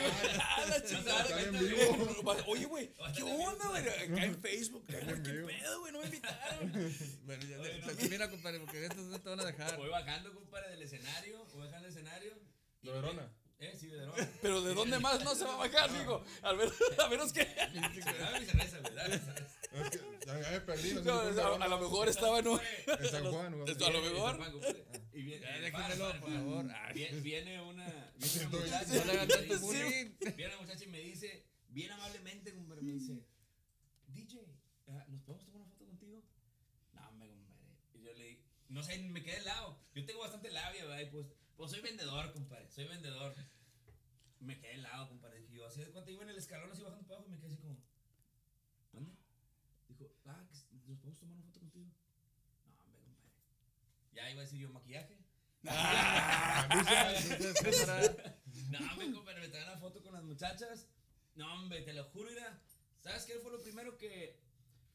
güey. 2.22 2.42
Oye, 2.46 2.64
güey, 2.66 2.92
¿qué 3.16 3.22
onda, 3.24 3.68
güey? 3.68 3.88
Acá 3.88 4.24
en 4.24 4.40
Facebook. 4.40 4.86
¿Qué 4.86 4.96
pedo, 4.96 5.80
güey? 5.80 5.92
No 5.92 5.98
me 6.00 6.04
invitaron. 6.06 6.72
Bueno, 7.24 7.44
ya, 7.44 7.58
Oye, 7.60 7.78
no. 7.80 7.86
de- 7.88 7.94
termina, 7.96 8.30
compadre, 8.30 8.60
porque 8.60 8.84
estos 8.86 9.04
no 9.06 9.20
te 9.20 9.28
van 9.28 9.40
a 9.40 9.44
dejar. 9.44 9.76
Voy 9.76 9.88
bajando, 9.90 10.32
compadre, 10.34 10.70
del 10.70 10.82
escenario. 10.82 11.44
Voy 11.52 11.66
bajando 11.66 11.88
del 11.88 11.96
escenario. 11.96 12.34
¿De 12.82 12.90
Verona? 12.92 13.32
Eh, 13.58 13.76
sí, 13.78 13.88
de 13.88 13.96
Verona. 13.98 14.28
Pero 14.42 14.62
¿de 14.62 14.74
dónde 14.74 14.98
más 15.00 15.22
no 15.24 15.34
se 15.34 15.44
va 15.44 15.54
a 15.54 15.68
bajar, 15.68 15.92
digo? 15.92 16.24
Al 16.42 16.56
menos, 16.56 16.74
a 16.98 17.08
menos 17.08 17.32
que. 17.32 17.44
Dame 17.44 17.88
mi 17.90 18.46
cerveza, 18.46 18.78
güey. 18.80 18.94
Dame 18.94 19.18
cerveza. 19.18 19.59
Es 19.72 19.90
que 19.90 20.50
me 20.50 20.60
perdí. 20.60 20.94
No 20.94 21.02
No, 21.32 21.42
a, 21.42 21.64
a 21.64 21.68
lo 21.68 21.78
mejor 21.80 22.08
estaba 22.08 22.38
en 22.40 22.48
un. 22.48 22.60
En 22.86 23.08
San 23.08 23.24
Juan, 23.30 23.46
a 23.46 23.50
lo 23.50 24.02
mejor. 24.02 24.36
compadre, 24.52 24.86
Y 25.12 25.22
viene, 25.22 25.46
por 26.20 26.30
favor. 26.30 26.70
Ah, 26.72 26.92
Viene, 26.92 27.60
una, 27.62 28.12
viene 28.18 28.46
una 28.46 28.48
muchacha. 28.50 28.94
Y 29.44 29.48
me. 29.48 30.32
Viene 30.32 30.54
una 30.54 30.62
muchacha 30.62 30.84
y 30.84 30.88
me 30.88 31.00
dice, 31.00 31.46
bien 31.68 31.92
amablemente, 31.92 32.54
compadre, 32.54 32.82
me 32.82 32.92
dice, 32.92 33.24
DJ, 34.08 34.40
ah, 34.88 35.04
¿nos 35.08 35.20
podemos 35.22 35.44
tomar 35.46 35.62
una 35.62 35.70
foto 35.70 35.86
contigo? 35.86 36.24
No, 36.92 37.08
hombre, 37.08 37.28
compadre. 37.28 37.76
Y 37.94 38.02
yo 38.02 38.12
le 38.14 38.24
dije, 38.24 38.44
no 38.68 38.82
sé, 38.82 38.98
me 38.98 39.22
quedé 39.22 39.38
helado. 39.38 39.80
Yo 39.94 40.04
tengo 40.04 40.20
bastante 40.20 40.50
labia, 40.50 40.84
¿verdad? 40.84 41.00
Y 41.00 41.10
pues, 41.10 41.26
pues 41.56 41.70
soy 41.70 41.80
vendedor, 41.80 42.32
compadre, 42.32 42.68
soy 42.70 42.86
vendedor. 42.88 43.34
Me 44.40 44.58
quedé 44.58 44.74
helado, 44.74 45.08
compadre. 45.08 45.40
Dije 45.42 45.54
yo, 45.54 45.66
así 45.66 45.80
de 45.80 45.90
cuando 45.90 46.10
iba 46.10 46.22
en 46.24 46.30
el 46.30 46.38
escalón 46.38 46.72
así 46.72 46.82
bajando 46.82 47.04
para 47.06 47.16
abajo 47.20 47.28
y 47.28 47.32
me 47.32 47.38
quedé 47.38 47.48
así 47.52 47.58
como, 47.58 47.78
¿dónde? 48.92 49.12
Dijo, 49.88 50.10
ah, 50.24 50.44
que 50.48 50.54
s- 50.54 50.66
¿nos 50.86 50.98
podemos 50.98 51.18
tomar 51.18 51.34
una 51.36 51.44
foto 51.44 51.60
contigo? 51.60 51.84
No, 52.64 52.72
hombre, 52.84 53.00
compadre. 53.02 53.34
Ya 54.20 54.30
iba 54.30 54.40
a 54.40 54.44
decir 54.44 54.60
yo, 54.60 54.70
maquillaje. 54.70 55.16
Para- 55.62 56.68
No, 58.70 58.78
hombre, 58.92 59.12
compadre, 59.12 59.40
me 59.40 59.48
traen 59.48 59.66
la 59.66 59.78
foto 59.78 60.02
con 60.02 60.12
las 60.12 60.22
muchachas. 60.24 60.86
No, 61.34 61.52
hombre, 61.54 61.80
te 61.82 61.92
lo 61.92 62.04
juro, 62.04 62.28
mira. 62.30 62.60
¿Sabes 63.00 63.24
qué 63.24 63.34
fue 63.40 63.50
lo 63.50 63.62
primero 63.62 63.96
que... 63.96 64.38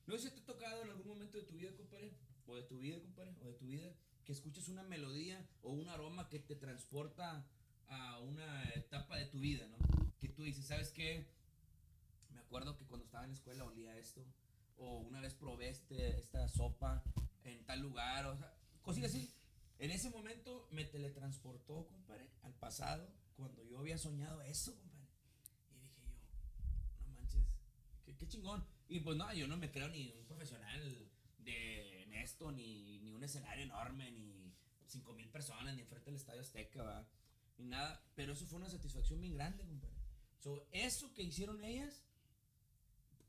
No 0.05 0.17
sé 0.17 0.29
si 0.29 0.35
te 0.35 0.41
ha 0.41 0.45
tocado 0.45 0.83
en 0.83 0.89
algún 0.91 1.07
momento 1.07 1.37
de 1.39 1.43
tu 1.45 1.55
vida, 1.55 1.71
compadre, 1.75 2.13
o 2.45 2.55
de 2.55 2.63
tu 2.63 2.77
vida, 2.79 3.01
compadre, 3.01 3.33
o 3.41 3.47
de 3.47 3.53
tu 3.53 3.65
vida, 3.65 3.91
que 4.23 4.31
escuches 4.31 4.67
una 4.69 4.83
melodía 4.83 5.43
o 5.63 5.71
un 5.71 5.89
aroma 5.89 6.29
que 6.29 6.39
te 6.39 6.55
transporta 6.55 7.47
a 7.87 8.19
una 8.19 8.69
etapa 8.75 9.17
de 9.17 9.25
tu 9.25 9.39
vida, 9.39 9.65
¿no? 9.67 9.77
Que 10.19 10.29
tú 10.29 10.43
dices, 10.43 10.67
¿sabes 10.67 10.91
qué? 10.91 11.27
Me 12.29 12.39
acuerdo 12.39 12.77
que 12.77 12.85
cuando 12.85 13.05
estaba 13.05 13.23
en 13.23 13.31
la 13.31 13.35
escuela 13.37 13.63
olía 13.65 13.97
esto, 13.97 14.23
o 14.77 14.99
una 14.99 15.19
vez 15.21 15.33
probé 15.33 15.69
este, 15.69 16.19
esta 16.19 16.47
sopa 16.47 17.03
en 17.43 17.65
tal 17.65 17.79
lugar, 17.79 18.27
o 18.27 18.37
sea, 18.37 18.53
cosillas 18.85 19.11
así. 19.11 19.33
En 19.79 19.91
ese 19.91 20.09
momento 20.09 20.67
me 20.71 20.85
teletransportó, 20.85 21.87
compadre, 21.87 22.29
al 22.43 22.53
pasado, 22.53 23.09
cuando 23.35 23.63
yo 23.63 23.79
había 23.79 23.97
soñado 23.97 24.41
eso, 24.43 24.73
compadre. 24.77 25.09
Y 25.69 25.79
dije 25.79 26.01
yo, 26.01 27.07
no 27.07 27.13
manches, 27.13 27.43
qué, 28.05 28.15
qué 28.15 28.27
chingón. 28.27 28.65
Y 28.87 29.01
pues 29.01 29.17
no, 29.17 29.33
yo 29.33 29.47
no 29.47 29.57
me 29.57 29.71
creo 29.71 29.89
ni 29.89 30.13
un 30.13 30.25
profesional 30.25 31.09
de 31.39 32.03
en 32.03 32.13
esto, 32.13 32.51
ni, 32.51 32.99
ni 32.99 33.11
un 33.11 33.23
escenario 33.23 33.63
enorme, 33.65 34.11
ni 34.11 34.53
cinco 34.87 35.13
mil 35.13 35.27
personas, 35.29 35.75
ni 35.75 35.81
enfrente 35.81 36.05
del 36.05 36.19
Estadio 36.19 36.41
Azteca, 36.41 36.83
¿va? 36.83 37.07
ni 37.57 37.65
nada. 37.65 38.01
Pero 38.15 38.33
eso 38.33 38.45
fue 38.45 38.59
una 38.59 38.69
satisfacción 38.69 39.19
bien 39.19 39.33
grande, 39.33 39.65
compadre. 39.65 39.95
So, 40.39 40.67
eso 40.71 41.13
que 41.13 41.23
hicieron 41.23 41.63
ellas, 41.63 42.03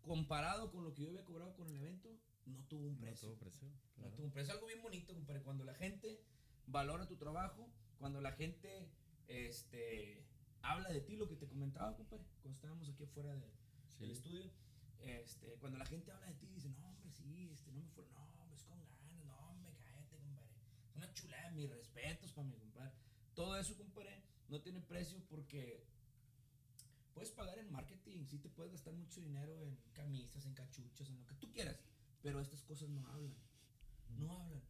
comparado 0.03 0.71
con 0.71 0.85
lo 0.85 0.95
que 0.95 1.03
yo 1.03 1.09
había 1.09 1.25
cobrado 1.25 1.57
con 1.57 1.69
el 1.69 1.77
evento, 1.77 2.17
no 2.47 2.63
tuvo 2.65 2.87
un 2.87 2.95
No 2.95 3.01
precio. 3.01 3.29
tuvo 3.29 3.39
precio. 3.39 3.69
No 3.99 4.09
tuvo 4.11 4.25
un 4.27 4.33
precio. 4.33 4.53
Algo 4.55 4.67
bien 4.67 4.83
bonito, 4.83 5.15
compadre. 5.15 5.43
Cuando 5.43 5.65
la 5.65 5.75
gente 5.75 6.21
valora 6.67 7.07
tu 7.07 7.17
trabajo, 7.17 7.69
cuando 7.99 8.21
la 8.21 8.33
gente 8.33 8.89
este, 9.29 10.25
habla 10.63 10.89
de 10.89 11.01
ti, 11.01 11.17
lo 11.17 11.29
que 11.29 11.37
te 11.37 11.47
comentaba, 11.47 11.97
compadre, 11.97 12.25
cuando 12.43 12.55
estábamos 12.57 12.89
aquí 12.89 13.05
afuera 13.05 13.35
de- 13.35 13.53
del 13.99 14.11
estudio, 14.11 14.51
este, 15.01 15.57
cuando 15.59 15.79
la 15.79 15.87
gente 15.87 16.11
habla 16.13 16.27
de 16.27 16.35
ti, 16.35 16.47
dice, 16.47 16.69
no, 16.71 16.89
hombre, 16.89 17.11
sí, 17.11 17.49
este, 17.53 17.71
no 17.73 17.81
me 17.81 17.89
fue, 17.91 18.05
no, 18.13 18.23
hombre, 18.41 18.57
es 18.57 18.63
con 18.65 18.79
ganas, 18.87 19.25
no, 19.25 19.37
hombre, 19.51 19.73
cállate, 19.83 20.17
compadre. 20.19 20.49
Es 20.91 20.97
una 20.97 21.13
chulada, 21.15 21.51
mis 21.53 21.69
respetos 21.71 22.33
para 22.33 22.47
mi 22.49 22.55
compadre. 22.57 22.93
Todo 23.35 23.57
eso, 23.59 23.77
compadre, 23.77 24.23
no 24.49 24.61
tiene 24.61 24.81
precio 24.81 25.21
porque 25.29 25.85
puedes 27.15 27.31
pagar 27.33 27.59
en 27.59 27.71
marketing, 27.73 28.25
sí 28.27 28.39
te 28.39 28.49
puedes 28.49 28.73
gastar 28.73 28.93
mucho 28.95 29.21
dinero 29.21 29.61
en 29.63 29.77
camisas, 29.93 30.45
en 30.45 30.55
cachuchas, 30.55 31.09
en 31.09 31.17
lo 31.19 31.27
que 31.27 31.35
tú 31.37 31.51
quieras, 31.51 31.79
pero 32.27 32.41
estas 32.41 32.61
cosas 32.63 32.89
no 32.89 33.07
hablan, 33.07 33.37
no 34.19 34.37
hablan. 34.37 34.61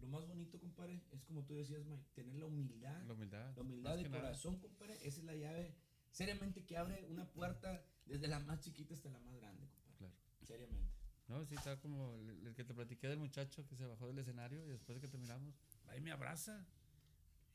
Lo 0.00 0.08
más 0.08 0.26
bonito, 0.26 0.58
compadre, 0.58 1.00
es 1.12 1.22
como 1.22 1.44
tú 1.44 1.54
decías, 1.54 1.84
Mike, 1.84 2.02
tener 2.12 2.34
la 2.34 2.46
humildad, 2.46 3.04
La 3.04 3.12
humildad. 3.12 3.54
la 3.54 3.62
humildad 3.62 3.96
de 3.96 4.02
nada. 4.08 4.16
corazón, 4.20 4.58
compadre, 4.58 4.94
esa 4.96 5.20
es 5.20 5.24
la 5.24 5.36
llave, 5.36 5.76
seriamente 6.10 6.64
que 6.66 6.76
abre 6.76 7.04
una 7.04 7.24
puerta 7.30 7.86
desde 8.04 8.26
la 8.26 8.40
más 8.40 8.58
chiquita 8.58 8.94
hasta 8.94 9.10
la 9.10 9.20
más 9.20 9.36
grande, 9.36 9.64
compadre. 9.68 9.96
Claro. 9.96 10.14
Seriamente. 10.42 10.92
No, 11.28 11.44
sí, 11.46 11.54
estaba 11.54 11.80
como 11.80 12.16
el, 12.16 12.48
el 12.48 12.54
que 12.56 12.64
te 12.64 12.74
platiqué 12.74 13.06
del 13.06 13.20
muchacho 13.20 13.64
que 13.64 13.76
se 13.76 13.86
bajó 13.86 14.08
del 14.08 14.18
escenario 14.18 14.66
y 14.66 14.70
después 14.70 14.96
de 14.96 15.00
que 15.00 15.08
terminamos, 15.08 15.54
ahí 15.86 16.00
me 16.00 16.10
abraza. 16.10 16.66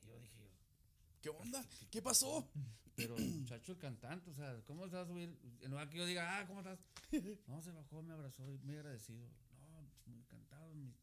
Y 0.04 0.08
yo 0.08 0.18
dije, 0.22 0.38
yo, 0.38 1.20
¿Qué 1.20 1.30
onda? 1.32 1.66
¿Qué 1.92 2.02
pasó? 2.02 2.50
pero 2.96 3.16
el 3.18 3.30
muchacho 3.30 3.72
el 3.72 3.78
cantante, 3.78 4.30
o 4.30 4.34
sea, 4.34 4.62
¿cómo 4.66 4.88
se 4.90 4.96
va 4.96 5.04
a 5.04 5.06
subir? 5.06 5.38
En 5.62 5.72
lugar 5.72 5.90
que 5.90 5.98
yo 5.98 6.06
diga, 6.06 6.40
ah, 6.40 6.48
¿cómo 6.48 6.60
estás? 6.60 6.80
No, 7.48 7.62
se 7.62 7.72
bajó, 7.72 8.02
me 8.02 8.14
abrazó, 8.14 8.52
y 8.52 8.58
muy 8.60 8.76
agradecido. 8.76 9.26
No, 9.72 9.88
muy 10.06 10.18
encantado, 10.20 10.74
me, 10.76 10.94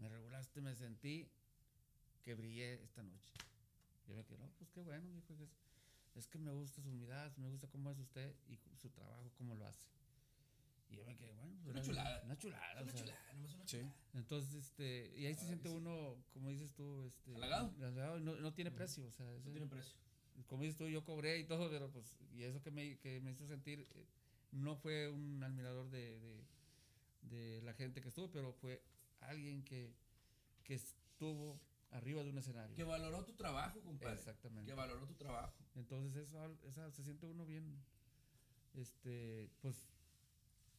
me 0.00 0.08
regulaste, 0.08 0.60
me 0.60 0.74
sentí 0.74 1.28
que 2.22 2.34
brillé 2.34 2.82
esta 2.82 3.02
noche. 3.02 3.32
Yo 4.08 4.16
me 4.16 4.24
quedé, 4.24 4.38
no, 4.38 4.50
pues 4.58 4.70
qué 4.70 4.80
bueno, 4.80 5.08
dijo, 5.12 5.34
es, 5.34 5.50
es 6.16 6.26
que 6.26 6.38
me 6.38 6.50
gusta 6.50 6.82
su 6.82 6.88
humildad, 6.88 7.30
me 7.36 7.48
gusta 7.48 7.68
cómo 7.68 7.90
es 7.90 7.98
usted 7.98 8.34
y 8.48 8.58
su 8.76 8.90
trabajo, 8.90 9.30
cómo 9.38 9.54
lo 9.54 9.66
hace. 9.66 9.86
Y 10.90 10.96
yo 10.96 11.04
me 11.04 11.16
quedé, 11.16 11.32
bueno, 11.34 11.52
pues, 11.62 11.76
Una 11.76 11.82
chulada. 11.82 12.22
Una 12.24 12.36
chulada, 12.36 12.80
o 12.80 12.82
Una 12.82 12.92
sea, 12.92 13.00
chulada, 13.00 13.32
nomás 13.34 13.54
una 13.54 13.64
Sí. 13.66 13.76
chulada. 13.78 13.94
entonces, 14.14 14.54
este, 14.54 15.12
y 15.16 15.26
ahí 15.26 15.34
se 15.34 15.46
siente 15.46 15.68
sí. 15.68 15.74
uno, 15.74 16.16
como 16.32 16.48
dices 16.50 16.72
tú, 16.72 17.04
este, 17.04 17.34
¿Halagado? 17.36 18.18
no, 18.20 18.34
no 18.36 18.52
tiene 18.52 18.70
precio, 18.72 19.06
o 19.06 19.12
sea, 19.12 19.26
No 19.26 19.36
ese- 19.36 19.50
tiene 19.52 19.66
precio. 19.68 19.94
como 20.48 20.62
dices 20.62 20.76
tú, 20.76 20.88
yo 20.88 21.04
cobré 21.04 21.38
y 21.38 21.44
todo, 21.44 21.70
pero 21.70 21.90
pues, 21.92 22.16
y 22.34 22.42
eso 22.42 22.60
que 22.62 22.70
me, 22.72 22.98
que 22.98 23.20
me 23.20 23.30
hizo 23.30 23.46
sentir, 23.46 23.86
eh, 23.94 24.06
no 24.50 24.74
fue 24.74 25.08
un 25.08 25.40
admirador 25.44 25.88
de, 25.90 26.18
de, 26.18 26.44
de 27.22 27.62
la 27.62 27.72
gente 27.74 28.00
que 28.00 28.08
estuvo, 28.08 28.28
pero 28.32 28.52
fue 28.54 28.82
alguien 29.20 29.62
que, 29.64 29.94
que 30.64 30.74
estuvo 30.74 31.60
arriba 31.90 32.22
de 32.22 32.30
un 32.30 32.38
escenario. 32.38 32.74
Que 32.76 32.84
valoró 32.84 33.24
tu 33.24 33.34
trabajo, 33.34 33.80
compadre. 33.82 34.14
Exactamente. 34.14 34.70
Que 34.70 34.74
valoró 34.74 35.06
tu 35.06 35.14
trabajo. 35.14 35.54
Entonces, 35.74 36.28
eso, 36.28 36.56
esa, 36.64 36.90
se 36.90 37.04
siente 37.04 37.26
uno 37.26 37.44
bien, 37.44 37.82
este, 38.74 39.50
pues, 39.60 39.76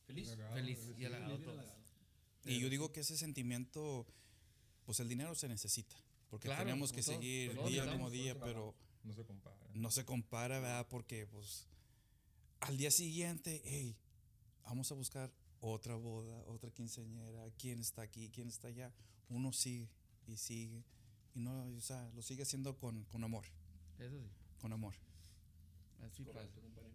Feliz. 0.05 0.35
Feliz 0.53 0.93
y 0.97 1.05
halagado 1.05 1.39
todos. 1.39 1.65
Y 2.45 2.59
yo 2.59 2.69
digo 2.69 2.91
que 2.91 3.01
ese 3.01 3.15
sentimiento, 3.17 4.05
pues 4.85 4.99
el 4.99 5.07
dinero 5.07 5.35
se 5.35 5.47
necesita. 5.47 5.95
Porque 6.29 6.47
Claro, 6.47 6.63
tenemos 6.65 6.91
que 6.91 7.01
todos, 7.01 7.15
seguir 7.15 7.55
todos 7.55 7.69
día 7.69 7.89
como 7.89 8.09
día, 8.09 8.39
pero 8.39 8.73
No 9.03 9.13
se 9.13 9.25
compara. 9.25 9.57
no 9.73 9.91
se 9.91 10.05
compara, 10.05 10.59
¿verdad? 10.59 10.87
Porque, 10.89 11.27
pues, 11.27 11.67
al 12.61 12.77
día 12.77 12.89
siguiente, 12.91 13.61
hey, 13.65 13.95
vamos 14.63 14.91
a 14.91 14.95
buscar 14.95 15.31
otra 15.61 15.95
boda, 15.95 16.43
otra 16.47 16.71
quinceañera, 16.71 17.49
quién 17.57 17.79
está 17.79 18.01
aquí, 18.01 18.29
quién 18.29 18.49
está 18.49 18.67
allá. 18.67 18.91
Uno 19.29 19.53
sigue 19.53 19.89
y 20.27 20.35
sigue. 20.37 20.83
Y 21.33 21.39
no, 21.39 21.63
o 21.75 21.79
sea, 21.81 22.09
lo 22.13 22.21
sigue 22.21 22.41
haciendo 22.43 22.77
con, 22.77 23.05
con 23.05 23.23
amor, 23.23 23.45
eso 23.99 24.19
sí, 24.19 24.27
con 24.59 24.73
amor. 24.73 24.93
así 26.03 26.23
pasa. 26.25 26.39
Correcto, 26.39 26.61
compadre. 26.61 26.89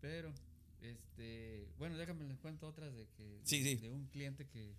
Pero, 0.00 0.34
este, 0.82 1.68
bueno, 1.78 1.96
déjame 1.96 2.24
les 2.26 2.38
cuento 2.38 2.68
otras 2.68 2.94
de 2.94 3.06
que 3.16 3.40
Sí, 3.44 3.62
sí. 3.62 3.76
de 3.76 3.88
un 3.90 4.06
cliente 4.08 4.46
que 4.46 4.76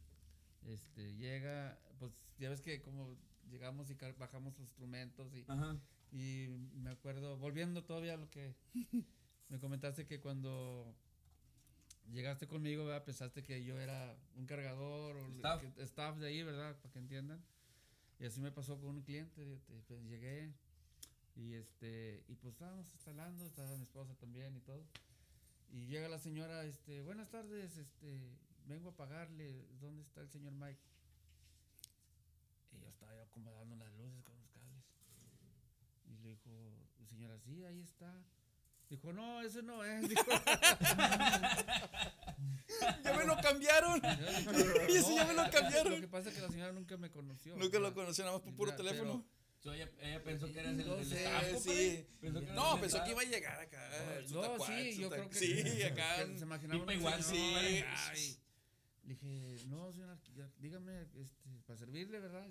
este 0.64 1.16
llega, 1.16 1.80
pues 1.98 2.12
ya 2.38 2.50
ves 2.50 2.62
que 2.62 2.82
como 2.82 3.18
llegamos 3.50 3.90
y 3.90 3.96
car- 3.96 4.16
bajamos 4.18 4.54
los 4.54 4.68
instrumentos 4.68 5.34
y, 5.34 5.44
Ajá. 5.48 5.76
y 6.12 6.48
me 6.76 6.92
acuerdo, 6.92 7.38
volviendo 7.38 7.84
todavía 7.86 8.14
a 8.14 8.18
lo 8.18 8.30
que 8.30 8.54
me 9.50 9.60
comentaste 9.60 10.06
que 10.06 10.20
cuando 10.22 10.96
llegaste 12.12 12.48
conmigo, 12.48 12.86
¿verdad? 12.86 13.04
pensaste 13.06 13.44
que 13.44 13.64
yo 13.64 13.80
era 13.80 14.16
un 14.36 14.46
cargador 14.46 15.18
o 15.18 15.28
Staff. 15.36 15.62
que- 15.62 15.84
staff 15.84 16.18
de 16.18 16.28
ahí, 16.28 16.44
¿verdad? 16.44 16.76
Para 16.82 16.92
que 16.92 17.00
entiendan. 17.00 17.44
Y 18.20 18.26
así 18.26 18.42
me 18.42 18.52
pasó 18.52 18.78
con 18.80 18.90
un 18.90 19.02
cliente, 19.02 19.60
pues, 19.88 20.04
llegué 20.08 20.54
y 21.36 21.54
este 21.54 22.24
y 22.28 22.36
pues 22.36 22.54
estábamos 22.54 22.92
instalando, 22.94 23.46
estaba 23.46 23.76
mi 23.78 23.84
esposa 23.84 24.14
también 24.16 24.56
y 24.58 24.60
todo. 24.62 24.84
Y 25.72 25.86
llega 25.86 26.10
la 26.10 26.20
señora, 26.20 26.66
este, 26.66 27.02
buenas 27.02 27.30
tardes, 27.30 27.78
este, 27.78 28.36
vengo 28.66 28.90
a 28.90 28.96
pagarle, 28.96 29.66
¿dónde 29.80 30.02
está 30.02 30.22
el 30.22 30.30
señor 30.30 30.52
Mike? 30.54 30.82
Y 32.74 32.80
yo 32.82 32.90
estaba 32.90 33.16
yo 33.16 33.24
acomodando 33.24 33.76
las 33.76 33.92
luces 33.94 34.22
con 34.24 34.38
los 34.38 34.48
cables. 34.50 34.84
Y 36.08 36.18
le 36.24 36.30
dijo, 36.30 36.50
señora, 37.08 37.38
sí, 37.40 37.64
ahí 37.64 37.82
está. 37.82 38.22
Dijo, 38.90 39.14
no, 39.14 39.42
ese 39.42 39.62
no 39.62 39.84
es. 39.84 40.10
Dijo, 40.10 40.24
¡Ya 43.04 43.14
me 43.18 43.26
lo 43.26 43.36
cambiaron! 43.42 44.02
y 44.90 44.94
ese 44.94 45.16
ya 45.16 45.26
me 45.26 45.34
lo 45.34 45.50
cambiaron. 45.52 45.94
Lo 45.96 46.02
que 46.02 46.08
pasa 46.08 46.30
es 46.30 46.36
que 46.36 46.42
la 46.42 46.50
señora 46.50 46.72
nunca 46.72 46.98
me 46.98 47.10
conoció. 47.12 47.56
Nunca 47.56 47.80
lo 47.80 47.94
conocí 47.94 48.22
nada 48.22 48.34
más 48.34 48.42
por 48.42 48.54
puro 48.56 48.76
teléfono. 48.76 49.26
So, 49.60 49.74
ella, 49.74 49.90
ella 50.00 50.24
pensó 50.24 50.48
que 50.52 50.60
eras 50.60 50.72
el, 50.80 50.88
No 50.88 50.96
el 50.98 51.06
sé, 51.06 51.26
staff, 51.26 51.44
sí. 51.44 51.54
compadre. 51.54 52.08
Pensó 52.22 52.40
que 52.40 52.46
eras 52.46 52.56
No, 52.56 52.76
el 52.76 52.80
pensó 52.82 53.04
que 53.04 53.12
iba 53.12 53.22
a 53.22 53.26
llegar 53.26 53.60
acá. 53.60 53.90
No, 54.30 54.42
tacuac, 54.42 54.70
sí, 54.72 54.98
yo 54.98 55.10
creo 55.10 55.30
que 55.30 55.36
Sí, 55.38 55.84
acá. 55.84 56.26
que 56.26 56.38
se 56.38 56.44
imaginaba 56.46 56.84
una 56.84 56.94
igual, 56.94 57.24
señora, 57.24 57.62
sí. 57.62 57.84
ay. 58.10 58.38
Le 59.04 59.10
dije, 59.16 59.58
no, 59.68 59.92
señora, 59.92 60.18
ya, 60.36 60.50
dígame, 60.60 61.02
este, 61.20 61.50
para 61.66 61.78
servirle, 61.78 62.20
¿verdad? 62.20 62.48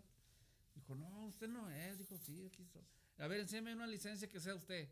Dijo, 0.74 0.94
no, 0.94 1.26
usted 1.26 1.48
no 1.48 1.70
es. 1.70 1.98
Dijo, 1.98 2.16
sí, 2.18 2.44
aquí 2.46 2.62
estoy. 2.62 2.82
A 3.18 3.26
ver, 3.26 3.40
enséñame 3.40 3.74
una 3.74 3.86
licencia 3.86 4.28
que 4.28 4.38
sea 4.38 4.54
usted. 4.54 4.88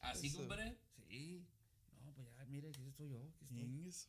Así, 0.00 0.26
Eso. 0.28 0.38
compadre. 0.38 0.76
Sí. 1.08 1.44
No, 2.04 2.12
pues 2.14 2.28
ya, 2.36 2.44
mire, 2.46 2.68
aquí 2.68 2.86
estoy 2.88 3.10
yo. 3.10 3.22
Aquí 3.42 3.44
estoy. 3.44 3.60
Ingueso. 3.62 4.08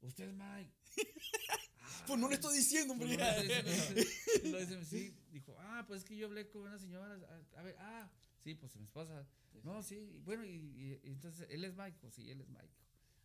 Usted 0.00 0.28
es 0.28 0.34
Mike. 0.34 0.72
Pues 2.06 2.18
no 2.20 2.28
le 2.28 2.34
estoy 2.34 2.54
diciendo, 2.56 2.92
hombre. 2.92 3.16
Pues 3.16 3.18
no 3.18 3.42
le 3.42 3.46
estoy 3.58 3.64
diciendo, 3.64 3.94
dice- 3.94 4.40
y 4.44 4.50
lo 4.50 4.60
dice, 4.60 4.84
sí. 4.84 5.14
Dijo, 5.30 5.56
ah, 5.58 5.84
pues 5.86 6.02
es 6.02 6.08
que 6.08 6.16
yo 6.16 6.26
hablé 6.26 6.48
con 6.48 6.62
una 6.62 6.78
señora. 6.78 7.14
A, 7.56 7.58
a 7.60 7.62
ver, 7.62 7.76
ah, 7.78 8.10
sí, 8.44 8.54
pues 8.54 8.76
mi 8.76 8.84
esposa. 8.84 9.26
No, 9.64 9.82
sí. 9.82 10.20
Bueno, 10.24 10.44
y, 10.44 10.48
y- 10.50 11.00
y 11.02 11.08
entonces, 11.12 11.46
¿él 11.50 11.64
es 11.64 11.74
Mike? 11.74 11.96
Pues 12.00 12.14
sí, 12.14 12.30
él 12.30 12.40
es 12.42 12.48
Mike. 12.48 12.68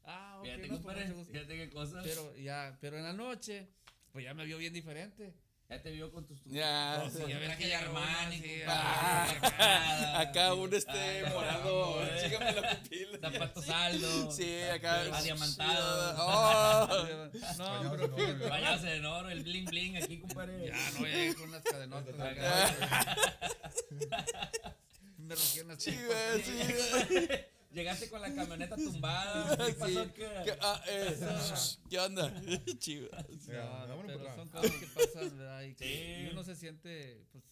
Ah, 0.04 0.38
ok. 0.40 0.46
Fíjate, 0.46 0.62
no, 0.64 0.68
pues, 0.68 0.82
compadre. 0.82 1.26
Fíjate 1.26 1.56
qué 1.58 1.70
cosas. 1.70 2.04
Pero 2.06 2.36
ya, 2.38 2.78
pero 2.82 2.98
en 2.98 3.04
la 3.04 3.14
noche, 3.14 3.70
pues 4.12 4.24
ya 4.24 4.34
me 4.34 4.46
vio 4.46 4.58
bien 4.58 4.74
diferente. 4.74 5.34
Ya 5.74 5.82
te 5.82 5.90
vio 5.92 6.12
con 6.12 6.24
tus. 6.28 6.40
Ya. 6.46 6.98
No, 7.04 7.10
sí, 7.10 7.24
ya 7.28 7.40
ves 7.40 7.58
que 7.58 7.66
de 7.66 7.76
Armani, 7.76 8.38
sí, 8.38 8.62
Ah, 8.68 10.20
acá 10.20 10.54
un 10.54 10.72
este 10.74 11.26
Ah, 11.26 11.30
morado. 11.34 12.04
eh. 12.04 12.20
Chígame 12.24 12.52
la 12.52 12.70
pupila. 12.80 13.18
Zapatos 13.20 13.70
alto. 13.70 14.32
Sí, 14.32 14.62
acá. 14.64 15.02
Adiamantado. 15.02 16.14
Oh. 16.26 16.88
No, 17.58 17.92
pero. 17.98 18.50
Váyase 18.50 18.96
en 18.98 19.06
oro, 19.06 19.30
el 19.32 19.42
bling 19.44 19.66
bling 19.66 19.98
aquí, 19.98 20.20
compadre. 20.20 20.68
Ya 20.68 20.92
no 20.92 21.00
voy 21.00 21.10
a 21.10 21.26
ir 21.26 21.36
con 21.36 21.50
unas 21.50 21.64
cadenotas. 21.64 22.16
Me 25.18 25.36
rompí 25.36 25.60
unas 25.62 25.82
Sí, 25.84 25.98
sí. 26.44 26.58
Llegaste 27.74 28.08
con 28.10 28.22
la 28.22 28.34
camioneta 28.34 28.76
tumbada. 28.76 29.58
¿Qué 29.66 29.74
pasó? 29.74 30.04
Sí. 30.06 30.12
¿Qué? 30.14 30.28
¿Qué, 30.46 30.58
ah, 30.62 30.82
eh, 30.88 31.20
¿Qué 31.90 32.00
onda? 32.00 32.42
Chivas. 32.78 33.26
No, 33.48 33.88
no, 33.88 34.08
pero 34.08 34.36
son 34.36 34.50
cosas 34.50 34.72
que 34.72 34.88
pasan, 34.88 35.38
¿verdad? 35.38 35.64
Y, 35.64 35.74
que- 35.76 35.84
Sí. 35.86 36.28
y 36.28 36.32
uno 36.32 36.44
se 36.44 36.56
siente, 36.56 37.26
pues, 37.32 37.44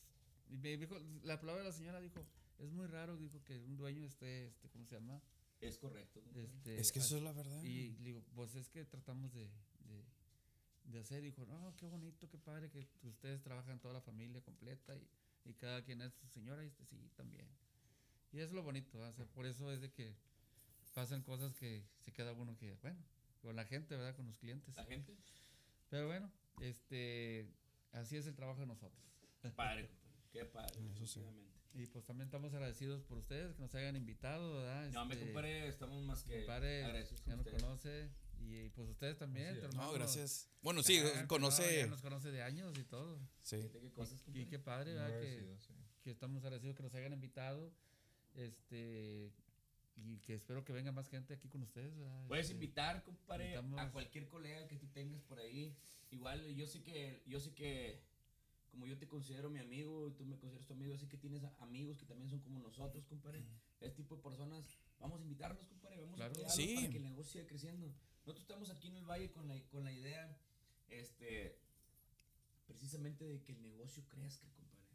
y 0.50 0.58
me 0.58 0.78
dijo, 0.78 0.96
la 1.24 1.40
palabra 1.40 1.64
de 1.64 1.70
la 1.70 1.76
señora 1.76 2.00
dijo, 2.00 2.24
es 2.60 2.72
muy 2.72 2.86
raro, 2.86 3.18
dijo, 3.18 3.44
que 3.44 3.60
un 3.60 3.76
dueño 3.78 4.06
esté, 4.06 4.46
este, 4.48 4.70
¿cómo 4.70 4.86
se 4.86 4.96
llama? 4.96 5.20
Es 5.60 5.78
correcto. 5.80 6.22
Este, 6.36 6.80
Es 6.80 6.92
que 6.92 7.00
eso 7.00 7.08
así- 7.08 7.16
es 7.18 7.24
la 7.24 7.32
verdad. 7.34 7.64
Y 7.64 7.90
le 7.98 8.04
digo, 8.06 8.24
pues 8.36 8.54
es 8.56 8.70
que 8.70 8.86
tratamos 8.86 9.34
de, 9.34 9.50
de, 9.86 10.06
de 10.86 11.00
hacer. 11.00 11.24
Dijo, 11.24 11.46
no, 11.48 11.76
qué 11.78 11.88
bonito, 11.88 12.30
qué 12.30 12.38
padre 12.38 12.70
que 12.70 12.88
ustedes 13.04 13.42
trabajan 13.42 13.80
toda 13.80 13.96
la 13.96 14.02
familia 14.02 14.42
completa 14.42 14.96
y, 14.96 15.08
y 15.46 15.54
cada 15.56 15.84
quien 15.84 16.02
es 16.02 16.14
su 16.14 16.28
señora 16.28 16.64
y 16.64 16.68
este 16.68 16.86
sí 16.86 17.10
también. 17.16 17.48
Y 18.32 18.40
es 18.40 18.52
lo 18.52 18.64
bonito, 18.64 18.98
¿verdad? 18.98 19.12
O 19.12 19.16
sea, 19.16 19.26
por 19.26 19.46
eso 19.46 19.72
es 19.72 19.82
de 19.82 19.92
que 19.92 20.16
pasan 20.94 21.22
cosas 21.24 21.54
que 21.56 21.84
se 22.00 22.12
queda 22.12 22.32
uno 22.34 22.56
que, 22.58 22.74
bueno, 22.82 23.00
con 23.42 23.56
la 23.56 23.66
gente, 23.66 23.96
¿verdad? 23.96 24.16
Con 24.16 24.26
los 24.28 24.38
clientes. 24.38 24.76
La 24.76 24.86
gente. 24.86 25.16
Pero 25.90 26.08
bueno, 26.08 26.32
este, 26.62 27.48
así 27.92 28.16
es 28.18 28.28
el 28.28 28.36
trabajo 28.36 28.60
de 28.62 28.68
nosotros. 28.68 29.02
Padre. 29.56 29.90
Qué 30.32 30.46
padre. 30.46 30.80
Eso 30.96 31.06
sí. 31.06 31.22
Y 31.74 31.88
pues 31.88 32.06
también 32.06 32.28
estamos 32.28 32.54
agradecidos 32.54 33.02
por 33.04 33.18
ustedes 33.18 33.54
que 33.54 33.62
nos 33.62 33.76
hayan 33.76 33.98
invitado, 33.98 34.56
¿verdad? 34.60 34.90
No, 34.92 35.06
me 35.06 35.14
Este, 35.16 35.26
compadre, 35.26 35.68
estamos 35.68 36.04
más 36.06 36.24
que 36.24 36.38
compadre, 36.40 36.86
agradecidos 36.86 37.26
ya 37.26 37.36
nos 37.36 37.48
conoce 37.50 38.10
y 38.40 38.70
pues 38.70 38.88
ustedes 38.90 39.18
también. 39.18 39.58
Es. 39.58 39.74
No, 39.74 39.92
gracias. 39.92 40.50
Bueno, 40.62 40.84
sí, 40.84 41.00
Ah, 41.16 41.28
conoce. 41.28 41.64
no, 41.64 41.70
ya 41.72 41.88
nos 41.88 42.02
conoce 42.02 42.32
de 42.32 42.44
años 42.44 42.78
y 42.78 42.84
todo. 42.86 43.20
Sí. 43.42 43.58
Fíjate 43.58 43.82
qué 43.82 43.92
cosas, 43.92 44.22
Y 44.22 44.24
compadre. 44.24 44.48
qué 44.48 44.60
padre, 44.60 44.94
¿verdad? 44.94 45.20
Que, 45.20 45.58
sí. 45.60 45.74
que 46.02 46.12
estamos 46.12 46.44
agradecidos 46.46 46.76
que 46.78 46.84
nos 46.84 46.94
hayan 46.96 47.12
invitado. 47.12 47.74
Este. 48.36 49.32
Y 49.98 50.18
que 50.20 50.34
espero 50.34 50.64
que 50.64 50.74
venga 50.74 50.92
más 50.92 51.10
gente 51.10 51.34
aquí 51.34 51.48
con 51.48 51.62
ustedes, 51.62 51.96
¿verdad? 51.96 52.26
Puedes 52.28 52.46
Este, 52.46 52.54
invitar, 52.56 53.04
compadre, 53.04 53.46
invitamos- 53.56 53.80
a 53.80 53.92
cualquier 53.92 54.28
colega 54.30 54.68
que 54.68 54.78
tú 54.78 54.88
tengas 54.88 55.22
por 55.24 55.38
ahí. 55.38 55.76
Igual, 56.10 56.56
yo 56.56 56.66
sé 56.66 56.82
que, 56.82 57.22
yo 57.28 57.40
sé 57.40 57.54
que, 57.54 58.02
como 58.72 58.88
yo 58.88 58.98
te 58.98 59.08
considero 59.08 59.50
mi 59.50 59.60
amigo 59.60 60.08
y 60.08 60.14
tú 60.14 60.26
me 60.26 60.38
consideras 60.38 60.66
tu 60.66 60.74
amigo, 60.74 60.98
sé 60.98 61.08
que 61.08 61.18
tienes 61.18 61.44
amigos 61.60 61.98
que 62.00 62.06
también 62.06 62.30
son 62.30 62.40
como 62.40 62.60
nosotros, 62.60 63.06
compadre. 63.06 63.44
Este 63.80 63.98
tipo 63.98 64.16
de 64.16 64.24
personas, 64.24 64.66
vamos 65.00 65.20
a 65.20 65.24
invitarlos, 65.24 65.68
compadre, 65.68 66.00
vamos 66.02 66.16
Claro. 66.16 66.46
a 66.46 66.50
Sí. 66.50 66.76
para 66.76 66.90
que 66.90 66.98
el 66.98 67.04
negocio 67.04 67.32
siga 67.34 67.46
creciendo. 67.48 67.88
Nosotros 68.26 68.42
estamos 68.42 68.70
aquí 68.72 68.88
en 68.88 68.96
el 68.96 69.06
valle 69.06 69.30
con 69.32 69.48
la, 69.48 69.62
con 69.68 69.84
la 69.84 69.92
idea, 69.92 70.36
este, 70.90 71.60
precisamente 72.66 73.26
de 73.26 73.42
que 73.44 73.52
el 73.52 73.62
negocio 73.62 74.04
crezca, 74.08 74.48
compadre. 74.54 74.88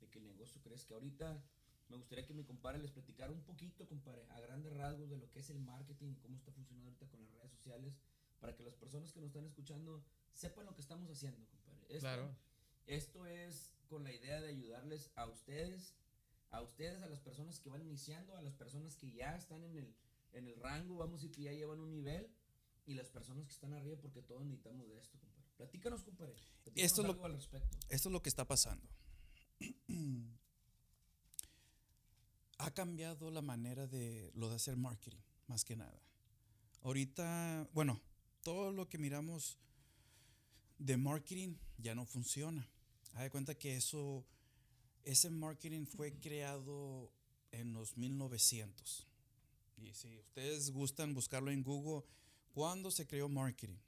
De 0.00 0.08
que 0.08 0.18
el 0.18 0.26
negocio 0.26 0.60
crezca. 0.60 0.94
Ahorita 0.94 1.42
me 1.90 1.96
gustaría 1.96 2.24
que 2.26 2.32
mi 2.34 2.44
compadre 2.44 2.78
les 2.78 2.90
platicara 2.92 3.30
un 3.32 3.42
poquito, 3.42 3.86
compadre, 3.86 4.24
a 4.30 4.40
grandes 4.40 4.72
rasgos 4.72 5.10
de 5.10 5.18
lo 5.18 5.30
que 5.30 5.40
es 5.40 5.50
el 5.50 5.58
marketing, 5.60 6.14
cómo 6.22 6.36
está 6.36 6.50
funcionando 6.52 6.88
ahorita 6.88 7.06
con 7.08 7.20
las 7.20 7.30
redes 7.32 7.50
sociales, 7.50 7.94
para 8.38 8.54
que 8.56 8.62
las 8.62 8.74
personas 8.76 9.12
que 9.12 9.20
nos 9.20 9.28
están 9.28 9.44
escuchando 9.44 10.02
sepan 10.32 10.64
lo 10.66 10.74
que 10.74 10.80
estamos 10.80 11.10
haciendo, 11.10 11.44
compadre. 11.48 11.82
Esto, 11.88 12.00
Claro. 12.00 12.36
Esto 12.86 13.26
es 13.26 13.74
con 13.88 14.02
la 14.04 14.12
idea 14.12 14.40
de 14.40 14.48
ayudarles 14.48 15.10
a 15.16 15.26
ustedes, 15.26 15.94
a 16.50 16.62
ustedes, 16.62 17.02
a 17.02 17.06
las 17.08 17.20
personas 17.20 17.60
que 17.60 17.68
van 17.68 17.82
iniciando, 17.82 18.36
a 18.36 18.42
las 18.42 18.54
personas 18.54 18.96
que 18.96 19.10
ya 19.12 19.36
están 19.36 19.62
en 19.64 19.76
el, 19.76 19.94
en 20.32 20.46
el 20.48 20.56
rango, 20.56 20.96
vamos 20.96 21.20
decir 21.20 21.30
que 21.34 21.42
ya 21.42 21.52
llevan 21.52 21.80
un 21.80 21.90
nivel, 21.90 22.28
y 22.86 22.94
las 22.94 23.10
personas 23.10 23.46
que 23.46 23.52
están 23.52 23.72
arriba, 23.74 23.96
porque 24.00 24.22
todos 24.22 24.42
necesitamos 24.44 24.88
de 24.88 24.98
esto, 24.98 25.18
compadre. 25.18 25.44
Platícanos, 25.56 26.02
compadre. 26.02 26.34
Platícanos 26.62 26.90
Esto 26.90 27.00
es 27.02 27.06
lo- 27.06 27.12
algo 27.12 27.26
al 27.26 27.34
respecto. 27.34 27.78
Esto 27.88 28.08
es 28.08 28.12
lo 28.12 28.22
que 28.22 28.28
está 28.30 28.46
pasando. 28.46 28.88
ha 32.60 32.70
cambiado 32.72 33.30
la 33.30 33.40
manera 33.40 33.86
de 33.86 34.30
lo 34.34 34.48
de 34.50 34.56
hacer 34.56 34.76
marketing, 34.76 35.20
más 35.46 35.64
que 35.64 35.76
nada. 35.76 35.98
Ahorita, 36.82 37.68
bueno, 37.72 38.00
todo 38.42 38.70
lo 38.70 38.88
que 38.88 38.98
miramos 38.98 39.58
de 40.78 40.96
marketing 40.96 41.56
ya 41.78 41.94
no 41.94 42.04
funciona. 42.04 42.68
Haz 43.14 43.22
de 43.22 43.30
cuenta 43.30 43.54
que 43.54 43.76
eso, 43.76 44.24
ese 45.04 45.30
marketing 45.30 45.86
fue 45.86 46.12
creado 46.20 47.10
en 47.50 47.72
los 47.72 47.96
1900. 47.96 49.06
Y 49.78 49.94
si 49.94 50.18
ustedes 50.18 50.70
gustan 50.70 51.14
buscarlo 51.14 51.50
en 51.50 51.62
Google, 51.62 52.06
¿cuándo 52.52 52.90
se 52.90 53.06
creó 53.06 53.28
marketing? 53.28 53.78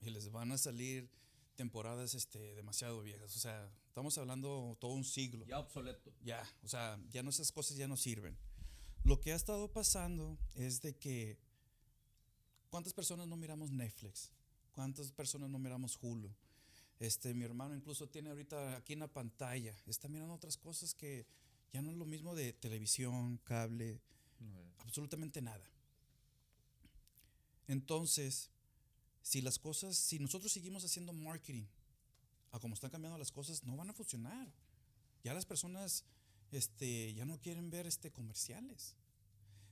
Y 0.00 0.10
les 0.10 0.30
van 0.30 0.52
a 0.52 0.58
salir 0.58 1.10
temporadas 1.56 2.14
este, 2.14 2.54
demasiado 2.54 3.02
viejas. 3.02 3.34
O 3.34 3.38
sea, 3.38 3.70
estamos 3.88 4.16
hablando 4.18 4.76
todo 4.80 4.92
un 4.92 5.04
siglo. 5.04 5.44
Ya 5.46 5.58
obsoleto. 5.58 6.12
Ya, 6.22 6.42
o 6.62 6.68
sea, 6.68 6.98
ya 7.10 7.22
no 7.22 7.30
esas 7.30 7.50
cosas 7.50 7.76
ya 7.76 7.88
no 7.88 7.96
sirven. 7.96 8.36
Lo 9.02 9.20
que 9.20 9.32
ha 9.32 9.36
estado 9.36 9.72
pasando 9.72 10.38
es 10.54 10.82
de 10.82 10.94
que 10.96 11.38
¿cuántas 12.70 12.92
personas 12.92 13.26
no 13.26 13.36
miramos 13.36 13.70
Netflix? 13.70 14.30
¿Cuántas 14.72 15.10
personas 15.12 15.48
no 15.48 15.58
miramos 15.58 15.98
Hulu? 16.00 16.30
Este, 16.98 17.34
mi 17.34 17.44
hermano 17.44 17.74
incluso 17.74 18.08
tiene 18.08 18.30
ahorita 18.30 18.76
aquí 18.76 18.94
en 18.94 19.00
la 19.00 19.08
pantalla, 19.08 19.74
está 19.86 20.08
mirando 20.08 20.34
otras 20.34 20.56
cosas 20.56 20.94
que 20.94 21.26
ya 21.72 21.82
no 21.82 21.90
es 21.90 21.96
lo 21.96 22.06
mismo 22.06 22.34
de 22.34 22.52
televisión, 22.54 23.38
cable, 23.44 24.00
absolutamente 24.78 25.42
nada. 25.42 25.64
Entonces, 27.68 28.50
si 29.26 29.42
las 29.42 29.58
cosas, 29.58 29.96
si 29.96 30.20
nosotros 30.20 30.52
seguimos 30.52 30.84
haciendo 30.84 31.12
marketing 31.12 31.64
a 32.52 32.60
como 32.60 32.74
están 32.74 32.90
cambiando 32.90 33.18
las 33.18 33.32
cosas, 33.32 33.64
no 33.64 33.76
van 33.76 33.90
a 33.90 33.92
funcionar. 33.92 34.46
Ya 35.24 35.34
las 35.34 35.44
personas 35.44 36.04
este, 36.52 37.12
ya 37.12 37.24
no 37.24 37.40
quieren 37.40 37.68
ver 37.68 37.88
este, 37.88 38.12
comerciales. 38.12 38.94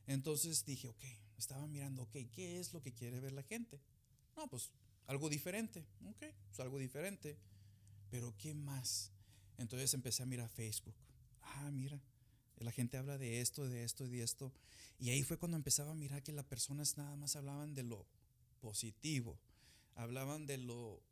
Entonces 0.08 0.64
dije, 0.64 0.88
ok, 0.88 1.04
estaba 1.38 1.68
mirando, 1.68 2.02
ok, 2.02 2.16
¿qué 2.32 2.58
es 2.58 2.72
lo 2.72 2.82
que 2.82 2.92
quiere 2.92 3.20
ver 3.20 3.30
la 3.30 3.44
gente? 3.44 3.80
No, 4.36 4.48
pues 4.48 4.72
algo 5.06 5.28
diferente, 5.28 5.86
ok, 6.04 6.24
pues 6.48 6.58
algo 6.58 6.80
diferente. 6.80 7.38
Pero 8.10 8.34
¿qué 8.36 8.54
más? 8.54 9.12
Entonces 9.56 9.94
empecé 9.94 10.24
a 10.24 10.26
mirar 10.26 10.48
Facebook. 10.48 10.96
Ah, 11.42 11.70
mira, 11.70 12.02
la 12.56 12.72
gente 12.72 12.96
habla 12.96 13.18
de 13.18 13.40
esto, 13.40 13.68
de 13.68 13.84
esto 13.84 14.04
y 14.04 14.08
de 14.08 14.24
esto. 14.24 14.52
Y 14.98 15.10
ahí 15.10 15.22
fue 15.22 15.38
cuando 15.38 15.56
empezaba 15.56 15.92
a 15.92 15.94
mirar 15.94 16.24
que 16.24 16.32
las 16.32 16.44
personas 16.44 16.96
nada 16.96 17.14
más 17.14 17.36
hablaban 17.36 17.76
de 17.76 17.84
lo 17.84 18.04
positivo. 18.64 19.38
Hablaban 19.94 20.46
de 20.46 20.56
lo, 20.56 21.02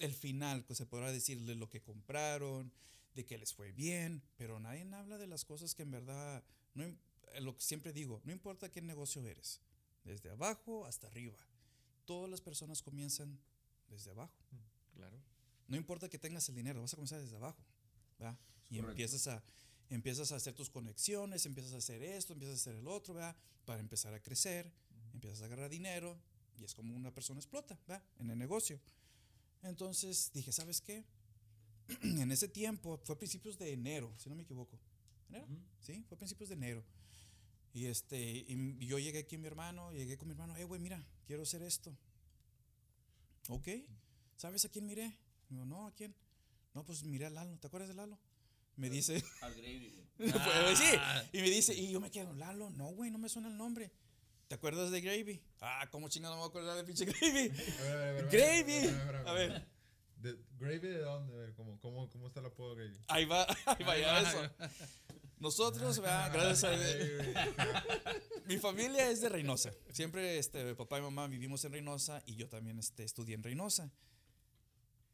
el 0.00 0.12
final, 0.12 0.64
que 0.64 0.74
se 0.74 0.84
podrá 0.84 1.12
decir, 1.12 1.40
de 1.42 1.54
lo 1.54 1.70
que 1.70 1.80
compraron, 1.80 2.72
de 3.14 3.24
que 3.24 3.38
les 3.38 3.54
fue 3.54 3.70
bien, 3.70 4.20
pero 4.36 4.58
nadie 4.58 4.84
habla 4.92 5.16
de 5.16 5.28
las 5.28 5.44
cosas 5.44 5.76
que 5.76 5.82
en 5.82 5.92
verdad, 5.92 6.42
no, 6.74 6.82
eh, 6.82 7.40
lo 7.40 7.54
que 7.54 7.62
siempre 7.62 7.92
digo, 7.92 8.20
no 8.24 8.32
importa 8.32 8.68
qué 8.68 8.82
negocio 8.82 9.24
eres, 9.24 9.60
desde 10.02 10.30
abajo 10.30 10.86
hasta 10.86 11.06
arriba. 11.06 11.38
Todas 12.04 12.28
las 12.28 12.40
personas 12.40 12.82
comienzan 12.82 13.38
desde 13.88 14.10
abajo. 14.10 14.34
Claro. 14.96 15.22
No 15.68 15.76
importa 15.76 16.08
que 16.08 16.18
tengas 16.18 16.48
el 16.48 16.56
dinero, 16.56 16.80
vas 16.80 16.92
a 16.94 16.96
comenzar 16.96 17.20
desde 17.20 17.36
abajo. 17.36 17.62
¿verdad? 18.18 18.36
Y 18.70 18.76
correcto. 18.76 18.90
empiezas 18.90 19.28
a, 19.28 19.42
empiezas 19.88 20.32
a 20.32 20.36
hacer 20.36 20.54
tus 20.54 20.68
conexiones, 20.68 21.46
empiezas 21.46 21.74
a 21.74 21.76
hacer 21.76 22.02
esto, 22.02 22.32
empiezas 22.32 22.58
a 22.58 22.60
hacer 22.60 22.74
el 22.74 22.88
otro, 22.88 23.14
¿verdad? 23.14 23.36
Para 23.64 23.78
empezar 23.78 24.12
a 24.14 24.20
crecer, 24.20 24.72
empiezas 25.12 25.42
a 25.42 25.44
agarrar 25.44 25.70
dinero 25.70 26.18
y 26.58 26.64
es 26.64 26.74
como 26.74 26.94
una 26.94 27.12
persona 27.12 27.40
explota, 27.40 27.78
¿verdad? 27.86 28.02
En 28.18 28.30
el 28.30 28.38
negocio. 28.38 28.80
Entonces 29.62 30.30
dije, 30.32 30.52
¿sabes 30.52 30.80
qué? 30.80 31.04
en 32.02 32.30
ese 32.30 32.48
tiempo, 32.48 33.00
fue 33.04 33.14
a 33.14 33.18
principios 33.18 33.58
de 33.58 33.72
enero, 33.72 34.12
si 34.18 34.28
no 34.28 34.34
me 34.34 34.42
equivoco. 34.42 34.78
¿Enero? 35.28 35.46
Sí, 35.80 36.04
fue 36.08 36.16
a 36.16 36.18
principios 36.18 36.48
de 36.48 36.54
enero. 36.54 36.84
Y 37.72 37.86
este, 37.86 38.20
y 38.20 38.86
yo 38.86 38.98
llegué 38.98 39.20
aquí 39.20 39.36
a 39.36 39.38
mi 39.38 39.46
hermano, 39.46 39.92
llegué 39.92 40.16
con 40.16 40.28
mi 40.28 40.32
hermano, 40.32 40.56
eh, 40.56 40.64
güey, 40.64 40.80
mira, 40.80 41.02
quiero 41.26 41.42
hacer 41.42 41.62
esto. 41.62 41.96
Ok, 43.48 43.68
¿sabes 44.36 44.64
a 44.64 44.68
quién 44.68 44.86
miré? 44.86 45.16
Digo, 45.48 45.64
no, 45.64 45.86
¿a 45.86 45.92
quién? 45.92 46.14
No, 46.74 46.84
pues 46.84 47.04
miré 47.04 47.26
a 47.26 47.30
Lalo, 47.30 47.58
¿te 47.58 47.66
acuerdas 47.66 47.88
de 47.88 47.94
Lalo? 47.94 48.18
Me 48.76 48.90
dice, 48.90 49.22
Al 49.40 49.54
gravy, 49.54 49.92
pues, 50.16 50.78
sí, 50.78 50.84
y 51.32 51.40
me 51.40 51.50
dice, 51.50 51.74
y 51.74 51.90
yo 51.90 52.00
me 52.00 52.10
quedo, 52.10 52.32
Lalo, 52.34 52.70
no, 52.70 52.88
güey, 52.88 53.10
no 53.10 53.18
me 53.18 53.28
suena 53.28 53.48
el 53.48 53.56
nombre. 53.56 53.90
¿Te 54.48 54.54
acuerdas 54.54 54.90
de 54.90 55.00
Gravy? 55.02 55.42
Ah, 55.60 55.86
¿cómo 55.90 56.08
chingado 56.08 56.34
no 56.34 56.40
me 56.42 56.48
voy 56.48 56.48
a 56.48 56.50
acordar 56.50 56.76
de 56.76 56.84
pinche 56.84 57.04
Gravy? 57.04 57.48
Gravy. 58.30 58.88
a 59.26 59.32
ver, 59.32 59.66
De- 60.16 60.38
¿Gravy 60.58 60.78
de 60.78 60.98
dónde? 61.00 61.52
¿Cómo, 61.54 61.78
cómo, 61.80 62.08
cómo 62.08 62.26
está 62.28 62.40
el 62.40 62.46
apodo 62.46 62.74
Gravy? 62.74 62.98
ahí 63.08 63.26
va, 63.26 63.46
ahí 63.66 63.84
va, 63.84 63.98
ya 63.98 64.20
eso. 64.22 64.50
Nosotros, 65.38 66.00
¿verdad? 66.00 66.32
gracias 66.32 66.64
a 66.64 68.14
Mi 68.46 68.56
familia 68.56 69.10
es 69.10 69.20
de 69.20 69.28
Reynosa. 69.28 69.70
Siempre 69.92 70.38
este, 70.38 70.74
papá 70.74 70.98
y 70.98 71.02
mamá 71.02 71.26
vivimos 71.28 71.62
en 71.64 71.72
Reynosa 71.72 72.22
y 72.26 72.34
yo 72.34 72.48
también 72.48 72.78
este, 72.78 73.04
estudié 73.04 73.34
en 73.34 73.42
Reynosa. 73.42 73.92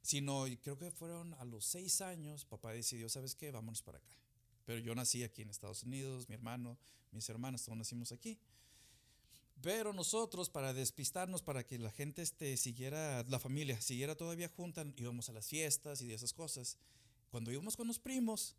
Sino, 0.01 0.45
creo 0.63 0.79
que 0.79 0.91
fueron 0.93 1.35
a 1.35 1.45
los 1.45 1.65
seis 1.65 2.01
años, 2.01 2.45
papá 2.45 2.73
decidió, 2.73 3.09
¿sabes 3.09 3.35
qué? 3.35 3.51
Vámonos 3.51 3.83
para 3.83 3.99
acá. 3.99 4.15
Pero 4.65 4.79
yo 4.79 4.95
nací 4.95 5.25
aquí 5.25 5.43
en 5.43 5.51
Estados 5.51 5.83
Unidos, 5.83 6.29
mi 6.29 6.37
hermano, 6.37 6.79
mis 7.11 7.29
hermanas, 7.29 7.65
todos 7.65 7.77
nacimos 7.77 8.13
aquí. 8.13 8.39
Pero 9.65 9.95
nosotros, 9.95 10.51
para 10.51 10.75
despistarnos, 10.75 11.41
para 11.41 11.67
que 11.67 11.79
la 11.79 11.91
gente 11.91 12.21
este, 12.21 12.59
siguiera, 12.59 13.25
la 13.29 13.39
familia 13.39 13.81
siguiera 13.81 14.15
todavía 14.15 14.51
junta, 14.51 14.85
íbamos 14.99 15.31
a 15.31 15.33
las 15.33 15.49
fiestas 15.49 16.03
y 16.03 16.07
de 16.07 16.13
esas 16.13 16.35
cosas. 16.35 16.77
Cuando 17.31 17.51
íbamos 17.51 17.75
con 17.75 17.87
los 17.87 17.99
primos, 17.99 18.57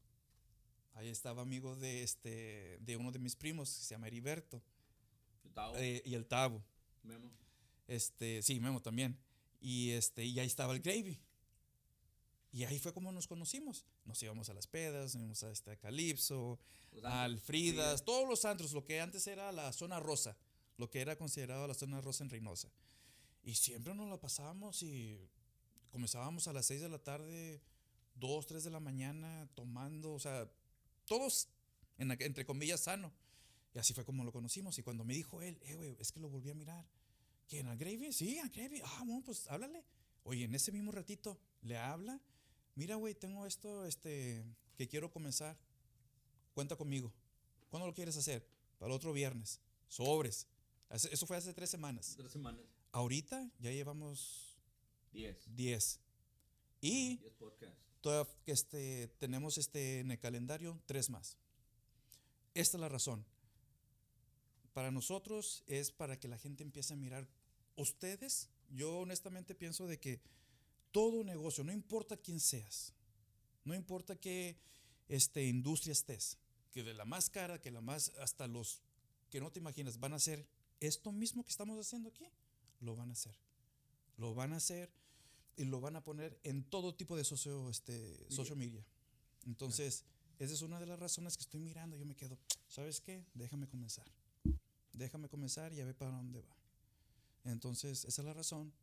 ahí 0.96 1.10
estaba 1.10 1.44
amigo 1.44 1.76
de, 1.76 2.02
este, 2.02 2.80
de 2.82 2.98
uno 2.98 3.12
de 3.12 3.20
mis 3.20 3.36
primos, 3.36 3.70
que 3.70 3.84
se 3.84 3.94
llama 3.94 4.08
Heriberto. 4.08 4.64
Tao, 5.54 5.76
Eh, 5.78 6.02
y 6.06 6.16
el 6.16 6.26
Tabo. 6.26 6.64
Memo. 7.04 7.30
Este, 7.88 8.42
sí, 8.42 8.60
Memo 8.60 8.82
también. 8.82 9.16
Y 9.62 9.92
este, 9.92 10.26
y 10.26 10.40
ahí 10.40 10.48
estaba 10.48 10.74
el 10.74 10.82
Gravy. 10.82 11.20
Y 12.52 12.64
ahí 12.64 12.80
fue 12.80 12.94
como 12.94 13.12
nos 13.12 13.28
conocimos. 13.28 13.86
Nos 14.06 14.24
íbamos 14.24 14.50
a 14.50 14.56
las 14.56 14.66
pedas, 14.66 15.14
nos 15.14 15.22
íbamos 15.22 15.44
a 15.44 15.52
este 15.52 15.70
a 15.70 15.92
Los 16.94 17.04
a. 17.04 17.24
Alfridas, 17.24 18.04
todos 18.04 18.28
los 18.28 18.44
antros, 18.44 18.72
lo 18.72 18.86
que 18.86 19.02
antes 19.02 19.28
era 19.28 19.52
la 19.52 19.72
zona 19.72 20.00
rosa, 20.00 20.36
lo 20.78 20.90
que 20.90 21.02
era 21.02 21.16
considerado 21.18 21.68
la 21.68 21.74
zona 21.74 22.02
rosa 22.02 22.24
en 22.24 22.30
Reynosa. 22.30 22.70
Y 23.44 23.56
siempre 23.56 23.94
nos 23.94 24.10
la 24.10 24.18
pasábamos 24.18 24.82
y 24.84 25.30
comenzábamos 25.92 26.48
a 26.48 26.54
las 26.54 26.66
6 26.66 26.82
de 26.82 26.90
la 26.90 27.00
tarde, 27.00 27.62
2, 28.16 28.46
3 28.46 28.64
de 28.64 28.70
la 28.72 28.80
mañana, 28.80 29.48
tomando, 29.54 30.14
o 30.14 30.20
sea, 30.20 30.50
todos, 31.06 31.48
en 31.98 32.12
entre 32.12 32.46
comillas, 32.46 32.82
sano. 32.82 33.12
Y 33.74 33.80
así 33.80 33.94
fue 33.94 34.06
como 34.06 34.24
lo 34.24 34.32
conocimos. 34.32 34.78
Y 34.80 34.84
cuando 34.84 35.04
me 35.04 35.14
dijo 35.14 35.42
él, 35.42 35.60
eh, 35.64 35.76
güey, 35.76 35.96
es 36.00 36.12
que 36.12 36.20
lo 36.20 36.30
volví 36.30 36.50
a 36.50 36.56
mirar. 36.56 36.86
¿Quién? 37.48 37.68
¿Al 37.68 37.78
Gravy? 37.78 38.12
Sí, 38.14 38.40
al 38.40 38.50
Gravy. 38.50 38.82
Ah, 38.84 39.04
bueno, 39.06 39.22
pues 39.24 39.48
háblale. 39.48 39.84
Oye, 40.24 40.46
en 40.46 40.56
ese 40.56 40.72
mismo 40.72 40.92
ratito 40.92 41.38
le 41.62 41.78
habla. 41.78 42.20
Mira, 42.76 42.96
güey, 42.96 43.14
tengo 43.14 43.46
esto 43.46 43.86
este, 43.86 44.44
que 44.78 44.88
quiero 44.88 45.12
comenzar. 45.12 45.58
Cuenta 46.54 46.76
conmigo. 46.76 47.14
¿Cuándo 47.70 47.86
lo 47.86 47.94
quieres 47.94 48.18
hacer? 48.18 48.48
Para 48.80 48.92
el 48.92 48.96
otro 48.96 49.14
viernes. 49.14 49.60
Sobres. 49.88 50.48
Eso 50.90 51.26
fue 51.26 51.38
hace 51.38 51.54
tres 51.54 51.70
semanas. 51.70 52.14
Tres 52.18 52.32
semanas. 52.32 52.62
Ahorita 52.92 53.50
ya 53.60 53.72
llevamos 53.72 54.58
Diez. 55.12 55.38
10. 55.56 56.00
Y 56.82 57.18
Diez 57.18 57.34
podcasts. 57.34 57.78
Todavía 58.02 58.34
este, 58.46 59.08
tenemos 59.18 59.58
este, 59.58 60.00
en 60.00 60.12
el 60.12 60.20
calendario 60.20 60.80
tres 60.86 61.10
más. 61.10 61.38
Esta 62.54 62.78
es 62.78 62.82
la 62.82 62.90
razón. 62.90 63.26
Para 64.74 64.92
nosotros 64.92 65.64
es 65.68 65.92
para 65.92 66.20
que 66.20 66.28
la 66.28 66.38
gente 66.38 66.64
empiece 66.64 66.94
a 66.94 66.98
mirar. 66.98 67.28
Ustedes, 67.78 68.50
yo 68.70 69.00
honestamente 69.00 69.56
pienso 69.56 69.88
de 69.88 70.00
que 70.00 70.22
todo 70.92 71.24
negocio, 71.24 71.64
no 71.64 71.72
importa 71.72 72.16
quién 72.16 72.40
seas, 72.40 72.94
no 73.64 73.74
importa 73.74 74.16
qué 74.16 74.58
este, 75.10 75.46
industria 75.46 75.94
estés, 75.94 76.38
que 76.72 76.84
de 76.84 76.94
la 76.94 77.06
más 77.06 77.30
cara, 77.30 77.60
que 77.60 77.72
la 77.72 77.82
más, 77.82 78.12
hasta 78.20 78.48
los 78.48 78.82
que 79.30 79.40
no 79.40 79.52
te 79.52 79.60
imaginas, 79.60 80.00
van 80.00 80.14
a 80.14 80.18
hacer 80.18 80.48
esto 80.86 81.12
mismo 81.12 81.44
que 81.44 81.50
estamos 81.50 81.80
haciendo 81.80 82.10
aquí, 82.10 82.28
lo 82.82 82.96
van 82.96 83.10
a 83.10 83.14
hacer. 83.14 83.36
Lo 84.18 84.34
van 84.34 84.54
a 84.54 84.58
hacer 84.58 84.90
y 85.58 85.66
lo 85.66 85.80
van 85.82 85.96
a 85.96 86.04
poner 86.04 86.38
en 86.44 86.64
todo 86.64 86.96
tipo 86.96 87.16
de 87.16 87.24
socio, 87.24 87.70
este, 87.70 88.30
social 88.30 88.58
media. 88.58 88.86
Entonces, 89.46 90.04
esa 90.40 90.54
es 90.54 90.62
una 90.62 90.80
de 90.80 90.86
las 90.86 91.00
razones 91.00 91.38
que 91.38 91.44
estoy 91.44 91.60
mirando. 91.60 91.96
Yo 91.98 92.06
me 92.06 92.16
quedo, 92.16 92.38
¿sabes 92.68 93.00
qué? 93.00 93.26
Déjame 93.34 93.68
comenzar. 93.68 94.06
Déjame 94.94 95.30
comenzar 95.30 95.74
y 95.74 95.82
a 95.82 95.86
ver 95.86 95.96
para 95.96 96.12
dónde 96.12 96.42
va. 96.42 96.56
Entonces, 97.46 98.06
esa 98.06 98.22
es 98.22 98.26
la 98.26 98.34
razón 98.34 98.74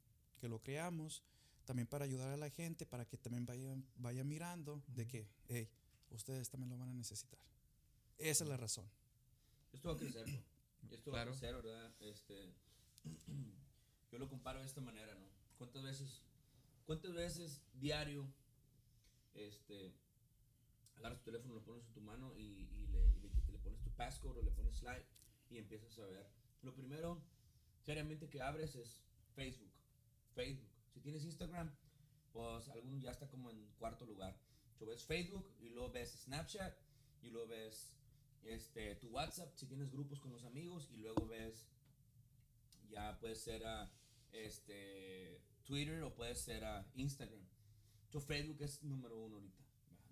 que 0.40 0.48
lo 0.48 0.62
creamos, 0.62 1.22
también 1.64 1.86
para 1.86 2.04
ayudar 2.04 2.30
a 2.30 2.36
la 2.36 2.50
gente, 2.50 2.86
para 2.86 3.04
que 3.04 3.16
también 3.16 3.46
vayan 3.46 3.84
vaya 3.96 4.24
mirando 4.24 4.82
de 4.88 5.06
que, 5.06 5.28
hey, 5.48 5.68
ustedes 6.10 6.48
también 6.50 6.70
lo 6.70 6.78
van 6.78 6.90
a 6.90 6.94
necesitar. 6.94 7.40
Esa 8.18 8.44
es 8.44 8.50
la 8.50 8.56
razón. 8.56 8.86
Esto 9.72 9.88
va 9.88 9.94
a 9.94 9.98
crecer, 9.98 10.26
¿no? 10.82 10.94
Esto 10.94 11.10
Claro. 11.10 11.30
va 11.30 11.36
a 11.36 11.38
crecer, 11.38 11.54
¿verdad? 11.62 11.94
Este, 12.00 12.54
yo 14.10 14.18
lo 14.18 14.28
comparo 14.28 14.60
de 14.60 14.66
esta 14.66 14.80
manera, 14.80 15.14
¿no? 15.14 15.26
¿Cuántas 15.58 15.82
veces, 15.82 16.22
cuántas 16.86 17.12
veces 17.14 17.62
diario, 17.74 18.26
este, 19.34 19.94
agarras 20.96 21.18
tu 21.18 21.24
teléfono, 21.24 21.54
lo 21.54 21.62
pones 21.64 21.86
en 21.86 21.92
tu 21.92 22.00
mano 22.00 22.36
y, 22.36 22.42
y 22.42 22.86
le, 22.88 23.08
y 23.08 23.20
le, 23.20 23.30
le 23.52 23.58
pones 23.58 23.80
tu 23.82 23.90
passcode 23.92 24.40
o 24.40 24.42
le 24.42 24.50
pones 24.50 24.76
slide 24.76 25.06
y 25.50 25.58
empiezas 25.58 25.98
a 25.98 26.06
ver. 26.06 26.26
Lo 26.62 26.74
primero, 26.74 27.22
seriamente, 27.82 28.28
que 28.28 28.40
abres 28.42 28.74
es 28.76 29.02
Facebook. 29.34 29.70
Facebook. 30.34 30.68
Si 30.92 31.00
tienes 31.00 31.24
Instagram, 31.24 31.74
pues 32.32 32.68
algún 32.68 33.00
ya 33.00 33.10
está 33.10 33.28
como 33.28 33.50
en 33.50 33.66
cuarto 33.78 34.04
lugar. 34.06 34.38
Tú 34.78 34.86
ves 34.86 35.04
Facebook 35.04 35.46
y 35.60 35.68
luego 35.70 35.90
ves 35.90 36.10
Snapchat 36.24 36.76
y 37.22 37.30
luego 37.30 37.48
ves 37.48 37.94
este, 38.44 38.96
tu 38.96 39.08
WhatsApp 39.10 39.54
si 39.54 39.66
tienes 39.66 39.90
grupos 39.90 40.20
con 40.20 40.32
los 40.32 40.44
amigos 40.44 40.88
y 40.90 40.96
luego 40.98 41.26
ves 41.26 41.66
ya 42.90 43.18
puede 43.20 43.34
ser 43.36 43.64
a 43.64 43.90
este 44.32 45.40
Twitter 45.64 46.02
o 46.02 46.14
puede 46.14 46.34
ser 46.34 46.64
a 46.64 46.86
Instagram. 46.94 47.40
So 48.10 48.20
Facebook 48.20 48.60
es 48.60 48.82
número 48.82 49.16
uno 49.18 49.36
ahorita, 49.36 49.62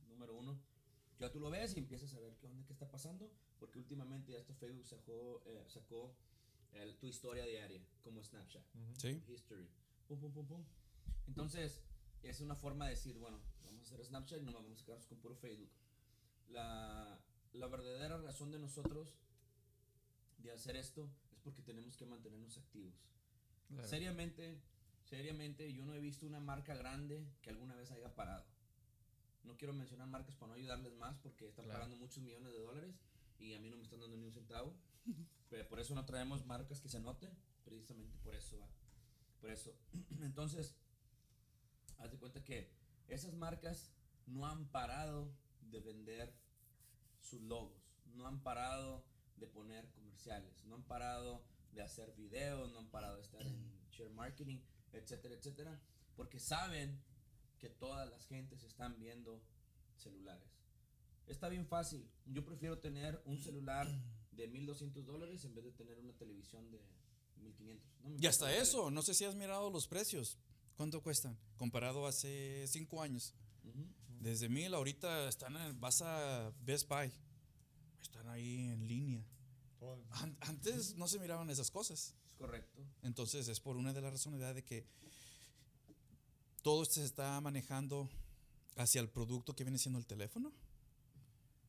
número 0.08 0.34
uno. 0.38 0.58
Ya 1.18 1.30
tú 1.30 1.38
lo 1.40 1.50
ves 1.50 1.76
y 1.76 1.80
empiezas 1.80 2.14
a 2.14 2.20
ver 2.20 2.34
qué 2.38 2.46
onda, 2.46 2.64
qué 2.66 2.72
está 2.72 2.90
pasando, 2.90 3.30
porque 3.58 3.78
últimamente 3.78 4.32
ya 4.32 4.38
este 4.38 4.54
Facebook 4.54 4.86
sacó, 4.86 5.42
eh, 5.46 5.64
sacó 5.68 6.14
el- 6.72 6.96
tu 6.96 7.06
historia 7.06 7.44
diaria 7.44 7.84
como 8.02 8.22
Snapchat, 8.22 8.62
¿Sí? 8.98 9.22
history, 9.28 9.68
pum 10.08 10.18
pum 10.18 10.32
pum 10.32 10.46
pum. 10.46 10.64
Entonces 11.26 11.82
es 12.22 12.40
una 12.40 12.54
forma 12.56 12.86
de 12.86 12.92
decir, 12.92 13.18
bueno, 13.18 13.38
vamos 13.64 13.80
a 13.82 13.94
hacer 13.94 14.04
Snapchat 14.06 14.40
y 14.40 14.42
no 14.44 14.52
vamos 14.52 14.80
a 14.80 14.84
quedarnos 14.84 15.06
con 15.08 15.18
puro 15.18 15.34
Facebook. 15.36 15.70
La, 16.48 17.20
la 17.52 17.66
verdadera 17.66 18.18
razón 18.18 18.50
de 18.50 18.58
nosotros 18.58 19.14
de 20.38 20.52
hacer 20.52 20.76
esto 20.76 21.10
es 21.32 21.38
porque 21.40 21.62
tenemos 21.62 21.96
que 21.96 22.06
mantenernos 22.06 22.56
activos. 22.58 22.94
Claro. 23.68 23.88
Seriamente, 23.88 24.60
seriamente, 25.04 25.72
yo 25.72 25.84
no 25.84 25.94
he 25.94 26.00
visto 26.00 26.26
una 26.26 26.40
marca 26.40 26.74
grande 26.74 27.26
que 27.42 27.50
alguna 27.50 27.74
vez 27.74 27.90
haya 27.90 28.14
parado. 28.14 28.46
No 29.44 29.56
quiero 29.56 29.72
mencionar 29.72 30.06
marcas 30.08 30.34
para 30.36 30.48
no 30.48 30.54
ayudarles 30.54 30.94
más 30.94 31.16
porque 31.18 31.46
están 31.48 31.64
Claro. 31.64 31.78
pagando 31.80 31.96
muchos 31.96 32.22
millones 32.22 32.52
de 32.52 32.58
dólares 32.58 32.94
y 33.38 33.54
a 33.54 33.60
mí 33.60 33.70
no 33.70 33.76
me 33.76 33.82
están 33.84 34.00
dando 34.00 34.16
ni 34.16 34.24
un 34.26 34.32
centavo. 34.32 34.74
Pero 35.48 35.66
por 35.68 35.80
eso 35.80 35.94
no 35.94 36.04
traemos 36.04 36.44
marcas 36.46 36.80
que 36.80 36.88
se 36.88 37.00
noten, 37.00 37.30
precisamente 37.64 38.18
por 38.18 38.34
eso 38.34 38.58
va. 38.58 38.68
Por 39.40 39.50
eso. 39.50 39.74
Entonces, 40.20 40.74
haz 41.98 42.10
de 42.10 42.18
cuenta 42.18 42.44
que 42.44 42.70
esas 43.08 43.34
marcas 43.34 43.90
no 44.26 44.46
han 44.46 44.68
parado 44.68 45.32
de 45.62 45.80
vender 45.80 46.32
sus 47.20 47.40
logos, 47.42 47.82
no 48.14 48.26
han 48.26 48.42
parado 48.42 49.04
de 49.36 49.46
poner 49.46 49.90
comerciales, 49.90 50.64
no 50.64 50.76
han 50.76 50.82
parado 50.84 51.42
de 51.72 51.82
hacer 51.82 52.14
videos, 52.16 52.70
no 52.72 52.78
han 52.78 52.90
parado 52.90 53.16
de 53.16 53.22
estar 53.22 53.46
en 53.46 53.56
share 53.90 54.10
marketing, 54.10 54.58
etcétera, 54.92 55.34
etcétera, 55.34 55.80
porque 56.16 56.38
saben 56.38 57.00
que 57.58 57.68
todas 57.68 58.08
las 58.08 58.26
gentes 58.26 58.62
están 58.64 58.98
viendo 58.98 59.42
celulares. 59.96 60.48
Está 61.26 61.48
bien 61.48 61.66
fácil. 61.66 62.10
Yo 62.26 62.44
prefiero 62.44 62.78
tener 62.78 63.22
un 63.26 63.38
celular 63.40 63.88
de 64.32 64.48
1200 64.48 65.06
dólares 65.06 65.44
en 65.44 65.54
vez 65.54 65.64
de 65.64 65.72
tener 65.72 65.98
una 65.98 66.12
televisión 66.14 66.70
de 66.70 66.80
1500. 67.36 67.86
No 68.02 68.16
Y 68.18 68.26
hasta 68.26 68.54
eso, 68.54 68.90
no 68.90 69.02
sé 69.02 69.14
si 69.14 69.24
has 69.24 69.34
mirado 69.34 69.70
los 69.70 69.86
precios. 69.86 70.38
¿Cuánto 70.76 71.02
cuestan? 71.02 71.38
Comparado 71.56 72.06
a 72.06 72.08
hace 72.08 72.66
cinco 72.66 73.02
años. 73.02 73.34
Ujú. 73.64 73.86
Desde 74.20 74.48
mil, 74.48 74.72
ahorita 74.74 75.28
están 75.28 75.56
en, 75.56 75.80
vas 75.80 76.02
a 76.02 76.52
Best 76.62 76.88
Buy. 76.88 77.10
Están 78.02 78.28
ahí 78.28 78.68
en 78.68 78.86
línea. 78.86 79.24
An- 80.10 80.36
Antes 80.40 80.94
no 80.94 81.08
se 81.08 81.18
miraban 81.18 81.48
esas 81.50 81.70
cosas. 81.70 82.14
Es 82.26 82.34
correcto. 82.34 82.82
Entonces 83.02 83.48
es 83.48 83.58
por 83.60 83.76
una 83.76 83.92
de 83.92 84.00
las 84.02 84.12
razones 84.12 84.54
de 84.54 84.62
que 84.62 84.84
todo 86.62 86.84
se 86.84 87.02
está 87.04 87.40
manejando 87.40 88.08
hacia 88.76 89.00
el 89.00 89.08
producto 89.08 89.56
que 89.56 89.64
viene 89.64 89.78
siendo 89.78 89.98
el 89.98 90.06
teléfono 90.06 90.52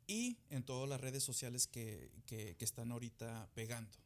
y 0.08 0.38
en 0.50 0.64
todas 0.64 0.90
las 0.90 1.00
redes 1.00 1.24
sociales 1.24 1.68
que, 1.68 2.12
que- 2.26 2.56
que 2.58 2.66
están 2.66 2.92
ahorita 2.92 3.50
pegando. 3.54 3.98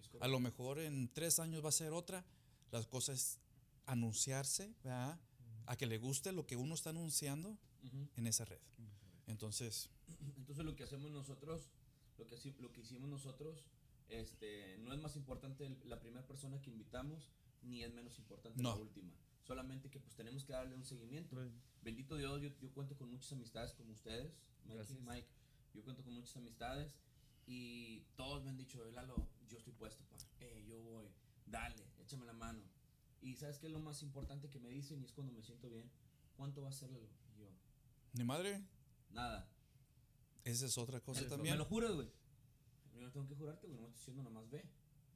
Es 0.00 0.10
A 0.20 0.26
lo 0.26 0.40
mejor 0.40 0.80
en 0.80 1.08
tres 1.12 1.38
años 1.38 1.64
va 1.64 1.68
a 1.68 1.72
ser 1.72 1.92
otra. 1.92 2.24
Las 2.72 2.86
cosas 2.86 3.16
es 3.18 3.38
anunciarse, 3.86 4.74
¿verdad? 4.82 5.18
A 5.66 5.76
que 5.76 5.86
le 5.86 5.98
guste 5.98 6.32
lo 6.32 6.44
que 6.46 6.56
uno 6.56 6.74
está 6.74 6.90
anunciando 6.90 7.56
En 8.16 8.26
esa 8.26 8.44
red. 8.44 8.58
Entonces, 9.26 9.90
Entonces 10.36 10.64
lo 10.64 10.74
que 10.74 10.84
hacemos 10.84 11.10
nosotros, 11.10 11.68
lo 12.16 12.26
que, 12.26 12.36
lo 12.60 12.72
que 12.72 12.80
hicimos 12.80 13.08
nosotros, 13.08 13.66
este, 14.08 14.78
no 14.78 14.92
es 14.94 15.00
más 15.00 15.16
importante 15.16 15.68
la 15.84 16.00
primera 16.00 16.26
persona 16.26 16.60
que 16.62 16.70
invitamos, 16.70 17.30
ni 17.62 17.82
es 17.84 17.92
menos 17.92 18.18
importante 18.18 18.62
la 18.62 18.74
última. 18.74 19.12
Solamente 19.42 19.90
que 19.90 20.00
pues 20.00 20.14
tenemos 20.14 20.44
que 20.44 20.52
darle 20.52 20.74
un 20.74 20.84
seguimiento. 20.84 21.36
Right. 21.40 21.52
Bendito 21.82 22.16
Dios, 22.16 22.40
yo, 22.42 22.50
yo 22.60 22.70
cuento 22.72 22.96
con 22.96 23.10
muchas 23.10 23.32
amistades 23.32 23.72
como 23.74 23.92
ustedes, 23.92 24.32
Mike, 24.64 24.76
Gracias. 24.76 25.00
Mike. 25.00 25.28
Yo 25.74 25.82
cuento 25.84 26.02
con 26.04 26.14
muchas 26.14 26.36
amistades 26.36 26.94
y 27.46 28.00
todos 28.16 28.42
me 28.42 28.50
han 28.50 28.56
dicho, 28.56 28.84
"Eh, 28.86 28.92
Lalo, 28.92 29.26
yo 29.48 29.58
estoy 29.58 29.72
puesto, 29.74 30.04
pa. 30.04 30.16
Eh, 30.40 30.64
yo 30.66 30.78
voy, 30.80 31.06
dale, 31.46 31.82
échame 31.98 32.26
la 32.26 32.32
mano. 32.34 32.62
Y 33.22 33.36
¿sabes 33.36 33.58
qué 33.58 33.66
es 33.66 33.72
lo 33.72 33.80
más 33.80 34.02
importante 34.02 34.48
que 34.50 34.58
me 34.60 34.68
dicen? 34.70 35.00
Y 35.02 35.04
es 35.04 35.12
cuando 35.12 35.32
me 35.32 35.42
siento 35.42 35.68
bien. 35.70 35.90
¿Cuánto 36.36 36.62
va 36.62 36.68
a 36.68 36.72
ser, 36.72 36.90
Lalo? 36.90 37.08
Mi 38.12 38.24
madre, 38.24 38.62
nada. 39.10 39.48
esa 40.44 40.66
es 40.66 40.78
otra 40.78 41.00
cosa 41.00 41.26
también. 41.28 41.54
Me 41.54 41.58
lo 41.58 41.64
juras, 41.64 41.92
güey. 41.92 42.08
Yo 42.94 43.02
no 43.02 43.12
tengo 43.12 43.26
que 43.28 43.34
jurarte, 43.34 43.66
güey. 43.66 43.78
No 43.80 43.88
me 43.88 43.94
estoy 43.94 44.00
diciendo, 44.12 44.22
nomás 44.22 44.50
ve. 44.50 44.64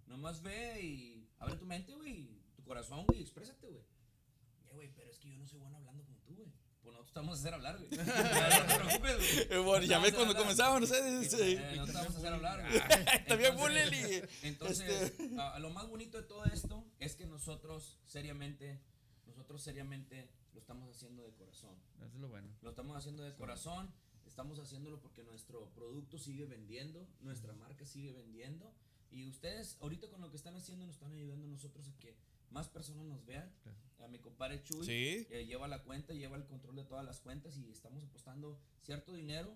Nomás 0.07 0.43
ve 0.43 0.81
y 0.83 1.29
abre 1.39 1.57
tu 1.57 1.67
mente, 1.67 1.95
güey. 1.95 2.41
Tu 2.55 2.63
corazón, 2.65 3.05
güey. 3.07 3.21
Exprésate, 3.23 3.69
güey. 3.69 3.83
Eh, 3.83 4.75
güey, 4.75 4.93
pero 4.95 5.11
es 5.11 5.19
que 5.19 5.31
yo 5.31 5.39
no 5.39 5.47
soy 5.47 5.59
bueno 5.59 5.77
hablando 5.79 6.05
como 6.05 6.19
tú, 6.21 6.35
güey. 6.35 6.53
Pues 6.83 6.93
nosotros 6.95 7.13
te 7.13 7.21
vamos 7.21 7.39
a 7.39 7.41
hacer 7.41 7.55
hablar, 7.55 7.79
güey. 7.79 7.91
no 7.97 7.97
te 8.05 8.75
preocupes, 8.75 9.17
güey. 9.17 9.47
Eh, 9.51 9.59
bueno, 9.65 9.85
ya 9.87 9.99
No 9.99 10.03
ves 10.05 10.15
cuando 10.15 10.35
comenzábamos, 10.37 10.81
¿no? 10.81 10.87
Sí. 11.25 11.37
Eh, 11.41 11.75
no 11.77 11.87
te 11.87 11.93
vamos 11.93 12.15
a 12.15 12.19
hacer 12.19 12.33
hablar, 12.33 12.61
güey. 12.61 12.77
Está 12.77 13.37
bien, 13.37 13.53
Entonces- 13.53 13.57
Buleli. 13.61 14.23
Entonces, 14.43 15.03
Este- 15.03 15.37
a- 15.41 15.55
a 15.55 15.59
lo 15.59 15.71
más 15.71 15.89
bonito 15.89 16.19
de 16.21 16.25
todo 16.25 16.45
esto 16.47 16.85
es 16.99 17.15
que 17.17 17.27
nosotros, 17.27 17.99
seriamente, 18.05 18.81
nosotros 19.27 19.63
seriamente 19.63 20.31
lo 20.53 20.61
estamos 20.61 20.95
haciendo 20.95 21.23
de 21.25 21.33
corazón. 21.35 21.77
Eso 21.97 22.07
es 22.07 22.21
lo 22.21 22.29
bueno. 22.29 22.49
Lo 22.63 22.71
estamos 22.71 22.97
haciendo 22.97 23.23
de 23.23 23.35
corazón, 23.35 23.93
estamos 24.27 24.59
haciéndolo 24.59 25.01
porque 25.01 25.23
nuestro 25.25 25.69
producto 25.75 26.19
sigue 26.19 26.45
vendiendo, 26.47 27.09
nuestra 27.21 27.53
marca 27.55 27.85
sigue 27.85 28.13
vendiendo. 28.13 28.73
Y 29.11 29.27
ustedes, 29.27 29.77
ahorita 29.81 30.09
con 30.09 30.21
lo 30.21 30.31
que 30.31 30.37
están 30.37 30.57
haciendo, 30.57 30.87
nos 30.87 30.97
están 30.97 31.13
ayudando 31.13 31.47
a 31.47 31.51
nosotros 31.51 31.87
a 31.89 31.99
que 31.99 32.17
más 32.51 32.69
personas 32.69 33.05
nos 33.07 33.25
vean. 33.25 33.51
Claro. 33.63 33.79
A 34.01 34.09
mi 34.09 34.19
compadre 34.19 34.63
Chuy, 34.63 34.85
Sí. 34.85 35.27
que 35.29 35.47
lleva 35.47 35.69
la 35.69 35.83
cuenta, 35.85 36.13
lleva 36.13 36.37
el 36.37 36.45
control 36.45 36.77
de 36.77 36.85
todas 36.85 37.05
las 37.05 37.21
cuentas 37.21 37.57
y 37.57 37.71
estamos 37.71 38.03
apostando 38.05 38.59
cierto 38.83 39.13
dinero 39.13 39.55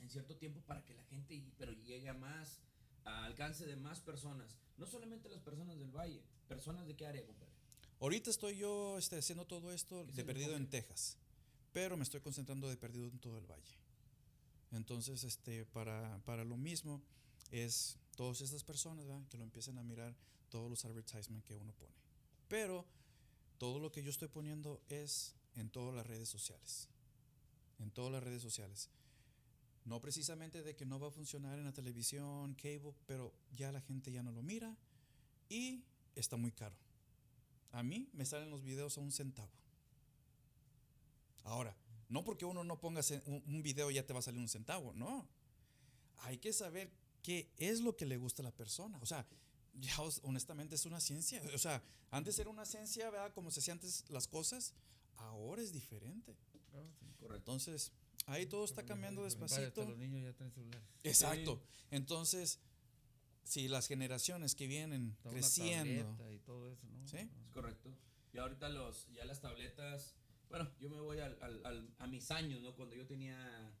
en 0.00 0.08
cierto 0.08 0.36
tiempo 0.36 0.60
para 0.62 0.84
que 0.84 0.94
la 0.94 1.02
gente, 1.04 1.42
pero 1.58 1.72
llegue 1.72 2.08
a 2.08 2.14
más, 2.14 2.60
a 3.04 3.24
alcance 3.24 3.66
de 3.66 3.76
más 3.76 4.00
personas. 4.00 4.56
No 4.78 4.86
solamente 4.86 5.28
las 5.28 5.40
personas 5.40 5.78
del 5.78 5.90
valle, 5.90 6.22
personas 6.48 6.86
de 6.86 6.96
qué 6.96 7.06
área, 7.06 7.26
compadre. 7.26 7.49
Ahorita 8.00 8.30
estoy 8.30 8.56
yo 8.56 8.96
este, 8.96 9.18
haciendo 9.18 9.44
todo 9.46 9.72
esto 9.72 10.02
¿Qué 10.04 10.10
es 10.10 10.16
de 10.16 10.24
perdido 10.24 10.56
en? 10.56 10.68
Texas, 10.68 11.18
pero 11.72 11.98
me 11.98 12.02
estoy 12.02 12.20
concentrando 12.20 12.66
de 12.68 12.76
perdido 12.78 13.06
en 13.08 13.18
todo 13.18 13.36
el 13.36 13.46
valle. 13.46 13.76
Entonces, 14.72 15.22
este, 15.22 15.66
para, 15.66 16.18
para 16.24 16.44
lo 16.44 16.56
mismo 16.56 17.02
es 17.50 17.98
todas 18.16 18.40
estas 18.40 18.64
personas 18.64 19.06
¿verdad? 19.06 19.26
que 19.28 19.36
lo 19.36 19.44
empiecen 19.44 19.76
a 19.76 19.82
mirar 19.82 20.16
todos 20.48 20.70
los 20.70 20.84
advertisements 20.86 21.44
que 21.44 21.56
uno 21.56 21.74
pone. 21.74 21.92
Pero 22.48 22.86
todo 23.58 23.78
lo 23.78 23.92
que 23.92 24.02
yo 24.02 24.10
estoy 24.10 24.28
poniendo 24.28 24.80
es 24.88 25.34
en 25.54 25.68
todas 25.68 25.94
las 25.94 26.06
redes 26.06 26.28
sociales. 26.28 26.88
En 27.78 27.90
todas 27.90 28.12
las 28.12 28.22
redes 28.22 28.40
sociales. 28.40 28.88
No 29.84 30.00
precisamente 30.00 30.62
de 30.62 30.74
que 30.74 30.86
no 30.86 30.98
va 30.98 31.08
a 31.08 31.10
funcionar 31.10 31.58
en 31.58 31.64
la 31.66 31.72
televisión, 31.72 32.54
cable, 32.54 32.94
pero 33.06 33.34
ya 33.52 33.72
la 33.72 33.82
gente 33.82 34.10
ya 34.10 34.22
no 34.22 34.32
lo 34.32 34.42
mira 34.42 34.74
y 35.50 35.84
está 36.14 36.36
muy 36.36 36.52
caro. 36.52 36.76
A 37.72 37.82
mí 37.82 38.08
me 38.12 38.24
salen 38.24 38.50
los 38.50 38.62
videos 38.62 38.96
a 38.98 39.00
un 39.00 39.12
centavo. 39.12 39.50
Ahora, 41.44 41.76
no 42.08 42.24
porque 42.24 42.44
uno 42.44 42.64
no 42.64 42.80
ponga 42.80 43.00
un, 43.26 43.62
video 43.62 43.90
ya 43.90 44.06
te 44.06 44.12
va 44.12 44.18
a 44.18 44.22
salir 44.22 44.40
un 44.40 44.48
centavo, 44.48 44.92
no. 44.94 45.28
Hay 46.18 46.38
que 46.38 46.52
saber 46.52 46.90
qué 47.22 47.52
es 47.56 47.80
lo 47.80 47.96
que 47.96 48.06
le 48.06 48.16
gusta 48.16 48.42
a 48.42 48.44
la 48.44 48.50
persona. 48.50 48.98
O 49.00 49.06
sea, 49.06 49.26
ya 49.74 49.96
honestamente 50.22 50.74
es 50.74 50.84
una 50.86 51.00
ciencia. 51.00 51.40
O 51.54 51.58
sea, 51.58 51.82
antes 52.10 52.38
era 52.38 52.50
una 52.50 52.66
ciencia, 52.66 53.08
¿verdad? 53.10 53.32
Como 53.32 53.50
se 53.50 53.60
hacían 53.60 53.76
antes 53.76 54.04
las 54.10 54.26
cosas, 54.26 54.74
ahora 55.16 55.62
es 55.62 55.72
diferente. 55.72 56.36
Correcto. 57.20 57.36
Entonces, 57.36 57.92
ahí 58.26 58.46
todo 58.46 58.64
está 58.64 58.84
cambiando 58.84 59.24
despacito. 59.24 59.84
los 59.84 59.98
niños 59.98 60.22
ya 60.22 60.32
tienen 60.32 60.52
celulares. 60.52 60.88
Exacto. 61.04 61.62
Entonces, 61.90 62.58
Sí, 63.50 63.66
las 63.66 63.88
generaciones 63.88 64.54
que 64.54 64.68
vienen 64.68 65.16
toda 65.22 65.34
creciendo. 65.34 66.30
y 66.32 66.38
todo 66.38 66.70
eso, 66.70 66.86
¿no? 66.88 67.08
Sí. 67.08 67.16
Es 67.18 67.50
correcto. 67.52 67.92
Y 68.32 68.38
ahorita 68.38 68.68
los, 68.68 69.08
ya 69.12 69.24
las 69.24 69.40
tabletas, 69.40 70.14
bueno, 70.48 70.70
yo 70.78 70.88
me 70.88 71.00
voy 71.00 71.18
al, 71.18 71.36
al- 71.42 71.66
al- 71.66 71.94
a 71.98 72.06
mis 72.06 72.30
años, 72.30 72.60
¿no? 72.62 72.76
Cuando 72.76 72.94
yo 72.94 73.06
tenía 73.08 73.72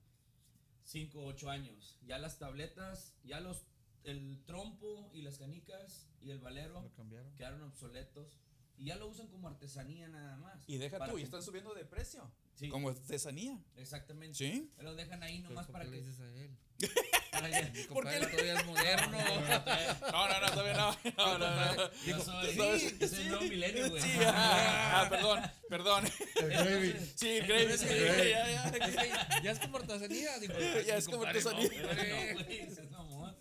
5 0.82 1.20
o 1.20 1.26
8 1.26 1.50
años. 1.50 1.96
Ya 2.04 2.18
las 2.18 2.40
tabletas, 2.40 3.14
ya 3.22 3.38
los, 3.38 3.62
el 4.02 4.42
trompo 4.44 5.08
y 5.14 5.22
las 5.22 5.38
canicas 5.38 6.08
y 6.20 6.30
el 6.30 6.40
valero 6.40 6.82
Lo 6.82 6.92
cambiaron. 6.94 7.32
quedaron 7.36 7.62
obsoletos. 7.62 8.40
Y 8.76 8.86
ya 8.86 8.96
lo 8.96 9.06
usan 9.06 9.28
como 9.28 9.46
artesanía 9.46 10.08
nada 10.08 10.36
más. 10.38 10.64
Y 10.68 10.78
deja 10.78 10.98
tú, 11.08 11.16
y 11.16 11.22
están 11.22 11.44
subiendo 11.44 11.74
de 11.74 11.84
precio. 11.84 12.28
Sí, 12.60 12.68
Como 12.68 12.90
artesanía. 12.90 13.58
exactamente. 13.76 14.36
¿Sí? 14.36 14.70
Lo 14.80 14.94
dejan 14.94 15.22
ahí 15.22 15.38
nomás 15.38 15.64
¿por 15.64 15.72
para 15.72 15.86
que... 15.86 15.96
dices 15.96 16.20
a 16.20 16.26
él? 16.34 16.54
¿Por 17.30 17.72
qué 17.72 17.86
compadre 17.88 18.26
todavía 18.26 18.54
es 18.60 18.66
moderno. 18.66 19.18
No, 20.12 20.28
no, 20.28 20.40
no, 20.40 20.50
todavía 20.50 20.74
no. 20.74 20.96
No, 21.16 21.38
no, 21.38 21.74
no. 21.74 21.90
Yo 22.06 22.20
soy, 22.20 22.50
Sí, 22.52 22.96
yo 23.00 23.08
soy 23.08 23.20
el 23.22 23.28
nuevo 23.30 23.44
milenio, 23.44 23.88
güey. 23.88 24.02
Sí, 24.02 24.10
ah, 24.26 25.00
ah, 25.04 25.08
perdón, 25.08 25.40
perdón. 25.70 26.04
El 26.36 26.48
gravy. 26.50 26.94
Sí, 27.16 27.40
Gravy, 27.40 27.78
sí, 27.78 27.86
ya, 27.88 28.50
ya. 28.50 28.64
Es 28.68 28.96
que 28.96 29.42
ya 29.42 29.50
es 29.52 29.58
como 29.58 29.78
artesanía. 29.78 30.38
Digo, 30.38 30.54
Ya 30.86 30.96
es 30.98 31.08
como 31.08 31.24
artesanía. 31.24 31.68
no, 31.70 32.34
güey, 32.44 32.58
es 32.60 32.90
mamón. 32.90 33.36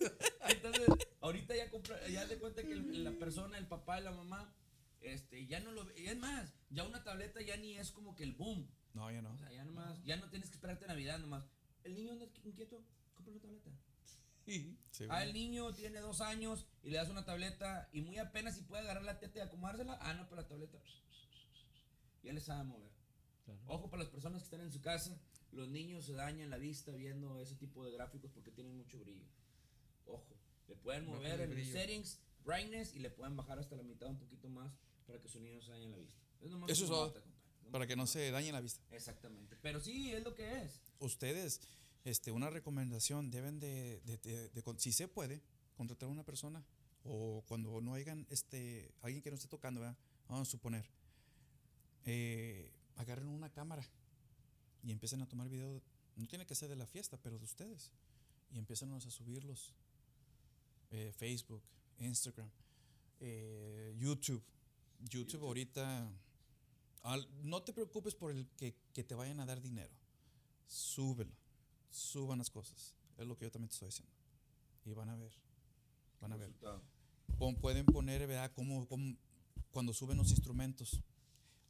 Entonces, 0.47 0.87
ahorita 1.19 1.55
ya 1.57 1.69
compra, 1.69 2.07
ya 2.07 2.25
de 2.25 2.37
cuenta 2.37 2.61
que 2.63 2.71
el- 2.71 3.03
la 3.03 3.11
persona, 3.11 3.57
el 3.57 3.67
papá 3.67 3.99
y 3.99 4.03
la 4.03 4.11
mamá, 4.11 4.55
este, 5.01 5.45
ya 5.45 5.59
no 5.59 5.71
lo 5.73 5.83
ve. 5.85 5.93
y 5.97 6.07
Es 6.07 6.17
más, 6.17 6.53
ya 6.69 6.83
una 6.85 7.03
tableta 7.03 7.41
ya 7.41 7.57
ni 7.57 7.77
es 7.77 7.91
como 7.91 8.15
que 8.15 8.23
el 8.23 8.33
boom. 8.33 8.69
No, 8.93 9.11
ya 9.11 9.21
no. 9.21 9.31
O 9.33 9.37
sea, 9.37 9.51
ya 9.51 9.63
nomás, 9.63 10.03
ya 10.03 10.17
no 10.17 10.29
tienes 10.29 10.49
que 10.49 10.55
esperarte 10.55 10.85
a 10.85 10.89
Navidad 10.89 11.19
nomás. 11.19 11.45
El 11.83 11.95
niño 11.95 12.13
anda 12.13 12.25
inquieto, 12.43 12.83
compra 13.15 13.31
una 13.33 13.41
tableta. 13.41 13.71
Sí. 14.45 14.77
Sí, 14.91 15.05
Ah, 15.09 15.23
el 15.23 15.33
niño 15.33 15.73
tiene 15.75 15.99
dos 15.99 16.21
años 16.21 16.65
y 16.81 16.89
le 16.89 16.97
das 16.97 17.09
una 17.09 17.23
tableta 17.23 17.87
y 17.93 18.01
muy 18.01 18.17
apenas 18.17 18.55
si 18.55 18.63
puede 18.63 18.81
agarrar 18.81 19.03
la 19.03 19.19
teta 19.19 19.37
y 19.39 19.41
acomodársela. 19.41 19.97
Ah, 20.01 20.13
no, 20.13 20.27
pero 20.27 20.41
la 20.41 20.47
tableta. 20.47 20.79
Ya 22.23 22.33
le 22.33 22.41
sabe 22.41 22.63
mover. 22.63 22.91
Claro. 23.45 23.59
Ojo 23.67 23.89
para 23.89 24.03
las 24.03 24.11
personas 24.11 24.41
que 24.41 24.45
están 24.45 24.61
en 24.61 24.71
su 24.71 24.81
casa, 24.81 25.19
los 25.51 25.69
niños 25.69 26.05
se 26.05 26.13
dañan 26.13 26.49
la 26.49 26.57
vista 26.57 26.91
viendo 26.91 27.39
ese 27.41 27.55
tipo 27.55 27.85
de 27.85 27.91
gráficos 27.91 28.31
porque 28.31 28.51
tienen 28.51 28.75
mucho 28.75 28.99
brillo. 28.99 29.25
Ojo, 30.05 30.35
le 30.67 30.75
pueden 30.75 31.05
mover 31.05 31.41
en 31.41 31.55
los 31.55 31.67
settings, 31.67 32.19
brightness 32.43 32.95
y 32.95 32.99
le 32.99 33.09
pueden 33.11 33.35
bajar 33.37 33.59
hasta 33.59 33.75
la 33.75 33.83
mitad 33.83 34.09
un 34.09 34.17
poquito 34.17 34.49
más 34.49 34.71
para 35.05 35.21
que 35.21 35.27
su 35.27 35.39
niño 35.39 35.61
se 35.61 35.71
dañe 35.71 35.87
la 35.89 35.97
vista. 35.97 36.19
Es 36.41 36.49
nomás 36.49 36.69
Eso 36.71 36.83
es 36.85 36.89
todo, 36.89 37.13
Para 37.71 37.87
que 37.87 37.95
no 37.95 38.07
se 38.07 38.31
dañe 38.31 38.51
la 38.51 38.61
vista. 38.61 38.81
Exactamente. 38.91 39.55
Pero 39.61 39.79
sí, 39.79 40.11
es 40.11 40.23
lo 40.23 40.33
que 40.35 40.63
es. 40.63 40.79
Ustedes, 40.99 41.61
este, 42.05 42.31
una 42.31 42.49
recomendación, 42.49 43.29
deben 43.31 43.59
de, 43.59 44.01
de- 44.05 44.17
de- 44.17 44.49
de 44.49 44.63
con- 44.63 44.79
si 44.79 44.91
se 44.91 45.07
puede, 45.07 45.41
contratar 45.75 46.07
a 46.09 46.11
una 46.11 46.23
persona. 46.23 46.63
O 47.03 47.43
cuando 47.47 47.79
no 47.81 47.93
hayan, 47.93 48.25
este, 48.29 48.93
alguien 49.01 49.21
que 49.21 49.29
no 49.29 49.35
esté 49.35 49.47
tocando, 49.47 49.79
¿verdad? 49.81 49.97
vamos 50.27 50.47
a 50.47 50.51
suponer, 50.51 50.85
eh, 52.05 52.71
agarren 52.97 53.27
una 53.27 53.49
cámara 53.51 53.83
y 54.83 54.91
empiecen 54.91 55.21
a 55.21 55.27
tomar 55.27 55.49
video. 55.49 55.81
No 56.15 56.27
tiene 56.27 56.45
que 56.45 56.55
ser 56.55 56.69
de 56.69 56.75
la 56.75 56.85
fiesta, 56.85 57.17
pero 57.17 57.37
de 57.39 57.45
ustedes. 57.45 57.91
Y 58.51 58.57
empiezan 58.57 58.91
a 58.91 58.99
subirlos. 58.99 59.73
Eh, 60.91 61.13
Facebook, 61.15 61.61
Instagram, 61.99 62.49
eh, 63.19 63.95
YouTube. 63.97 64.43
YouTube 64.99 65.43
ahorita... 65.43 66.11
al- 67.03 67.27
no 67.43 67.61
te 67.63 67.73
preocupes 67.73 68.15
por 68.15 68.31
el 68.31 68.47
que, 68.57 68.75
que 68.93 69.03
te 69.03 69.15
vayan 69.15 69.39
a 69.39 69.45
dar 69.45 69.61
dinero. 69.61 69.93
Súbelo. 70.67 71.31
Suban 71.89 72.37
las 72.39 72.49
cosas. 72.49 72.93
Es 73.17 73.27
lo 73.27 73.37
que 73.37 73.45
yo 73.45 73.51
también 73.51 73.69
te 73.69 73.73
estoy 73.73 73.87
diciendo. 73.89 74.13
Y 74.85 74.93
van 74.93 75.09
a 75.09 75.15
ver. 75.15 75.31
Van 76.21 76.31
a 76.33 76.35
ver. 76.37 76.51
Pon- 77.37 77.55
pueden 77.55 77.85
poner, 77.85 78.25
¿verdad? 78.27 78.51
Cómo, 78.53 78.87
cómo- 78.87 79.15
cuando 79.71 79.93
suben 79.93 80.17
los 80.17 80.31
instrumentos. 80.31 80.99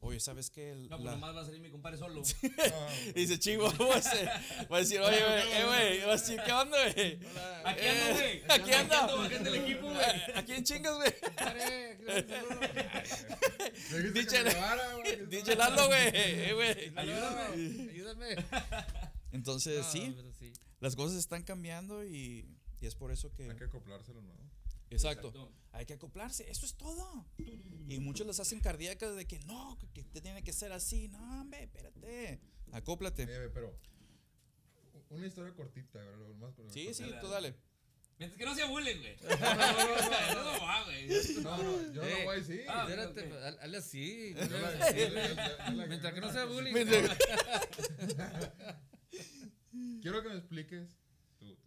Oye, 0.02 0.18
¿sabes 0.18 0.48
qué? 0.48 0.70
El- 0.72 0.84
No, 0.88 0.96
pues 0.96 1.04
la- 1.04 1.10
nomás 1.12 1.36
va 1.36 1.42
a 1.42 1.44
salir 1.44 1.60
mi 1.60 1.70
compadre 1.70 1.98
solo. 1.98 2.22
No, 2.42 3.12
Dice 3.14 3.38
Chivo, 3.38 3.64
va 3.80 3.92
a 3.92 3.96
decir, 3.96 4.28
va 4.72 4.76
a 4.76 4.80
decir, 4.80 4.98
oye, 5.00 5.20
güey, 5.22 5.52
eh, 5.52 5.64
güey, 5.66 6.00
va 6.00 6.08
a 6.08 6.12
decir, 6.16 6.40
¿qué 6.44 6.52
onda, 6.52 6.78
güey? 6.92 7.18
Aquí 7.64 7.86
ando, 7.86 8.14
güey. 8.14 8.42
aquí 8.48 8.72
anda. 8.72 9.04
ando 9.04 9.54
equipo, 9.54 9.86
güey. 9.90 10.32
¿A 10.34 10.42
quién 10.44 10.64
chingas, 10.64 10.96
güey? 10.96 11.14
Aquí 11.36 11.60
Dice- 15.28 15.56
Lalo, 15.56 15.86
güey, 15.86 16.10
eh, 16.14 16.52
güey. 16.54 16.92
Ayúdame, 16.96 17.90
ayúdame. 17.90 18.36
Entonces, 19.32 19.78
No, 19.84 19.90
sí, 19.92 20.16
las 20.80 20.96
cosas 20.96 21.18
están 21.18 21.42
cambiando 21.42 22.04
y, 22.04 22.46
y 22.80 22.86
es 22.86 22.94
por 22.94 23.12
eso 23.12 23.30
que... 23.32 23.50
Hay 23.50 23.56
que 23.56 23.64
acoplárselo, 23.64 24.22
¿no? 24.22 24.32
Exacto. 24.90 25.32
Hay 25.72 25.86
que 25.86 25.94
acoplarse, 25.94 26.50
eso 26.50 26.66
es 26.66 26.74
todo. 26.74 27.26
Y 27.88 27.98
muchos 28.00 28.26
las 28.26 28.40
hacen 28.40 28.60
cardíacas 28.60 29.16
de 29.16 29.26
que 29.26 29.38
no, 29.40 29.78
que, 29.94 30.02
te 30.04 30.20
tiene 30.20 30.42
que 30.42 30.52
ser 30.52 30.72
así. 30.72 31.08
No, 31.08 31.40
hombre, 31.40 31.62
espérate. 31.64 32.40
Acóplate. 32.72 33.22
Eh, 33.22 33.48
pero 33.54 33.78
una 35.10 35.26
historia 35.26 35.54
cortita, 35.54 35.98
¿verdad? 35.98 36.28
Lo 36.28 36.34
más- 36.34 36.54
Sí, 36.72 36.92
sí, 36.94 37.02
cortita. 37.02 37.20
tú 37.20 37.28
dale. 37.28 37.54
Mientras 38.18 38.38
que 38.38 38.44
no 38.44 38.54
se 38.54 38.64
bullying, 38.66 38.98
güey. 38.98 39.16
No, 39.40 39.54
no, 39.54 40.44
no, 40.44 40.58
no, 40.58 40.64
va, 40.64 40.84
güey. 40.84 41.08
No, 41.42 41.56
no, 41.56 41.92
yo 41.92 42.02
no 42.02 42.08
Eh, 42.08 42.18
lo 42.18 42.24
voy 42.24 42.36
a 42.36 42.38
decir. 42.38 42.64
ah, 42.68 42.82
Espérate, 42.86 43.20
ok. 43.26 43.32
haz- 43.42 43.58
hazle 43.62 43.76
así. 43.78 44.34
Mientras 45.88 46.14
que 46.14 46.20
no 46.20 46.30
sea 46.32 46.44
bullying. 46.44 46.74
Mientras- 46.74 47.18
Quiero 50.02 50.22
que 50.22 50.28
me 50.28 50.36
expliques, 50.36 50.88
tú, 51.38 51.54
tú 51.54 51.60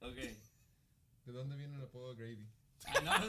también, 0.00 0.32
Ok. 0.32 0.38
¿De 1.28 1.34
dónde 1.34 1.56
viene 1.56 1.76
el 1.76 1.82
apodo 1.82 2.16
Gravy? 2.16 2.48
Ah, 2.86 3.00
no, 3.04 3.18
no. 3.18 3.26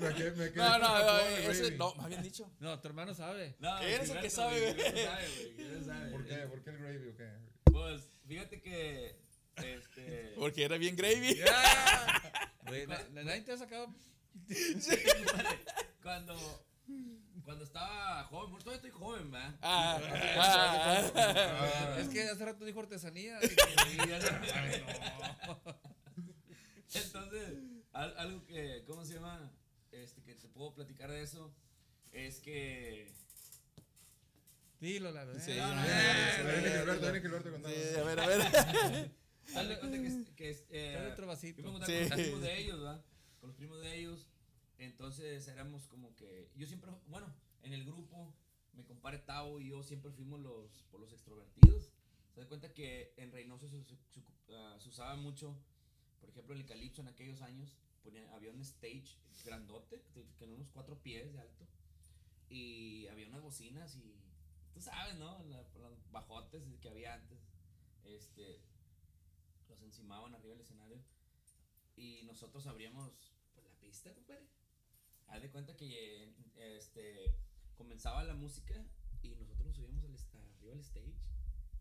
Me 0.00 0.30
me 0.32 0.50
No, 0.50 0.78
no, 0.78 1.20
ese, 1.20 1.70
no, 1.76 1.94
más 1.94 2.08
bien 2.08 2.22
dicho. 2.22 2.50
No, 2.60 2.78
tu 2.78 2.88
hermano 2.88 3.14
sabe. 3.14 3.56
No, 3.58 3.78
¿Quién 3.78 4.02
es 4.02 4.10
el 4.10 4.20
que 4.20 4.28
sabe, 4.28 4.60
güey, 4.60 4.74
güey? 4.74 4.92
¿quién 4.92 5.06
sabe, 5.06 5.26
güey? 5.28 5.54
¿Quién 5.56 5.84
sabe? 5.84 6.10
¿Por 6.10 6.24
qué? 6.26 6.36
¿Por 6.36 6.62
qué 6.62 6.70
el 6.70 6.78
Gravy 6.78 7.08
o 7.08 7.16
qué? 7.16 7.30
Pues, 7.64 8.10
fíjate 8.26 8.60
que. 8.60 9.16
Este. 9.56 10.34
Porque 10.36 10.64
era 10.64 10.76
bien 10.76 10.96
gravy. 10.96 11.40
Nadie 13.12 13.40
te 13.42 13.52
ha 13.52 13.56
sacado. 13.56 13.94
cuando. 17.52 17.64
Estaba 17.64 18.24
joven, 18.24 18.50
todavía 18.58 18.74
estoy 18.76 18.90
joven, 18.90 19.30
¿verdad? 19.30 19.54
Ah, 19.62 20.00
ah, 20.36 21.10
Ah, 21.14 21.96
Es 22.00 22.08
que 22.08 22.22
hace 22.22 22.44
rato 22.44 22.64
dijo 22.64 22.80
artesanía. 22.80 23.38
Entonces, 26.94 27.54
al- 27.92 28.16
algo 28.18 28.44
que, 28.44 28.84
¿cómo 28.86 29.04
se 29.04 29.14
llama? 29.14 29.50
Este, 29.90 30.22
que 30.22 30.34
te 30.34 30.48
puedo 30.48 30.74
platicar 30.74 31.10
de 31.10 31.22
eso, 31.22 31.52
es 32.12 32.40
que... 32.40 33.10
Dilo, 34.80 35.10
la 35.12 35.24
verdad. 35.24 35.42
Sí, 35.44 35.58
a 35.58 35.68
ver, 35.72 35.80
a 38.20 38.26
ver. 38.26 38.40
De 39.68 39.78
cuenta 39.78 39.98
que, 39.98 40.24
que 40.34 40.50
eh, 40.70 40.92
Dale 40.94 41.12
otro 41.12 41.24
yo 41.24 41.28
vasito. 41.28 41.62
me 41.62 41.70
juntaba 41.70 41.92
Sí. 41.92 42.08
con 42.08 42.10
los 42.10 42.18
primos 42.26 42.42
de 42.42 42.58
ellos, 42.58 42.78
¿verdad? 42.80 43.04
Con 43.40 43.48
los 43.48 43.56
primos 43.56 43.80
de 43.80 43.94
ellos. 43.96 44.26
Entonces 44.78 45.46
éramos 45.48 45.86
como 45.86 46.14
que. 46.16 46.50
Yo 46.56 46.66
siempre, 46.66 46.90
bueno, 47.06 47.32
en 47.62 47.72
el 47.72 47.84
grupo, 47.84 48.34
me 48.72 48.84
compare 48.84 49.18
Tavo 49.18 49.60
y 49.60 49.68
yo 49.68 49.82
siempre 49.82 50.10
fuimos 50.10 50.40
los, 50.40 50.84
por 50.90 51.00
los 51.00 51.12
extrovertidos. 51.12 51.90
Se 52.34 52.40
da 52.40 52.48
cuenta 52.48 52.72
que 52.72 53.12
en 53.16 53.30
Reynoso 53.30 53.68
se, 53.68 53.84
ah, 54.54 54.78
usaba 54.86 55.16
mucho, 55.16 55.56
por 56.20 56.30
ejemplo, 56.30 56.54
el 56.54 56.64
Calipso 56.64 57.02
en 57.02 57.08
aquellos 57.08 57.42
años, 57.42 57.76
había 58.32 58.50
un 58.50 58.60
stage 58.60 59.16
grandote, 59.44 60.02
que 60.38 60.44
unos 60.44 60.68
cuatro 60.70 61.00
pies 61.02 61.32
de 61.32 61.40
alto, 61.40 61.66
y 62.48 63.06
había 63.08 63.28
unas 63.28 63.42
bocinas 63.42 63.96
y. 63.96 64.18
Tú 64.74 64.80
sabes, 64.80 65.16
¿no? 65.16 65.42
Los 65.44 66.10
bajotes 66.10 66.62
que 66.80 66.88
había 66.88 67.14
antes. 67.14 67.38
Este, 68.04 68.60
los 69.68 69.82
encimaban 69.82 70.34
arriba 70.34 70.54
del 70.54 70.62
escenario 70.62 70.98
y 71.96 72.22
nosotros 72.24 72.66
abríamos 72.66 73.12
pues, 73.54 73.66
la 73.66 73.74
pista, 73.80 74.12
compadre. 74.12 74.46
Haz 75.28 75.42
de 75.42 75.50
cuenta 75.50 75.76
que 75.76 76.34
este, 76.56 77.34
comenzaba 77.82 78.22
la 78.22 78.34
música 78.34 78.74
y 79.22 79.30
nosotros 79.30 79.66
nos 79.66 79.74
subíamos 79.76 80.04
al, 80.04 80.10
arriba 80.56 80.72
del 80.72 80.80
stage 80.80 81.14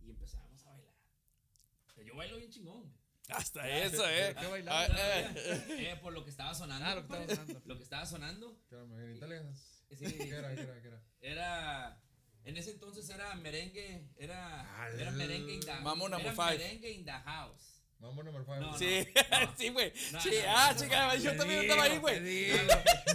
y 0.01 0.09
empezábamos 0.09 0.65
a 0.65 0.71
bailar. 0.71 0.95
O 1.89 1.93
sea, 1.93 2.03
yo 2.03 2.15
bailo 2.15 2.37
bien 2.37 2.49
chingón. 2.49 2.81
güey. 2.81 2.93
Hasta 3.29 3.69
eso, 3.69 4.03
eh. 4.09 4.35
¿Qué 4.37 4.63
Ah, 4.67 4.87
eh. 4.89 5.91
Eh, 5.91 5.99
por 6.01 6.11
lo 6.11 6.23
que 6.23 6.31
estaba 6.31 6.53
sonando. 6.55 6.85
Ah, 6.85 6.95
lo 6.95 7.07
que 7.07 7.13
estaba 7.13 7.35
sonando. 7.35 7.61
Lo 7.65 7.77
que 7.77 7.83
estaba 7.83 8.05
sonando 8.05 8.59
¿Qué 8.67 8.75
era? 8.75 9.53
Sí, 9.55 10.17
¿Qué 10.17 10.29
era? 10.29 10.55
¿Qué 10.55 10.61
era? 10.61 10.81
¿Qué 10.81 10.87
era? 10.87 11.01
era. 11.21 12.03
En 12.43 12.57
ese 12.57 12.71
entonces 12.71 13.07
era 13.09 13.35
merengue. 13.35 14.09
Era. 14.17 14.83
Al- 14.83 14.99
Era 14.99 15.11
merengue 15.11 15.53
in 15.53 15.59
the 15.59 15.67
number 15.81 16.19
Era 16.19 16.33
merengue 16.57 16.91
in 16.91 17.05
the 17.05 17.11
house. 17.11 17.70
Number 18.01 18.43
five. 18.45 18.59
No, 18.61 18.77
Sí, 18.77 19.05
no. 19.31 19.53
sí, 19.57 19.69
güey. 19.69 19.93
No, 20.11 20.21
Sí, 20.21 20.29
no, 20.31 20.49
ah, 20.55 20.71
no, 20.73 20.79
chica, 20.81 21.15
yo 21.17 21.35
también 21.37 21.61
digo, 21.61 21.73
estaba 21.73 21.83
ahí, 21.83 21.91
Te 21.93 21.99
güey. 21.99 22.19
digo, 22.21 22.57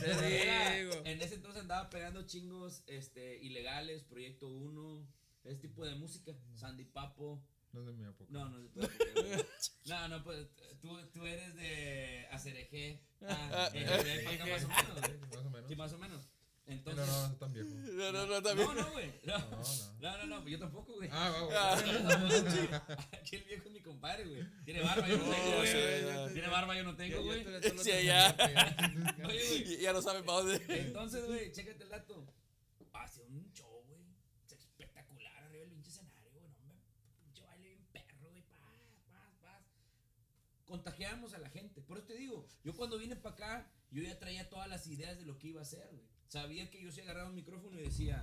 te 0.00 0.42
Era- 0.42 0.74
digo. 0.76 0.94
en 1.04 1.20
ese 1.22 1.34
entonces 1.34 1.60
andaba 1.62 1.90
pegando 1.90 2.22
chingos 2.26 2.82
este, 2.86 3.38
ilegales, 3.42 4.04
Proyecto 4.04 4.48
1, 4.48 5.06
ese 5.44 5.56
tipo 5.60 5.84
de 5.84 5.94
música. 5.96 6.32
Sandy 6.54 6.84
Papo. 6.84 7.42
No 7.72 7.80
es 7.80 7.86
de 7.88 7.92
mi 7.92 8.04
época. 8.04 8.30
No, 8.32 8.48
no, 8.48 8.58
no, 8.58 8.70
no, 8.74 8.88
no, 9.86 10.08
no, 10.08 10.24
pues 10.24 10.46
tú 10.80 10.96
tú, 11.12 11.26
eres 11.26 11.54
de 11.56 12.26
Acereje. 12.30 13.02
Ah, 13.22 13.68
eh, 13.74 13.84
de 13.84 14.42
o 14.42 14.46
menos. 14.46 14.68
Más 14.68 15.44
o 15.44 15.50
menos. 15.50 15.68
Sí, 15.68 15.76
más 15.76 15.92
o 15.92 15.98
menos. 15.98 16.28
No, 16.66 16.72
Entonces. 16.72 17.06
no, 17.06 17.28
no 17.28 17.34
tan 17.36 17.52
viejo. 17.52 17.68
No, 17.96 18.12
no, 18.12 18.26
no, 18.26 18.42
también. 18.42 18.68
No, 18.68 18.74
no, 18.74 18.90
güey. 18.92 19.12
No, 19.24 19.38
No, 19.38 19.50
no. 19.50 19.62
no, 20.00 20.26
no, 20.26 20.40
no, 20.40 20.48
yo 20.48 20.58
tampoco, 20.58 20.94
güey. 20.94 21.08
Ah, 21.12 21.30
va, 21.30 21.44
va. 21.46 21.74
Aquí 23.12 23.36
el 23.36 23.44
viejo 23.44 23.66
es 23.68 23.72
mi 23.72 23.80
compadre, 23.80 24.24
güey. 24.26 24.44
Tiene 24.64 24.82
barba, 24.82 25.08
yo 25.08 25.16
no 25.18 25.24
tengo, 25.30 25.56
güey. 25.56 25.66
sí, 25.68 25.78
ya. 26.06 26.32
Tiene 26.32 26.48
barba, 26.48 26.76
yo 26.76 26.82
no 26.84 26.96
tengo, 26.96 27.22
güey. 27.22 27.44
Sí, 27.78 27.90
ya. 28.04 28.36
Oye, 29.24 29.48
güey. 29.48 29.72
Y- 29.78 29.80
Ya 29.80 29.92
no 29.92 30.02
saben 30.02 30.24
para 30.24 30.38
dónde. 30.38 30.64
Entonces, 30.68 31.24
güey, 31.26 31.52
chécate 31.52 31.84
el 31.84 31.88
dato. 31.90 32.26
Hace 32.92 33.22
un 33.22 33.50
show, 33.52 33.84
güey. 33.86 34.00
Espectacular 34.50 35.32
arriba 35.44 35.60
del 35.60 35.70
pinche 35.70 35.90
escenario, 35.90 36.30
güey. 36.32 36.48
No, 36.64 36.72
hombre, 36.72 36.78
pinche 37.22 37.42
baile 37.44 37.68
bien 37.68 37.86
perro, 37.92 38.18
güey. 38.30 38.42
Paz, 38.42 38.82
paz, 39.08 39.30
paz. 39.42 39.62
Contagiamos 40.64 41.32
a 41.34 41.38
la 41.38 41.48
gente. 41.50 41.80
Por 41.82 41.98
eso 41.98 42.06
te 42.08 42.14
digo, 42.16 42.46
yo 42.64 42.74
cuando 42.74 42.98
vine 42.98 43.14
para 43.16 43.34
acá, 43.34 43.72
yo 43.90 44.02
ya 44.02 44.18
traía 44.18 44.48
todas 44.50 44.68
las 44.68 44.86
ideas 44.88 45.16
de 45.18 45.24
lo 45.26 45.38
que 45.38 45.48
iba 45.48 45.60
a 45.60 45.62
hacer, 45.62 45.88
güey. 45.92 46.15
Sabía 46.28 46.68
que 46.70 46.82
yo 46.82 46.90
se 46.90 47.02
agarraba 47.02 47.28
un 47.28 47.34
micrófono 47.34 47.78
y 47.78 47.82
decía. 47.82 48.20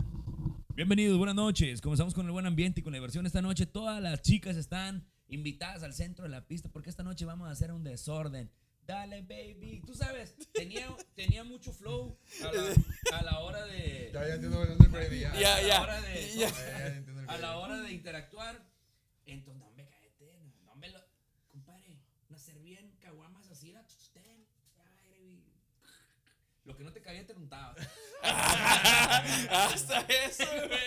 Bienvenidos, 0.76 1.18
buenas 1.18 1.36
noches. 1.36 1.82
Comenzamos 1.82 2.14
con 2.14 2.26
el 2.26 2.32
buen 2.32 2.46
ambiente 2.46 2.80
y 2.82 2.84
con 2.84 2.92
la 2.92 2.98
diversión. 2.98 3.26
Esta 3.26 3.42
noche 3.42 3.66
todas 3.66 4.02
las 4.02 4.22
chicas 4.22 4.58
están 4.58 5.08
invitadas 5.28 5.84
al 5.84 5.94
centro 5.94 6.24
de 6.24 6.30
la 6.30 6.46
pista 6.46 6.70
porque 6.70 6.90
esta 6.90 7.04
noche 7.04 7.26
vamos 7.26 7.48
a 7.48 7.52
hacer 7.52 7.72
un 7.72 7.84
desorden. 7.84 8.52
Dale, 8.86 9.22
baby. 9.22 9.82
Tú 9.86 9.96
sabes, 9.96 10.36
tenía, 10.52 10.94
tenía 11.16 11.44
mucho 11.46 11.72
flow 11.72 12.18
a 12.44 12.52
la, 12.52 13.18
a 13.20 13.24
la 13.24 13.40
hora 13.40 13.66
de. 13.66 14.12
Ya, 14.14 14.28
ya 14.28 14.34
entiendo 14.36 14.62
el. 14.64 14.78
Ya, 15.20 15.34
Ya, 15.40 15.56
a 15.56 15.62
la 15.62 15.68
ya. 15.68 15.82
hora 15.82 16.02
de- 16.02 16.36
ya. 16.38 16.50
Ya, 16.50 17.34
a 17.34 17.38
la 17.38 17.58
hora 17.58 17.80
de 17.82 17.94
interactuar. 17.94 18.62
Entonces, 19.26 19.62
no, 19.62 19.68
hombre, 19.70 19.88
cállate. 19.90 20.38
No, 20.44 20.62
no, 20.66 20.72
hombre, 20.74 20.90
lo, 20.92 21.00
compadre, 21.48 21.98
una 22.28 22.38
servían 22.38 22.92
caguamas 23.00 23.50
así, 23.50 23.72
baby. 23.72 23.88
Lo 26.66 26.78
que 26.78 26.84
no 26.84 26.94
te 26.94 27.02
cabía 27.02 27.26
te 27.28 27.34
untaba. 27.34 27.76
Hasta 28.24 30.00
eso, 30.02 30.46
güey. 30.68 30.80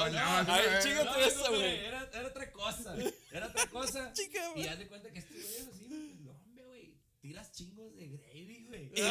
Ay, 0.00 0.62
güey. 0.68 0.82
chíngate 0.82 1.04
No, 1.04 1.16
eso, 1.16 1.48
güey. 1.50 1.76
Era, 1.84 2.08
era 2.12 2.26
otra 2.28 2.52
cosa. 2.52 2.96
Era 3.32 3.46
otra 3.48 3.66
cosa. 3.68 4.12
Chica, 4.14 4.52
Y 4.56 4.66
haz 4.66 4.78
de 4.78 4.86
cuenta 4.86 5.10
que 5.12 5.18
este 5.18 5.34
güey 5.34 5.56
es 5.56 5.66
así. 5.68 6.16
No, 6.20 6.30
hombre, 6.30 6.64
güey. 6.64 6.94
Tiras 7.20 7.50
chingos 7.52 7.94
de 7.96 8.06
gravy, 8.08 8.64
güey. 8.68 8.84
Y, 8.84 8.88
de- 8.88 9.00
y 9.00 9.02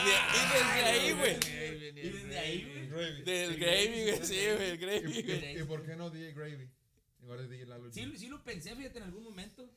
desde 0.53 0.85
ahí, 0.85 1.11
güey. 1.13 1.35
Y 1.35 2.09
desde 2.09 2.39
ahí, 2.39 2.63
güey. 2.63 2.87
Gravy. 2.87 3.21
Del 3.23 3.57
gravy, 3.57 4.03
güey. 4.03 4.25
Sí, 4.25 4.39
güey, 4.55 4.69
el 4.69 4.77
gravy, 4.77 5.19
¿Y, 5.19 5.23
güey. 5.23 5.57
y, 5.57 5.59
y 5.59 5.63
por 5.63 5.85
qué 5.85 5.95
no 5.95 6.09
DJ 6.09 6.31
Gravy? 6.33 6.69
Igual 7.21 7.39
es 7.41 7.49
DJ 7.49 7.65
Lalo. 7.65 7.91
Sí, 7.91 8.13
sí 8.17 8.27
lo 8.27 8.41
pensé, 8.43 8.73
fíjate, 8.75 8.99
en 8.99 9.03
algún 9.05 9.23
momento. 9.23 9.69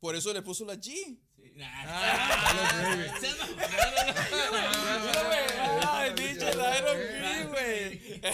Por 0.00 0.14
eso 0.14 0.32
le 0.34 0.42
puso 0.42 0.64
la 0.66 0.74
G. 0.74 1.18
Ah. 1.58 3.14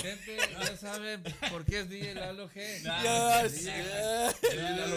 Gente, 0.01 0.37
ya 0.37 0.77
saben 0.77 1.23
por 1.51 1.65
qué 1.65 1.81
es 1.81 1.89
DJ 1.89 2.15
Lalo 2.15 2.49
G. 2.51 2.83
Lalo 2.83 3.49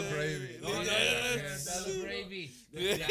Gravy. 0.09 0.57
Lalo 0.61 2.03
Gravy. 2.03 2.65
De, 2.71 3.03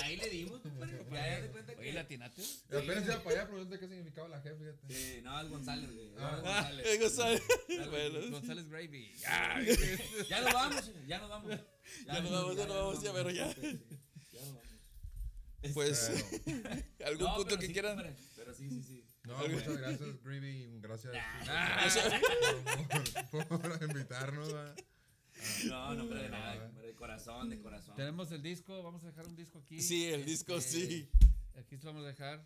ahí 0.00 0.16
le 0.16 0.28
dimos, 0.30 0.60
compadre. 0.60 0.98
Ya 1.10 1.40
te 1.40 1.48
cuenta 1.48 1.72
Oye, 1.72 1.80
que. 1.80 1.88
Y 1.90 1.92
apenas 2.76 3.04
iba 3.04 3.22
para 3.22 3.36
allá, 3.40 3.48
pregunté 3.48 3.78
qué 3.78 3.88
significaba 3.88 4.28
la 4.28 4.42
G. 4.42 4.56
Sí, 4.88 5.20
no, 5.22 5.40
es 5.40 5.48
González, 5.48 5.90
güey. 5.92 6.10
Ah. 6.18 6.70
es 6.84 6.98
Ah, 6.98 6.98
González. 7.00 7.42
González. 8.30 8.68
Gravy. 8.68 9.12
Ya 10.28 10.40
nos 10.42 10.52
vamos, 10.52 10.90
ya 11.06 11.18
nos 11.18 11.28
vamos. 11.30 11.50
Ya 12.06 12.20
nos 12.20 12.30
vamos, 12.30 12.56
ya 12.56 12.66
nos 12.66 12.76
vamos, 12.76 13.02
ya, 13.02 13.12
ya. 13.32 13.52
Sí, 13.54 13.80
Ya 14.32 14.40
nos 14.40 14.54
vamos. 14.54 14.70
Pues, 15.74 16.10
algún 17.04 17.26
No, 17.26 17.36
punto 17.36 17.58
que 17.58 17.66
sí, 17.66 17.72
quieran. 17.72 18.16
Pero 18.36 18.54
sí, 18.54 18.68
sí, 18.70 18.82
sí. 18.82 19.04
no, 19.24 19.36
muchas 19.48 19.76
gracias, 19.76 20.22
Gravy. 20.22 20.78
Gracias 20.80 21.14
Ah. 21.48 21.88
por, 23.30 23.46
por- 23.46 23.60
por 23.60 23.82
invitarnos. 23.82 24.48
No, 25.66 25.94
no, 25.94 26.08
pero 26.08 26.22
de 26.22 26.28
nada, 26.28 26.54
No, 26.54 26.60
compadre, 26.66 26.86
de 26.88 26.94
corazón, 26.94 27.50
de 27.50 27.60
corazón. 27.60 27.96
Tenemos 27.96 28.30
el 28.32 28.42
disco, 28.42 28.82
vamos 28.82 29.02
a 29.04 29.06
dejar 29.08 29.26
un 29.26 29.36
disco 29.36 29.58
aquí. 29.58 29.80
Sí, 29.80 30.06
el 30.06 30.24
disco, 30.24 30.56
Este, 30.56 30.86
sí. 30.86 31.10
Aquí 31.56 31.76
se 31.76 31.84
lo 31.84 31.92
vamos 31.92 32.04
a 32.04 32.08
dejar. 32.08 32.44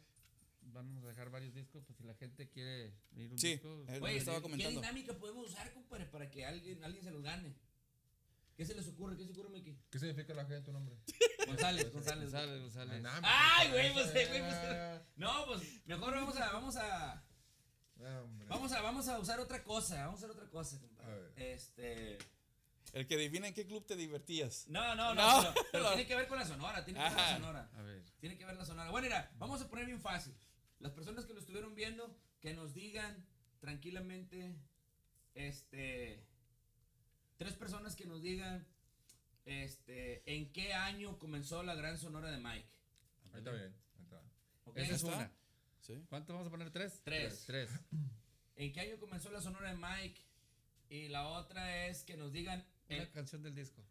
Vamos 0.73 1.05
a 1.05 1.09
dejar 1.09 1.31
varios 1.31 1.55
discos, 1.55 1.85
pues 1.85 1.97
si 1.99 2.05
la 2.05 2.15
gente 2.15 2.49
quiere 2.49 2.95
ir 3.17 3.31
un 3.33 3.39
Sí, 3.39 3.49
disco. 3.53 3.83
es 3.87 3.95
lo 3.95 3.99
que 3.99 4.05
Oye, 4.05 4.17
estaba 4.17 4.41
¿qué 4.57 4.69
dinámica 4.71 5.13
podemos 5.15 5.51
usar, 5.51 5.73
compadre, 5.75 6.07
para 6.07 6.31
que 6.31 6.45
alguien, 6.47 6.83
alguien 6.83 7.05
se 7.05 7.11
los 7.11 7.23
gane? 7.23 7.55
¿Qué 8.57 8.65
se 8.65 8.75
les 8.75 8.87
ocurre? 8.89 9.17
¿Qué 9.17 9.25
se 9.25 9.31
ocurre, 9.33 9.51
Miki? 9.51 9.77
¿Qué 9.91 9.99
significa 9.99 10.33
la 10.35 10.47
G 10.47 10.57
en 10.57 10.65
tu 10.65 10.73
nombre? 10.73 10.97
González, 11.47 11.93
González. 11.93 12.31
González, 12.31 12.61
González. 12.63 13.03
nah, 13.03 13.21
Ay, 13.23 13.69
pues, 13.71 13.93
güey, 13.93 13.93
pues, 14.13 14.29
güey, 14.29 14.41
pues, 14.41 15.03
No, 15.17 15.47
pues 15.47 15.87
mejor 15.87 16.15
vamos 16.15 16.37
a, 16.37 16.53
vamos 16.53 16.77
a, 16.77 17.13
ah, 17.15 18.21
hombre. 18.23 18.47
vamos 18.49 18.73
a, 18.73 18.81
vamos 18.81 19.09
a 19.09 19.19
usar 19.19 19.41
otra 19.41 19.63
cosa, 19.65 20.07
vamos 20.07 20.23
a 20.23 20.27
usar 20.27 20.31
otra 20.37 20.49
cosa, 20.51 20.79
compadre. 20.81 21.21
ver. 21.21 21.33
Este, 21.37 22.19
El 22.93 23.07
que 23.09 23.17
adivina 23.17 23.49
en 23.49 23.55
qué 23.55 23.67
club 23.67 23.85
te 23.87 23.97
divertías. 23.97 24.69
no, 24.69 24.95
no, 24.95 25.15
no, 25.15 25.43
No, 25.43 25.53
pero, 25.53 25.67
pero 25.73 25.83
no. 25.85 25.89
tiene 25.91 26.07
que 26.07 26.15
ver 26.17 26.29
con 26.29 26.39
la 26.39 26.47
sonora, 26.47 26.85
tiene 26.85 27.01
que 27.01 27.05
ver 27.05 27.13
con 27.13 27.19
la 27.21 27.25
Ajá. 27.27 27.37
sonora. 27.37 27.71
A 27.75 27.83
ver. 27.83 28.03
Tiene 28.21 28.39
que 28.39 28.45
ver 28.47 28.57
la 28.57 28.65
sonora. 28.65 28.91
Bueno, 28.91 29.07
mira, 29.09 29.33
vamos 29.39 29.61
a 29.63 29.69
poner 29.69 29.87
bien 29.87 30.01
fácil. 30.01 30.35
Las 30.79 30.93
personas 30.93 31.25
que 31.27 31.35
lo 31.35 31.41
estuvieron 31.41 31.75
viendo, 31.75 32.17
que 32.41 32.55
nos 32.55 32.73
digan 32.73 33.27
tranquilamente, 33.59 34.55
este, 35.35 36.25
tres 37.37 37.55
personas 37.55 37.95
que 37.97 38.07
nos 38.07 38.23
digan, 38.23 38.67
este, 39.45 40.23
en 40.35 40.53
qué 40.53 40.73
año 40.73 41.19
comenzó 41.19 41.63
la 41.63 41.75
gran 41.75 41.99
sonora 41.99 42.31
de 42.31 42.39
Mike. 42.39 42.69
Ahí 43.33 43.39
está 43.39 43.51
bien. 43.53 43.75
Ahí 43.97 44.03
está. 44.05 44.23
¿ok? 44.65 44.77
Esa 44.79 44.95
es 44.95 45.03
está? 45.03 45.17
una. 45.17 45.33
Sí. 45.81 46.05
¿Cuánto 46.09 46.33
vamos 46.33 46.49
a 46.49 46.51
poner? 46.51 46.71
¿Tres? 46.71 47.01
Tres. 47.05 47.45
Tres. 47.47 47.71
¿En 48.57 48.73
qué 48.73 48.81
año 48.81 48.99
comenzó 48.99 49.31
la 49.31 49.41
sonora 49.41 49.71
de 49.71 49.77
Mike? 49.77 50.21
Y 50.89 51.09
la 51.09 51.27
otra 51.29 51.87
es 51.87 52.05
que 52.05 52.17
nos 52.17 52.33
digan 52.33 52.65
Una 52.89 53.03
eh, 53.03 53.11
canción 53.13 53.43
del 53.43 53.55
disco. 53.55 53.85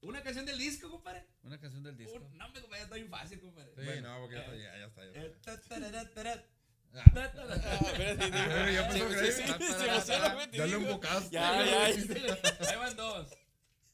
una 0.00 0.22
canción 0.22 0.44
del 0.44 0.58
disco, 0.58 0.90
compadre. 0.90 1.26
Una 1.42 1.58
canción 1.60 1.82
del 1.82 1.96
disco. 1.96 2.16
Un- 2.16 2.36
no, 2.36 2.48
me 2.50 2.60
compadre, 2.60 2.82
está 2.84 2.96
bien 2.96 3.08
fácil, 3.08 3.40
compadre. 3.40 3.72
Sí, 3.76 3.82
Bueno, 3.84 4.08
no, 4.14 4.20
porque 4.20 4.34
ya 4.36 4.40
está, 4.42 4.56
ya, 4.56 4.78
ya 4.78 4.86
está. 4.86 5.04
Ya 5.04 5.22
Eh, 5.22 5.26
está. 5.26 5.60
ta, 6.34 6.44
Ah, 6.94 7.02
espérate, 7.04 8.30
Pero 8.30 8.70
ya 8.70 8.88
Ya. 11.30 11.64
Ya, 11.64 11.64
ya. 11.90 12.68
Ahí 12.70 12.76
van 12.76 12.96
dos. 12.96 13.30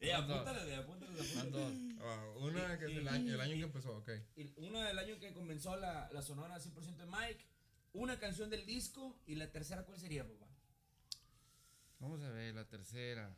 Eh, 0.00 0.12
apúntale, 0.12 0.76
apúntale, 0.76 1.16
Van 1.18 1.38
apúntale. 1.38 1.50
dos. 1.50 1.72
Una 2.42 2.78
que 2.78 2.84
es 2.86 2.96
el 2.98 3.08
año, 3.08 3.34
el 3.34 3.40
año 3.40 3.54
que 3.56 3.62
empezó, 3.62 3.96
ok. 3.96 4.10
Y 4.36 4.52
Uno 4.56 4.80
del 4.82 4.98
año 4.98 5.18
que 5.18 5.32
comenzó 5.32 5.76
la, 5.76 6.08
la 6.12 6.22
sonora 6.22 6.58
100% 6.58 6.96
de 6.96 7.06
Mike, 7.06 7.44
una 7.94 8.18
canción 8.18 8.50
del 8.50 8.66
disco 8.66 9.18
y 9.26 9.34
la 9.34 9.50
tercera, 9.50 9.84
¿cuál 9.84 9.98
sería, 9.98 10.24
papá? 10.26 10.46
Vamos 12.00 12.20
a 12.22 12.28
ver, 12.30 12.54
la 12.54 12.66
tercera. 12.68 13.34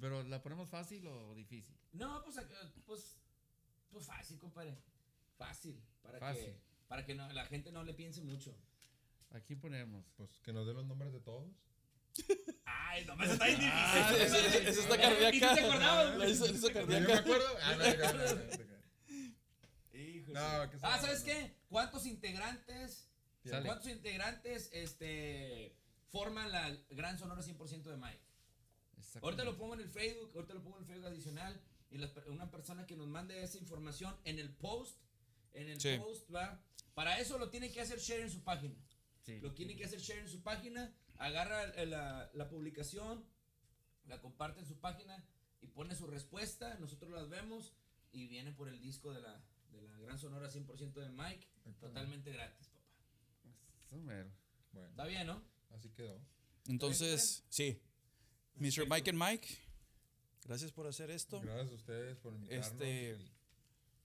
¿Pero 0.00 0.22
la 0.22 0.40
ponemos 0.42 0.68
fácil 0.68 1.06
o 1.08 1.34
difícil? 1.34 1.76
No, 1.92 2.22
pues, 2.22 2.38
acá, 2.38 2.56
pues, 2.86 3.16
pues 3.90 4.06
fácil, 4.06 4.38
compadre. 4.38 4.76
Fácil. 5.36 5.82
Para 6.02 6.18
Fácil. 6.20 6.44
que, 6.44 6.60
para 6.88 7.04
que 7.04 7.14
no, 7.14 7.30
la 7.32 7.46
gente 7.46 7.72
no 7.72 7.82
le 7.84 7.94
piense 7.94 8.20
mucho. 8.22 8.54
Aquí 9.30 9.56
ponemos. 9.56 10.04
Pues 10.16 10.30
que 10.42 10.52
nos 10.52 10.66
den 10.66 10.76
los 10.76 10.86
nombres 10.86 11.12
de 11.12 11.20
todos. 11.20 11.50
Ay, 12.64 13.04
no 13.06 13.16
me 13.16 13.24
está 13.26 13.44
bien 13.46 13.58
difícil. 13.58 13.72
Ah, 13.76 14.12
esa- 14.16 14.38
esa- 14.38 14.58
esa 14.68 14.80
está 14.82 14.94
¿Y 14.94 14.98
tú 14.98 15.02
cardíaca. 15.02 15.54
te 15.54 15.60
acordabas? 15.62 16.16
La 16.18 16.28
hizo, 16.28 16.46
la 16.46 16.52
hizo 16.52 16.68
¿Yo 16.68 16.74
me 16.86 16.86
cardíaca. 16.86 17.18
acuerdo? 17.20 17.46
Ah, 17.62 17.74
no, 17.74 17.84
no, 20.32 20.64
no, 20.64 20.70
que 20.70 20.76
ah, 20.82 20.98
¿sabes 21.00 21.22
qué? 21.22 21.56
¿Cuántos 21.68 22.06
integrantes, 22.06 23.08
Sale. 23.44 23.66
cuántos 23.66 23.88
integrantes, 23.88 24.70
este, 24.72 25.76
forman 26.08 26.50
la 26.50 26.70
gran 26.90 27.18
sonora 27.18 27.42
100% 27.42 27.82
de 27.90 27.96
Mike? 27.96 28.20
Ahorita 29.22 29.44
lo 29.44 29.56
pongo 29.56 29.74
en 29.74 29.80
el 29.80 29.88
Facebook, 29.88 30.30
ahorita 30.34 30.54
lo 30.54 30.62
pongo 30.62 30.76
en 30.78 30.82
el 30.82 30.88
Facebook 30.88 31.06
adicional 31.06 31.60
y 31.90 31.98
per- 31.98 32.28
una 32.30 32.50
persona 32.50 32.86
que 32.86 32.96
nos 32.96 33.06
mande 33.06 33.42
esa 33.42 33.58
información 33.58 34.16
en 34.24 34.38
el 34.40 34.50
post, 34.54 34.98
en 35.52 35.68
el 35.68 35.80
Sí. 35.80 35.96
post 35.98 36.32
va. 36.34 36.60
Para 36.94 37.18
eso 37.18 37.38
lo 37.38 37.50
tiene 37.50 37.70
que 37.72 37.80
hacer 37.80 37.98
share 37.98 38.22
en 38.22 38.30
su 38.30 38.42
página. 38.42 38.74
Sí. 39.22 39.40
Lo 39.40 39.52
tiene 39.54 39.74
que 39.76 39.84
hacer 39.84 40.00
share 40.00 40.20
en 40.20 40.28
su 40.28 40.42
página, 40.42 40.94
agarra 41.18 41.62
el- 41.74 41.90
la, 41.90 42.30
la 42.34 42.48
publicación, 42.48 43.24
la 44.06 44.20
comparte 44.20 44.60
en 44.60 44.66
su 44.66 44.78
página 44.78 45.24
y 45.60 45.66
pone 45.68 45.94
su 45.94 46.06
respuesta, 46.06 46.74
nosotros 46.78 47.10
las 47.10 47.28
vemos 47.28 47.72
y 48.12 48.26
viene 48.28 48.52
por 48.52 48.68
el 48.68 48.80
disco 48.80 49.12
de 49.12 49.20
la, 49.22 49.42
de 49.70 49.82
la 49.82 49.98
gran 49.98 50.18
sonora 50.18 50.48
100% 50.50 50.92
de 50.94 51.08
Mike, 51.10 51.48
totalmente 51.80 52.30
gratis, 52.32 52.68
papá. 52.68 52.84
Bueno, 53.90 54.30
Está 54.90 55.04
bien, 55.06 55.26
¿no? 55.26 55.42
así 55.70 55.88
quedó. 55.90 56.20
Entonces, 56.66 57.44
sí. 57.48 57.80
Mr. 58.56 58.86
Mike 58.88 59.10
and 59.10 59.18
Mike, 59.18 59.48
gracias 60.44 60.70
por 60.72 60.86
hacer 60.86 61.10
esto. 61.10 61.40
Gracias 61.40 61.70
a 61.70 61.74
ustedes 61.74 62.16
por 62.18 62.34
invitarnos 62.34 62.66
Este- 62.72 63.18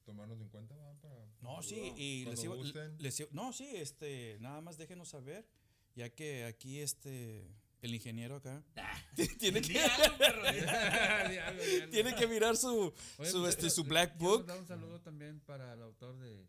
tomarnos 0.10 0.42
en 0.42 0.50
cuenta 0.50 0.76
¿va? 0.76 0.94
para 1.02 1.16
No, 1.42 1.62
sí, 1.62 1.94
y 1.96 2.26
les 2.26 2.44
iba, 2.44 2.56
gusten. 2.56 2.96
les 3.00 3.20
iba- 3.20 3.30
no, 3.32 3.54
sí, 3.54 3.70
este, 3.76 4.38
nada 4.40 4.60
más 4.62 4.76
déjenos 4.78 5.10
saber, 5.10 5.48
ya 5.96 6.10
que 6.10 6.46
aquí, 6.46 6.80
este, 6.80 7.48
El 7.82 7.94
ingeniero 7.94 8.38
acá. 8.38 8.64
Tiene, 9.40 9.62
que, 9.62 9.80
algo, 9.80 10.18
perro, 10.18 10.52
di- 10.52 10.60
Diablo, 10.62 11.30
diablo. 11.30 11.62
tiene 11.92 12.16
que 12.16 12.28
mirar 12.28 12.58
su, 12.58 12.92
Oye, 13.20 13.30
su, 13.30 13.40
pues, 13.42 13.50
este, 13.56 13.70
su 13.70 13.84
Black 13.84 14.18
Book. 14.18 14.46
dar 14.48 14.60
un 14.60 14.66
saludo 14.68 15.00
también 15.00 15.40
para 15.42 15.74
el 15.74 15.82
autor 15.84 16.18
de, 16.18 16.46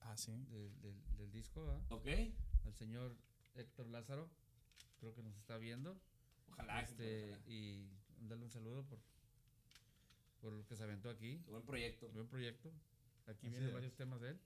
Ah, 0.00 0.16
sí. 0.16 0.32
de- 0.48 0.70
del- 0.80 1.16
del 1.16 1.30
disco, 1.30 1.64
¿verdad? 1.66 1.82
Ok. 1.92 2.06
al 2.64 2.74
señor 2.74 3.14
Héctor 3.54 3.86
Lázaro. 3.88 4.30
Creo 4.98 5.14
que 5.14 5.22
nos 5.22 5.36
está 5.36 5.58
viendo. 5.58 6.00
Ojalá. 6.48 6.80
Este, 6.80 7.32
ojalá. 7.34 7.42
y 7.46 7.86
darle 8.20 8.44
un 8.44 8.50
saludo 8.50 8.84
por, 8.86 8.98
por 10.40 10.52
lo 10.52 10.66
que 10.66 10.76
se 10.76 10.82
aventó 10.82 11.10
aquí. 11.10 11.42
Buen 11.48 11.62
proyecto. 11.64 12.08
Buen 12.10 12.28
proyecto. 12.28 12.70
Aquí 13.26 13.46
Así 13.46 13.50
vienen 13.50 13.68
es. 13.68 13.74
varios 13.74 13.94
temas 13.94 14.20
de 14.20 14.30
él. 14.30 14.40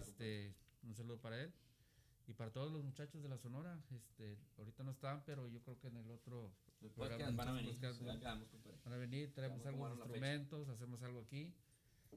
Este, 0.00 0.54
un 0.82 0.94
saludo 0.94 1.20
para 1.20 1.40
él. 1.40 1.52
Y 2.26 2.34
para 2.34 2.52
todos 2.52 2.70
los 2.72 2.84
muchachos 2.84 3.22
de 3.22 3.28
la 3.28 3.38
Sonora, 3.38 3.80
este, 3.90 4.38
ahorita 4.58 4.84
no 4.84 4.92
están, 4.92 5.24
pero 5.24 5.48
yo 5.48 5.60
creo 5.62 5.78
que 5.80 5.88
en 5.88 5.96
el 5.96 6.10
otro 6.10 6.52
programa 6.94 7.08
podcasts 7.16 7.36
van 7.36 7.48
a 7.48 7.52
venir. 7.52 7.78
quedamos, 7.78 8.48
van 8.84 8.92
a 8.92 8.96
venir, 8.96 9.34
traemos 9.34 9.66
algunos 9.66 9.98
instrumentos, 9.98 10.68
hacemos 10.68 11.02
algo 11.02 11.20
aquí. 11.20 11.52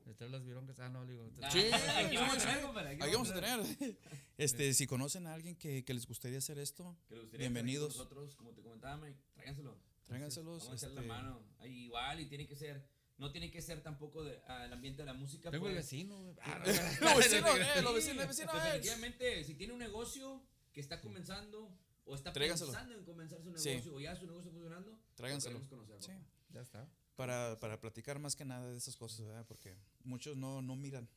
Detrás 0.06 0.32
las 0.32 0.44
virongas, 0.44 0.80
ah, 0.80 0.90
no, 0.90 1.06
digo, 1.06 1.30
Sí, 1.52 1.70
aquí 1.72 2.18
vamos 2.18 2.46
aquí 2.46 3.02
Aquí 3.02 3.14
vamos 3.14 3.32
a 3.32 3.34
tener. 3.34 3.98
Este, 4.38 4.74
si 4.74 4.88
conocen 4.88 5.28
a 5.28 5.34
alguien 5.34 5.56
que, 5.56 5.86
que 5.86 5.94
les 5.94 6.08
gustaría 6.08 6.40
hacer 6.40 6.58
esto, 6.58 6.98
Que 7.08 7.16
le 7.16 7.22
gustaría 7.22 7.46
Bienvenidos. 7.46 7.96
Nosotros, 7.96 8.36
como 8.36 8.52
te 8.52 8.62
comentaba, 8.62 8.98
Mike, 8.98 9.20
tráiganselo. 9.34 9.78
Tráiganselos. 10.14 10.66
Vamos 10.66 10.84
a 10.84 10.88
este, 10.88 11.02
la 11.02 11.02
mano. 11.08 11.44
Ahí 11.60 11.86
igual, 11.86 12.20
y 12.20 12.26
tiene 12.28 12.48
que 12.48 12.56
ser, 12.56 12.86
no 13.18 13.32
tiene 13.32 13.52
que 13.52 13.62
ser 13.62 13.82
tampoco 13.82 14.24
de, 14.24 14.42
el 14.66 14.74
ambiente 14.74 15.02
de 15.02 15.06
la 15.06 15.14
música. 15.14 15.52
Tengo 15.52 15.68
el 15.68 15.74
pues. 15.74 15.86
vecino. 15.86 16.18
güey. 16.22 16.36
Los 17.02 17.18
vecinos, 17.18 17.58
eh, 17.60 17.66
Sí, 17.76 17.82
los 17.84 17.96
vecinos, 17.96 18.28
vecinos, 18.28 18.56
eh. 18.56 18.60
Definitivamente, 18.64 19.44
si 19.44 19.56
tiene 19.56 19.74
un 19.74 19.80
negocio 19.80 20.44
que 20.72 20.82
está 20.82 21.02
comenzando 21.02 21.78
o 22.06 22.16
está 22.16 22.34
Tráiganselo. 22.34 22.72
pensando 22.72 22.96
en 22.98 23.06
comenzar 23.06 23.42
su 23.42 23.58
Sí. 23.58 23.70
negocio 23.70 23.96
o 23.96 24.00
ya 24.02 24.16
su 24.16 24.26
negocio 24.26 24.52
funcionando, 24.52 25.00
Tráiganselo. 25.16 25.60
Sí. 26.00 26.12
ya 26.50 26.62
está. 26.62 26.88
Para, 27.16 27.60
para 27.60 27.80
platicar 27.80 28.18
más 28.20 28.36
que 28.36 28.44
nada 28.44 28.72
de 28.72 28.78
esas 28.78 28.96
cosas, 28.96 29.26
¿verdad? 29.26 29.46
Porque 29.48 29.76
muchos 30.04 30.36
no, 30.36 30.62
no 30.64 30.76
miran 30.76 31.08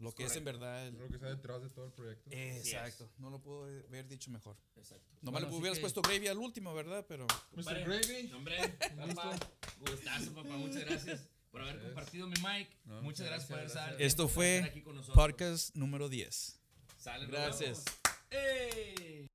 lo 0.00 0.10
Es 0.10 0.14
que 0.14 0.24
es 0.24 0.36
en 0.36 0.44
correcto. 0.44 0.60
verdad. 0.60 0.86
el- 0.86 0.94
Lo 0.98 1.08
que 1.08 1.14
está 1.14 1.28
detrás 1.28 1.62
de 1.62 1.70
todo 1.70 1.86
el 1.86 1.92
proyecto. 1.92 2.30
Exacto. 2.32 3.10
No 3.18 3.30
lo 3.30 3.40
puedo 3.42 3.64
haber 3.64 4.06
dicho 4.08 4.30
mejor. 4.30 4.56
Exacto. 4.76 5.06
Nomás 5.22 5.42
Bueno, 5.42 5.48
le 5.54 5.60
hubieras 5.60 5.78
que- 5.78 5.82
puesto 5.82 6.02
gravy 6.02 6.28
al 6.28 6.38
último, 6.38 6.74
¿verdad? 6.74 7.04
Pero 7.08 7.26
Mr. 7.52 7.84
Gravy. 7.84 8.28
no, 8.30 8.36
Hombre, 8.38 8.56
papá, 8.96 9.38
gustazo, 9.80 10.32
papá. 10.34 10.56
Muchas 10.56 10.84
gracias 10.84 11.28
por 11.50 11.62
haber 11.62 11.74
Gracias. 11.74 11.94
compartido 11.94 12.26
mi 12.26 12.34
mic. 12.36 12.68
No, 12.84 12.94
muchas 12.94 13.02
muchas 13.02 13.26
gracias 13.26 13.48
por 13.48 13.56
gracias, 13.58 13.70
estar. 13.76 13.88
gracias. 13.90 14.06
Esto 14.06 14.28
fue 14.28 14.56
estar 14.56 14.70
aquí 14.70 14.82
con 14.82 14.96
nosotros. 14.96 15.16
podcast 15.16 15.74
número 15.76 16.08
10. 16.08 16.60
Sale, 16.98 17.24
nos 17.24 17.30
Gracias. 17.32 17.84
¡Ey! 18.30 19.26